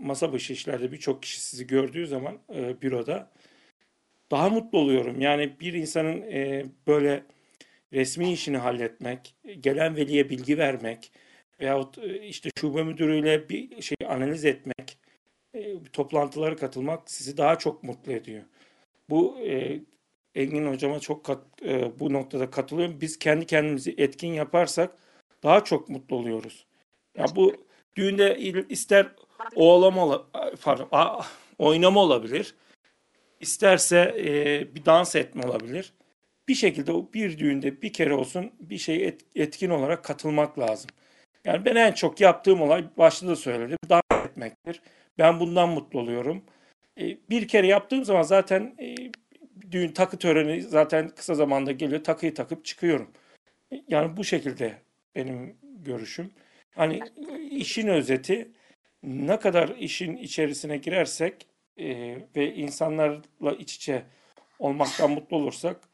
masa 0.00 0.32
başı 0.32 0.52
işlerde 0.52 0.92
birçok 0.92 1.22
kişi 1.22 1.40
sizi 1.40 1.66
gördüğü 1.66 2.06
zaman 2.06 2.38
e, 2.54 2.82
büroda 2.82 3.30
daha 4.30 4.48
mutlu 4.50 4.78
oluyorum. 4.78 5.20
Yani 5.20 5.60
bir 5.60 5.72
insanın 5.72 6.22
e, 6.22 6.66
böyle 6.86 7.22
resmi 7.92 8.32
işini 8.32 8.56
halletmek, 8.56 9.34
gelen 9.60 9.96
veliye 9.96 10.30
bilgi 10.30 10.58
vermek 10.58 11.12
veyahut 11.60 11.98
e, 11.98 12.26
işte 12.26 12.50
şube 12.60 12.82
müdürüyle 12.82 13.48
bir 13.48 13.82
şey 13.82 13.96
analiz 14.08 14.44
etmek, 14.44 14.98
e, 15.54 15.82
toplantılara 15.92 16.56
katılmak 16.56 17.10
sizi 17.10 17.36
daha 17.36 17.58
çok 17.58 17.82
mutlu 17.82 18.12
ediyor. 18.12 18.42
Bu 19.10 19.38
e, 19.38 19.80
Engin 20.34 20.66
hocama 20.66 21.00
çok 21.00 21.24
kat, 21.24 21.44
bu 22.00 22.12
noktada 22.12 22.50
katılıyorum. 22.50 23.00
Biz 23.00 23.18
kendi 23.18 23.46
kendimizi 23.46 23.94
etkin 23.98 24.32
yaparsak 24.32 24.96
daha 25.42 25.64
çok 25.64 25.88
mutlu 25.88 26.16
oluyoruz. 26.16 26.66
Ya 27.16 27.26
bu 27.36 27.56
düğünde 27.96 28.38
ister 28.68 29.06
oğlama 29.54 30.26
pardon 30.62 31.22
oynama 31.58 32.00
olabilir. 32.00 32.54
İsterse 33.40 34.14
bir 34.74 34.84
dans 34.84 35.16
etme 35.16 35.46
olabilir. 35.46 35.92
Bir 36.48 36.54
şekilde 36.54 36.92
o 36.92 37.08
bir 37.14 37.38
düğünde 37.38 37.82
bir 37.82 37.92
kere 37.92 38.14
olsun 38.14 38.52
bir 38.60 38.78
şey 38.78 39.06
et, 39.06 39.20
etkin 39.34 39.70
olarak 39.70 40.04
katılmak 40.04 40.58
lazım. 40.58 40.90
Yani 41.44 41.64
ben 41.64 41.76
en 41.76 41.92
çok 41.92 42.20
yaptığım 42.20 42.62
olay 42.62 42.84
başta 42.96 43.28
da 43.28 43.36
söyledim 43.36 43.78
dans 43.88 44.26
etmektir. 44.26 44.80
Ben 45.18 45.40
bundan 45.40 45.68
mutlu 45.68 46.00
oluyorum. 46.00 46.44
E, 47.00 47.16
bir 47.30 47.48
kere 47.48 47.66
yaptığım 47.66 48.04
zaman 48.04 48.22
zaten 48.22 48.74
e, 48.80 48.94
düğün 49.70 49.92
takı 49.92 50.18
töreni 50.18 50.62
zaten 50.62 51.08
kısa 51.08 51.34
zamanda 51.34 51.72
geliyor. 51.72 52.04
Takıyı 52.04 52.34
takıp 52.34 52.64
çıkıyorum. 52.64 53.10
E, 53.72 53.82
yani 53.88 54.16
bu 54.16 54.24
şekilde 54.24 54.74
benim 55.14 55.56
görüşüm. 55.62 56.30
Hani 56.74 57.00
işin 57.50 57.88
özeti 57.88 58.52
ne 59.02 59.38
kadar 59.38 59.68
işin 59.68 60.16
içerisine 60.16 60.76
girersek 60.76 61.46
ve 62.36 62.54
insanlarla 62.54 63.52
iç 63.58 63.74
içe 63.76 64.02
olmaktan 64.58 65.10
mutlu 65.10 65.36
olursak 65.36 65.87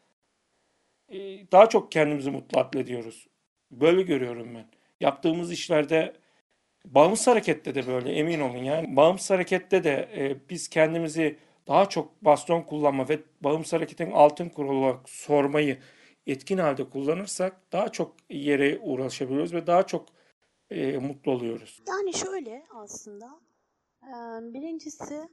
daha 1.52 1.68
çok 1.68 1.92
kendimizi 1.92 2.30
mutlu 2.30 2.60
addediyoruz. 2.60 3.26
Böyle 3.70 4.02
görüyorum 4.02 4.54
ben. 4.54 4.66
Yaptığımız 5.00 5.52
işlerde 5.52 6.16
bağımsız 6.84 7.26
harekette 7.26 7.74
de 7.74 7.86
böyle 7.86 8.12
emin 8.12 8.40
olun 8.40 8.58
yani. 8.64 8.96
Bağımsız 8.96 9.30
harekette 9.30 9.84
de 9.84 10.08
e, 10.16 10.48
biz 10.50 10.68
kendimizi 10.68 11.38
daha 11.66 11.88
çok 11.88 12.24
baston 12.24 12.62
kullanma 12.62 13.08
ve 13.08 13.18
bağımsız 13.40 13.72
hareketin 13.72 14.10
altın 14.10 14.48
kuralı 14.48 14.72
olarak 14.72 15.08
sormayı 15.08 15.78
etkin 16.26 16.58
halde 16.58 16.90
kullanırsak 16.90 17.72
daha 17.72 17.88
çok 17.88 18.16
yere 18.30 18.78
uğraşabiliyoruz 18.82 19.54
ve 19.54 19.66
daha 19.66 19.86
çok 19.86 20.08
e, 20.70 20.98
mutlu 20.98 21.32
oluyoruz. 21.32 21.82
Yani 21.88 22.14
şöyle 22.14 22.66
aslında. 22.74 23.40
eee, 24.02 24.54
Birincisi 24.54 25.28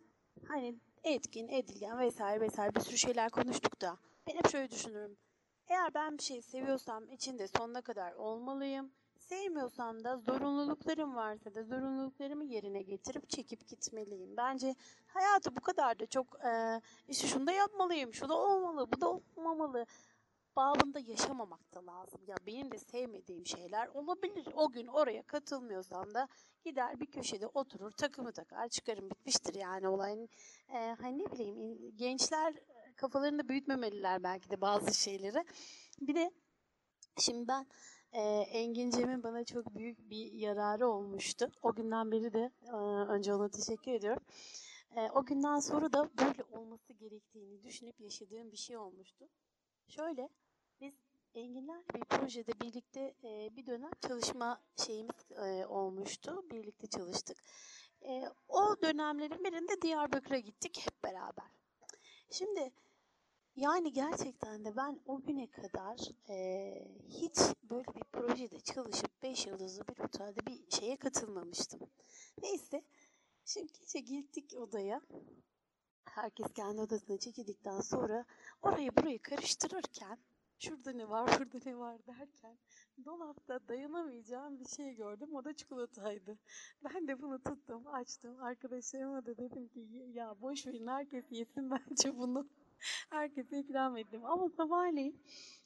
hani 0.48 0.76
etkin, 1.03 1.48
edilgen 1.48 1.99
vesaire 1.99 2.41
vesaire 2.41 2.76
bir 2.76 2.80
sürü 2.80 2.98
şeyler 2.98 3.30
konuştuk 3.30 3.82
da 3.82 3.98
ben 4.28 4.36
hep 4.36 4.49
şöyle 4.52 4.72
düşünürüm. 4.72 5.18
Eğer 5.68 5.94
ben 5.94 6.18
bir 6.18 6.24
şey 6.24 6.42
seviyorsam 6.42 7.10
içinde 7.12 7.48
sonuna 7.48 7.82
kadar 7.82 8.14
olmalıyım. 8.14 8.92
Sevmiyorsam 9.18 10.04
da 10.04 10.18
zorunluluklarım 10.18 11.16
varsa 11.16 11.56
da 11.56 11.64
zorunluluklarımı 11.64 12.44
yerine 12.44 12.82
getirip 12.82 13.30
çekip 13.30 13.68
gitmeliyim. 13.68 14.38
Bence 14.38 14.76
hayatı 15.08 15.56
bu 15.56 15.62
kadar 15.62 16.00
da 16.00 16.06
çok 16.06 16.46
e, 16.46 16.82
işte 17.08 17.28
şunu 17.28 17.48
da 17.48 17.52
yapmalıyım, 17.52 18.14
şu 18.14 18.30
da 18.30 18.38
olmalı, 18.38 18.88
bu 18.92 19.02
da 19.02 19.10
olmamalı 19.10 19.86
bağında 20.56 21.00
yaşamamak 21.00 21.74
da 21.74 21.86
lazım. 21.86 22.22
Ya 22.28 22.36
benim 22.48 22.72
de 22.72 22.80
sevmediğim 22.80 23.46
şeyler 23.46 23.88
olabilir. 23.88 24.48
O 24.56 24.72
gün 24.72 24.88
oraya 24.88 25.24
katılmıyorsam 25.24 26.14
da 26.14 26.28
gider 26.64 27.00
bir 27.00 27.06
köşede 27.06 27.48
oturur 27.48 27.92
takımı 27.92 28.32
takar 28.32 28.70
çıkarım 28.70 29.10
bitmiştir 29.10 29.54
yani 29.54 29.88
olay. 29.88 30.28
Ee, 30.70 30.96
hani 31.02 31.20
ne 31.20 31.32
bileyim 31.32 31.78
gençler 31.96 32.54
kafalarında 32.95 33.49
büyütmemeliler 33.49 34.23
belki 34.23 34.49
de 34.49 34.61
bazı 34.61 34.93
şeyleri. 34.93 35.45
Bir 36.01 36.15
de 36.15 36.31
şimdi 37.19 37.47
ben 37.47 37.68
e, 38.13 38.22
Engince'min 38.51 39.23
bana 39.23 39.43
çok 39.43 39.76
büyük 39.76 40.09
bir 40.09 40.31
yararı 40.31 40.88
olmuştu. 40.88 41.51
O 41.61 41.76
günden 41.76 42.11
beri 42.11 42.34
de 42.34 42.51
e, 42.68 42.76
önce 43.11 43.34
ona 43.34 43.49
teşekkür 43.49 43.91
ediyorum. 43.91 44.23
E, 44.95 45.09
o 45.09 45.26
günden 45.26 45.59
sonra 45.59 45.93
da 45.93 46.09
böyle 46.19 46.43
olması 46.43 46.93
gerektiğini 46.93 47.63
düşünüp 47.63 47.99
yaşadığım 47.99 48.51
bir 48.51 48.57
şey 48.57 48.77
olmuştu. 48.77 49.30
Şöyle, 49.88 50.30
biz 50.81 50.93
Enginlerle 51.34 51.93
bir 51.95 52.05
projede 52.05 52.51
birlikte 52.61 53.15
e, 53.23 53.55
bir 53.55 53.65
dönem 53.65 53.91
çalışma 54.07 54.61
şeyimiz 54.85 55.31
e, 55.31 55.65
olmuştu. 55.65 56.43
Birlikte 56.51 56.88
çalıştık. 56.88 57.38
E, 58.01 58.23
o 58.47 58.81
dönemlerin 58.81 59.43
birinde 59.43 59.81
Diyarbakır'a 59.81 60.39
gittik 60.39 60.85
hep 60.85 61.03
beraber. 61.03 61.61
Şimdi 62.32 62.72
yani 63.56 63.94
gerçekten 63.94 64.66
de 64.66 64.76
ben 64.76 64.99
o 65.06 65.22
güne 65.22 65.52
kadar 65.52 65.98
e, 66.30 66.74
hiç 67.10 67.38
böyle 67.64 67.88
bir 67.95 68.03
projede 68.03 68.60
çalışıp 68.60 69.24
5 69.24 69.48
yıldızlı 69.48 69.88
bir 69.88 70.03
otelde 70.03 70.45
bir 70.45 70.72
şeye 70.72 70.98
katılmamıştım. 70.98 71.80
Neyse, 72.41 72.84
şimdi 73.45 73.74
gece 73.74 73.99
gittik 73.99 74.53
odaya. 74.58 75.02
Herkes 76.06 76.53
kendi 76.53 76.82
odasına 76.82 77.18
çekildikten 77.18 77.80
sonra 77.82 78.26
orayı 78.62 78.95
burayı 78.95 79.22
karıştırırken 79.22 80.18
şurada 80.62 80.92
ne 80.92 81.10
var 81.10 81.40
burada 81.40 81.60
ne 81.66 81.78
var 81.78 81.98
derken 82.08 82.58
dolapta 83.06 83.60
dayanamayacağım 83.68 84.60
bir 84.60 84.66
şey 84.66 84.96
gördüm. 84.96 85.36
O 85.36 85.46
da 85.46 85.54
çikolataydı. 85.54 86.38
Ben 86.84 87.08
de 87.08 87.22
bunu 87.22 87.40
tuttum 87.44 87.88
açtım. 87.88 88.42
Arkadaşlarıma 88.42 89.26
da 89.26 89.38
dedim 89.38 89.68
ki 89.68 89.88
ya 90.14 90.36
boş 90.42 90.68
verin 90.68 90.88
herkes 90.88 91.26
yesin 91.32 91.72
bence 91.72 92.18
bunu. 92.18 92.50
Herkese 93.10 93.60
ikram 93.60 93.98
ettim. 93.98 94.26
Ama 94.26 94.50
sabahleyin 94.50 95.22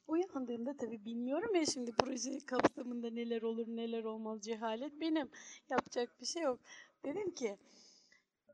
uyandığımda 0.07 0.77
tabii 0.77 1.05
bilmiyorum 1.05 1.55
ya 1.55 1.65
şimdi 1.65 1.91
proje 1.91 2.39
kapsamında 2.39 3.09
neler 3.09 3.41
olur 3.41 3.67
neler 3.67 4.03
olmaz 4.03 4.41
cehalet 4.41 5.01
benim. 5.01 5.29
Yapacak 5.69 6.21
bir 6.21 6.25
şey 6.25 6.43
yok. 6.43 6.59
Dedim 7.05 7.31
ki 7.31 7.57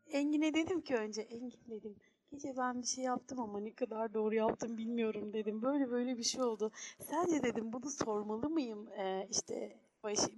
Engin'e 0.06 0.54
dedim 0.54 0.82
ki 0.82 0.96
önce 0.96 1.22
Engin 1.22 1.60
dedim 1.70 1.96
gece 2.32 2.58
ben 2.58 2.82
bir 2.82 2.88
şey 2.88 3.04
yaptım 3.04 3.40
ama 3.40 3.60
ne 3.60 3.74
kadar 3.74 4.14
doğru 4.14 4.36
yaptım 4.36 4.78
bilmiyorum 4.78 5.34
dedim. 5.34 5.62
Böyle 5.62 5.92
böyle 5.92 6.18
bir 6.18 6.24
şey 6.24 6.42
oldu. 6.44 6.72
Sence 7.00 7.44
dedim 7.44 7.74
bunu 7.74 7.90
sormalı 7.90 8.50
mıyım? 8.50 8.88
Ee, 8.98 9.28
işte 9.32 9.78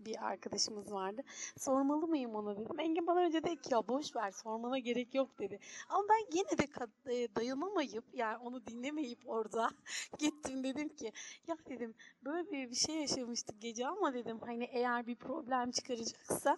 bir 0.06 0.26
arkadaşımız 0.28 0.91
vardı. 0.91 1.22
Sormalı 1.57 2.07
mıyım 2.07 2.36
ona 2.36 2.57
dedim. 2.57 2.80
Engin 2.80 3.07
bana 3.07 3.20
önce 3.20 3.44
dedi 3.44 3.61
ki 3.61 3.74
ya 3.74 3.88
boş 3.88 4.15
ver 4.15 4.32
sormana 4.32 4.80
gerek 4.80 5.15
yok 5.15 5.40
dedi. 5.40 5.60
Ama 5.90 6.03
ben 6.10 6.38
yine 6.38 6.57
de 6.57 6.68
kat- 6.68 7.36
dayanamayıp 7.36 8.03
yani 8.14 8.38
onu 8.38 8.65
dinlemeyip 8.65 9.20
orada 9.26 9.70
gittim 10.20 10.64
dedim 10.64 10.90
ki 10.90 11.11
ya 11.48 11.57
dedim 11.70 11.94
böyle 12.26 12.70
bir 12.70 12.76
şey 12.76 12.95
yaşamıştık 12.95 13.61
gece 13.61 13.88
ama 13.88 14.14
dedim 14.14 14.40
hani 14.45 14.64
eğer 14.64 15.07
bir 15.07 15.15
problem 15.15 15.72
çıkaracaksa 15.72 16.57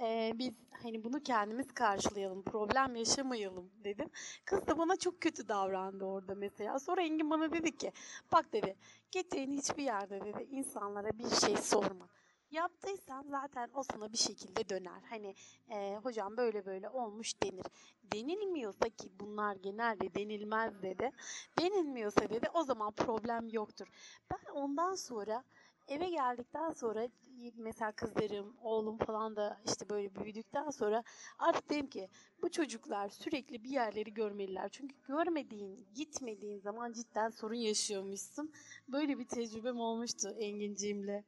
e, 0.00 0.32
biz 0.34 0.52
hani 0.82 1.04
bunu 1.04 1.22
kendimiz 1.22 1.74
karşılayalım, 1.74 2.42
problem 2.42 2.96
yaşamayalım 2.96 3.70
dedim. 3.84 4.10
Kız 4.44 4.66
da 4.66 4.78
bana 4.78 4.96
çok 4.96 5.20
kötü 5.20 5.48
davrandı 5.48 6.04
orada 6.04 6.34
mesela. 6.34 6.78
Sonra 6.78 7.02
Engin 7.02 7.30
bana 7.30 7.52
dedi 7.52 7.76
ki, 7.76 7.92
bak 8.32 8.52
dedi, 8.52 8.76
gittiğin 9.10 9.52
hiçbir 9.52 9.82
yerde 9.82 10.20
dedi 10.24 10.46
insanlara 10.50 11.18
bir 11.18 11.30
şey 11.30 11.56
sorma. 11.56 12.08
Yaptıysan 12.50 13.26
zaten 13.30 13.70
o 13.74 13.82
sana 13.82 14.12
bir 14.12 14.18
şekilde 14.18 14.68
döner. 14.68 15.02
Hani 15.10 15.34
e, 15.68 15.96
hocam 15.96 16.36
böyle 16.36 16.66
böyle 16.66 16.88
olmuş 16.88 17.42
denir. 17.42 17.66
Denilmiyorsa 18.02 18.88
ki 18.88 19.10
bunlar 19.20 19.56
genelde 19.56 20.14
denilmez 20.14 20.82
dedi. 20.82 21.10
Denilmiyorsa 21.58 22.20
dedi 22.20 22.46
o 22.54 22.62
zaman 22.62 22.92
problem 22.92 23.48
yoktur. 23.48 23.86
Ben 24.30 24.52
ondan 24.52 24.94
sonra 24.94 25.44
eve 25.88 26.10
geldikten 26.10 26.70
sonra 26.70 27.08
mesela 27.56 27.92
kızlarım, 27.92 28.56
oğlum 28.62 28.98
falan 28.98 29.36
da 29.36 29.60
işte 29.66 29.88
böyle 29.90 30.14
büyüdükten 30.14 30.70
sonra 30.70 31.02
artık 31.38 31.70
dedim 31.70 31.86
ki 31.90 32.08
bu 32.42 32.50
çocuklar 32.50 33.08
sürekli 33.08 33.64
bir 33.64 33.70
yerleri 33.70 34.14
görmeliler. 34.14 34.68
Çünkü 34.68 34.96
görmediğin, 35.08 35.88
gitmediğin 35.94 36.58
zaman 36.58 36.92
cidden 36.92 37.30
sorun 37.30 37.54
yaşıyormuşsun. 37.54 38.52
Böyle 38.88 39.18
bir 39.18 39.28
tecrübem 39.28 39.80
olmuştu 39.80 40.30
Enginciğimle. 40.38 41.24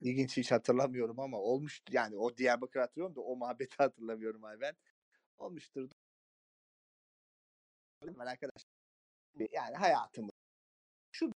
İlginç 0.00 0.36
hiç 0.36 0.52
hatırlamıyorum 0.52 1.20
ama 1.20 1.38
olmuştu. 1.38 1.92
Yani 1.96 2.16
o 2.16 2.36
Diyarbakır 2.36 2.80
hatırlıyorum 2.80 3.16
da 3.16 3.20
o 3.20 3.36
muhabbeti 3.36 3.76
hatırlamıyorum 3.78 4.44
ay 4.44 4.60
ben. 4.60 4.76
Olmuştur. 5.38 5.90
Var 8.02 8.26
arkadaşlar. 8.26 8.63
Yani 9.52 9.76
hayatımız 9.76 10.32
şu 11.12 11.32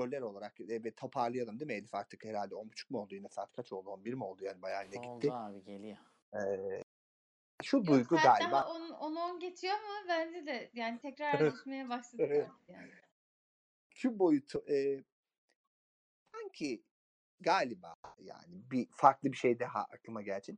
roller 0.00 0.22
olarak 0.22 0.60
e, 0.60 0.84
bir 0.84 0.90
toparlayalım 0.90 1.60
değil 1.60 1.66
mi 1.66 1.74
Elif 1.74 1.94
artık 1.94 2.24
herhalde 2.24 2.54
10.30 2.54 2.86
mu 2.90 2.98
oldu 2.98 3.14
yine 3.14 3.28
saat 3.28 3.52
kaç 3.52 3.72
oldu 3.72 3.90
11 3.90 4.14
mi 4.14 4.24
oldu 4.24 4.44
yani 4.44 4.62
bayağı 4.62 4.84
yine 4.84 4.96
gitti. 4.96 5.08
Oldu 5.08 5.32
abi 5.32 5.64
geliyor. 5.64 5.96
Ee, 6.34 6.82
şu 7.62 7.76
Yok 7.76 7.86
duygu 7.86 8.16
saat 8.16 8.38
galiba 8.38 8.52
daha 8.52 8.68
10 8.98 9.14
10 9.16 9.40
geçiyor 9.40 9.74
ama 9.74 10.08
bence 10.08 10.46
de 10.46 10.70
yani 10.74 10.98
tekrarlaşmaya 10.98 11.88
başladık 11.88 12.30
artık 12.30 12.68
yani. 12.68 12.90
şu 13.90 14.18
boyutu 14.18 14.64
e, 14.68 15.04
sanki 16.34 16.84
galiba 17.40 17.96
yani 18.18 18.70
bir 18.70 18.88
farklı 18.90 19.32
bir 19.32 19.36
şey 19.36 19.60
daha 19.60 19.80
aklıma 19.80 20.22
geldi. 20.22 20.56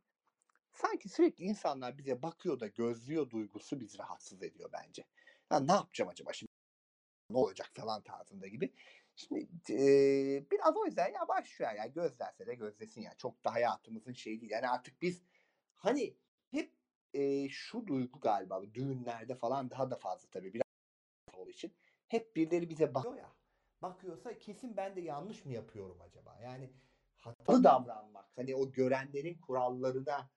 Sanki 0.73 1.09
sürekli 1.09 1.45
insanlar 1.45 1.99
bize 1.99 2.23
bakıyor 2.23 2.61
da 2.61 2.67
gözlüyor 2.67 3.31
duygusu 3.31 3.81
bizi 3.81 3.99
rahatsız 3.99 4.43
ediyor 4.43 4.71
bence. 4.73 5.05
Ya 5.53 5.61
ne 5.61 5.73
yapacağım 5.73 6.11
acaba 6.11 6.33
şimdi? 6.33 6.48
Ne 7.31 7.39
olacak 7.39 7.71
falan 7.75 8.03
tarzında 8.03 8.49
gibi. 8.49 8.75
Şimdi 9.17 9.49
e, 9.71 10.51
biraz 10.51 10.77
o 10.77 10.87
yüzden 10.87 11.13
ya 11.13 11.29
baş 11.29 11.61
ver 11.61 11.75
ya 11.75 11.87
gözlerse 11.87 12.47
de 12.47 12.55
gözlesin 12.55 13.01
ya. 13.01 13.15
Çok 13.19 13.45
da 13.45 13.55
hayatımızın 13.55 14.13
şeyi 14.13 14.41
değil. 14.41 14.53
Yani 14.53 14.69
artık 14.69 15.03
biz 15.03 15.23
hani 15.77 16.17
hep 16.51 16.73
e, 17.15 17.49
şu 17.49 17.87
duygu 17.87 18.21
galiba 18.21 18.75
düğünlerde 18.75 19.35
falan 19.35 19.71
daha 19.71 19.91
da 19.91 19.97
fazla 19.97 20.29
tabii 20.31 20.55
biraz 20.55 20.63
olduğu 21.35 21.51
için 21.51 21.75
hep 22.09 22.37
birileri 22.37 22.71
bize 22.71 22.95
bakıyor 22.95 23.17
ya. 23.17 23.33
Bakıyorsa 23.83 24.39
kesin 24.39 24.77
ben 24.77 24.97
de 24.97 25.01
yanlış 25.01 25.45
mı 25.45 25.53
yapıyorum 25.53 26.01
acaba? 26.01 26.39
Yani 26.43 26.71
hatalı 27.17 27.65
davranmak. 27.65 28.31
Hani 28.37 28.55
o 28.55 28.73
görenlerin 28.73 29.41
kurallarına 29.41 30.31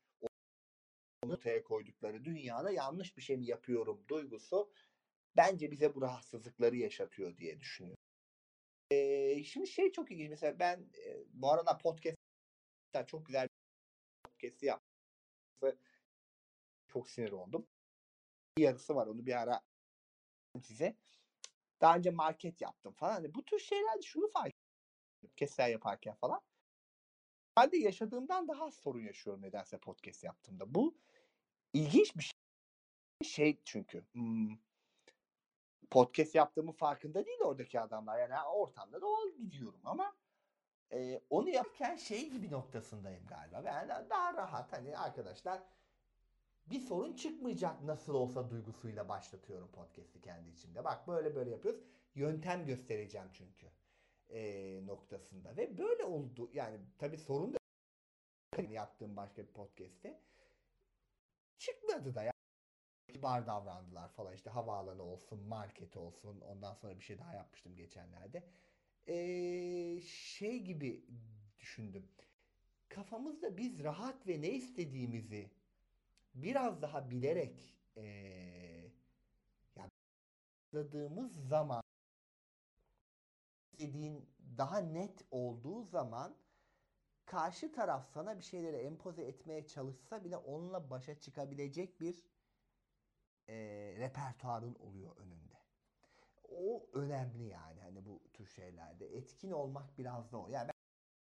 ortaya 1.23 1.63
koydukları 1.63 2.25
dünyada 2.25 2.71
yanlış 2.71 3.17
bir 3.17 3.21
şey 3.21 3.37
mi 3.37 3.45
yapıyorum 3.45 4.03
duygusu 4.07 4.71
bence 5.37 5.71
bize 5.71 5.95
bu 5.95 6.01
rahatsızlıkları 6.01 6.75
yaşatıyor 6.75 7.37
diye 7.37 7.59
düşünüyorum. 7.59 8.03
Ee, 8.91 9.43
şimdi 9.43 9.67
şey 9.67 9.91
çok 9.91 10.11
ilginç 10.11 10.29
mesela 10.29 10.59
ben 10.59 10.89
e, 11.05 11.23
bu 11.33 11.51
arada 11.51 11.77
podcast 11.77 12.17
çok 13.07 13.25
güzel 13.25 13.43
bir 13.43 14.29
podcast 14.29 14.63
yapması 14.63 15.77
çok 16.87 17.09
sinir 17.09 17.31
oldum. 17.31 17.67
Bir 18.57 18.63
yarısı 18.63 18.95
var 18.95 19.07
onu 19.07 19.25
bir 19.25 19.41
ara 19.41 19.61
size. 20.61 20.95
Daha 21.81 21.97
önce 21.97 22.09
market 22.11 22.61
yaptım 22.61 22.93
falan. 22.93 23.13
Hani 23.13 23.33
bu 23.33 23.45
tür 23.45 23.59
şeyler 23.59 24.01
şunu 24.01 24.31
fark 24.31 24.47
ettim. 24.47 25.31
Kesler 25.35 25.69
yaparken 25.69 26.15
falan. 26.15 26.41
Ben 27.57 27.71
de 27.71 27.77
yaşadığımdan 27.77 28.47
daha 28.47 28.65
az 28.65 28.75
sorun 28.75 29.01
yaşıyorum 29.01 29.41
nedense 29.41 29.77
podcast 29.77 30.23
yaptığımda. 30.23 30.75
Bu 30.75 30.97
ilginç 31.73 32.15
bir 32.15 32.23
şey. 32.23 32.31
Şey 33.23 33.61
çünkü 33.65 34.05
hmm, 34.11 34.57
podcast 35.91 36.35
yaptığımın 36.35 36.71
farkında 36.71 37.25
değil 37.25 37.41
oradaki 37.41 37.79
adamlar. 37.79 38.19
Yani 38.19 38.47
ortamda 38.47 39.01
doğal 39.01 39.29
gidiyorum 39.37 39.81
ama 39.83 40.15
e, 40.91 41.21
onu 41.29 41.49
yaparken 41.49 41.95
şey 41.95 42.29
gibi 42.29 42.51
noktasındayım 42.51 43.25
galiba. 43.27 43.61
Yani 43.65 44.09
daha 44.09 44.33
rahat 44.33 44.73
hani 44.73 44.97
arkadaşlar 44.97 45.63
bir 46.65 46.79
sorun 46.79 47.13
çıkmayacak 47.13 47.83
nasıl 47.83 48.13
olsa 48.13 48.49
duygusuyla 48.49 49.09
başlatıyorum 49.09 49.71
podcast'i 49.71 50.21
kendi 50.21 50.49
içimde. 50.49 50.83
Bak 50.83 51.07
böyle 51.07 51.35
böyle 51.35 51.49
yapıyoruz. 51.49 51.81
Yöntem 52.15 52.65
göstereceğim 52.65 53.27
çünkü 53.33 53.67
e, 54.29 54.81
noktasında 54.85 55.57
ve 55.57 55.77
böyle 55.77 56.05
oldu. 56.05 56.49
Yani 56.53 56.79
tabii 56.97 57.17
sorun 57.17 57.53
da 57.53 57.57
yaptığım 58.69 59.15
başka 59.15 59.41
bir 59.41 59.51
podcast'te 59.51 60.21
çıkmadı 61.57 62.15
da 62.15 62.23
ya. 62.23 62.30
Kibar 63.13 63.47
davrandılar 63.47 64.09
falan 64.09 64.33
işte 64.33 64.49
havaalanı 64.49 65.03
olsun, 65.03 65.39
market 65.39 65.97
olsun. 65.97 66.41
Ondan 66.41 66.73
sonra 66.73 66.99
bir 66.99 67.03
şey 67.03 67.19
daha 67.19 67.33
yapmıştım 67.33 67.75
geçenlerde. 67.75 68.43
Ee, 69.07 70.01
şey 70.01 70.59
gibi 70.63 71.05
düşündüm. 71.59 72.07
Kafamızda 72.89 73.57
biz 73.57 73.83
rahat 73.83 74.27
ve 74.27 74.41
ne 74.41 74.49
istediğimizi 74.49 75.51
biraz 76.35 76.81
daha 76.81 77.09
bilerek 77.09 77.75
ee, 77.97 78.91
başladığımız 80.73 81.47
zaman 81.47 81.83
istediğin 83.71 84.29
daha 84.57 84.77
net 84.77 85.25
olduğu 85.31 85.83
zaman 85.83 86.35
karşı 87.25 87.71
taraf 87.71 88.07
sana 88.13 88.37
bir 88.37 88.43
şeyleri 88.43 88.77
empoze 88.77 89.23
etmeye 89.23 89.67
çalışsa 89.67 90.23
bile 90.23 90.37
onunla 90.37 90.89
başa 90.89 91.19
çıkabilecek 91.19 92.01
bir 92.01 92.23
e, 93.51 93.55
repertuarın 93.97 94.75
oluyor 94.75 95.17
önünde. 95.17 95.57
O 96.43 96.85
önemli 96.93 97.43
yani 97.43 97.81
hani 97.81 98.05
bu 98.05 98.21
tür 98.33 98.45
şeylerde. 98.45 99.17
Etkin 99.17 99.51
olmak 99.51 99.97
biraz 99.97 100.31
da 100.31 100.37
o. 100.37 100.47
Yani 100.47 100.71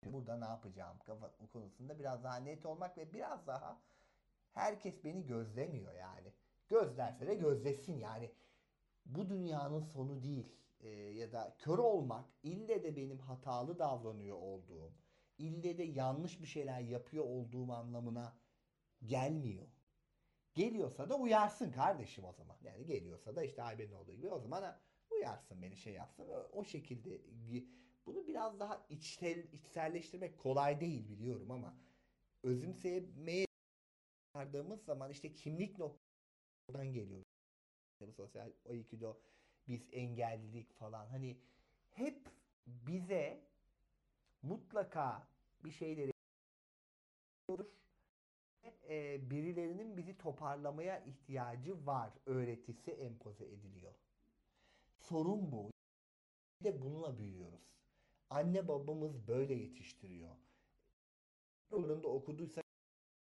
ben 0.04 0.14
burada 0.14 0.38
ne 0.38 0.46
yapacağım 0.46 0.98
kafa 1.06 1.32
konusunda 1.54 2.00
biraz 2.00 2.24
daha 2.24 2.36
net 2.36 2.66
olmak 2.66 2.98
ve 2.98 3.14
biraz 3.14 3.48
daha 3.48 3.82
herkes 4.52 5.04
beni 5.04 5.26
gözlemiyor 5.26 5.94
yani. 5.94 6.34
Gözlerse 6.68 7.28
de 7.28 7.36
gözlesin 7.36 7.98
yani. 7.98 8.32
Bu 9.06 9.30
dünyanın 9.30 9.82
sonu 9.82 10.24
değil. 10.24 10.56
E, 10.80 10.90
ya 10.90 11.32
da 11.32 11.56
kör 11.58 11.78
olmak 11.78 12.26
ille 12.44 12.84
de 12.84 12.96
benim 12.96 13.20
hatalı 13.20 13.80
davranıyor 13.80 14.38
olduğum, 14.38 14.94
ille 15.38 15.78
de 15.78 15.84
yanlış 15.84 16.42
bir 16.42 16.48
şeyler 16.48 16.80
yapıyor 16.80 17.26
olduğum 17.26 17.72
anlamına 17.74 18.34
gelmiyor. 19.06 19.68
Geliyorsa 20.58 21.10
da 21.10 21.16
uyarsın 21.16 21.72
kardeşim 21.72 22.26
o 22.26 22.34
zaman. 22.34 22.58
Yani 22.64 22.86
geliyorsa 22.86 23.36
da 23.36 23.44
işte 23.44 23.64
Ayben'in 23.64 23.92
olduğu 23.92 24.12
gibi 24.12 24.28
o 24.28 24.40
zaman 24.40 24.62
ha, 24.62 24.80
uyarsın 25.12 25.62
beni 25.62 25.78
şey 25.78 25.94
yapsın. 25.94 26.28
O, 26.30 26.60
o 26.60 26.64
şekilde 26.64 27.22
bunu 28.06 28.28
biraz 28.28 28.60
daha 28.60 28.86
içsel, 28.90 29.44
içselleştirmek 29.54 30.38
kolay 30.38 30.82
değil 30.82 31.10
biliyorum 31.10 31.52
ama 31.52 31.78
özümsemeye 32.44 33.46
vardığımız 34.36 34.86
zaman 34.86 35.12
işte 35.12 35.34
kimlik 35.34 35.78
noktadan 35.80 36.94
geliyor. 36.94 37.24
Bu 38.02 38.12
sosyal 38.12 38.52
IQ'da 38.70 39.18
biz 39.68 39.90
engellilik 39.92 40.74
falan 40.74 41.08
hani 41.08 41.38
hep 41.90 42.30
bize 42.68 43.48
mutlaka 44.42 45.28
bir 45.64 45.72
şeyleri 45.72 46.12
olur. 47.48 47.66
E, 48.90 49.30
birilerinin 49.30 49.98
bizi 49.98 50.18
toparlamaya 50.18 51.00
ihtiyacı 51.00 51.86
var 51.86 52.14
öğretisi 52.26 52.92
empoze 52.92 53.46
ediliyor. 53.46 53.94
Sorun 54.98 55.52
bu. 55.52 55.72
De 56.64 56.82
bununla 56.82 57.18
büyüyoruz. 57.18 57.78
Anne 58.30 58.68
babamız 58.68 59.28
böyle 59.28 59.54
yetiştiriyor. 59.54 60.36
Okulunda 61.72 62.08
okuduysa 62.08 62.62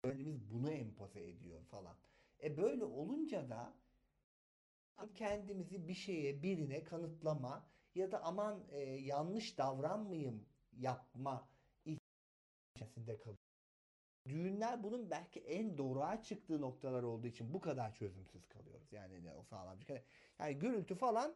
öğretmenimiz 0.05 0.51
bunu 0.51 0.71
empoze 0.71 1.29
ediyor 1.29 1.65
falan. 1.65 1.97
E 2.43 2.57
böyle 2.57 2.85
olunca 2.85 3.49
da 3.49 3.75
kendimizi 5.15 5.89
bir 5.89 5.95
şeye, 5.95 6.43
birine 6.43 6.85
kanıtlama 6.85 7.67
ya 7.95 8.13
da 8.13 8.23
aman 8.23 8.65
e, 8.71 8.81
yanlış 8.81 9.59
davranmayayım 9.59 10.47
yapma 10.73 11.49
içerisinde 11.85 13.19
kalıyor. 13.19 13.52
Düğünler 14.29 14.83
bunun 14.83 15.11
belki 15.11 15.41
en 15.41 15.79
doğruğa 15.79 16.23
çıktığı 16.23 16.61
noktalar 16.61 17.03
olduğu 17.03 17.27
için 17.27 17.55
bu 17.55 17.61
kadar 17.61 17.95
çözümsüz 17.95 18.49
kalıyoruz. 18.49 18.93
Yani 18.93 19.33
o 19.33 19.43
sağlam 19.43 19.81
bir 19.81 19.85
kere. 19.85 20.05
Yani 20.39 20.59
gürültü 20.59 20.95
falan 20.95 21.35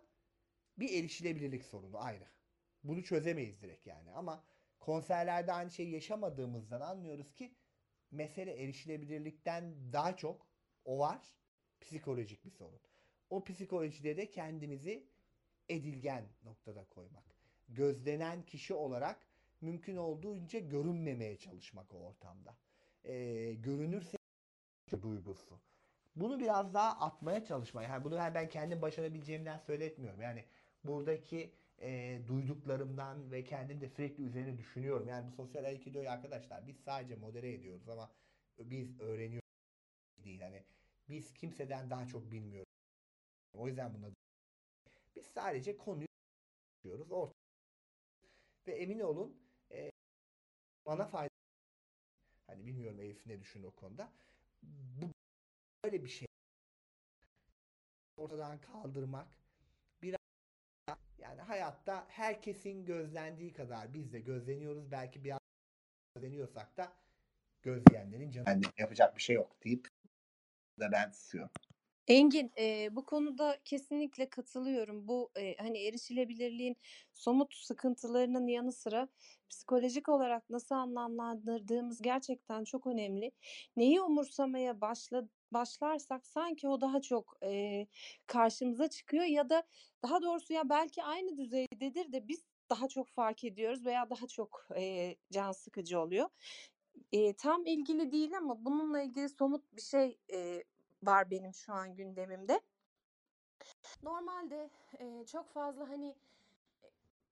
bir 0.78 0.98
erişilebilirlik 0.98 1.64
sorunu 1.64 1.98
ayrı. 1.98 2.26
Bunu 2.84 3.04
çözemeyiz 3.04 3.62
direkt 3.62 3.86
yani. 3.86 4.12
Ama 4.12 4.44
konserlerde 4.80 5.52
aynı 5.52 5.70
şeyi 5.70 5.90
yaşamadığımızdan 5.90 6.80
anlıyoruz 6.80 7.34
ki 7.34 7.54
mesele 8.10 8.62
erişilebilirlikten 8.62 9.92
daha 9.92 10.16
çok 10.16 10.46
o 10.84 10.98
var. 10.98 11.36
Psikolojik 11.80 12.44
bir 12.44 12.50
sorun. 12.50 12.80
O 13.30 13.44
psikolojide 13.44 14.16
de 14.16 14.30
kendimizi 14.30 15.06
edilgen 15.68 16.24
noktada 16.44 16.84
koymak. 16.84 17.24
Gözlenen 17.68 18.42
kişi 18.42 18.74
olarak 18.74 19.26
mümkün 19.60 19.96
olduğunca 19.96 20.58
görünmemeye 20.58 21.38
çalışmak 21.38 21.94
o 21.94 21.98
ortamda. 21.98 22.56
Ee, 23.06 23.54
görünürse 23.54 24.16
duygusu. 25.02 25.60
Bunu 26.16 26.40
biraz 26.40 26.74
daha 26.74 27.00
atmaya 27.00 27.44
çalışmak. 27.44 27.84
Yani 27.84 28.04
bunu 28.04 28.16
ben 28.16 28.48
kendim 28.48 28.82
başarabileceğimden 28.82 29.58
söyletmiyorum. 29.58 30.20
Yani 30.20 30.44
buradaki 30.84 31.54
e, 31.80 32.20
duyduklarımdan 32.26 33.32
ve 33.32 33.44
kendim 33.44 33.80
de 33.80 33.88
sürekli 33.88 34.24
üzerine 34.24 34.58
düşünüyorum. 34.58 35.08
Yani 35.08 35.26
bu 35.26 35.32
sosyal 35.32 35.64
aikidoyu 35.64 36.10
arkadaşlar 36.10 36.66
biz 36.66 36.76
sadece 36.76 37.16
modere 37.16 37.52
ediyoruz 37.52 37.88
ama 37.88 38.10
biz 38.58 39.00
öğreniyoruz 39.00 39.48
değil. 40.24 40.40
Hani 40.40 40.64
biz 41.08 41.34
kimseden 41.34 41.90
daha 41.90 42.06
çok 42.06 42.30
bilmiyoruz. 42.30 42.72
O 43.52 43.68
yüzden 43.68 43.94
buna 43.94 44.10
biz 45.16 45.26
sadece 45.26 45.76
konuyu 45.76 46.06
konuşuyoruz. 46.82 47.12
Orta 47.12 47.34
ve 48.66 48.72
emin 48.72 49.00
olun 49.00 49.42
e, 49.70 49.90
bana 50.86 51.06
fayda 51.06 51.35
hani 52.46 52.66
bilmiyorum 52.66 53.00
Elif 53.00 53.26
ne 53.26 53.40
düşünür 53.40 53.64
o 53.64 53.70
konuda. 53.70 54.12
Bu 54.62 55.10
böyle 55.84 56.04
bir 56.04 56.08
şey 56.08 56.28
ortadan 58.16 58.60
kaldırmak 58.60 59.28
biraz 60.02 60.18
yani 61.18 61.40
hayatta 61.40 62.06
herkesin 62.08 62.84
gözlendiği 62.84 63.52
kadar 63.52 63.94
biz 63.94 64.12
de 64.12 64.20
gözleniyoruz. 64.20 64.90
Belki 64.90 65.24
biraz 65.24 65.40
gözleniyorsak 66.14 66.76
da 66.76 66.92
gözleyenlerin 67.62 68.30
canı 68.30 68.60
yapacak 68.78 69.16
bir 69.16 69.22
şey 69.22 69.36
yok 69.36 69.64
deyip 69.64 69.88
da 70.80 70.92
ben 70.92 71.10
susuyorum. 71.10 71.50
Engin, 72.08 72.52
eee, 72.56 72.88
bu 72.92 73.04
konuda 73.06 73.58
kesinlikle 73.64 74.28
katılıyorum. 74.30 75.08
Bu, 75.08 75.30
eee, 75.36 75.56
hani, 75.58 75.78
erişilebilirliğin 75.78 76.76
somut 77.14 77.54
sıkıntılarının 77.54 78.46
yanı 78.46 78.72
sıra 78.72 79.08
psikolojik 79.50 80.08
olarak 80.08 80.50
nasıl 80.50 80.74
anlamlandırdığımız 80.74 82.02
gerçekten 82.02 82.64
çok 82.64 82.86
önemli. 82.86 83.32
Neyi 83.76 84.00
umursamaya 84.00 84.80
başla 84.80 85.28
başlarsak 85.52 86.26
sanki 86.26 86.68
o 86.68 86.80
daha 86.80 87.00
çok, 87.00 87.36
eee, 87.42 87.86
karşımıza 88.26 88.88
çıkıyor 88.90 89.24
ya 89.24 89.50
da 89.50 89.62
daha 90.02 90.22
doğrusu 90.22 90.52
ya 90.52 90.68
belki 90.68 91.02
aynı 91.02 91.36
düzeydedir 91.36 92.12
de 92.12 92.28
biz 92.28 92.44
daha 92.70 92.88
çok 92.88 93.08
fark 93.08 93.44
ediyoruz 93.44 93.86
veya 93.86 94.10
daha 94.10 94.26
çok, 94.26 94.66
eee, 94.76 95.16
can 95.32 95.52
sıkıcı 95.52 96.00
oluyor. 96.00 96.28
Eee, 97.12 97.32
tam 97.36 97.66
ilgili 97.66 98.12
değil 98.12 98.36
ama 98.38 98.64
bununla 98.64 99.00
ilgili 99.02 99.28
somut 99.28 99.72
bir 99.76 99.80
şey, 99.82 100.18
eee, 100.28 100.64
var 101.06 101.30
benim 101.30 101.54
şu 101.54 101.72
an 101.72 101.96
gündemimde. 101.96 102.60
Normalde, 104.02 104.70
eee, 105.00 105.26
çok 105.26 105.50
fazla, 105.50 105.88
hani, 105.88 106.06
eee, 106.06 106.16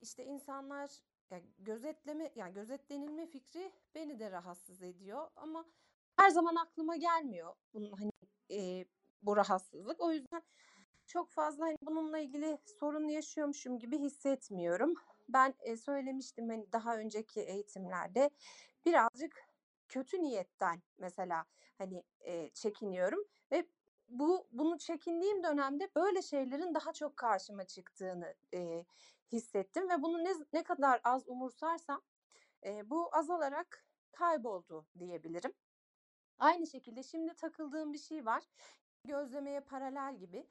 işte, 0.02 0.24
insanlar 0.24 0.90
ya, 1.30 1.40
gözetleme 1.58 2.32
yani, 2.36 2.54
gözetlenilme 2.54 3.26
fikri 3.26 3.72
beni 3.94 4.18
de 4.20 4.30
rahatsız 4.30 4.82
ediyor 4.82 5.28
ama 5.36 5.66
her 6.16 6.30
zaman 6.30 6.56
aklıma 6.56 6.96
gelmiyor 6.96 7.54
bunun, 7.74 7.92
hani, 7.92 8.10
eee, 8.48 8.86
bu 9.22 9.36
rahatsızlık. 9.36 10.00
O 10.00 10.12
yüzden 10.12 10.42
çok 11.06 11.30
fazla, 11.30 11.66
hani, 11.66 11.76
bununla 11.82 12.18
ilgili 12.18 12.58
sorun 12.66 13.08
yaşıyormuşum 13.08 13.78
gibi 13.78 13.98
hissetmiyorum. 13.98 14.94
Ben, 15.28 15.54
eee, 15.66 15.76
söylemiştim, 15.76 16.48
hani, 16.50 16.72
daha 16.72 16.98
önceki 16.98 17.40
eğitimlerde 17.42 18.30
birazcık 18.86 19.44
kötü 19.88 20.22
niyetten 20.22 20.82
mesela, 20.98 21.46
hani, 21.78 22.04
eee, 22.20 22.50
çekiniyorum 22.54 23.24
ve 23.52 23.68
bu 24.08 24.48
bunu 24.52 24.78
çekindiğim 24.78 25.42
dönemde 25.44 25.90
böyle 25.96 26.22
şeylerin 26.22 26.74
daha 26.74 26.92
çok 26.92 27.16
karşıma 27.16 27.64
çıktığını, 27.66 28.34
eee, 28.52 28.84
hissettim 29.32 29.88
ve 29.90 30.02
bunu 30.02 30.24
ne 30.24 30.32
ne 30.52 30.62
kadar 30.62 31.00
az 31.04 31.28
umursarsam, 31.28 32.02
eee, 32.64 32.82
bu 32.90 33.10
azalarak 33.16 33.86
kayboldu 34.12 34.86
diyebilirim. 34.98 35.52
Aynı 36.38 36.66
şekilde 36.66 37.02
şimdi 37.02 37.34
takıldığım 37.34 37.92
bir 37.92 37.98
şey 37.98 38.26
var. 38.26 38.42
Gözlemeye 39.04 39.60
paralel 39.60 40.16
gibi. 40.18 40.48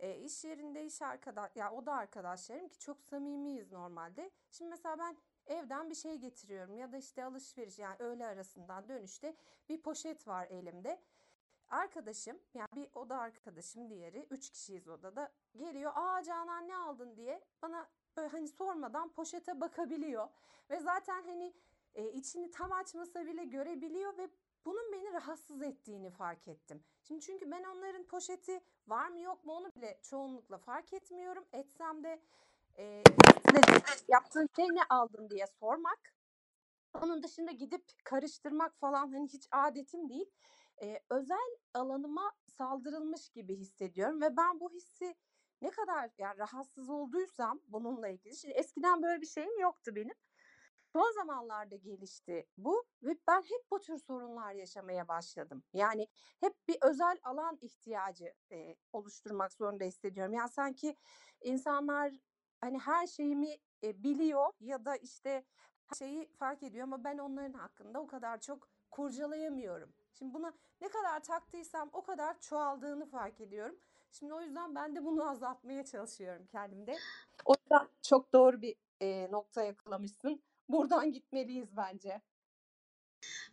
Eee, 0.00 0.20
iş 0.20 0.44
yerinde 0.44 0.84
iş 0.86 1.02
arkada 1.02 1.50
ya 1.54 1.72
oda 1.72 1.94
arkadaşlarım 1.94 2.68
ki 2.68 2.78
çok 2.78 3.02
samimiyiz 3.04 3.72
normalde. 3.72 4.30
Şimdi 4.50 4.70
mesela 4.70 4.98
ben 4.98 5.16
evden 5.50 5.90
bir 5.90 5.94
şey 5.94 6.16
getiriyorum 6.16 6.76
ya 6.76 6.92
da 6.92 6.96
işte 6.96 7.24
alışveriş 7.24 7.78
yani 7.78 7.96
öğle 7.98 8.26
arasından 8.26 8.88
dönüşte 8.88 9.36
bir 9.68 9.82
poşet 9.82 10.28
var 10.28 10.46
elimde. 10.46 11.00
Arkadaşım 11.68 12.38
yani 12.54 12.68
bir 12.74 12.88
oda 12.94 13.18
arkadaşım 13.18 13.90
diğeri 13.90 14.26
üç 14.30 14.50
kişiyiz 14.50 14.88
odada 14.88 15.32
geliyor 15.56 15.92
aa 15.94 16.22
Canan 16.22 16.68
ne 16.68 16.76
aldın 16.76 17.16
diye 17.16 17.40
bana 17.62 17.88
böyle 18.16 18.28
hani 18.28 18.48
sormadan 18.48 19.12
poşete 19.12 19.60
bakabiliyor 19.60 20.28
ve 20.70 20.80
zaten 20.80 21.22
hani 21.22 21.54
e, 21.94 22.10
içini 22.12 22.50
tam 22.50 22.72
açmasa 22.72 23.26
bile 23.26 23.44
görebiliyor 23.44 24.18
ve 24.18 24.28
bunun 24.64 24.92
beni 24.92 25.12
rahatsız 25.12 25.62
ettiğini 25.62 26.10
fark 26.10 26.48
ettim. 26.48 26.84
Şimdi 27.02 27.20
çünkü 27.20 27.50
ben 27.50 27.64
onların 27.64 28.04
poşeti 28.04 28.60
var 28.86 29.08
mı 29.08 29.20
yok 29.20 29.44
mu 29.44 29.52
onu 29.52 29.72
bile 29.76 29.98
çoğunlukla 30.02 30.58
fark 30.58 30.92
etmiyorum. 30.92 31.44
Etsem 31.52 32.04
de 32.04 32.20
e, 32.80 33.02
yaptığın 34.08 34.48
şey 34.56 34.66
ne 34.66 34.82
aldın 34.90 35.30
diye 35.30 35.46
sormak. 35.60 35.98
Onun 36.94 37.22
dışında 37.22 37.50
gidip 37.50 37.84
karıştırmak 38.04 38.78
falan 38.80 39.12
hani 39.12 39.28
hiç 39.28 39.48
adetim 39.52 40.08
değil. 40.08 40.30
Ee, 40.82 41.00
özel 41.10 41.56
alanıma 41.74 42.32
saldırılmış 42.46 43.28
gibi 43.28 43.56
hissediyorum 43.56 44.20
ve 44.20 44.36
ben 44.36 44.60
bu 44.60 44.70
hissi 44.70 45.14
ne 45.62 45.70
kadar 45.70 46.10
yani 46.18 46.38
rahatsız 46.38 46.90
olduysam 46.90 47.60
bununla 47.68 48.08
ilgili. 48.08 48.36
Şimdi 48.36 48.54
eskiden 48.54 49.02
böyle 49.02 49.20
bir 49.20 49.26
şeyim 49.26 49.60
yoktu 49.60 49.96
benim. 49.96 50.14
Son 50.92 51.12
zamanlarda 51.12 51.76
gelişti 51.76 52.46
bu 52.56 52.84
ve 53.02 53.16
ben 53.28 53.42
hep 53.42 53.70
bu 53.70 53.80
tür 53.80 53.98
sorunlar 53.98 54.52
yaşamaya 54.52 55.08
başladım. 55.08 55.62
Yani 55.72 56.08
hep 56.40 56.54
bir 56.68 56.78
özel 56.82 57.18
alan 57.22 57.58
ihtiyacı 57.62 58.34
e, 58.52 58.76
oluşturmak 58.92 59.52
zorunda 59.52 59.84
hissediyorum. 59.84 60.32
Yani 60.32 60.48
sanki 60.48 60.96
insanlar 61.40 62.12
hani 62.60 62.78
her 62.78 63.06
şeyimi 63.06 63.56
e, 63.84 64.02
biliyor 64.02 64.52
ya 64.60 64.84
da 64.84 64.96
işte 64.96 65.44
her 65.86 65.96
şeyi 65.96 66.28
fark 66.32 66.62
ediyor 66.62 66.84
ama 66.84 67.04
ben 67.04 67.18
onların 67.18 67.52
hakkında 67.52 68.00
o 68.00 68.06
kadar 68.06 68.40
çok 68.40 68.68
kurcalayamıyorum. 68.90 69.92
Şimdi 70.12 70.34
buna 70.34 70.52
ne 70.80 70.88
kadar 70.88 71.22
taktıysam 71.22 71.90
o 71.92 72.02
kadar 72.02 72.40
çoğaldığını 72.40 73.06
fark 73.06 73.40
ediyorum. 73.40 73.76
Şimdi 74.12 74.34
o 74.34 74.40
yüzden 74.40 74.74
ben 74.74 74.96
de 74.96 75.04
bunu 75.04 75.24
azaltmaya 75.30 75.84
çalışıyorum 75.84 76.46
kendimde. 76.46 76.96
O 77.44 77.54
yüzden 77.62 77.88
çok 78.02 78.32
doğru 78.32 78.62
bir 78.62 78.76
e, 79.00 79.30
nokta 79.30 79.62
yakalamışsın. 79.62 80.42
Buradan 80.68 81.12
gitmeliyiz 81.12 81.76
bence. 81.76 82.20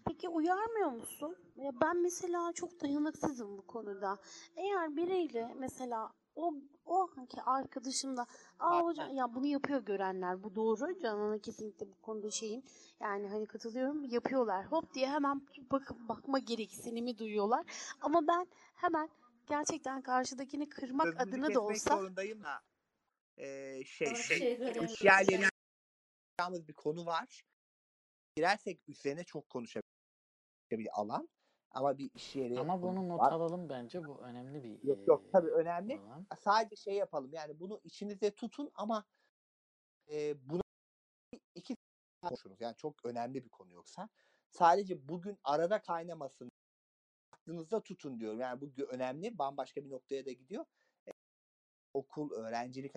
Peki 0.05 0.29
uyarmıyor 0.29 0.91
musun? 0.91 1.37
Ya 1.55 1.71
ben 1.81 2.01
mesela 2.01 2.53
çok 2.53 2.81
dayanıksızım 2.81 3.57
bu 3.57 3.67
konuda. 3.67 4.17
Eğer 4.55 4.95
biriyle 4.95 5.53
mesela 5.57 6.13
o 6.37 6.53
o 6.85 7.09
anki 7.17 7.41
arkadaşım 7.41 8.17
da 8.17 8.25
aa 8.59 8.81
hocam 8.81 9.15
ya 9.15 9.33
bunu 9.35 9.45
yapıyor 9.45 9.81
görenler 9.81 10.43
bu 10.43 10.55
doğru 10.55 10.99
Canan'a 10.99 11.39
kesinlikle 11.39 11.91
bu 11.91 12.01
konuda 12.01 12.31
şeyim. 12.31 12.63
Yani 12.99 13.27
hani 13.27 13.45
katılıyorum 13.45 14.03
yapıyorlar. 14.03 14.65
Hop 14.65 14.93
diye 14.93 15.09
hemen 15.09 15.41
bakıp 15.71 15.99
bakma 15.99 16.39
gereksinimi 16.39 17.17
duyuyorlar. 17.17 17.65
Ama 18.01 18.27
ben 18.27 18.47
hemen 18.75 19.09
gerçekten 19.47 20.01
karşıdakini 20.01 20.69
kırmak 20.69 21.07
Sözünüzü 21.07 21.29
adına 21.29 21.53
da 21.53 21.61
olsa 21.61 21.97
zorundayım 21.97 22.43
da 22.43 22.61
ee, 23.37 23.83
şey, 23.85 24.15
şey 24.15 24.53
iş 24.83 25.01
yerlerine 25.01 25.47
bir 26.67 26.73
konu 26.73 27.05
var. 27.05 27.43
Girersek 28.35 28.79
üzerine 28.87 29.23
çok 29.23 29.49
konuşabileceğimiz 29.49 30.85
bir 30.85 31.01
alan. 31.01 31.29
Ama 31.71 31.97
bir 31.97 32.11
iş 32.13 32.35
yeri 32.35 32.59
Ama 32.59 32.81
bunu 32.81 33.09
not 33.09 33.19
var. 33.19 33.31
alalım 33.31 33.69
bence 33.69 34.03
bu 34.03 34.17
önemli 34.21 34.63
bir 34.63 34.83
Yok 34.83 35.07
yok 35.07 35.31
tabii 35.31 35.51
önemli. 35.51 35.99
alan. 35.99 36.27
Sadece 36.39 36.75
şey 36.75 36.93
yapalım 36.93 37.33
yani 37.33 37.59
bunu 37.59 37.81
içinizde 37.83 38.31
tutun 38.35 38.71
ama 38.75 39.05
e, 40.11 40.49
bunu 40.49 40.61
iki 41.55 41.75
konuşuruz. 42.21 42.61
Yani 42.61 42.75
çok 42.75 43.05
önemli 43.05 43.43
bir 43.45 43.49
konu 43.49 43.73
yoksa. 43.73 44.09
Sadece 44.49 45.07
bugün 45.09 45.37
arada 45.43 45.81
kaynamasın. 45.81 46.49
Aklınızda 47.31 47.83
tutun 47.83 48.19
diyorum. 48.19 48.39
Yani 48.39 48.61
bu 48.61 48.83
önemli. 48.83 49.37
Bambaşka 49.37 49.85
bir 49.85 49.89
noktaya 49.89 50.25
da 50.25 50.31
gidiyor. 50.31 50.65
E, 51.07 51.11
okul, 51.93 52.31
öğrencilik 52.31 52.91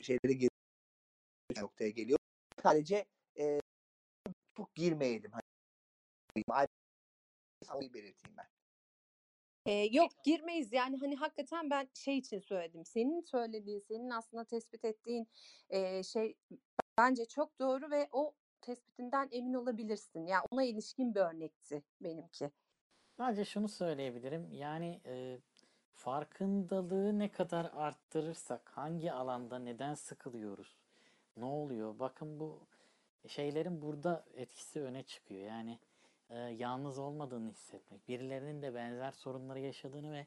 şeyleri 0.00 0.38
geri 0.38 0.50
noktaya 1.60 1.90
geliyor. 1.90 2.18
Sadece 2.62 3.04
e, 3.38 3.60
çok 4.56 4.74
girmeyelim. 4.74 5.32
Hani, 5.32 5.42
ayrı 7.68 7.94
belirteyim 7.94 8.36
ben. 8.36 8.46
Ee, 9.66 9.88
yok 9.92 10.12
girmeyiz 10.24 10.72
yani 10.72 10.98
hani 11.00 11.16
hakikaten 11.16 11.70
ben 11.70 11.88
şey 11.94 12.18
için 12.18 12.38
söyledim. 12.38 12.84
Senin 12.84 13.20
söylediğin, 13.20 13.80
senin 13.80 14.10
aslında 14.10 14.44
tespit 14.44 14.84
ettiğin 14.84 15.28
e, 15.70 16.02
şey 16.02 16.34
bence 16.98 17.24
çok 17.24 17.58
doğru 17.58 17.90
ve 17.90 18.08
o 18.12 18.34
tespitinden 18.60 19.28
emin 19.32 19.54
olabilirsin. 19.54 20.26
Yani 20.26 20.44
ona 20.50 20.64
ilişkin 20.64 21.14
bir 21.14 21.20
örnekti 21.20 21.82
benimki. 22.00 22.50
Sadece 23.16 23.44
şunu 23.44 23.68
söyleyebilirim. 23.68 24.52
Yani 24.52 25.00
e, 25.06 25.38
farkındalığı 25.92 27.18
ne 27.18 27.30
kadar 27.30 27.70
arttırırsak, 27.74 28.70
hangi 28.70 29.12
alanda 29.12 29.58
neden 29.58 29.94
sıkılıyoruz, 29.94 30.76
ne 31.36 31.44
oluyor? 31.44 31.98
Bakın 31.98 32.40
bu 32.40 32.66
şeylerin 33.26 33.82
burada 33.82 34.24
etkisi 34.34 34.80
öne 34.80 35.02
çıkıyor. 35.02 35.46
Yani 35.46 35.78
e, 36.30 36.38
yalnız 36.38 36.98
olmadığını 36.98 37.50
hissetmek, 37.50 38.08
birilerinin 38.08 38.62
de 38.62 38.74
benzer 38.74 39.12
sorunları 39.12 39.60
yaşadığını 39.60 40.12
ve 40.12 40.26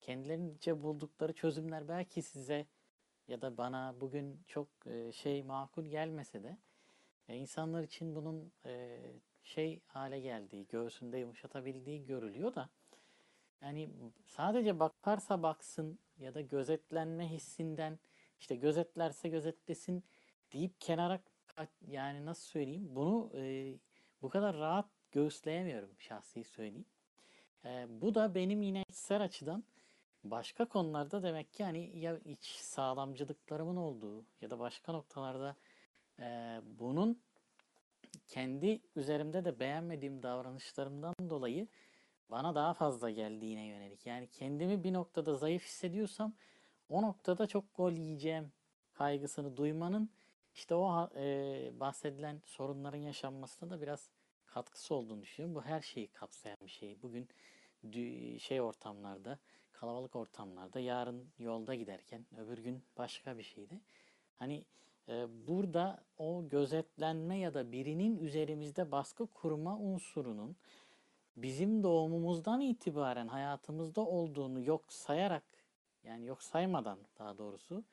kendilerince 0.00 0.82
buldukları 0.82 1.32
çözümler 1.32 1.88
belki 1.88 2.22
size 2.22 2.66
ya 3.28 3.42
da 3.42 3.56
bana 3.56 3.94
bugün 4.00 4.42
çok 4.46 4.68
e, 4.86 5.12
şey 5.12 5.42
makul 5.42 5.84
gelmese 5.84 6.42
de 6.42 6.56
e, 7.28 7.36
insanlar 7.36 7.82
için 7.82 8.14
bunun 8.14 8.52
e, 8.64 8.98
şey 9.42 9.80
hale 9.86 10.20
geldiği, 10.20 10.66
göğsünde 10.68 11.18
yumuşatabildiği 11.18 12.04
görülüyor 12.06 12.54
da 12.54 12.68
yani 13.62 13.90
sadece 14.26 14.80
bakarsa 14.80 15.42
baksın 15.42 15.98
ya 16.18 16.34
da 16.34 16.40
gözetlenme 16.40 17.30
hissinden 17.30 17.98
işte 18.40 18.56
gözetlerse 18.56 19.28
gözetlesin 19.28 20.04
deyip 20.52 20.80
kenara 20.80 21.20
yani 21.86 22.26
nasıl 22.26 22.42
söyleyeyim 22.42 22.88
bunu 22.90 23.30
e, 23.34 23.74
bu 24.22 24.28
kadar 24.28 24.56
rahat 24.56 24.99
göğüsleyemiyorum 25.12 25.90
şahsi 25.98 26.44
söyleyeyim. 26.44 26.84
E, 27.64 27.86
bu 27.88 28.14
da 28.14 28.34
benim 28.34 28.62
yine 28.62 28.84
içsel 28.88 29.22
açıdan 29.22 29.64
başka 30.24 30.64
konularda 30.64 31.22
demek 31.22 31.52
ki 31.52 31.64
hani 31.64 31.98
ya 31.98 32.18
iç 32.18 32.44
sağlamcılıklarımın 32.44 33.76
olduğu 33.76 34.24
ya 34.40 34.50
da 34.50 34.58
başka 34.58 34.92
noktalarda 34.92 35.56
e, 36.18 36.60
bunun 36.78 37.20
kendi 38.28 38.80
üzerimde 38.96 39.44
de 39.44 39.60
beğenmediğim 39.60 40.22
davranışlarımdan 40.22 41.14
dolayı 41.30 41.68
bana 42.30 42.54
daha 42.54 42.74
fazla 42.74 43.10
geldiğine 43.10 43.66
yönelik. 43.66 44.06
Yani 44.06 44.28
kendimi 44.32 44.84
bir 44.84 44.92
noktada 44.92 45.34
zayıf 45.34 45.64
hissediyorsam 45.64 46.34
o 46.88 47.02
noktada 47.02 47.46
çok 47.46 47.74
gol 47.74 47.92
yiyeceğim 47.92 48.52
kaygısını 48.94 49.56
duymanın 49.56 50.10
işte 50.54 50.74
o 50.74 51.10
e, 51.16 51.80
bahsedilen 51.80 52.42
sorunların 52.44 52.98
yaşanmasına 52.98 53.70
da 53.70 53.82
biraz 53.82 54.10
katkısı 54.50 54.94
olduğunu 54.94 55.22
düşünüyorum. 55.22 55.54
Bu 55.54 55.62
her 55.62 55.80
şeyi 55.80 56.08
kapsayan 56.08 56.58
bir 56.64 56.70
şey. 56.70 57.02
Bugün 57.02 57.28
şey 58.38 58.60
ortamlarda, 58.60 59.38
kalabalık 59.72 60.16
ortamlarda, 60.16 60.80
yarın 60.80 61.28
yolda 61.38 61.74
giderken, 61.74 62.26
öbür 62.36 62.58
gün 62.58 62.82
başka 62.96 63.38
bir 63.38 63.42
şeyde. 63.42 63.80
Hani 64.38 64.64
e, 65.08 65.26
burada 65.48 66.04
o 66.18 66.48
gözetlenme 66.48 67.38
ya 67.38 67.54
da 67.54 67.72
birinin 67.72 68.18
üzerimizde 68.18 68.92
baskı 68.92 69.26
kurma 69.26 69.78
unsurunun 69.78 70.56
bizim 71.36 71.82
doğumumuzdan 71.82 72.60
itibaren 72.60 73.28
hayatımızda 73.28 74.00
olduğunu 74.00 74.60
yok 74.60 74.92
sayarak 74.92 75.42
yani 76.04 76.26
yok 76.26 76.42
saymadan 76.42 76.98
daha 77.18 77.38
doğrusu 77.38 77.84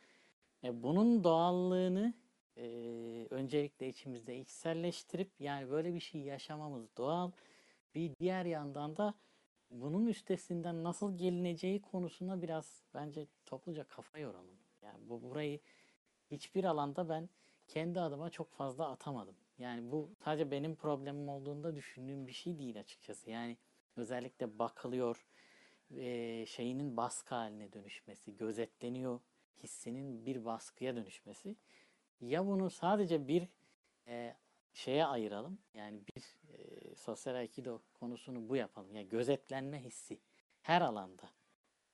e, 0.64 0.84
bunun 0.84 1.24
doğallığını 1.24 2.14
e, 2.58 3.28
öncelikle 3.30 3.90
içimizde 3.90 4.38
içselleştirip 4.38 5.32
yani 5.40 5.70
böyle 5.72 5.94
bir 5.94 6.00
şey 6.00 6.22
yaşamamız 6.22 6.98
doğal. 6.98 7.32
Bir 7.96 8.12
diğer 8.20 8.46
yandan 8.46 8.98
da 8.98 9.14
bunun 9.72 10.06
üstesinden 10.08 10.84
nasıl 10.84 11.18
gelineceği 11.18 11.82
konusuna 11.82 12.42
biraz 12.42 12.84
bence 12.94 13.28
topluca 13.46 13.84
kafa 13.84 14.20
yoralım. 14.20 14.58
Yani 14.82 15.10
bu 15.10 15.22
burayı 15.24 15.60
hiçbir 16.32 16.64
alanda 16.64 17.10
ben 17.10 17.30
kendi 17.68 18.00
adıma 18.02 18.30
çok 18.30 18.52
fazla 18.54 18.90
atamadım. 18.92 19.36
Yani 19.60 19.92
bu 19.92 20.10
sadece 20.24 20.52
benim 20.52 20.76
problemim 20.76 21.30
olduğunda 21.30 21.76
düşündüğüm 21.76 22.28
bir 22.28 22.32
şey 22.34 22.60
değil 22.60 22.80
açıkçası. 22.80 23.30
Yani 23.30 23.58
özellikle 23.96 24.60
bakılıyor 24.60 25.28
eee, 25.92 26.46
şeyinin 26.48 26.98
baskı 26.98 27.36
haline 27.36 27.74
dönüşmesi, 27.74 28.38
gözetleniyor 28.38 29.20
hissinin 29.64 30.26
bir 30.26 30.46
baskıya 30.46 30.96
dönüşmesi. 30.96 31.56
Ya 32.22 32.48
bunu 32.48 32.70
sadece 32.70 33.28
bir 33.28 33.48
eee, 34.08 34.38
şeye 34.74 35.06
ayıralım. 35.06 35.60
Yani 35.74 36.02
bir 36.08 36.24
eee, 36.50 36.96
sosyal 36.96 37.36
aikido 37.36 37.82
konusunu 37.94 38.50
bu 38.50 38.56
yapalım. 38.56 38.96
Yani 38.96 39.10
gözetlenme 39.10 39.84
hissi 39.84 40.20
her 40.62 40.82
alanda 40.82 41.32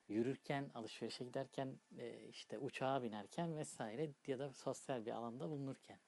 yürürken, 0.09 0.71
alışverişe 0.75 1.25
giderken, 1.25 1.79
e, 1.99 2.27
işte 2.29 2.59
uçağa 2.59 3.03
binerken 3.03 3.57
vesaire 3.57 4.11
ya 4.27 4.39
da 4.39 4.53
sosyal 4.53 5.05
bir 5.05 5.11
alanda 5.11 5.49
bulunurken. 5.49 5.99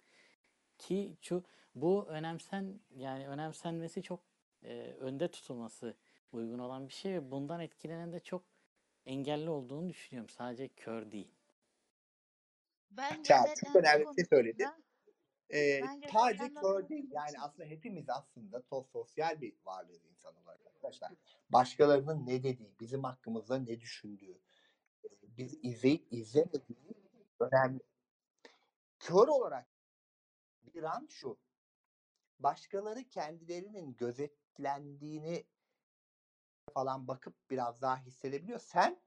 Ki 0.80 1.18
şu 1.22 1.44
bu 1.76 2.06
önemsen 2.10 2.82
yani 2.98 3.28
önemsenmesi 3.30 4.04
çok 4.04 4.22
e, 4.64 4.96
önde 5.00 5.28
tutulması 5.32 5.98
uygun 6.34 6.60
olan 6.60 6.88
bir 6.90 6.94
şey 6.94 7.14
ve 7.14 7.32
bundan 7.32 7.62
etkilenen 7.62 8.14
de 8.14 8.20
çok 8.22 8.44
engelli 9.06 9.52
olduğunu 9.52 9.90
düşünüyorum. 9.90 10.30
Sadece 10.30 10.70
kör 10.70 11.12
değil. 11.12 11.35
Ben 12.98 13.24
Ya, 13.30 13.46
çok 13.56 13.76
önemli 13.76 14.06
bir 14.10 14.16
şey 14.16 14.26
söyledi. 14.26 14.66
Ee, 15.54 15.82
Bence 15.84 16.08
sadece 16.14 16.54
kör 16.54 16.90
değil. 16.90 17.12
Yani 17.12 17.40
aslında 17.40 17.70
hepimiz 17.70 18.10
aslında 18.10 18.58
to- 18.58 18.88
sosyal 18.92 19.42
bir 19.42 19.56
varlığız 19.66 20.06
insan 20.06 20.36
olarak 20.36 20.66
arkadaşlar. 20.68 21.12
Başkalarının 21.50 22.26
ne 22.26 22.44
dediği, 22.44 22.80
bizim 22.80 23.04
hakkımızda 23.04 23.58
ne 23.58 23.80
düşündüğü, 23.80 24.40
biz 25.24 25.60
izleyip 25.64 26.08
izlemediği 26.14 26.96
önemli. 27.40 27.84
Kör 29.00 29.28
olarak 29.28 29.68
bir 30.64 30.84
an 30.84 31.08
şu. 31.10 31.38
Başkaları 32.40 33.04
kendilerinin 33.04 33.96
gözetlendiğini 33.96 35.46
falan 36.74 37.08
bakıp 37.08 37.36
biraz 37.50 37.82
daha 37.82 37.98
hissedebiliyor. 37.98 38.60
Sen 38.60 39.02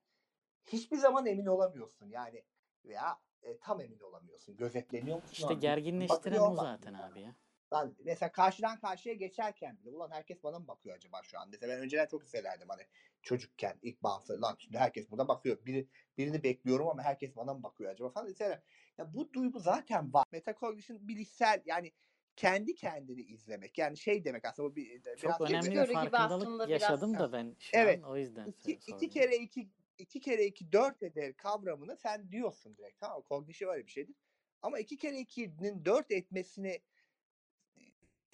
hiçbir 0.66 0.96
zaman 0.96 1.26
emin 1.26 1.46
olamıyorsun. 1.46 2.06
Yani 2.06 2.44
veya 2.84 3.20
e, 3.42 3.58
tam 3.58 3.80
emin 3.80 4.00
olamıyorsun. 4.00 4.56
Gözetleniyor 4.56 5.16
musun? 5.16 5.32
İşte 5.32 5.44
anlıyorsun. 5.44 5.60
gerginleştiren 5.60 6.40
o 6.40 6.54
zaten 6.54 6.94
abi 6.94 7.20
ya. 7.20 7.34
Lan 7.72 7.96
mesela 8.04 8.32
karşıdan 8.32 8.78
karşıya 8.78 9.14
geçerken 9.14 9.78
bile 9.80 9.90
ulan 9.90 10.10
herkes 10.10 10.42
bana 10.42 10.58
mı 10.58 10.68
bakıyor 10.68 10.96
acaba 10.96 11.22
şu 11.22 11.40
an? 11.40 11.48
Mesela 11.50 11.72
ben 11.72 11.80
önceden 11.80 12.06
çok 12.06 12.22
hissederdim 12.22 12.68
hani 12.68 12.82
çocukken 13.22 13.78
ilk 13.82 14.02
bağımsız 14.02 14.42
lan 14.42 14.56
şimdi 14.58 14.78
herkes 14.78 15.10
burada 15.10 15.28
bakıyor. 15.28 15.66
Biri, 15.66 15.88
birini 16.18 16.42
bekliyorum 16.42 16.88
ama 16.88 17.02
herkes 17.02 17.36
bana 17.36 17.54
mı 17.54 17.62
bakıyor 17.62 17.90
acaba 17.90 18.10
falan 18.10 18.26
hissederim. 18.26 18.62
Ya 18.98 19.14
bu 19.14 19.32
duygu 19.32 19.60
zaten 19.60 20.12
var. 20.12 20.24
Metacognition 20.32 21.08
bilişsel 21.08 21.62
yani 21.64 21.92
kendi 22.36 22.74
kendini 22.74 23.22
izlemek. 23.22 23.78
Yani 23.78 23.96
şey 23.96 24.24
demek 24.24 24.44
aslında 24.44 24.70
bu 24.70 24.76
bir, 24.76 25.04
biraz 25.04 25.18
Çok 25.18 25.40
önemli 25.40 25.70
bir 25.70 25.86
farkındalık 25.86 26.42
aslında 26.42 26.68
biraz. 26.68 26.82
yaşadım 26.82 27.18
da 27.18 27.32
ben 27.32 27.56
şu 27.58 27.70
Evet. 27.72 28.04
an 28.04 28.10
o 28.10 28.16
yüzden 28.16 28.46
iki, 28.46 28.72
iki 28.72 29.08
kere 29.08 29.36
iki 29.36 29.68
iki 29.98 30.20
kere 30.20 30.44
iki 30.44 30.72
dört 30.72 31.02
eder 31.02 31.36
kavramını 31.36 31.96
sen 31.96 32.30
diyorsun 32.30 32.76
direkt. 32.76 33.00
Tamam 33.00 33.18
mı? 33.18 33.24
Cognition 33.28 33.72
öyle 33.72 33.86
bir 33.86 33.90
şeydir. 33.90 34.14
Ama 34.62 34.78
iki 34.78 34.96
kere 34.96 35.18
ikinin 35.18 35.84
dört 35.84 36.10
etmesini 36.10 36.80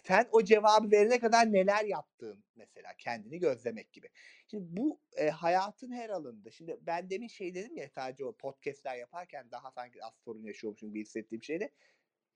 sen 0.05 0.29
o 0.33 0.45
cevabı 0.45 0.91
verene 0.91 1.19
kadar 1.19 1.53
neler 1.53 1.85
yaptığın 1.85 2.45
mesela 2.57 2.95
kendini 2.99 3.39
gözlemek 3.39 3.93
gibi. 3.93 4.09
Şimdi 4.51 4.65
bu 4.77 5.01
e, 5.17 5.31
hayatın 5.31 5.93
her 5.93 6.11
alanında. 6.11 6.51
Şimdi 6.51 6.79
ben 6.83 7.11
demin 7.11 7.29
şey 7.29 7.55
dedim 7.55 7.77
ya 7.77 7.89
sadece 7.89 8.25
o 8.25 8.33
podcastler 8.33 8.97
yaparken 8.97 9.51
daha 9.51 9.71
sanki 9.71 10.05
az 10.05 10.15
sorun 10.25 10.43
yaşıyormuşum 10.43 10.89
gibi 10.89 11.01
hissettiğim 11.01 11.43
şeyde. 11.43 11.71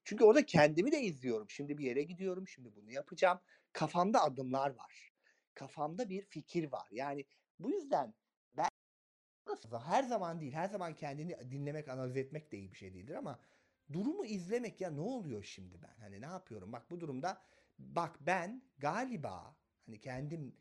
Çünkü 0.05 0.25
orada 0.25 0.47
kendimi 0.47 0.93
de 0.93 1.01
izliyorum. 1.01 1.51
Şimdi 1.51 1.79
bir 1.79 1.85
yere 1.85 2.03
gidiyorum. 2.03 2.49
Şimdi 2.49 2.77
bunu 2.77 2.91
yapacağım. 2.91 3.41
Kafamda 3.73 4.23
adımlar 4.23 4.71
var. 4.71 5.13
Kafamda 5.55 6.09
bir 6.09 6.23
fikir 6.23 6.73
var. 6.73 6.89
Yani 6.91 7.25
bu 7.59 7.71
yüzden 7.71 8.15
her 9.87 10.03
zaman 10.03 10.41
değil. 10.41 10.53
Her 10.53 10.69
zaman 10.69 10.95
kendini 10.95 11.51
dinlemek, 11.51 11.89
analiz 11.89 12.17
etmek 12.17 12.53
de 12.53 12.59
iyi 12.59 12.73
bir 12.73 12.77
şey 12.77 12.95
değildir 12.95 13.15
ama 13.15 13.39
durumu 13.93 14.25
izlemek 14.25 14.81
ya 14.81 14.91
ne 14.91 15.01
oluyor 15.01 15.43
şimdi 15.43 15.83
ben? 15.83 15.97
Hani 15.99 16.21
ne 16.21 16.27
yapıyorum? 16.27 16.73
Bak 16.73 16.91
bu 16.91 17.01
durumda 17.01 17.43
bak 17.79 18.17
ben 18.21 18.63
galiba 18.79 19.57
hani 19.87 20.01
kendim 20.01 20.57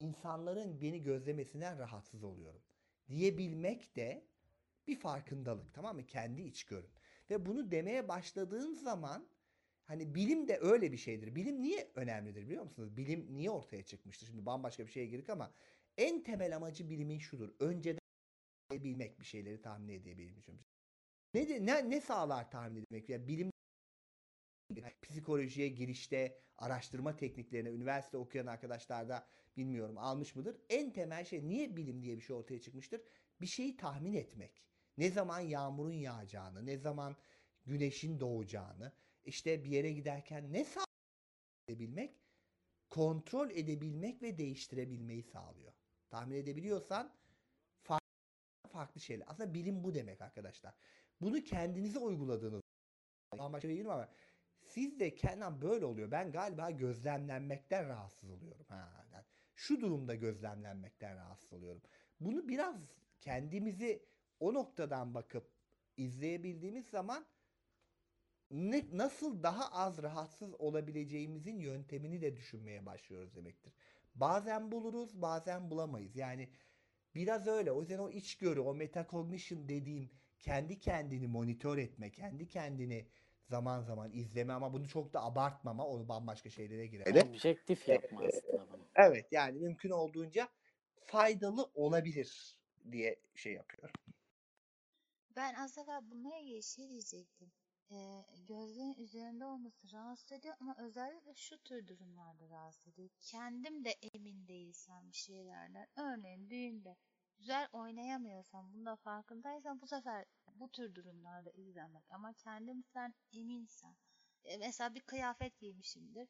insanların 0.00 0.80
beni 0.80 1.02
gözlemesinden 1.02 1.78
rahatsız 1.78 2.24
oluyorum 2.24 2.62
diyebilmek 3.08 3.96
de 3.96 4.26
bir 4.86 4.96
farkındalık 4.96 5.74
tamam 5.74 5.96
mı? 5.96 6.06
Kendi 6.06 6.42
içgörün. 6.42 6.90
Ve 7.30 7.46
bunu 7.46 7.70
demeye 7.70 8.08
başladığın 8.08 8.74
zaman 8.74 9.28
hani 9.84 10.14
bilim 10.14 10.48
de 10.48 10.58
öyle 10.60 10.92
bir 10.92 10.96
şeydir. 10.96 11.34
Bilim 11.34 11.62
niye 11.62 11.90
önemlidir 11.94 12.46
biliyor 12.46 12.64
musunuz? 12.64 12.96
Bilim 12.96 13.36
niye 13.36 13.50
ortaya 13.50 13.82
çıkmıştır? 13.82 14.26
Şimdi 14.26 14.46
bambaşka 14.46 14.86
bir 14.86 14.90
şeye 14.90 15.06
girdik 15.06 15.30
ama 15.30 15.52
en 15.98 16.22
temel 16.22 16.56
amacı 16.56 16.90
bilimin 16.90 17.18
şudur. 17.18 17.54
Önceden 17.60 18.00
bilmek 18.72 19.20
bir 19.20 19.24
şeyleri 19.24 19.62
tahmin 19.62 19.88
edebilmek. 19.88 20.48
Ne, 21.34 21.66
ne, 21.66 21.90
ne 21.90 22.00
sağlar 22.00 22.50
tahmin 22.50 22.82
etmek? 22.82 23.08
Yani 23.08 23.28
bilim 23.28 23.50
psikolojiye 25.02 25.68
girişte 25.68 26.38
araştırma 26.58 27.16
tekniklerine 27.16 27.68
üniversite 27.70 28.16
okuyan 28.16 28.46
arkadaşlar 28.46 29.08
da 29.08 29.26
bilmiyorum 29.56 29.98
almış 29.98 30.36
mıdır? 30.36 30.56
En 30.68 30.92
temel 30.92 31.24
şey 31.24 31.48
niye 31.48 31.76
bilim 31.76 32.02
diye 32.02 32.16
bir 32.16 32.22
şey 32.22 32.36
ortaya 32.36 32.60
çıkmıştır? 32.60 33.00
Bir 33.40 33.46
şeyi 33.46 33.76
tahmin 33.76 34.14
etmek. 34.14 34.62
Ne 34.98 35.10
zaman 35.10 35.40
yağmurun 35.40 35.92
yağacağını, 35.92 36.66
ne 36.66 36.78
zaman 36.78 37.16
güneşin 37.64 38.20
doğacağını, 38.20 38.92
işte 39.24 39.64
bir 39.64 39.70
yere 39.70 39.92
giderken 39.92 40.52
ne 40.52 40.64
sağ 40.64 40.84
edebilmek, 41.68 42.20
kontrol 42.90 43.50
edebilmek 43.50 44.22
ve 44.22 44.38
değiştirebilmeyi 44.38 45.22
sağlıyor. 45.22 45.75
Tahmin 46.16 46.36
edebiliyorsan 46.36 47.12
farklı, 47.82 48.68
farklı 48.68 49.00
şeyler. 49.00 49.24
Aslında 49.28 49.54
bilim 49.54 49.84
bu 49.84 49.94
demek 49.94 50.20
arkadaşlar. 50.20 50.74
Bunu 51.20 51.44
kendinize 51.44 51.98
uyguladığınız 51.98 52.62
bambaşka 53.38 53.68
değilim 53.68 53.90
ama 53.90 54.08
siz 54.60 55.00
de 55.00 55.14
kendim 55.14 55.62
böyle 55.62 55.84
oluyor. 55.84 56.10
Ben 56.10 56.32
galiba 56.32 56.70
gözlemlenmekten 56.70 57.88
rahatsız 57.88 58.30
oluyorum. 58.30 58.66
Ha, 58.68 59.06
yani 59.12 59.24
şu 59.54 59.80
durumda 59.80 60.14
gözlemlenmekten 60.14 61.16
rahatsız 61.16 61.52
oluyorum. 61.52 61.82
Bunu 62.20 62.48
biraz 62.48 62.76
kendimizi 63.20 64.06
o 64.40 64.54
noktadan 64.54 65.14
bakıp 65.14 65.50
izleyebildiğimiz 65.96 66.86
zaman 66.86 67.26
ne, 68.50 68.84
nasıl 68.92 69.42
daha 69.42 69.72
az 69.72 70.02
rahatsız 70.02 70.54
olabileceğimizin 70.54 71.58
yöntemini 71.58 72.22
de 72.22 72.36
düşünmeye 72.36 72.86
başlıyoruz 72.86 73.34
demektir. 73.34 73.72
Bazen 74.16 74.72
buluruz, 74.72 75.22
bazen 75.22 75.70
bulamayız. 75.70 76.16
Yani 76.16 76.50
biraz 77.14 77.46
öyle. 77.46 77.72
O 77.72 77.80
yüzden 77.80 77.98
o 77.98 78.10
içgörü, 78.10 78.60
o 78.60 78.74
metacognition 78.74 79.68
dediğim 79.68 80.10
kendi 80.38 80.80
kendini 80.80 81.26
monitör 81.26 81.78
etme, 81.78 82.10
kendi 82.10 82.48
kendini 82.48 83.08
zaman 83.44 83.82
zaman 83.82 84.12
izleme 84.12 84.52
ama 84.52 84.72
bunu 84.72 84.88
çok 84.88 85.12
da 85.12 85.24
abartmama, 85.24 85.86
onu 85.86 86.08
bambaşka 86.08 86.50
şeylere 86.50 86.86
girer. 86.86 87.24
Objektif 87.24 87.88
yapma 87.88 88.20
aslında 88.28 88.70
bunu. 88.72 88.86
Evet 88.94 89.26
yani 89.30 89.58
mümkün 89.58 89.90
olduğunca 89.90 90.48
faydalı 91.06 91.70
olabilir 91.74 92.58
diye 92.92 93.16
şey 93.34 93.52
yapıyorum. 93.52 93.94
Ben 95.36 95.54
az 95.54 95.78
evvel 95.78 96.02
ilgili 96.42 96.62
şey 96.62 96.88
diyecektim. 96.88 97.52
Ee, 97.90 98.24
gözlerin 98.48 98.94
üzerinde 98.94 99.44
olması 99.44 99.92
rahatsız 99.92 100.32
ediyor 100.32 100.54
ama 100.60 100.76
özellikle 100.78 101.34
şu 101.34 101.58
tür 101.58 101.86
durumlarda 101.88 102.48
rahatsız 102.50 102.88
ediyor. 102.88 103.08
Kendim 103.20 103.84
de 103.84 103.90
emin 103.90 104.48
değilsem 104.48 105.08
bir 105.10 105.16
şeylerden. 105.16 105.86
Örneğin 105.96 106.50
düğünde 106.50 106.96
güzel 107.38 107.68
oynayamıyorsam, 107.72 108.72
bunda 108.72 108.96
farkındaysam 108.96 109.80
bu 109.80 109.86
sefer 109.86 110.24
bu 110.54 110.68
tür 110.68 110.94
durumlarda 110.94 111.50
izlenmek. 111.50 112.04
Ama 112.10 112.32
kendimden 112.32 113.14
eminsem, 113.32 113.96
e, 114.44 114.56
mesela 114.56 114.94
bir 114.94 115.00
kıyafet 115.00 115.58
giymişimdir. 115.58 116.28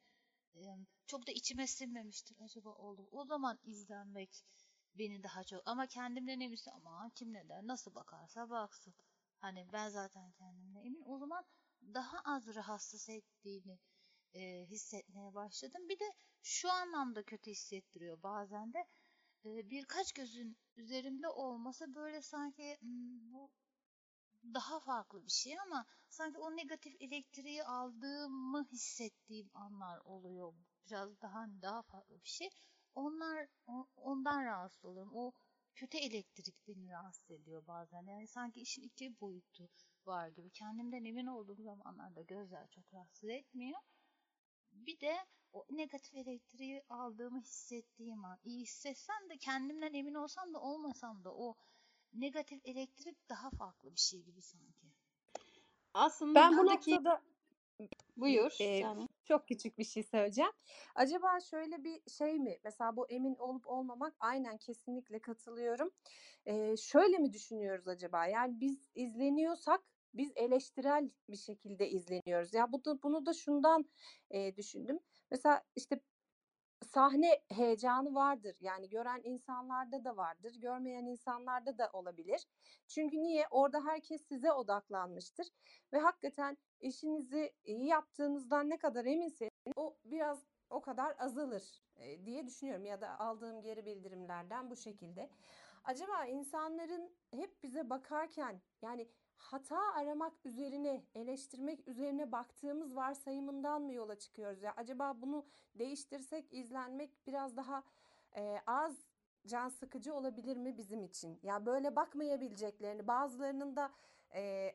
e, 0.55 0.61
çok 1.07 1.27
da 1.27 1.33
içime 1.33 1.67
sinmemiştir 1.67 2.37
acaba 2.45 2.71
olur. 2.71 3.07
O 3.13 3.25
zaman 3.25 3.59
izlenmek 3.65 4.45
beni 4.95 5.23
daha 5.23 5.45
çok 5.45 5.63
ama 5.67 5.87
kendimden 5.87 6.41
eminsem 6.41 6.75
ama 6.75 7.11
kim 7.15 7.33
ne 7.33 7.49
der 7.49 7.67
nasıl 7.67 7.95
bakarsa 7.95 8.51
baksın. 8.51 8.95
Hani 9.41 9.67
ben 9.73 9.89
zaten 9.89 10.33
kendimden 10.33 10.85
emin. 10.85 11.03
O 11.07 11.19
zaman 11.19 11.45
daha 11.95 12.21
az 12.25 12.55
rahatsız 12.55 13.09
ettiğini 13.09 13.79
e, 14.35 14.67
hissetmeye 14.71 15.35
başladım. 15.35 15.89
Bir 15.89 15.99
de 15.99 16.13
şu 16.43 16.71
anlamda 16.73 17.23
kötü 17.23 17.51
hissettiriyor 17.51 18.23
bazen 18.23 18.73
de. 18.75 18.79
E, 19.47 19.71
birkaç 19.71 20.13
gözün 20.13 20.59
üzerimde 20.77 21.29
olması 21.29 21.95
böyle 21.95 22.23
sanki 22.23 22.77
"Hmm, 22.81 23.33
bu 23.33 23.51
daha 24.55 24.81
farklı 24.81 25.27
bir 25.27 25.31
şey 25.31 25.61
ama 25.61 25.87
sanki 26.09 26.39
o 26.39 26.57
negatif 26.57 26.97
elektriği 27.01 27.65
aldığımı 27.65 28.65
hissettiğim 28.73 29.51
anlar 29.55 29.99
oluyor. 30.05 30.53
Biraz 30.87 31.21
daha 31.23 31.35
hani 31.35 31.63
daha 31.63 31.83
farklı 31.83 32.23
bir 32.23 32.29
şey. 32.29 32.49
Onlar 32.95 33.47
ondan 33.97 34.45
rahatsız 34.45 34.85
oluyorum. 34.85 35.13
O 35.15 35.33
kötü 35.77 35.99
elektrik 35.99 36.69
beni 36.69 36.91
rahatsız 36.91 37.31
ediyor 37.31 37.67
bazen. 37.67 38.07
Yani 38.07 38.27
sanki 38.27 38.61
işin 38.61 38.83
iki 38.83 39.21
boyutu 39.21 39.69
var 40.07 40.29
gibi. 40.29 40.51
Kendimden 40.51 41.05
emin 41.05 41.27
olduğum 41.27 41.63
zamanlarda 41.63 42.23
gözler 42.23 42.69
çok 42.71 42.95
rahatsız 42.95 43.29
etmiyor. 43.29 43.81
Bir 44.73 45.01
de 45.01 45.17
o 45.53 45.67
negatif 45.71 46.15
elektriği 46.15 46.83
aldığımı 46.89 47.41
hissettiğim 47.41 48.25
an. 48.25 48.39
iyi 48.45 48.63
hissetsem 48.63 49.31
de 49.31 49.39
kendimden 49.39 49.93
emin 49.95 50.15
olsam 50.15 50.55
da 50.55 50.61
olmasam 50.61 51.25
da 51.25 51.35
o 51.35 51.55
negatif 52.15 52.61
elektrik 52.65 53.29
daha 53.29 53.51
farklı 53.51 53.93
bir 53.95 54.01
şey 54.01 54.23
gibi 54.23 54.43
sanki. 54.43 54.87
Aslında 55.95 56.41
Ben 56.41 56.53
bu 56.53 56.63
buradaki 56.63 56.91
noktada 56.91 57.23
buyur 58.17 58.57
Eee, 58.61 58.81
canım. 58.83 59.09
Çok 59.27 59.49
küçük 59.49 59.79
bir 59.79 59.85
şey 59.85 60.03
söyleyeceğim. 60.03 60.51
Acaba 60.95 61.41
şöyle 61.41 61.85
bir 61.85 62.03
şey 62.11 62.39
mi? 62.41 62.57
Mesela 62.65 62.97
bu 62.97 63.09
emin 63.09 63.35
olup 63.37 63.67
olmamak 63.69 64.15
aynen 64.21 64.59
kesinlikle 64.59 65.19
katılıyorum. 65.21 65.91
Eee, 66.47 66.75
şöyle 66.79 67.19
mi 67.19 67.33
düşünüyoruz 67.33 67.89
acaba? 67.89 68.27
Yani 68.27 68.61
biz 68.61 68.91
izleniyorsak 68.95 69.81
biz 70.15 70.33
eleştirel 70.37 71.11
bir 71.29 71.37
şekilde 71.37 71.91
izleniyoruz. 71.91 72.55
Ya 72.55 72.73
bu 72.73 72.85
da, 72.85 73.03
bunu 73.03 73.27
da 73.27 73.33
şundan 73.33 73.85
eee, 74.31 74.57
düşündüm. 74.57 74.99
Mesela 75.31 75.63
işte 75.77 76.01
sahne 76.85 77.41
heyecanı 77.49 78.15
vardır. 78.15 78.57
Yani 78.61 78.89
gören 78.89 79.21
insanlarda 79.25 80.05
da 80.05 80.17
vardır, 80.17 80.55
görmeyen 80.61 81.05
insanlarda 81.07 81.79
da 81.79 81.91
olabilir. 81.93 82.47
Çünkü 82.89 83.17
niye? 83.17 83.47
Orada 83.51 83.85
herkes 83.85 84.29
size 84.29 84.53
odaklanmıştır 84.53 85.47
ve 85.93 85.99
hakikaten 85.99 86.57
işinizi 86.81 87.53
iyi 87.65 87.87
yaptığınızdan 87.87 88.71
ne 88.71 88.79
kadar 88.79 89.05
eminseniz 89.05 89.51
o 89.77 89.97
biraz 90.05 90.47
o 90.71 90.81
kadar 90.81 91.15
azalır 91.19 91.63
diye 92.25 92.47
düşünüyorum 92.47 92.87
ya 92.87 93.01
da 93.01 93.21
aldığım 93.21 93.63
geri 93.63 93.87
bildirimlerden 93.87 94.71
bu 94.71 94.77
şekilde. 94.77 95.31
Acaba 95.85 96.27
insanların 96.27 97.17
hep 97.35 97.63
bize 97.63 97.91
bakarken 97.91 98.61
yani 98.83 99.09
hata 99.37 99.93
aramak 99.95 100.33
üzerine, 100.45 101.05
eleştirmek 101.15 101.89
üzerine 101.89 102.33
baktığımız 102.33 102.97
varsayımından 102.97 103.83
mı 103.83 103.93
yola 103.93 104.19
çıkıyoruz 104.19 104.63
ya? 104.63 104.75
Acaba 104.77 105.23
bunu 105.23 105.47
değiştirsek 105.75 106.53
izlenmek 106.53 107.27
biraz 107.27 107.57
daha 107.57 107.83
e, 108.37 108.61
az 108.67 109.07
can 109.47 109.69
sıkıcı 109.69 110.15
olabilir 110.15 110.57
mi 110.57 110.79
bizim 110.79 111.05
için? 111.05 111.39
Ya 111.43 111.67
böyle 111.67 111.97
bakmayabileceklerini, 111.97 113.07
bazılarının 113.09 113.77
da 113.77 113.91
e, 114.35 114.73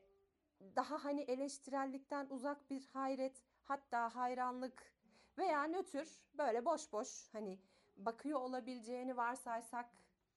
daha 0.75 1.03
hani 1.03 1.21
eleştirellikten 1.21 2.27
uzak 2.29 2.69
bir 2.69 2.85
hayret, 2.93 3.43
hatta 3.63 4.15
hayranlık 4.15 4.93
veya 5.37 5.63
nötr 5.63 6.07
böyle 6.33 6.65
boş 6.65 6.93
boş 6.93 7.29
hani 7.31 7.59
bakıyor 7.97 8.39
olabileceğini 8.39 9.17
varsaysak 9.17 9.89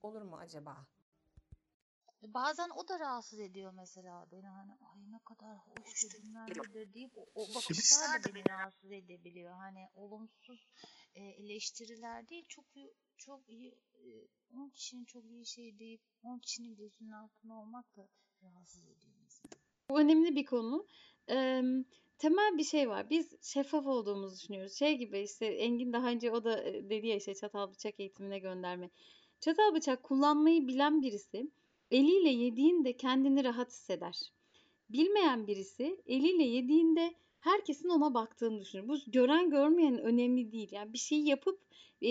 olur 0.02 0.22
mu 0.22 0.36
acaba? 0.36 0.86
Bazen 2.26 2.70
o 2.70 2.88
da 2.88 3.00
rahatsız 3.00 3.40
ediyor 3.40 3.72
mesela 3.72 4.26
beni 4.32 4.46
hani 4.46 4.72
ay 4.72 5.12
ne 5.12 5.18
kadar 5.18 5.58
hoş 5.58 6.04
bilmem 6.14 6.46
nedir 6.46 6.94
deyip 6.94 7.18
o, 7.18 7.26
o 7.34 7.54
bakışlar 7.54 8.24
da 8.24 8.34
beni 8.34 8.48
rahatsız 8.48 8.92
edebiliyor. 8.92 9.52
Hani 9.52 9.88
olumsuz 9.94 10.68
e, 11.14 11.24
eleştiriler 11.24 12.28
değil 12.28 12.44
çok 12.48 12.64
çok 13.16 13.48
iyi 13.48 13.78
e, 13.94 14.08
10 14.56 14.68
kişinin 14.68 15.04
çok 15.04 15.24
iyi 15.24 15.46
şey 15.46 15.78
deyip 15.78 16.00
10 16.22 16.38
kişinin 16.38 16.76
gözünün 16.76 17.10
altında 17.10 17.54
olmak 17.54 17.96
da 17.96 18.08
rahatsız 18.42 18.84
ediyor 18.84 19.14
mesela. 19.22 19.50
Bu 19.90 20.00
önemli 20.00 20.36
bir 20.36 20.44
konu. 20.44 20.86
Eee, 21.28 21.64
temel 22.18 22.58
bir 22.58 22.64
şey 22.64 22.88
var. 22.88 23.10
Biz 23.10 23.32
şeffaf 23.42 23.86
olduğumuzu 23.86 24.36
düşünüyoruz. 24.36 24.74
Şey 24.74 24.98
gibi 24.98 25.20
işte 25.20 25.46
Engin 25.46 25.92
daha 25.92 26.08
önce 26.08 26.30
o 26.30 26.44
da 26.44 26.62
e, 26.62 26.88
dedi 26.90 27.06
ya 27.06 27.16
işte 27.16 27.34
çatal 27.34 27.70
bıçak 27.70 28.00
eğitimine 28.00 28.38
gönderme. 28.38 28.90
Çatal 29.40 29.74
bıçak 29.74 30.02
kullanmayı 30.02 30.66
bilen 30.66 31.02
birisi 31.02 31.50
eliyle 31.94 32.30
yediğinde 32.30 32.96
kendini 32.96 33.44
rahat 33.44 33.70
hisseder. 33.70 34.32
Bilmeyen 34.90 35.46
birisi 35.46 36.02
eliyle 36.06 36.42
yediğinde 36.42 37.14
herkesin 37.40 37.88
ona 37.88 38.14
baktığını 38.14 38.60
düşünür. 38.60 38.88
Bu 38.88 38.96
gören 39.06 39.50
görmeyen 39.50 39.98
önemli 39.98 40.52
değil. 40.52 40.68
Yani 40.72 40.92
bir 40.92 40.98
şeyi 40.98 41.28
yapıp 41.28 41.60
e, 42.02 42.08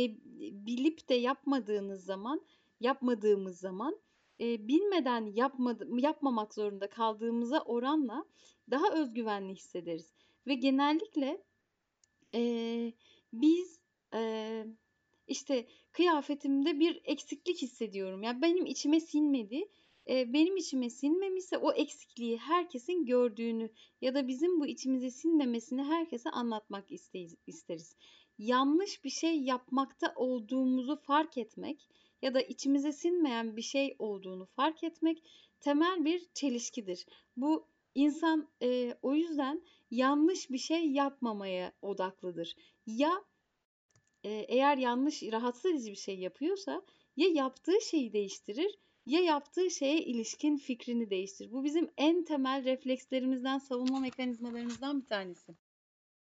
bilip 0.65 1.09
de 1.09 1.13
yapmadığınız 1.13 2.05
zaman, 2.05 2.41
yapmadığımız 2.79 3.59
zaman 3.59 3.99
e, 4.39 4.67
bilmeden 4.67 5.25
yapmadı, 5.25 5.87
yapmamak 5.97 6.53
zorunda 6.53 6.89
kaldığımıza 6.89 7.59
oranla 7.59 8.25
daha 8.71 8.93
özgüvenli 8.93 9.55
hissederiz. 9.55 10.13
Ve 10.47 10.53
genellikle 10.53 11.43
e, 12.35 12.93
biz 13.33 13.79
e, 14.13 14.65
işte 15.27 15.67
kıyafetimde 15.91 16.79
bir 16.79 17.01
eksiklik 17.03 17.61
hissediyorum. 17.61 18.23
Yani 18.23 18.41
benim 18.41 18.65
içime 18.65 18.99
sinmedi. 18.99 19.69
E, 20.09 20.33
benim 20.33 20.57
içime 20.57 20.89
sinmemişse 20.89 21.57
o 21.57 21.73
eksikliği 21.73 22.37
herkesin 22.37 23.05
gördüğünü 23.05 23.69
ya 24.01 24.13
da 24.13 24.27
bizim 24.27 24.59
bu 24.59 24.67
içimize 24.67 25.11
sinmemesini 25.11 25.83
herkese 25.83 26.29
anlatmak 26.29 26.91
isteyiz, 26.91 27.35
isteriz. 27.47 27.95
Yanlış 28.37 29.03
bir 29.03 29.09
şey 29.09 29.41
yapmakta 29.41 30.13
olduğumuzu 30.15 30.95
fark 30.95 31.37
etmek 31.37 31.87
ya 32.21 32.33
da 32.33 32.41
içimize 32.41 32.91
sinmeyen 32.91 33.55
bir 33.55 33.61
şey 33.61 33.95
olduğunu 33.99 34.45
fark 34.45 34.83
etmek 34.83 35.23
temel 35.59 36.05
bir 36.05 36.27
çelişkidir. 36.33 37.05
Bu 37.37 37.67
insan 37.95 38.49
e, 38.61 38.97
o 39.01 39.15
yüzden 39.15 39.61
yanlış 39.91 40.49
bir 40.49 40.57
şey 40.57 40.91
yapmamaya 40.91 41.71
odaklıdır. 41.81 42.55
Ya 42.85 43.23
eğer 44.29 44.77
yanlış, 44.77 45.23
rahatsız 45.23 45.65
edici 45.65 45.91
bir 45.91 45.97
şey 45.97 46.19
yapıyorsa 46.19 46.81
ya 47.15 47.27
yaptığı 47.27 47.81
şeyi 47.81 48.13
değiştirir 48.13 48.79
ya 49.05 49.19
yaptığı 49.19 49.71
şeye 49.71 50.01
ilişkin 50.01 50.57
fikrini 50.57 51.09
değiştirir. 51.09 51.51
Bu 51.51 51.63
bizim 51.63 51.91
en 51.97 52.23
temel 52.23 52.63
reflekslerimizden, 52.63 53.57
savunma 53.57 53.99
mekanizmalarımızdan 53.99 55.01
bir 55.01 55.05
tanesi. 55.05 55.55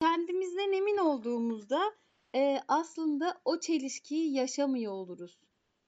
Kendimizden 0.01 0.71
emin 0.71 0.97
olduğumuzda 0.97 1.93
e, 2.35 2.59
aslında 2.67 3.41
o 3.45 3.59
çelişkiyi 3.59 4.33
yaşamıyor 4.33 4.93
oluruz. 4.93 5.39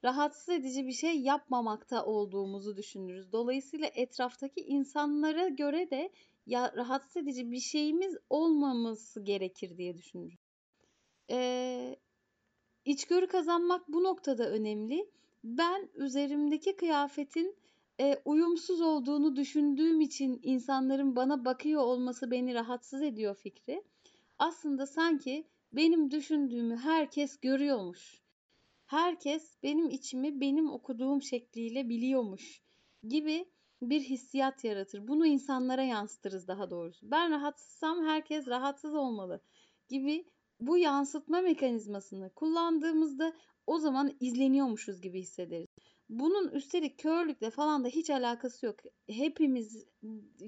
Rahatsız 0.04 0.48
edici 0.48 0.86
bir 0.86 0.92
şey 0.92 1.20
yapmamakta 1.20 2.04
olduğumuzu 2.04 2.76
düşünürüz. 2.76 3.32
Dolayısıyla 3.32 3.90
etraftaki 3.94 4.60
insanlara 4.60 5.48
göre 5.48 5.90
de 5.90 6.12
ya 6.46 6.72
rahatsız 6.76 7.16
edici 7.16 7.50
bir 7.50 7.60
şeyimiz 7.60 8.16
olmaması 8.30 9.24
gerekir 9.24 9.78
diye 9.78 9.96
düşünürüz. 9.96 10.43
Ee, 11.30 11.96
içgörü 12.84 13.26
kazanmak 13.26 13.88
bu 13.88 14.02
noktada 14.02 14.50
önemli. 14.50 15.10
Ben 15.44 15.88
üzerimdeki 15.94 16.76
kıyafetin 16.76 17.56
e, 18.00 18.22
uyumsuz 18.24 18.80
olduğunu 18.80 19.36
düşündüğüm 19.36 20.00
için 20.00 20.40
insanların 20.42 21.16
bana 21.16 21.44
bakıyor 21.44 21.82
olması 21.82 22.30
beni 22.30 22.54
rahatsız 22.54 23.02
ediyor 23.02 23.34
fikri. 23.34 23.84
Aslında 24.38 24.86
sanki 24.86 25.48
benim 25.72 26.10
düşündüğümü 26.10 26.76
herkes 26.76 27.40
görüyormuş. 27.40 28.22
Herkes 28.86 29.56
benim 29.62 29.90
içimi 29.90 30.40
benim 30.40 30.70
okuduğum 30.70 31.22
şekliyle 31.22 31.88
biliyormuş 31.88 32.62
gibi 33.08 33.48
bir 33.82 34.00
hissiyat 34.00 34.64
yaratır. 34.64 35.08
Bunu 35.08 35.26
insanlara 35.26 35.82
yansıtırız 35.82 36.48
daha 36.48 36.70
doğrusu. 36.70 37.10
Ben 37.10 37.30
rahatsızsam 37.30 38.04
herkes 38.04 38.48
rahatsız 38.48 38.94
olmalı 38.94 39.40
gibi 39.88 40.24
bu 40.60 40.78
yansıtma 40.78 41.40
mekanizmasını 41.40 42.30
kullandığımızda 42.30 43.32
o 43.66 43.78
zaman 43.78 44.16
izleniyormuşuz 44.20 45.00
gibi 45.00 45.20
hissederiz. 45.20 45.66
Bunun 46.08 46.48
üstelik 46.48 46.98
körlükle 46.98 47.50
falan 47.50 47.84
da 47.84 47.88
hiç 47.88 48.10
alakası 48.10 48.66
yok. 48.66 48.76
Hepimiz 49.10 49.86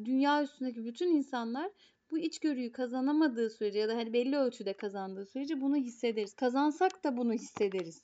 dünya 0.05 0.43
üstündeki 0.43 0.85
bütün 0.85 1.09
insanlar 1.09 1.71
bu 2.11 2.19
içgörüyü 2.19 2.73
kazanamadığı 2.73 3.51
sürece 3.51 3.79
ya 3.79 3.89
da 3.89 3.97
hani 3.97 4.13
belli 4.13 4.37
ölçüde 4.37 4.73
kazandığı 4.73 5.27
sürece 5.27 5.61
bunu 5.61 5.77
hissederiz. 5.77 6.35
Kazansak 6.35 7.05
da 7.05 7.17
bunu 7.17 7.33
hissederiz. 7.33 8.03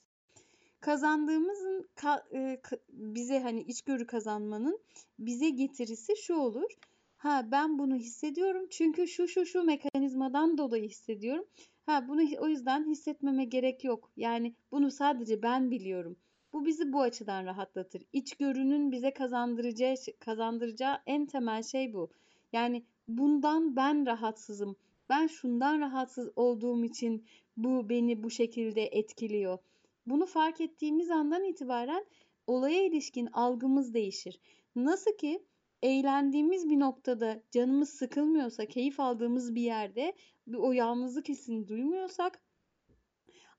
Kazandığımızın 0.79 1.87
ka- 1.95 2.23
e, 2.31 2.55
ka- 2.55 2.79
bize 2.89 3.39
hani 3.39 3.61
içgörü 3.61 4.07
kazanmanın 4.07 4.79
bize 5.19 5.49
getirisi 5.49 6.13
şu 6.17 6.35
olur. 6.35 6.71
Ha 7.17 7.47
ben 7.51 7.79
bunu 7.79 7.95
hissediyorum 7.95 8.67
çünkü 8.69 9.07
şu 9.07 9.27
şu 9.27 9.45
şu 9.45 9.63
mekanizmadan 9.63 10.57
dolayı 10.57 10.89
hissediyorum. 10.89 11.45
Ha 11.85 12.07
bunu 12.07 12.21
o 12.39 12.47
yüzden 12.47 12.89
hissetmeme 12.89 13.45
gerek 13.45 13.83
yok. 13.83 14.11
Yani 14.17 14.55
bunu 14.71 14.91
sadece 14.91 15.41
ben 15.41 15.71
biliyorum. 15.71 16.17
Bu 16.53 16.65
bizi 16.65 16.93
bu 16.93 17.01
açıdan 17.01 17.45
rahatlatır. 17.45 18.03
İçgörünün 18.13 18.91
bize 18.91 19.13
kazandıracağı 19.13 19.95
kazandıracağı 20.19 20.97
en 21.05 21.25
temel 21.25 21.63
şey 21.63 21.93
bu. 21.93 22.09
Yani 22.53 22.83
bundan 23.07 23.75
ben 23.75 24.05
rahatsızım. 24.05 24.75
Ben 25.09 25.27
şundan 25.27 25.79
rahatsız 25.79 26.29
olduğum 26.35 26.85
için 26.85 27.25
bu 27.57 27.89
beni 27.89 28.23
bu 28.23 28.29
şekilde 28.29 28.81
etkiliyor. 28.85 29.57
Bunu 30.05 30.25
fark 30.25 30.61
ettiğimiz 30.61 31.11
andan 31.11 31.43
itibaren 31.43 32.05
olaya 32.47 32.85
ilişkin 32.85 33.27
algımız 33.33 33.93
değişir. 33.93 34.39
Nasıl 34.75 35.17
ki 35.17 35.43
eğlendiğimiz 35.83 36.69
bir 36.69 36.79
noktada 36.79 37.43
canımız 37.51 37.89
sıkılmıyorsa, 37.89 38.65
keyif 38.65 38.99
aldığımız 38.99 39.55
bir 39.55 39.61
yerde 39.61 40.13
o 40.57 40.71
yalnızlık 40.71 41.29
hissini 41.29 41.67
duymuyorsak 41.67 42.41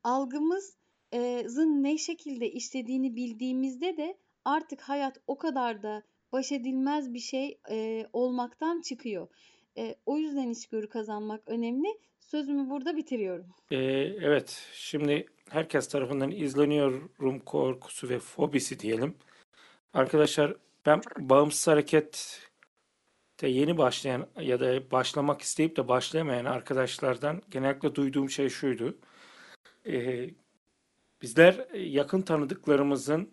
algımızın 0.02 1.82
ne 1.82 1.98
şekilde 1.98 2.50
işlediğini 2.50 3.16
bildiğimizde 3.16 3.96
de 3.96 4.18
artık 4.44 4.80
hayat 4.80 5.20
o 5.26 5.38
kadar 5.38 5.82
da 5.82 6.02
baş 6.32 6.52
edilmez 6.52 7.14
bir 7.14 7.18
şey 7.18 7.60
olmaktan 8.12 8.80
çıkıyor. 8.80 9.28
O 10.06 10.18
yüzden 10.18 10.50
içgörü 10.50 10.88
kazanmak 10.88 11.42
önemli. 11.46 11.88
Sözümü 12.20 12.70
burada 12.70 12.96
bitiriyorum. 12.96 13.46
Evet, 13.70 14.68
şimdi 14.72 15.26
herkes 15.50 15.88
tarafından 15.88 16.30
izleniyorum 16.30 17.40
korkusu 17.46 18.08
ve 18.08 18.18
fobisi 18.18 18.80
diyelim. 18.80 19.14
Arkadaşlar 19.92 20.56
ben 20.86 21.00
bağımsız 21.18 21.66
harekette 21.66 23.48
yeni 23.48 23.78
başlayan 23.78 24.26
ya 24.40 24.60
da 24.60 24.90
başlamak 24.90 25.42
isteyip 25.42 25.76
de 25.76 25.88
başlayamayan 25.88 26.44
arkadaşlardan 26.44 27.42
genellikle 27.50 27.94
duyduğum 27.94 28.30
şey 28.30 28.48
şuydu. 28.48 28.98
Ee, 29.86 30.30
bizler 31.22 31.74
yakın 31.74 32.22
tanıdıklarımızın 32.22 33.30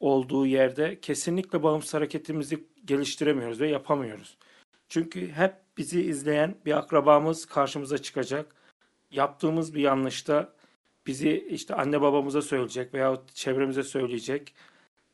olduğu 0.00 0.46
yerde 0.46 1.00
kesinlikle 1.00 1.62
bağımsız 1.62 1.94
hareketimizi 1.94 2.68
geliştiremiyoruz 2.84 3.60
ve 3.60 3.68
yapamıyoruz. 3.68 4.38
Çünkü 4.88 5.28
hep 5.32 5.54
bizi 5.78 6.02
izleyen 6.02 6.56
bir 6.66 6.78
akrabamız 6.78 7.46
karşımıza 7.46 7.98
çıkacak. 7.98 8.54
Yaptığımız 9.10 9.74
bir 9.74 9.80
yanlışta 9.80 10.54
bizi 11.06 11.46
işte 11.50 11.74
anne 11.74 12.00
babamıza 12.00 12.42
söyleyecek 12.42 12.94
veyahut 12.94 13.34
çevremize 13.34 13.82
söyleyecek 13.82 14.54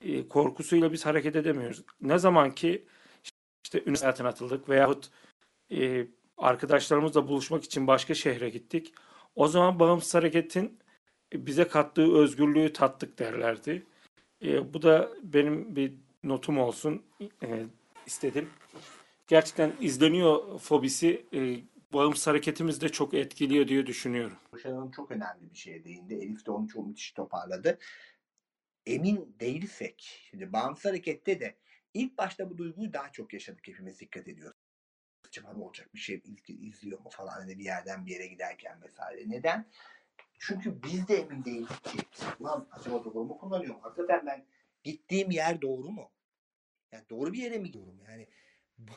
e, 0.00 0.28
korkusuyla 0.28 0.92
biz 0.92 1.07
hareket 1.07 1.36
edemiyoruz. 1.36 1.84
Ne 2.00 2.18
zaman 2.18 2.55
ki 2.55 2.86
işte 3.65 3.81
üniversite 3.81 4.07
hayatına 4.07 4.28
atıldık 4.28 4.68
veyahut 4.68 5.10
e, 5.73 6.07
arkadaşlarımızla 6.39 7.28
buluşmak 7.28 7.65
için 7.65 7.86
başka 7.86 8.15
şehre 8.15 8.49
gittik. 8.49 8.94
O 9.34 9.49
zaman 9.49 9.81
bağımsız 9.81 10.15
hareketin 10.15 10.78
bize 11.33 11.68
kattığı 11.68 12.16
özgürlüğü 12.16 12.73
tattık 12.73 13.18
derlerdi. 13.18 13.86
E, 14.42 14.75
bu 14.75 14.83
da 14.83 15.12
benim 15.23 15.76
bir 15.76 15.94
notum 16.25 16.58
olsun 16.58 17.02
e, 17.42 17.66
istedim. 18.07 18.50
Gerçekten 19.28 19.73
izleniyor 19.81 20.58
fobisi 20.58 21.26
e, 21.34 21.57
bağımsız 21.92 22.26
hareketimizi 22.26 22.81
de 22.81 22.89
çok 22.89 23.15
etkiliyor 23.15 23.68
diye 23.68 23.86
düşünüyorum. 23.86 24.36
Hanım 24.62 24.91
çok 24.91 25.10
önemli 25.10 25.50
bir 25.52 25.58
şeye 25.58 25.84
değindi. 25.84 26.15
Elif 26.15 26.47
de 26.47 26.50
onu 26.50 26.68
çok 26.68 26.86
müthiş 26.86 27.12
toparladı. 27.12 27.78
Emin 28.86 29.36
değilsek, 29.40 30.26
şimdi 30.31 30.52
bağımsız 30.52 30.84
harekette 30.84 31.40
de 31.40 31.56
ilk 31.94 32.18
başta 32.18 32.50
bu 32.50 32.58
duyguyu 32.58 32.92
daha 32.92 33.12
çok 33.12 33.32
yaşadık 33.32 33.68
hepimiz 33.68 34.00
dikkat 34.00 34.28
ediyoruz. 34.28 34.58
Acaba 35.28 35.52
ne 35.52 35.65
olacak 35.65 35.94
bir 35.94 35.98
şey 35.98 36.23
iz- 36.24 36.60
izliyor 36.60 37.00
mu 37.00 37.10
falan 37.10 37.32
hani 37.32 37.58
bir 37.58 37.65
yerden 37.65 38.06
bir 38.06 38.10
yere 38.12 38.26
giderken 38.26 38.82
vesaire. 38.82 39.31
Neden? 39.31 39.66
Çünkü 40.39 40.82
biz 40.82 41.08
de 41.08 41.16
emin 41.16 41.44
değildik 41.44 41.84
ki. 41.84 41.98
Lan 42.42 42.68
acaba 42.73 43.05
doğru 43.05 43.24
mu 43.24 43.39
kullanıyorum? 43.39 43.81
Hakikaten 43.81 44.26
ben 44.26 44.47
gittiğim 44.84 45.31
yer 45.31 45.62
doğru 45.62 45.90
mu? 45.90 46.12
Yani 46.92 47.05
doğru 47.10 47.32
bir 47.32 47.39
yere 47.39 47.58
mi 47.58 47.66
gidiyorum? 47.66 48.00
Yani 48.08 48.28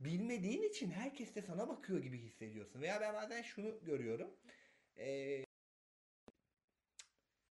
bilmediğin 0.00 0.62
için 0.62 0.90
herkes 0.90 1.34
de 1.34 1.42
sana 1.42 1.68
bakıyor 1.68 2.02
gibi 2.02 2.18
hissediyorsun. 2.18 2.80
Veya 2.80 3.00
ben 3.00 3.14
bazen 3.14 3.42
şunu 3.42 3.84
görüyorum. 3.84 4.30
Ee, 4.96 5.44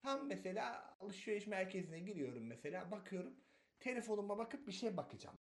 tam 0.07 0.27
mesela 0.27 0.97
alışveriş 1.01 1.47
merkezine 1.47 2.01
giriyorum 2.01 2.47
mesela 2.47 2.91
bakıyorum. 2.91 3.35
Telefonuma 3.81 4.39
bakıp 4.39 4.67
bir 4.67 4.73
şeye 4.73 4.97
bakacağım. 4.97 5.39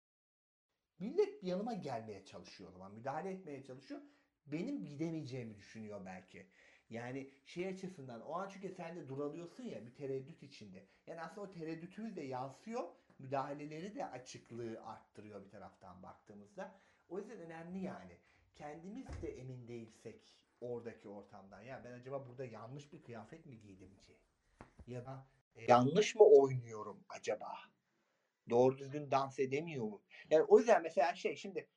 Millet 1.00 1.44
yanıma 1.44 1.74
gelmeye 1.74 2.26
çalışıyor 2.26 2.74
o. 2.76 2.90
Müdahale 2.90 3.32
etmeye 3.32 3.64
çalışıyor. 3.64 4.02
Benim 4.46 4.86
gidemeyeceğimi 4.86 5.58
düşünüyor 5.58 6.06
belki. 6.06 6.48
Yani 6.90 7.32
şey 7.46 7.68
açısından 7.68 8.22
o 8.22 8.34
an 8.34 8.50
çünkü 8.50 8.70
sen 8.70 8.96
de 8.96 9.10
duralıyorsun 9.10 9.64
ya 9.64 9.86
bir 9.86 9.96
tereddüt 9.96 10.44
içinde. 10.44 10.88
Yani 11.08 11.22
aslında 11.22 11.42
o 11.42 11.52
tereddütümüz 11.52 12.16
de 12.16 12.22
yansıyor. 12.22 12.90
Müdahaleleri 13.20 13.96
de 13.96 14.06
açıklığı 14.06 14.82
arttırıyor 14.84 15.46
bir 15.46 15.50
taraftan 15.50 16.04
baktığımızda. 16.04 16.76
O 17.10 17.20
yüzden 17.20 17.40
önemli 17.40 17.80
yani. 17.80 18.18
Kendimiz 18.56 19.22
de 19.22 19.40
emin 19.40 19.68
değilsek 19.68 20.36
oradaki 20.62 21.10
ortamdan. 21.10 21.62
Ya 21.62 21.82
ben 21.84 21.92
acaba 21.92 22.28
burada 22.28 22.46
yanlış 22.46 22.94
bir 22.94 23.02
kıyafet 23.02 23.46
mi 23.46 23.60
giydim 23.60 23.98
ki? 23.98 24.18
Ya 24.92 25.06
da 25.06 25.26
e, 25.56 25.64
yanlış 25.68 26.16
mı 26.16 26.26
oynuyorum 26.26 27.04
acaba? 27.10 27.58
Doğru 28.50 28.78
düzgün 28.78 29.12
dans 29.12 29.40
edemiyor 29.40 29.86
mu? 29.86 30.02
Yani 30.30 30.44
o 30.44 30.60
yüzden 30.60 30.82
mesela 30.82 31.16
şey 31.16 31.36
şimdi 31.36 31.70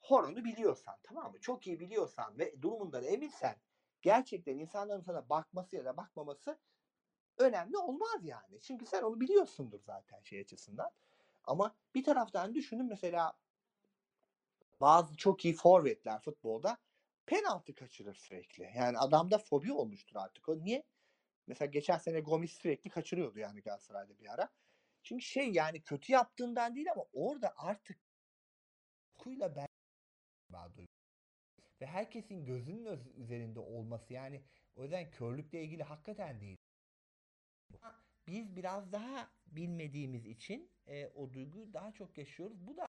horonu 0.00 0.44
biliyorsan 0.44 0.94
tamam 1.02 1.32
mı? 1.32 1.40
Çok 1.40 1.66
iyi 1.66 1.80
biliyorsan 1.80 2.38
ve 2.38 2.62
durumundan 2.62 3.04
eminsen 3.04 3.56
gerçekten 4.02 4.58
insanların 4.58 5.00
sana 5.00 5.28
bakması 5.28 5.76
ya 5.76 5.84
da 5.84 5.96
bakmaması 5.96 6.58
önemli 7.38 7.76
olmaz 7.76 8.24
yani. 8.24 8.60
Çünkü 8.60 8.86
sen 8.86 9.02
onu 9.02 9.20
biliyorsundur 9.20 9.80
zaten 9.80 10.22
şey 10.22 10.40
açısından. 10.40 10.90
Ama 11.44 11.74
bir 11.94 12.04
taraftan 12.04 12.54
düşünün 12.54 12.86
mesela 12.86 13.32
bazı 14.80 15.16
çok 15.16 15.44
iyi 15.44 15.54
forvetler 15.54 16.20
futbolda 16.20 16.78
penaltı 17.26 17.74
kaçırır 17.74 18.14
sürekli. 18.14 18.70
Yani 18.76 18.98
adamda 18.98 19.38
fobi 19.38 19.72
olmuştur 19.72 20.16
artık 20.16 20.48
o. 20.48 20.58
Niye? 20.58 20.82
Mesela 21.46 21.70
geçen 21.70 21.98
sene 21.98 22.20
Gomis 22.20 22.52
sürekli 22.52 22.90
kaçırıyordu 22.90 23.38
yani 23.38 23.60
Galatasaray'da 23.60 24.18
bir 24.18 24.34
ara. 24.34 24.48
Çünkü 25.02 25.24
şey 25.24 25.52
yani 25.52 25.82
kötü 25.82 26.12
yaptığından 26.12 26.76
değil 26.76 26.92
ama 26.92 27.04
orada 27.12 27.54
artık 27.56 27.98
kuyla 29.14 29.56
ben 29.56 29.68
ve 31.80 31.86
herkesin 31.86 32.44
gözünün 32.44 32.84
öz- 32.84 33.16
üzerinde 33.16 33.60
olması 33.60 34.12
yani 34.12 34.42
o 34.76 34.82
yüzden 34.82 35.10
körlükle 35.10 35.62
ilgili 35.62 35.82
hakikaten 35.82 36.40
değil. 36.40 36.56
Biz 38.26 38.56
biraz 38.56 38.92
daha 38.92 39.30
bilmediğimiz 39.46 40.26
için 40.26 40.70
e, 40.86 41.06
o 41.06 41.32
duyguyu 41.32 41.72
daha 41.72 41.92
çok 41.92 42.18
yaşıyoruz. 42.18 42.66
Bu 42.66 42.76
da 42.76 42.86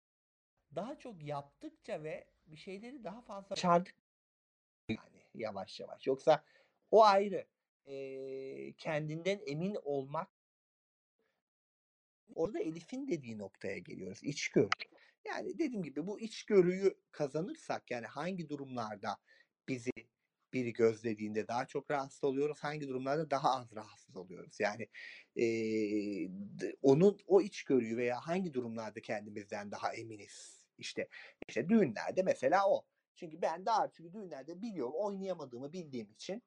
daha 0.76 1.00
çok 1.00 1.24
yaptıkça 1.24 2.04
ve 2.04 2.28
bir 2.48 2.58
şeyleri 2.58 3.04
daha 3.04 3.22
fazla 3.22 3.50
başardık 3.50 3.96
yani 4.90 5.24
yavaş 5.34 5.80
yavaş. 5.80 6.08
Yoksa 6.08 6.44
o 6.92 7.04
ayrı. 7.04 7.48
E, 7.90 8.74
kendinden 8.78 9.40
emin 9.48 9.78
olmak 9.84 10.30
orada 12.36 12.60
Elif'in 12.60 13.08
dediği 13.08 13.38
noktaya 13.38 13.78
geliyoruz. 13.78 14.20
İçgörü. 14.24 14.70
Yani 15.26 15.54
dediğim 15.60 15.84
gibi 15.84 16.08
bu 16.08 16.20
içgörüyü 16.20 16.96
kazanırsak 17.12 17.92
yani 17.92 18.06
hangi 18.08 18.50
durumlarda 18.50 19.18
bizi 19.68 19.92
biri 20.54 20.74
gözlediğinde 20.74 21.48
daha 21.48 21.66
çok 21.66 21.92
rahatsız 21.92 22.24
oluyoruz, 22.24 22.60
hangi 22.62 22.88
durumlarda 22.88 23.32
daha 23.32 23.56
az 23.56 23.76
rahatsız 23.76 24.18
oluyoruz. 24.18 24.60
Yani 24.60 24.88
d- 26.60 26.76
onun 26.82 27.18
o 27.28 27.42
içgörüyü 27.42 27.98
veya 27.98 28.20
hangi 28.28 28.54
durumlarda 28.54 29.02
kendimizden 29.02 29.72
daha 29.72 29.94
eminiz. 29.94 30.66
İşte 30.78 31.08
işte 31.48 31.70
düğünlerde 31.70 32.24
mesela 32.24 32.70
o. 32.70 32.86
Çünkü 33.16 33.42
ben 33.42 33.66
daha 33.66 33.92
çünkü 33.92 34.14
düğünlerde 34.14 34.62
biliyorum 34.62 34.94
oynayamadığımı 34.96 35.74
bildiğim 35.74 36.12
için 36.12 36.44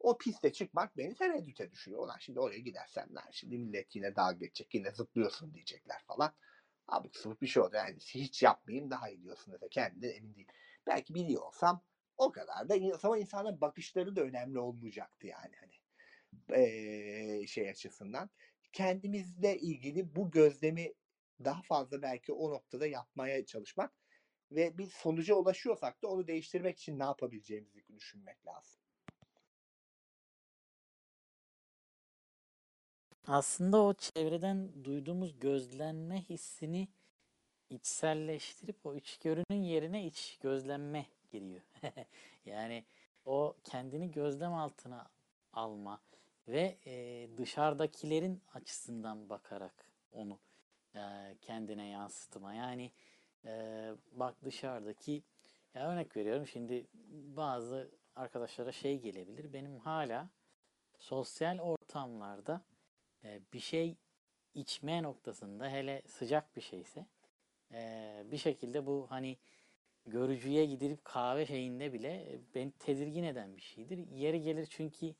o 0.00 0.18
piste 0.18 0.52
çıkmak 0.52 0.96
beni 0.96 1.14
tereddüte 1.14 1.70
düşürüyor. 1.70 2.02
Ulan 2.04 2.18
şimdi 2.20 2.40
oraya 2.40 2.58
gidersem 2.60 3.14
lan 3.14 3.24
şimdi 3.32 3.58
millet 3.58 3.96
yine 3.96 4.16
dalga 4.16 4.38
geçecek 4.38 4.74
yine 4.74 4.90
zıplıyorsun 4.90 5.54
diyecekler 5.54 6.02
falan. 6.06 6.34
Abuk 6.88 7.16
sabuk 7.16 7.42
bir 7.42 7.46
şey 7.46 7.62
oldu. 7.62 7.76
Yani 7.76 7.96
hiç 8.00 8.42
yapmayayım 8.42 8.90
daha 8.90 9.10
iyi 9.10 9.22
diyorsun 9.22 9.52
mesela 9.52 9.68
kendinden 9.70 10.10
emin 10.10 10.34
değil. 10.34 10.48
Belki 10.86 11.14
biliyor 11.14 11.42
olsam 11.42 11.84
o 12.16 12.32
kadar 12.32 12.68
da 12.68 12.74
ama 13.02 13.18
insanların 13.18 13.60
bakışları 13.60 14.16
da 14.16 14.20
önemli 14.22 14.58
olmayacaktı 14.58 15.26
yani 15.26 15.56
hani 15.60 15.72
eee, 16.50 17.46
şey 17.46 17.70
açısından. 17.70 18.30
Kendimizle 18.72 19.58
ilgili 19.58 20.16
bu 20.16 20.30
gözlemi 20.30 20.94
daha 21.44 21.62
fazla 21.62 22.02
belki 22.02 22.32
o 22.32 22.50
noktada 22.50 22.86
yapmaya 22.86 23.46
çalışmak 23.46 23.94
ve 24.52 24.78
bir 24.78 24.86
sonuca 24.86 25.34
ulaşıyorsak 25.34 26.02
da 26.02 26.08
onu 26.08 26.26
değiştirmek 26.28 26.78
için 26.78 26.98
ne 26.98 27.04
yapabileceğimizi 27.04 27.84
düşünmek 27.96 28.46
lazım. 28.46 28.79
Aslında 33.30 33.82
o 33.82 33.94
çevreden 33.94 34.84
duyduğumuz 34.84 35.38
gözlenme 35.38 36.22
hissini 36.22 36.88
içselleştirip 37.70 38.86
o 38.86 38.94
içgörünün 38.94 39.62
yerine 39.62 40.06
iç 40.06 40.38
gözlenme 40.40 41.06
giriyor. 41.30 41.60
Yani 42.44 42.84
o 43.24 43.56
kendini 43.64 44.10
gözlem 44.10 44.54
altına 44.54 45.06
alma 45.52 46.00
ve 46.48 46.78
e, 46.86 47.28
dışarıdakilerin 47.38 48.42
açısından 48.54 49.28
bakarak 49.28 49.74
onu 50.12 50.38
e, 50.94 51.00
kendine 51.40 51.88
yansıtma. 51.88 52.54
Yani 52.54 52.90
e, 53.44 53.50
bak 54.12 54.34
dışarıdaki 54.44 55.22
ya 55.74 55.90
örnek 55.92 56.16
veriyorum 56.16 56.46
şimdi 56.46 56.86
bazı 57.36 57.90
arkadaşlara 58.16 58.72
şey 58.72 59.00
gelebilir. 59.00 59.52
Benim 59.52 59.78
hala 59.78 60.28
sosyal 60.98 61.58
ortamlarda 61.58 62.62
e, 63.24 63.40
bir 63.52 63.60
şey 63.60 63.96
içme 64.54 65.02
noktasında 65.02 65.70
hele 65.70 66.02
sıcak 66.06 66.56
bir 66.56 66.60
şeyse 66.60 67.06
e, 67.72 68.22
bir 68.30 68.36
şekilde 68.36 68.86
bu 68.86 69.06
hani 69.10 69.36
görücüye 70.06 70.66
gidilip 70.66 71.04
kahve 71.04 71.46
şeyinde 71.46 71.92
bile 71.92 72.08
e, 72.08 72.40
beni 72.54 72.70
tedirgin 72.70 73.24
eden 73.24 73.56
bir 73.56 73.62
şeydir. 73.62 73.98
Yeri 74.10 74.42
gelir 74.42 74.66
çünkü 74.70 75.14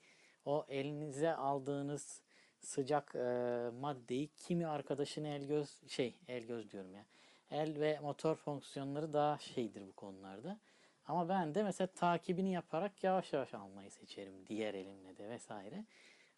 o 0.44 0.66
elinize 0.68 1.34
aldığınız 1.34 2.22
sıcak 2.60 3.14
e, 3.14 3.70
maddeyi 3.80 4.28
kimi 4.28 4.66
arkadaşın 4.66 5.24
el 5.24 5.44
göz 5.44 5.88
şey 5.88 6.18
el 6.28 6.42
göz 6.42 6.70
diyorum 6.70 6.94
ya. 6.94 7.06
El 7.50 7.80
ve 7.80 7.98
motor 8.00 8.36
fonksiyonları 8.36 9.12
daha 9.12 9.38
şeydir 9.38 9.88
bu 9.88 9.92
konularda. 9.92 10.60
Ama 11.06 11.28
ben 11.28 11.54
de 11.54 11.62
mesela 11.62 11.86
takibini 11.86 12.52
yaparak 12.52 13.04
yavaş 13.04 13.32
yavaş 13.32 13.54
almayı 13.54 13.90
seçerim 13.90 14.46
diğer 14.46 14.74
elimle 14.74 15.16
de 15.16 15.28
vesaire. 15.28 15.84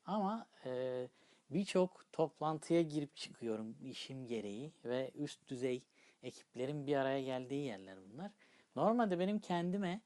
Ama 0.04 0.46
e, 0.64 1.08
birçok 1.54 2.12
toplantıya 2.12 2.82
girip 2.82 3.16
çıkıyorum 3.16 3.76
işim 3.84 4.26
gereği 4.26 4.72
ve 4.84 5.10
üst 5.14 5.48
düzey 5.48 5.82
ekiplerin 6.22 6.86
bir 6.86 6.96
araya 6.96 7.22
geldiği 7.22 7.64
yerler 7.66 7.98
bunlar. 8.12 8.30
Normalde 8.76 9.18
benim 9.18 9.38
kendime 9.38 10.00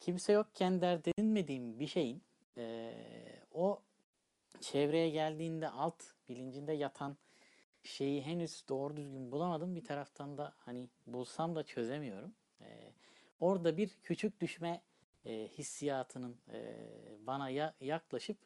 kimse 0.00 0.32
yokken 0.32 0.80
dert 0.80 1.08
edinmediğim 1.08 1.78
bir 1.78 1.86
şeyin 1.86 2.22
eee, 2.56 2.94
o 3.52 3.82
çevreye 4.60 5.10
geldiğinde 5.10 5.68
alt 5.68 6.02
bilincinde 6.28 6.72
yatan 6.72 7.16
şeyi 7.82 8.22
henüz 8.22 8.64
doğru 8.68 8.96
düzgün 8.96 9.32
bulamadım. 9.32 9.76
Bir 9.76 9.84
taraftan 9.84 10.38
da 10.38 10.54
hani 10.58 10.88
bulsam 11.06 11.56
da 11.56 11.62
çözemiyorum. 11.62 12.34
Eee, 12.60 12.92
orada 13.40 13.76
bir 13.76 13.88
küçük 14.02 14.40
düşme 14.40 14.82
e, 15.26 15.48
hissiyatının 15.48 16.36
e, 16.52 16.76
bana 17.26 17.50
ya- 17.50 17.74
yaklaşıp 17.80 18.38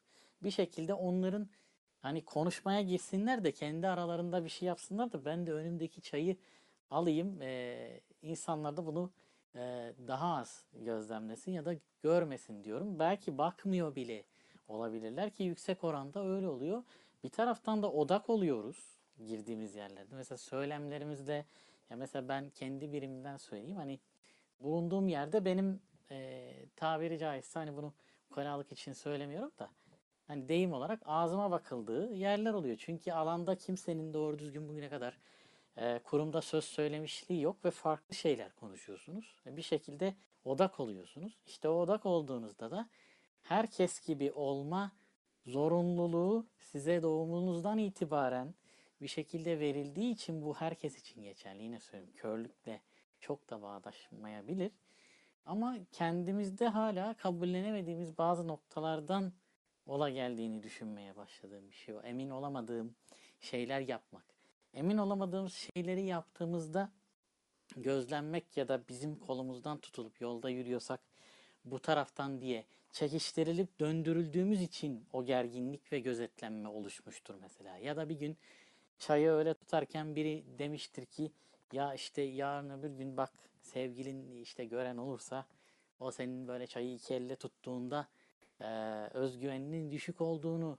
bir 0.42 0.50
şekilde 0.50 0.94
onların 0.94 1.48
hani 2.02 2.24
konuşmaya 2.24 2.82
girsinler 2.82 3.44
de 3.44 3.52
kendi 3.52 3.88
aralarında 3.88 4.44
bir 4.44 4.48
şey 4.48 4.68
yapsınlar 4.68 5.12
da 5.12 5.24
ben 5.24 5.46
de 5.46 5.52
önümdeki 5.52 6.00
çayı 6.00 6.36
alayım. 6.90 7.42
E, 7.42 8.00
insanlar 8.22 8.76
da 8.76 8.86
bunu 8.86 9.10
e, 9.54 9.92
daha 10.08 10.36
az 10.36 10.64
gözlemlesin 10.72 11.52
ya 11.52 11.64
da 11.64 11.74
görmesin 12.02 12.64
diyorum. 12.64 12.98
Belki 12.98 13.38
bakmıyor 13.38 13.94
bile 13.94 14.24
olabilirler 14.68 15.30
ki 15.30 15.42
yüksek 15.42 15.84
oranda 15.84 16.26
öyle 16.26 16.48
oluyor. 16.48 16.82
Bir 17.24 17.28
taraftan 17.28 17.82
da 17.82 17.92
odak 17.92 18.30
oluyoruz 18.30 18.98
girdiğimiz 19.26 19.74
yerlerde. 19.74 20.14
Mesela 20.14 20.38
söylemlerimizde 20.38 21.44
ya 21.90 21.96
mesela 21.96 22.28
ben 22.28 22.50
kendi 22.50 22.92
birimimden 22.92 23.36
söyleyeyim 23.36 23.76
hani 23.76 24.00
bulunduğum 24.60 25.08
yerde 25.08 25.44
benim 25.44 25.80
e, 26.10 26.50
tabiri 26.76 27.18
caizse 27.18 27.58
hani 27.58 27.76
bunu 27.76 27.92
ukalalık 28.30 28.72
için 28.72 28.92
söylemiyorum 28.92 29.52
da 29.58 29.70
hani 30.28 30.48
deyim 30.48 30.72
olarak 30.72 31.00
ağzıma 31.04 31.50
bakıldığı 31.50 32.14
yerler 32.14 32.52
oluyor. 32.52 32.76
Çünkü 32.76 33.12
alanda 33.12 33.56
kimsenin 33.56 34.14
doğru 34.14 34.38
düzgün 34.38 34.68
bugüne 34.68 34.88
kadar 34.88 35.18
e, 35.76 35.98
kurumda 35.98 36.42
söz 36.42 36.64
söylemişliği 36.64 37.42
yok 37.42 37.64
ve 37.64 37.70
farklı 37.70 38.14
şeyler 38.14 38.54
konuşuyorsunuz. 38.54 39.34
E, 39.46 39.56
bir 39.56 39.62
şekilde 39.62 40.14
odak 40.44 40.80
oluyorsunuz. 40.80 41.38
İşte 41.46 41.68
o 41.68 41.72
odak 41.72 42.06
olduğunuzda 42.06 42.70
da 42.70 42.88
herkes 43.42 44.06
gibi 44.06 44.32
olma 44.32 44.92
zorunluluğu 45.46 46.46
size 46.58 47.02
doğumunuzdan 47.02 47.78
itibaren 47.78 48.54
bir 49.02 49.08
şekilde 49.08 49.60
verildiği 49.60 50.12
için 50.12 50.42
bu 50.42 50.54
herkes 50.54 50.98
için 50.98 51.22
geçerli. 51.22 51.62
Yine 51.62 51.80
söyleyeyim 51.80 52.14
körlükle 52.16 52.80
çok 53.20 53.50
da 53.50 53.62
bağdaşmayabilir. 53.62 54.72
Ama 55.46 55.76
kendimizde 55.92 56.68
hala 56.68 57.14
kabullenemediğimiz 57.14 58.18
bazı 58.18 58.48
noktalardan 58.48 59.32
ola 59.88 60.10
geldiğini 60.10 60.62
düşünmeye 60.62 61.16
başladığım 61.16 61.70
bir 61.70 61.74
şey 61.74 61.94
o. 61.94 62.00
Emin 62.00 62.30
olamadığım 62.30 62.94
şeyler 63.40 63.80
yapmak. 63.80 64.24
Emin 64.74 64.98
olamadığımız 64.98 65.52
şeyleri 65.52 66.02
yaptığımızda 66.02 66.92
gözlenmek 67.76 68.56
ya 68.56 68.68
da 68.68 68.88
bizim 68.88 69.18
kolumuzdan 69.18 69.78
tutulup 69.78 70.20
yolda 70.20 70.50
yürüyorsak 70.50 71.00
bu 71.64 71.78
taraftan 71.78 72.40
diye 72.40 72.64
çekiştirilip 72.92 73.80
döndürüldüğümüz 73.80 74.62
için 74.62 75.06
o 75.12 75.24
gerginlik 75.24 75.92
ve 75.92 76.00
gözetlenme 76.00 76.68
oluşmuştur 76.68 77.34
mesela. 77.40 77.76
Ya 77.76 77.96
da 77.96 78.08
bir 78.08 78.18
gün 78.18 78.36
çayı 78.98 79.30
öyle 79.30 79.54
tutarken 79.54 80.16
biri 80.16 80.44
demiştir 80.58 81.06
ki 81.06 81.32
ya 81.72 81.94
işte 81.94 82.22
yarın 82.22 82.70
öbür 82.70 82.90
gün 82.90 83.16
bak 83.16 83.32
sevgilin 83.60 84.42
işte 84.42 84.64
gören 84.64 84.96
olursa 84.96 85.46
o 86.00 86.10
senin 86.10 86.48
böyle 86.48 86.66
çayı 86.66 86.94
iki 86.94 87.14
elle 87.14 87.36
tuttuğunda 87.36 88.08
eee 88.60 89.08
özgüveninin 89.14 89.90
düşük 89.90 90.20
olduğunu 90.20 90.78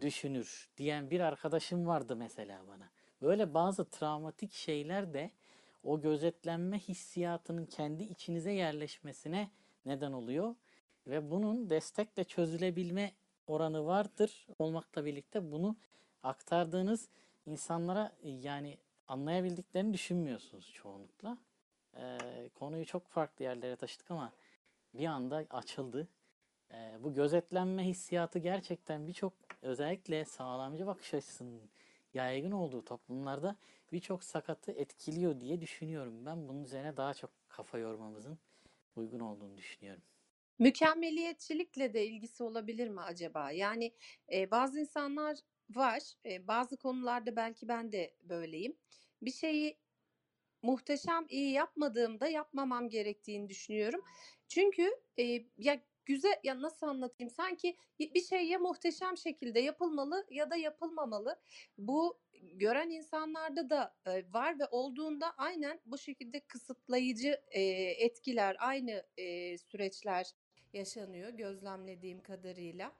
düşünür 0.00 0.68
diyen 0.76 1.10
bir 1.10 1.20
arkadaşım 1.20 1.86
vardı 1.86 2.16
mesela 2.16 2.60
bana. 2.68 2.90
Böyle 3.22 3.54
bazı 3.54 3.84
travmatik 3.84 4.52
şeyler 4.52 5.14
de 5.14 5.30
o 5.84 6.00
gözetlenme 6.00 6.78
hissiyatının 6.78 7.66
kendi 7.66 8.02
içinize 8.02 8.52
yerleşmesine 8.52 9.50
neden 9.86 10.12
oluyor 10.12 10.54
ve 11.06 11.30
bunun 11.30 11.70
destekle 11.70 12.24
çözülebilme 12.24 13.12
oranı 13.46 13.86
vardır 13.86 14.46
olmakla 14.58 15.04
birlikte 15.04 15.52
bunu 15.52 15.76
aktardığınız 16.22 17.08
insanlara 17.46 18.12
yani 18.22 18.78
anlayabildiklerini 19.08 19.94
düşünmüyorsunuz 19.94 20.72
çoğunlukla. 20.72 21.38
Ee, 21.96 22.18
konuyu 22.54 22.86
çok 22.86 23.08
farklı 23.08 23.44
yerlere 23.44 23.76
taşıdık 23.76 24.10
ama 24.10 24.32
bir 24.94 25.06
anda 25.06 25.46
açıldı. 25.50 26.08
Ee, 26.72 27.02
bu 27.02 27.14
gözetlenme 27.14 27.82
hissiyatı 27.82 28.38
gerçekten 28.38 29.06
birçok 29.06 29.32
özellikle 29.62 30.24
sağlamcı 30.24 30.86
bakış 30.86 31.14
açısının 31.14 31.70
yaygın 32.14 32.52
olduğu 32.52 32.84
toplumlarda 32.84 33.56
birçok 33.92 34.24
sakatı 34.24 34.72
etkiliyor 34.72 35.40
diye 35.40 35.60
düşünüyorum. 35.60 36.26
Ben 36.26 36.48
bunun 36.48 36.64
üzerine 36.64 36.96
daha 36.96 37.14
çok 37.14 37.30
kafa 37.48 37.78
yormamızın 37.78 38.38
uygun 38.96 39.20
olduğunu 39.20 39.56
düşünüyorum. 39.56 40.02
Mükemmeliyetçilikle 40.58 41.94
de 41.94 42.06
ilgisi 42.06 42.42
olabilir 42.42 42.88
mi 42.88 43.00
acaba? 43.00 43.50
Yani 43.50 43.92
e, 44.32 44.50
bazı 44.50 44.80
insanlar 44.80 45.38
var, 45.70 46.02
e, 46.26 46.46
bazı 46.46 46.76
konularda 46.76 47.36
belki 47.36 47.68
ben 47.68 47.92
de 47.92 48.14
böyleyim. 48.22 48.76
Bir 49.22 49.30
şeyi 49.30 49.78
muhteşem 50.62 51.26
iyi 51.28 51.52
yapmadığımda 51.52 52.28
yapmamam 52.28 52.88
gerektiğini 52.88 53.48
düşünüyorum. 53.48 54.00
Çünkü 54.48 54.90
e, 55.18 55.44
ya 55.58 55.82
güzel 56.06 56.34
ya 56.44 56.62
nasıl 56.62 56.86
anlatayım? 56.86 57.30
Sanki 57.30 57.76
bir 58.00 58.22
şey 58.22 58.46
ya 58.46 58.58
muhteşem 58.58 59.16
şekilde 59.16 59.60
yapılmalı 59.60 60.26
ya 60.30 60.50
da 60.50 60.56
yapılmamalı. 60.56 61.40
Bu 61.78 62.18
gören 62.52 62.90
insanlarda 62.90 63.70
da 63.70 63.94
e, 64.06 64.32
var 64.32 64.58
ve 64.58 64.66
olduğunda 64.70 65.34
aynen 65.36 65.80
bu 65.86 65.98
şekilde 65.98 66.40
kısıtlayıcı 66.40 67.40
e, 67.50 67.60
etkiler, 68.04 68.56
aynı 68.58 69.06
e, 69.16 69.58
süreçler 69.58 70.26
yaşanıyor 70.72 71.28
gözlemlediğim 71.28 72.22
kadarıyla. 72.22 72.92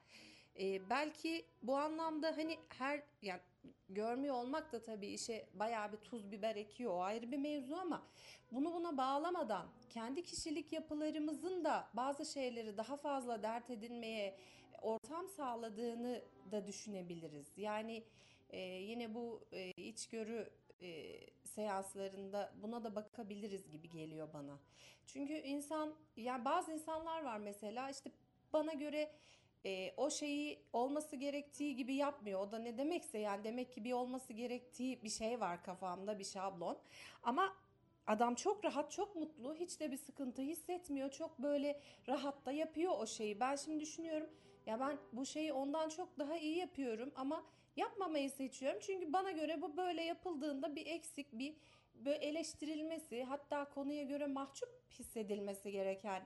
E, 0.60 0.90
belki 0.90 1.46
bu 1.62 1.76
anlamda 1.76 2.36
hani 2.36 2.58
her 2.68 3.02
yani 3.22 3.40
görmüyor 3.88 4.34
olmak 4.34 4.72
da 4.72 4.82
tabii 4.82 5.06
işe 5.06 5.48
bayağı 5.54 5.92
bir 5.92 5.96
tuz 5.96 6.32
biber 6.32 6.56
ekiyor 6.56 6.92
o 6.92 7.02
ayrı 7.02 7.32
bir 7.32 7.38
mevzu 7.38 7.76
ama 7.76 8.02
bunu 8.52 8.74
buna 8.74 8.96
bağlamadan 8.96 9.66
kendi 9.90 10.22
kişilik 10.22 10.72
yapılarımızın 10.72 11.64
da 11.64 11.88
bazı 11.94 12.24
şeyleri 12.32 12.76
daha 12.76 12.96
fazla 12.96 13.42
dert 13.42 13.70
edinmeye 13.70 14.36
ortam 14.82 15.28
sağladığını 15.28 16.22
da 16.50 16.66
düşünebiliriz. 16.66 17.46
Yani 17.56 18.04
e, 18.50 18.58
yine 18.60 19.14
bu 19.14 19.44
e, 19.52 19.70
içgörü 19.70 20.50
e, 20.82 21.20
seanslarında 21.44 22.52
buna 22.62 22.84
da 22.84 22.96
bakabiliriz 22.96 23.70
gibi 23.70 23.90
geliyor 23.90 24.28
bana. 24.34 24.58
Çünkü 25.06 25.32
insan 25.32 25.94
yani 26.16 26.44
bazı 26.44 26.72
insanlar 26.72 27.22
var 27.22 27.38
mesela 27.38 27.90
işte 27.90 28.10
bana 28.52 28.72
göre 28.72 29.10
e, 29.64 29.94
o 29.96 30.10
şeyi 30.10 30.58
olması 30.72 31.16
gerektiği 31.16 31.76
gibi 31.76 31.94
yapmıyor. 31.94 32.40
O 32.40 32.52
da 32.52 32.58
ne 32.58 32.78
demekse 32.78 33.18
yani 33.18 33.44
demek 33.44 33.72
ki 33.72 33.84
bir 33.84 33.92
olması 33.92 34.32
gerektiği 34.32 35.02
bir 35.02 35.10
şey 35.10 35.40
var 35.40 35.62
kafamda 35.62 36.18
bir 36.18 36.24
şablon. 36.24 36.78
Ama 37.22 37.56
adam 38.06 38.34
çok 38.34 38.64
rahat, 38.64 38.90
çok 38.90 39.16
mutlu, 39.16 39.54
hiç 39.54 39.80
de 39.80 39.92
bir 39.92 39.96
sıkıntı 39.96 40.42
hissetmiyor. 40.42 41.10
Çok 41.10 41.38
böyle 41.38 41.80
rahat 42.08 42.46
da 42.46 42.52
yapıyor 42.52 42.92
o 42.98 43.06
şeyi. 43.06 43.40
Ben 43.40 43.56
şimdi 43.56 43.80
düşünüyorum 43.80 44.30
ya 44.66 44.80
ben 44.80 44.98
bu 45.12 45.26
şeyi 45.26 45.52
ondan 45.52 45.88
çok 45.88 46.18
daha 46.18 46.36
iyi 46.36 46.58
yapıyorum 46.58 47.12
ama 47.16 47.44
yapmamayı 47.76 48.30
seçiyorum. 48.30 48.80
Çünkü 48.82 49.12
bana 49.12 49.30
göre 49.30 49.62
bu 49.62 49.76
böyle 49.76 50.02
yapıldığında 50.02 50.76
bir 50.76 50.86
eksik, 50.86 51.32
bir 51.32 51.54
böyle 51.94 52.16
eleştirilmesi, 52.16 53.24
hatta 53.24 53.64
konuya 53.64 54.02
göre 54.02 54.26
mahcup 54.26 54.82
hissedilmesi 54.90 55.72
gereken 55.72 56.22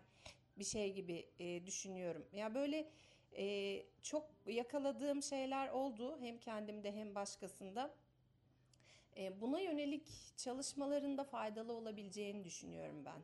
bir 0.59 0.65
şey 0.65 0.93
gibi 0.93 1.27
e, 1.39 1.67
düşünüyorum. 1.67 2.25
Ya 2.33 2.55
böyle 2.55 2.89
e, 3.33 3.87
çok 4.03 4.31
yakaladığım 4.47 5.23
şeyler 5.23 5.69
oldu 5.69 6.19
hem 6.21 6.39
kendimde 6.39 6.93
hem 6.93 7.15
başkasında. 7.15 7.95
E, 9.17 9.41
buna 9.41 9.61
yönelik 9.61 10.07
çalışmalarında 10.37 11.25
faydalı 11.25 11.73
olabileceğini 11.73 12.45
düşünüyorum 12.45 13.05
ben. 13.05 13.23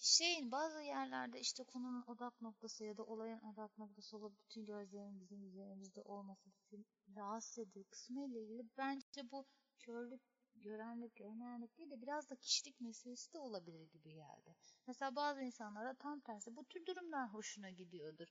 Şeyin 0.00 0.52
bazı 0.52 0.82
yerlerde 0.82 1.40
işte 1.40 1.64
konunun 1.64 2.04
odak 2.06 2.42
noktası 2.42 2.84
ya 2.84 2.96
da 2.96 3.02
olayın 3.02 3.40
odak 3.40 3.78
noktası 3.78 4.16
olup 4.16 4.32
bütün 4.40 4.64
gözlerin 4.64 5.20
bizim 5.20 5.46
üzerimizde 5.46 6.02
olması 6.02 6.50
bizi 6.72 6.84
rahatsız 7.16 7.58
ediyor 7.58 7.84
kısmı 7.90 8.24
ile 8.24 8.42
ilgili 8.42 8.64
bence 8.78 9.30
bu 9.30 9.46
körlük, 9.78 10.20
görenlik, 10.54 11.16
görmeyenlik 11.16 11.78
değil 11.78 11.90
de 11.90 12.02
biraz 12.02 12.30
da 12.30 12.36
kişilik 12.36 12.80
meselesi 12.80 13.32
de 13.32 13.38
olabilir 13.38 13.90
gibi 13.90 14.14
geldi. 14.14 14.56
Mesela 14.86 15.16
bazı 15.16 15.42
insanlara 15.42 15.94
tam 15.94 16.20
tersi 16.20 16.56
bu 16.56 16.64
tür 16.64 16.86
durumlar 16.86 17.32
hoşuna 17.32 17.70
gidiyordur. 17.70 18.28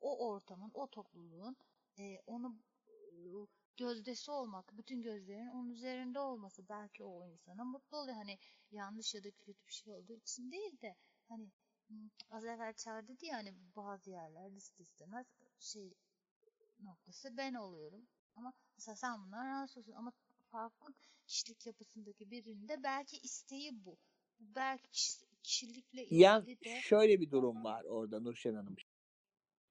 O 0.00 0.28
ortamın, 0.28 0.70
o 0.74 0.86
topluluğun 0.86 1.56
e, 1.98 2.20
onu 2.26 2.56
e, 2.86 2.92
gözdesi 3.76 4.30
olmak, 4.30 4.78
bütün 4.78 5.02
gözlerin 5.02 5.48
onun 5.48 5.70
üzerinde 5.70 6.20
olması 6.20 6.68
belki 6.68 7.04
o 7.04 7.26
insana 7.28 7.64
mutlu 7.64 7.96
oluyor. 7.96 8.16
Hani 8.16 8.38
yanlış 8.70 9.14
ya 9.14 9.24
da 9.24 9.30
kötü 9.30 9.66
bir 9.66 9.72
şey 9.72 9.92
olduğu 9.92 10.16
için 10.16 10.52
değil 10.52 10.80
de 10.82 10.96
hani 11.28 11.50
hmm, 11.88 12.08
az 12.30 12.44
evvel 12.44 12.72
Çağrı 12.74 13.08
dedi 13.08 13.26
ya 13.26 13.36
hani 13.36 13.54
bazı 13.76 14.10
yerlerde 14.10 14.56
ister 14.56 14.84
istemez 14.84 15.26
şey 15.58 15.94
noktası 16.78 17.36
ben 17.36 17.54
oluyorum. 17.54 18.06
Ama 18.36 18.52
mesela 18.76 18.96
sen 18.96 19.24
bundan 19.24 19.46
rahatsız 19.46 19.78
olsun 19.78 19.92
ama 19.92 20.12
farklı 20.50 20.94
kişilik 21.26 21.66
yapısındaki 21.66 22.30
birinde 22.30 22.82
belki 22.82 23.16
isteği 23.16 23.84
bu. 23.84 23.96
Belki 24.40 24.90
kişi- 24.90 25.26
kişilikle 25.42 26.06
Ya 26.10 26.38
ilgili 26.38 26.60
de 26.60 26.80
şöyle 26.80 27.20
bir 27.20 27.30
durum 27.30 27.64
var 27.64 27.84
orada 27.84 28.20
Nurşen 28.20 28.54
Hanım. 28.54 28.76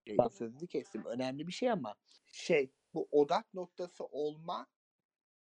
Şey, 0.06 0.18
sözünü 0.32 0.68
kestim. 0.68 1.06
Önemli 1.06 1.48
bir 1.48 1.52
şey 1.52 1.72
ama 1.72 1.96
şey 2.26 2.72
bu 2.94 3.08
odak 3.12 3.54
noktası 3.54 4.06
olma 4.06 4.68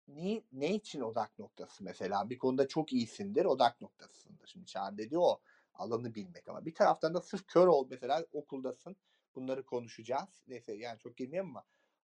ne, 0.08 0.44
ne 0.52 0.76
için 0.76 1.02
odak 1.02 1.40
noktası 1.40 1.84
mesela? 1.84 2.30
Bir 2.30 2.38
konuda 2.38 2.68
çok 2.68 2.94
iyisindir, 2.94 3.46
odak 3.46 3.82
noktasısındır. 3.82 4.48
Şimdi 4.48 4.66
Çağrı 4.66 4.98
dedi 4.98 5.18
o 5.18 5.42
Alanı 5.74 6.16
bilmek 6.16 6.48
ama 6.50 6.66
bir 6.66 6.76
taraftan 6.76 7.14
da 7.14 7.22
sırf 7.22 7.48
kör 7.48 7.68
ol 7.68 7.88
mesela 7.90 8.26
okuldasın. 8.32 8.98
Bunları 9.36 9.66
konuşacağız. 9.66 10.44
Neyse 10.48 10.74
yani 10.74 11.00
çok 11.00 11.18
girmeyeyim 11.18 11.50
ama 11.50 11.66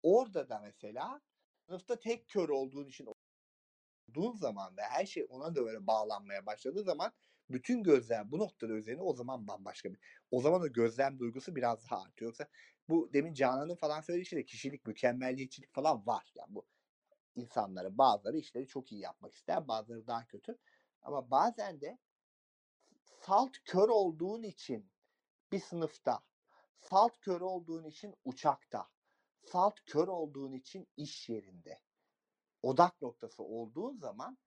orada 0.02 0.48
da 0.48 0.60
mesela 0.60 1.20
sınıfta 1.66 1.98
tek 2.00 2.28
kör 2.28 2.48
olduğun 2.48 2.86
için 2.88 3.08
olduğun 4.08 4.36
zaman 4.36 4.76
ve 4.76 4.82
her 4.82 5.06
şey 5.06 5.26
ona 5.28 5.54
da 5.54 5.64
böyle 5.64 5.86
bağlanmaya 5.86 6.46
başladığı 6.46 6.82
zaman 6.82 7.12
bütün 7.50 7.82
gözler 7.82 8.30
bu 8.30 8.38
noktada 8.38 8.72
üzerine 8.72 9.02
o 9.02 9.14
zaman 9.14 9.46
bambaşka 9.46 9.92
bir. 9.92 9.98
O 10.30 10.40
zaman 10.40 10.62
o 10.62 10.72
gözlem 10.72 11.18
duygusu 11.18 11.56
biraz 11.56 11.84
daha 11.84 12.02
artıyor. 12.02 12.28
Yoksa 12.28 12.48
bu 12.88 13.10
demin 13.12 13.34
Canan'ın 13.34 13.74
falan 13.76 14.00
söylediği 14.00 14.26
şeyde 14.26 14.44
kişilik, 14.44 14.86
mükemmelliyetçilik 14.86 15.72
falan 15.74 16.06
var. 16.06 16.32
Yani 16.34 16.54
bu 16.54 16.66
insanları 17.36 17.98
bazıları 17.98 18.38
işleri 18.38 18.66
çok 18.66 18.92
iyi 18.92 19.00
yapmak 19.00 19.34
ister, 19.34 19.68
bazıları 19.68 20.06
daha 20.06 20.26
kötü. 20.26 20.58
Ama 21.02 21.30
bazen 21.30 21.80
de 21.80 21.98
salt 23.20 23.56
kör 23.64 23.88
olduğun 23.88 24.42
için 24.42 24.90
bir 25.52 25.60
sınıfta, 25.60 26.20
salt 26.78 27.20
kör 27.20 27.40
olduğun 27.40 27.84
için 27.84 28.14
uçakta, 28.24 28.88
salt 29.42 29.80
kör 29.86 30.08
olduğun 30.08 30.52
için 30.52 30.88
iş 30.96 31.28
yerinde 31.28 31.80
odak 32.62 33.02
noktası 33.02 33.42
olduğun 33.42 33.96
zaman 33.96 34.38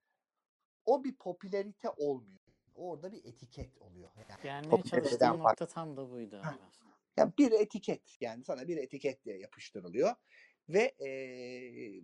o 0.85 1.03
bir 1.03 1.15
popülerite 1.15 1.89
olmuyor. 1.89 2.46
Orada 2.77 3.11
bir 3.11 3.25
etiket 3.25 3.77
oluyor. 3.77 4.09
Yani 4.29 4.41
Gelmeye 4.43 4.83
çalıştığım 4.83 5.39
nokta 5.39 5.67
tam 5.67 5.97
da 5.97 6.09
buydu 6.11 6.41
aslında. 6.43 6.97
Ya 7.17 7.33
bir 7.37 7.51
etiket 7.51 8.17
yani 8.21 8.43
sana 8.43 8.67
bir 8.67 8.77
etiket 8.77 9.25
diye 9.25 9.39
yapıştırılıyor 9.39 10.15
ve 10.69 10.95
eee, 10.99 12.03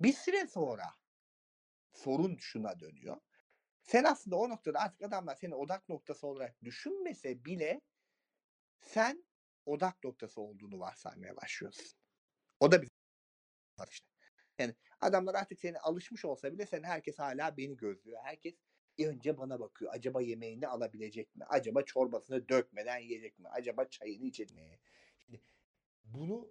bir 0.00 0.12
süre 0.12 0.46
sonra 0.46 0.84
sorun 1.92 2.36
şuna 2.36 2.80
dönüyor. 2.80 3.16
Sen 3.82 4.04
aslında 4.04 4.36
o 4.36 4.48
noktada 4.48 4.78
artık 4.80 5.02
adamlar 5.02 5.36
seni 5.36 5.54
odak 5.54 5.88
noktası 5.88 6.26
olarak 6.26 6.64
düşünmese 6.64 7.44
bile 7.44 7.80
sen 8.78 9.24
odak 9.66 10.04
noktası 10.04 10.40
olduğunu 10.40 10.80
varsaymaya 10.80 11.36
başlıyorsun. 11.36 11.86
O 12.60 12.72
da 12.72 12.82
bir 12.82 12.88
işte. 13.90 14.06
Yani 14.58 14.74
adamlar 15.00 15.34
artık 15.34 15.60
seni 15.60 15.78
alışmış 15.78 16.24
olsa 16.24 16.52
bile 16.52 16.66
sen 16.66 16.82
herkes 16.82 17.18
hala 17.18 17.56
beni 17.56 17.76
gözlüyor. 17.76 18.20
Herkes 18.24 18.54
önce 18.98 19.38
bana 19.38 19.60
bakıyor. 19.60 19.92
Acaba 19.94 20.22
yemeğini 20.22 20.68
alabilecek 20.68 21.36
mi? 21.36 21.44
Acaba 21.48 21.82
çorbasını 21.82 22.48
dökmeden 22.48 22.98
yiyecek 22.98 23.38
mi? 23.38 23.48
Acaba 23.48 23.84
çayını 23.84 24.24
içecek 24.24 24.56
mi? 24.56 24.78
Şimdi 25.18 25.40
bunu 26.04 26.50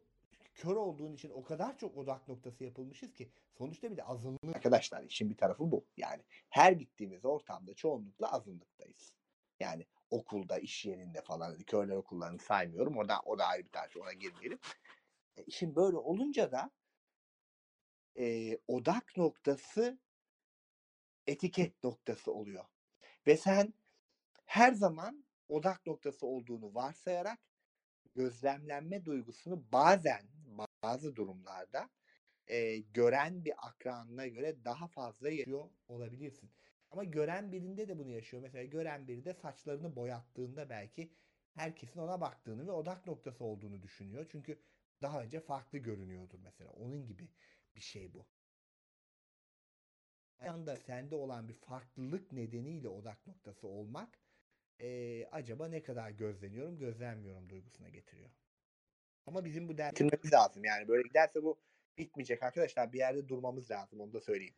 kör 0.56 0.76
olduğun 0.76 1.14
için 1.14 1.30
o 1.30 1.44
kadar 1.44 1.78
çok 1.78 1.98
odak 1.98 2.28
noktası 2.28 2.64
yapılmışız 2.64 3.14
ki 3.14 3.30
sonuçta 3.58 3.92
bir 3.92 3.98
de 3.98 4.04
azınlık 4.04 4.56
arkadaşlar 4.56 5.04
işin 5.04 5.30
bir 5.30 5.38
tarafı 5.38 5.72
bu. 5.72 5.86
Yani 5.98 6.24
her 6.50 6.72
gittiğimiz 6.72 7.26
ortamda 7.26 7.74
çoğunlukla 7.74 8.32
azınlıktayız. 8.32 9.14
Yani 9.60 9.86
okulda, 10.10 10.60
iş 10.60 10.86
yerinde 10.86 11.22
falan 11.22 11.52
hani 11.52 11.64
körler 11.64 11.96
okullarını 11.96 12.40
saymıyorum. 12.40 12.98
Orada 12.98 13.20
o 13.26 13.40
da 13.40 13.46
ayrı 13.46 13.66
bir 13.66 13.70
tartışma 13.70 14.02
ona 14.02 14.14
girmeyelim. 14.14 14.60
E, 15.38 15.52
şimdi 15.52 15.76
böyle 15.76 15.98
olunca 15.98 16.52
da 16.52 16.72
e, 18.18 18.58
odak 18.68 19.18
noktası 19.18 20.00
etiket 21.28 21.84
noktası 21.84 22.34
oluyor. 22.34 22.66
Ve 23.28 23.38
sen 23.38 23.74
her 24.46 24.74
zaman 24.74 25.26
odak 25.50 25.86
noktası 25.86 26.28
olduğunu 26.28 26.76
varsayarak 26.76 27.40
gözlemlenme 28.16 29.06
duygusunu 29.06 29.72
bazen 29.72 30.22
bazı 30.84 31.16
durumlarda 31.16 31.90
e, 32.48 32.78
gören 32.78 33.46
bir 33.46 33.54
akranına 33.68 34.28
göre 34.28 34.66
daha 34.66 34.88
fazla 34.88 35.30
yaşıyor 35.30 35.70
olabilirsin. 35.88 36.52
Ama 36.92 37.04
gören 37.04 37.52
birinde 37.52 37.88
de 37.88 38.00
bunu 38.00 38.10
yaşıyor. 38.10 38.44
Mesela 38.44 38.64
gören 38.64 39.08
biri 39.08 39.26
de 39.26 39.34
saçlarını 39.34 39.96
boyattığında 39.96 40.70
belki 40.70 41.14
herkesin 41.56 42.00
ona 42.00 42.22
baktığını 42.22 42.68
ve 42.68 42.72
odak 42.72 43.08
noktası 43.08 43.44
olduğunu 43.44 43.82
düşünüyor. 43.84 44.26
Çünkü 44.32 44.60
daha 45.02 45.24
önce 45.24 45.40
farklı 45.40 45.78
görünüyordur 45.78 46.40
mesela. 46.44 46.72
Onun 46.72 47.06
gibi 47.08 47.30
bir 47.76 47.82
şey 47.82 48.14
bu. 48.14 48.28
Anda 50.40 50.76
sende 50.76 51.16
olan 51.16 51.48
bir 51.48 51.54
farklılık 51.54 52.32
nedeniyle 52.32 52.88
odak 52.88 53.28
noktası 53.28 53.68
olmak 53.68 54.20
eee, 54.80 55.30
acaba 55.32 55.68
ne 55.68 55.84
kadar 55.84 56.10
gözleniyorum, 56.12 56.78
gözlenmiyorum 56.78 57.50
duygusuna 57.50 57.90
getiriyor. 57.90 58.30
Ama 59.26 59.46
bizim 59.46 59.70
bu 59.70 59.78
dersi 59.78 59.92
bitirmemiz 59.92 60.34
lazım. 60.34 60.66
Yani 60.66 60.88
böyle 60.88 61.04
giderse 61.08 61.44
bu 61.44 61.60
bitmeyecek 61.98 62.44
arkadaşlar. 62.44 62.94
Bir 62.94 62.98
yerde 62.98 63.28
durmamız 63.28 63.72
lazım. 63.72 64.00
Onu 64.02 64.14
da 64.14 64.22
söyleyeyim. 64.22 64.56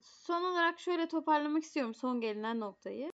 Son 0.00 0.44
olarak 0.44 0.80
şöyle 0.80 1.08
toparlamak 1.08 1.62
istiyorum 1.62 1.94
son 1.94 2.20
gelinen 2.20 2.60
noktayı. 2.60 3.10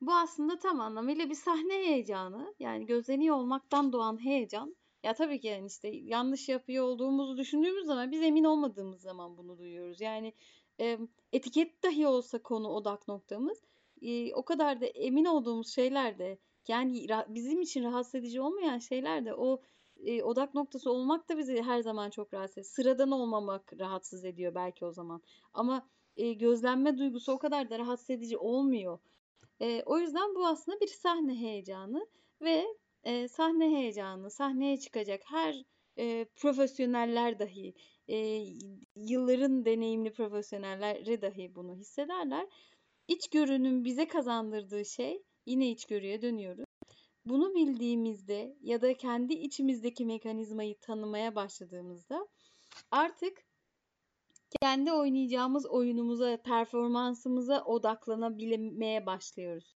Bu 0.00 0.14
aslında 0.14 0.58
tam 0.58 0.80
anlamıyla 0.80 1.30
bir 1.30 1.34
sahne 1.34 1.74
heyecanı. 1.74 2.54
Yani 2.58 2.86
gözleniyor 2.86 3.36
olmaktan 3.36 3.92
doğan 3.92 4.24
heyecan. 4.24 4.76
Ya 5.02 5.14
tabii 5.14 5.40
ki 5.40 5.46
yani 5.46 5.66
işte 5.66 5.88
yanlış 5.88 6.48
yapıyor 6.48 6.84
olduğumuzu 6.84 7.36
düşündüğümüz 7.36 7.86
zaman 7.86 8.12
biz 8.12 8.22
emin 8.22 8.44
olmadığımız 8.44 9.00
zaman 9.00 9.36
bunu 9.36 9.58
duyuyoruz. 9.58 10.00
Yani 10.00 10.32
etiket 11.32 11.82
dahi 11.82 12.06
olsa 12.06 12.42
konu 12.42 12.68
odak 12.68 13.08
noktamız 13.08 13.62
o 14.34 14.44
kadar 14.44 14.80
da 14.80 14.86
emin 14.86 15.24
olduğumuz 15.24 15.74
şeyler 15.74 16.18
de 16.18 16.38
yani 16.68 17.06
bizim 17.28 17.62
için 17.62 17.84
rahatsız 17.84 18.14
edici 18.14 18.40
olmayan 18.40 18.78
şeyler 18.78 19.24
de 19.24 19.34
o 19.34 19.62
odak 20.22 20.54
noktası 20.54 20.90
olmak 20.90 21.28
da 21.28 21.38
bizi 21.38 21.62
her 21.62 21.80
zaman 21.80 22.10
çok 22.10 22.34
rahatsız 22.34 22.58
ediyor. 22.58 22.66
Sıradan 22.66 23.10
olmamak 23.10 23.72
rahatsız 23.78 24.24
ediyor 24.24 24.54
belki 24.54 24.84
o 24.84 24.92
zaman. 24.92 25.22
Ama 25.52 25.88
gözlenme 26.16 26.98
duygusu 26.98 27.32
o 27.32 27.38
kadar 27.38 27.70
da 27.70 27.78
rahatsız 27.78 28.10
edici 28.10 28.38
olmuyor. 28.38 28.98
O 29.86 29.98
yüzden 29.98 30.34
bu 30.34 30.46
aslında 30.46 30.80
bir 30.80 30.86
sahne 30.86 31.34
heyecanı 31.34 32.06
ve 32.40 32.64
sahne 33.28 33.70
heyecanı, 33.70 34.30
sahneye 34.30 34.76
çıkacak 34.76 35.22
her 35.24 35.64
profesyoneller 36.36 37.38
dahi, 37.38 37.74
e, 38.08 38.46
yılların 38.96 39.64
deneyimli 39.64 40.12
profesyonelleri 40.12 41.22
dahi 41.22 41.54
bunu 41.54 41.74
hissederler. 41.74 42.46
İçgörünün 43.08 43.84
bize 43.84 44.08
kazandırdığı 44.08 44.84
şey, 44.84 45.22
yine 45.46 45.70
içgörüye 45.70 46.22
dönüyoruz. 46.22 46.64
Bunu 47.26 47.54
bildiğimizde 47.54 48.56
ya 48.60 48.82
da 48.82 48.96
kendi 48.96 49.34
içimizdeki 49.34 50.04
mekanizmayı 50.04 50.78
tanımaya 50.78 51.34
başladığımızda 51.34 52.28
artık 52.90 53.44
kendi 54.62 54.92
oynayacağımız 54.92 55.66
oyunumuza, 55.66 56.36
performansımıza 56.36 57.64
odaklanabilmeye 57.64 59.06
başlıyoruz. 59.06 59.74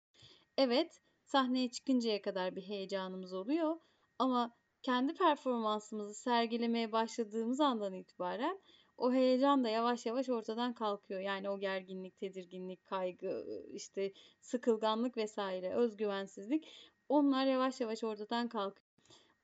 Evet, 0.56 1.00
sahneye 1.24 1.70
çıkıncaya 1.70 2.22
kadar 2.22 2.56
bir 2.56 2.62
heyecanımız 2.62 3.32
oluyor 3.32 3.80
ama 4.18 4.56
kendi 4.82 5.14
performansımızı 5.14 6.14
sergilemeye 6.14 6.92
başladığımız 6.92 7.60
andan 7.60 7.94
itibaren 7.94 8.60
o 8.98 9.12
heyecan 9.12 9.64
da 9.64 9.68
yavaş 9.68 10.06
yavaş 10.06 10.28
ortadan 10.28 10.74
kalkıyor. 10.74 11.20
Yani 11.20 11.50
o 11.50 11.58
gerginlik, 11.58 12.18
tedirginlik, 12.18 12.86
kaygı, 12.86 13.62
işte 13.72 14.12
sıkılganlık 14.40 15.16
vesaire, 15.16 15.74
özgüvensizlik 15.74 16.68
onlar 17.08 17.46
yavaş 17.46 17.80
yavaş 17.80 18.04
ortadan 18.04 18.48
kalkıyor. 18.48 18.88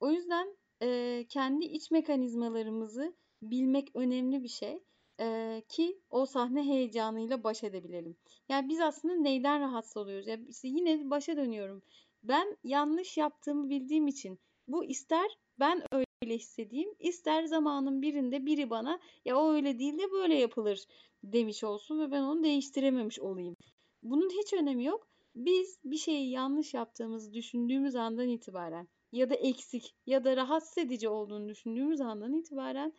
O 0.00 0.10
yüzden 0.10 0.56
e, 0.82 1.24
kendi 1.28 1.64
iç 1.64 1.90
mekanizmalarımızı 1.90 3.14
bilmek 3.42 3.90
önemli 3.94 4.42
bir 4.42 4.48
şey 4.48 4.82
e, 5.20 5.62
ki 5.68 5.98
o 6.10 6.26
sahne 6.26 6.62
heyecanıyla 6.62 7.44
baş 7.44 7.64
edebilelim. 7.64 8.16
Yani 8.48 8.68
biz 8.68 8.80
aslında 8.80 9.14
neyden 9.14 9.60
rahatsız 9.60 9.96
oluyoruz? 9.96 10.26
Ya 10.26 10.38
işte 10.48 10.68
yine 10.68 11.10
başa 11.10 11.36
dönüyorum. 11.36 11.82
Ben 12.22 12.56
yanlış 12.64 13.16
yaptığımı 13.16 13.70
bildiğim 13.70 14.06
için 14.06 14.38
bu 14.68 14.84
ister 14.84 15.38
ben 15.60 15.82
öyle 15.92 16.36
hissedeyim, 16.36 16.94
ister 16.98 17.44
zamanın 17.44 18.02
birinde 18.02 18.46
biri 18.46 18.70
bana 18.70 19.00
ya 19.24 19.38
o 19.38 19.52
öyle 19.52 19.78
değil 19.78 19.98
de 19.98 20.10
böyle 20.12 20.34
yapılır 20.34 20.84
demiş 21.22 21.64
olsun 21.64 22.00
ve 22.00 22.10
ben 22.10 22.22
onu 22.22 22.44
değiştirememiş 22.44 23.20
olayım. 23.20 23.56
Bunun 24.02 24.30
hiç 24.30 24.52
önemi 24.52 24.84
yok. 24.84 25.08
Biz 25.34 25.78
bir 25.84 25.96
şeyi 25.96 26.30
yanlış 26.30 26.74
yaptığımızı 26.74 27.34
düşündüğümüz 27.34 27.96
andan 27.96 28.28
itibaren 28.28 28.88
ya 29.12 29.30
da 29.30 29.34
eksik 29.34 29.94
ya 30.06 30.24
da 30.24 30.36
rahatsız 30.36 30.78
edici 30.78 31.08
olduğunu 31.08 31.48
düşündüğümüz 31.48 32.00
andan 32.00 32.32
itibaren 32.32 32.92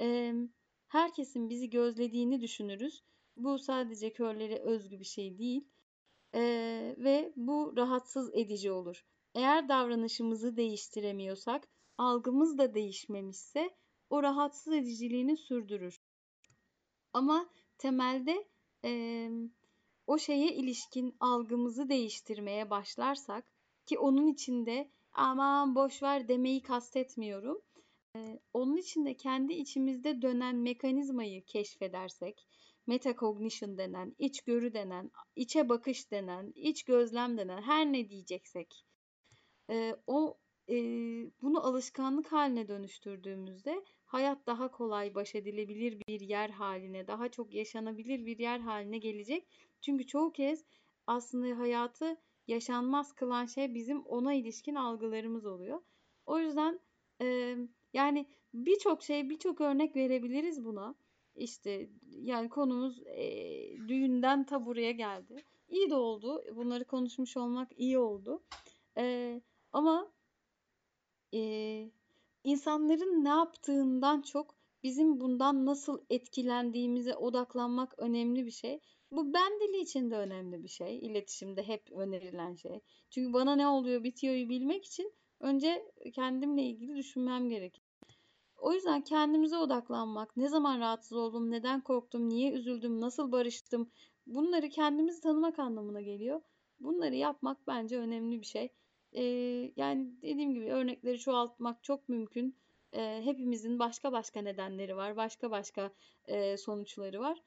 e, 0.00 0.34
herkesin 0.88 1.50
bizi 1.50 1.70
gözlediğini 1.70 2.40
düşünürüz. 2.40 3.02
Bu 3.36 3.58
sadece 3.58 4.12
körlere 4.12 4.58
özgü 4.58 5.00
bir 5.00 5.04
şey 5.04 5.38
değil 5.38 5.64
e, 6.34 6.40
ve 6.98 7.32
bu 7.36 7.74
rahatsız 7.76 8.34
edici 8.34 8.72
olur. 8.72 9.04
Eğer 9.34 9.68
davranışımızı 9.68 10.56
değiştiremiyorsak, 10.56 11.68
algımız 11.98 12.58
da 12.58 12.74
değişmemişse 12.74 13.70
o 14.10 14.22
rahatsız 14.22 14.72
ediciliğini 14.72 15.36
sürdürür. 15.36 16.00
Ama 17.12 17.50
temelde 17.78 18.48
e, 18.84 19.30
o 20.06 20.18
şeye 20.18 20.54
ilişkin 20.54 21.16
algımızı 21.20 21.88
değiştirmeye 21.88 22.70
başlarsak 22.70 23.46
ki 23.86 23.98
onun 23.98 24.26
içinde 24.26 24.90
aman 25.12 25.74
boş 25.74 26.02
ver 26.02 26.28
demeyi 26.28 26.62
kastetmiyorum. 26.62 27.62
Ee, 28.16 28.40
onun 28.52 28.76
için 28.76 29.04
de 29.06 29.16
kendi 29.16 29.52
içimizde 29.52 30.22
dönen 30.22 30.56
mekanizmayı 30.56 31.44
keşfedersek 31.44 32.46
metacognition 32.86 33.78
denen, 33.78 34.14
içgörü 34.18 34.74
denen, 34.74 35.10
içe 35.36 35.68
bakış 35.68 36.10
denen, 36.10 36.52
iç 36.56 36.82
gözlem 36.82 37.38
denen 37.38 37.62
her 37.62 37.92
ne 37.92 38.08
diyeceksek 38.08 38.84
e, 39.70 39.96
o 40.06 40.38
e, 40.68 40.74
bunu 41.42 41.66
alışkanlık 41.66 42.32
haline 42.32 42.68
dönüştürdüğümüzde 42.68 43.84
hayat 44.04 44.46
daha 44.46 44.70
kolay 44.70 45.14
baş 45.14 45.34
edilebilir 45.34 46.02
bir 46.08 46.20
yer 46.20 46.50
haline, 46.50 47.06
daha 47.06 47.28
çok 47.28 47.54
yaşanabilir 47.54 48.26
bir 48.26 48.38
yer 48.38 48.60
haline 48.60 48.98
gelecek. 48.98 49.46
Çünkü 49.80 50.06
çoğu 50.06 50.32
kez 50.32 50.64
aslında 51.06 51.58
hayatı 51.58 52.16
yaşanmaz 52.48 53.12
kılan 53.12 53.46
şey 53.46 53.74
bizim 53.74 54.02
ona 54.02 54.34
ilişkin 54.34 54.74
algılarımız 54.74 55.46
oluyor. 55.46 55.80
O 56.26 56.38
yüzden 56.38 56.80
e, 57.22 57.56
yani 57.92 58.26
birçok 58.54 59.02
şey, 59.02 59.30
birçok 59.30 59.60
örnek 59.60 59.96
verebiliriz 59.96 60.64
buna. 60.64 60.94
İşte 61.36 61.88
yani 62.10 62.48
konumuz 62.48 63.02
e, 63.06 63.28
düğünden 63.88 64.44
ta 64.44 64.66
buraya 64.66 64.92
geldi. 64.92 65.44
İyi 65.68 65.90
de 65.90 65.94
oldu. 65.94 66.44
Bunları 66.56 66.84
konuşmuş 66.84 67.36
olmak 67.36 67.68
iyi 67.76 67.98
oldu. 67.98 68.42
E, 68.96 69.40
ama 69.72 70.12
e, 71.34 71.40
insanların 72.44 73.24
ne 73.24 73.28
yaptığından 73.28 74.22
çok 74.22 74.54
bizim 74.82 75.20
bundan 75.20 75.66
nasıl 75.66 76.00
etkilendiğimize 76.10 77.16
odaklanmak 77.16 77.94
önemli 77.98 78.46
bir 78.46 78.50
şey. 78.50 78.80
Bu 79.10 79.34
ben 79.34 79.60
dili 79.60 79.80
için 79.80 80.10
de 80.10 80.16
önemli 80.16 80.62
bir 80.62 80.68
şey. 80.68 80.98
İletişimde 80.98 81.62
hep 81.62 81.92
önerilen 81.92 82.54
şey. 82.54 82.80
Çünkü 83.10 83.32
bana 83.32 83.56
ne 83.56 83.66
oluyor 83.66 84.04
bitiyor'yu 84.04 84.48
bilmek 84.48 84.84
için 84.84 85.12
önce 85.40 85.92
kendimle 86.14 86.62
ilgili 86.62 86.96
düşünmem 86.96 87.48
gerekiyor. 87.48 87.86
O 88.56 88.72
yüzden 88.72 89.02
kendimize 89.02 89.56
odaklanmak, 89.56 90.36
ne 90.36 90.48
zaman 90.48 90.80
rahatsız 90.80 91.16
oldum, 91.16 91.50
neden 91.50 91.80
korktum, 91.80 92.28
niye 92.28 92.52
üzüldüm, 92.52 93.00
nasıl 93.00 93.32
barıştım 93.32 93.90
bunları 94.26 94.68
kendimizi 94.68 95.20
tanımak 95.20 95.58
anlamına 95.58 96.00
geliyor. 96.00 96.40
Bunları 96.80 97.14
yapmak 97.14 97.66
bence 97.66 97.98
önemli 97.98 98.40
bir 98.40 98.46
şey. 98.46 98.68
Ee, 99.12 99.22
yani 99.76 100.22
dediğim 100.22 100.54
gibi 100.54 100.72
örnekleri 100.72 101.18
çoğaltmak 101.18 101.84
çok 101.84 102.08
mümkün. 102.08 102.56
Ee, 102.92 103.20
hepimizin 103.24 103.78
başka 103.78 104.12
başka 104.12 104.42
nedenleri 104.42 104.96
var, 104.96 105.16
başka 105.16 105.50
başka 105.50 105.90
e, 106.24 106.56
sonuçları 106.56 107.20
var. 107.20 107.38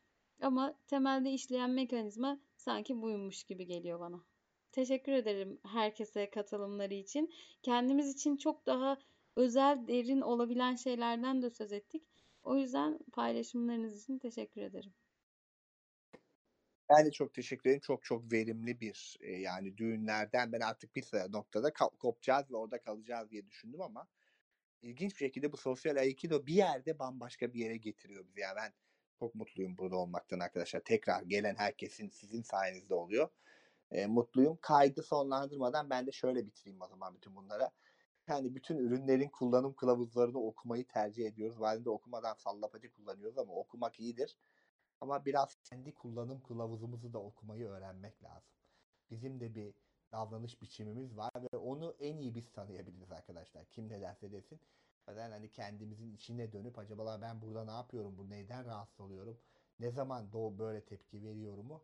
Ama 0.42 0.74
temelde 0.88 1.32
işleyen 1.32 1.69
mekanizma 1.69 2.40
sanki 2.58 3.01
buymuş 3.01 3.43
gibi 3.43 3.66
geliyor 3.66 4.00
bana. 4.00 4.22
Teşekkür 4.72 5.11
ederim 5.11 5.59
herkese 5.64 6.30
katılımları 6.30 6.93
için. 6.93 7.33
Kendimiz 7.61 8.14
için 8.14 8.38
çok 8.38 8.66
daha 8.66 8.98
özel, 9.35 9.88
derin 9.88 10.22
olabilen 10.22 10.75
şeylerden 10.75 11.42
de 11.42 11.50
söz 11.50 11.72
ettik. 11.72 12.03
O 12.43 12.58
yüzden 12.58 13.00
paylaşımlarınız 13.11 14.03
için 14.03 14.19
teşekkür 14.19 14.61
ederim. 14.61 14.93
Ben 16.98 17.06
de 17.06 17.12
çok 17.12 17.34
teşekkür 17.34 17.70
ederim. 17.70 17.82
Çok 17.82 18.04
çok 18.04 18.32
verimli 18.32 18.80
bir 18.82 19.18
e, 19.22 19.32
yani 19.32 19.78
düğünlerden 19.78 20.52
ben 20.52 20.60
artık 20.60 20.96
bir 20.96 21.06
noktada 21.30 21.74
kopacağız 21.74 22.52
ve 22.52 22.56
orada 22.56 22.82
kalacağız 22.82 23.32
diye 23.32 23.48
düşündüm 23.48 23.82
ama 23.82 24.08
ilginç 24.82 25.12
bir 25.12 25.18
şekilde 25.18 25.52
bu 25.52 25.58
sosyal 25.58 25.96
aikido 25.96 26.46
bir 26.46 26.54
yerde 26.54 27.00
bambaşka 27.00 27.54
bir 27.54 27.60
yere 27.60 27.78
getiriyor 27.78 28.28
bizi. 28.28 28.40
Yani 28.40 28.56
ben 28.56 28.74
çok 29.20 29.36
mutluyum 29.36 29.78
burada 29.78 29.96
olmaktan 29.96 30.40
arkadaşlar. 30.40 30.80
Tekrar 30.80 31.22
gelen 31.22 31.56
herkesin 31.56 32.10
sizin 32.10 32.42
sayenizde 32.42 32.94
oluyor. 32.94 33.30
E, 33.92 34.06
mutluyum. 34.06 34.58
Kaydı 34.62 35.04
sonlandırmadan 35.04 35.90
ben 35.90 36.08
de 36.08 36.12
şöyle 36.12 36.46
bitireyim 36.46 36.82
o 36.82 36.88
zaman 36.88 37.16
bütün 37.16 37.36
bunlara. 37.36 37.72
Yani 38.28 38.56
bütün 38.56 38.78
ürünlerin 38.78 39.30
kullanım 39.30 39.74
kılavuzlarını 39.74 40.40
okumayı 40.40 40.88
tercih 40.88 41.26
ediyoruz. 41.28 41.60
Bazen 41.60 41.86
de 41.86 41.90
okumadan 41.90 42.34
sallapacı 42.34 42.92
kullanıyoruz 42.94 43.38
ama 43.38 43.54
okumak 43.54 44.00
iyidir. 44.00 44.38
Ama 45.04 45.26
biraz 45.26 45.56
kendi 45.64 45.94
kullanım 45.94 46.42
kılavuzumuzu 46.44 47.14
da 47.14 47.20
okumayı 47.24 47.68
öğrenmek 47.68 48.24
lazım. 48.24 48.54
Bizim 49.12 49.40
de 49.40 49.56
bir 49.56 49.74
davranış 50.12 50.62
biçimimiz 50.62 51.18
var 51.18 51.32
ve 51.54 51.58
onu 51.58 51.96
en 52.00 52.18
iyi 52.18 52.36
biz 52.36 52.52
tanıyabiliriz 52.52 53.12
arkadaşlar. 53.12 53.66
Kim 53.66 53.90
ne 53.90 54.02
derse 54.02 54.32
desin. 54.32 54.62
Neden 55.08 55.32
hani 55.32 55.52
kendimizin 55.52 56.14
içine 56.16 56.52
dönüp 56.54 56.80
acaba 56.80 57.22
ben 57.22 57.42
burada 57.42 57.66
ne 57.66 57.72
yapıyorum, 57.72 58.18
bu 58.18 58.30
neyden 58.30 58.66
rahatsız 58.66 59.00
oluyorum, 59.00 59.40
ne 59.80 59.92
zaman 59.92 60.32
doğu 60.32 60.60
böyle 60.60 60.86
tepki 60.86 61.24
veriyorumu 61.24 61.84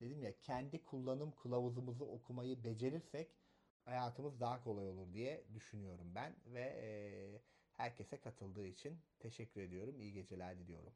dedim 0.00 0.22
ya 0.22 0.38
kendi 0.40 0.84
kullanım 0.84 1.32
kılavuzumuzu 1.32 2.04
okumayı 2.04 2.64
becerirsek 2.64 3.30
hayatımız 3.84 4.40
daha 4.40 4.64
kolay 4.64 4.88
olur 4.88 5.12
diye 5.12 5.44
düşünüyorum 5.54 6.14
ben 6.14 6.36
ve 6.46 6.60
e, 6.62 6.90
herkese 7.76 8.20
katıldığı 8.20 8.66
için 8.66 9.00
teşekkür 9.18 9.60
ediyorum. 9.60 10.00
İyi 10.00 10.12
geceler 10.12 10.58
diliyorum. 10.58 10.94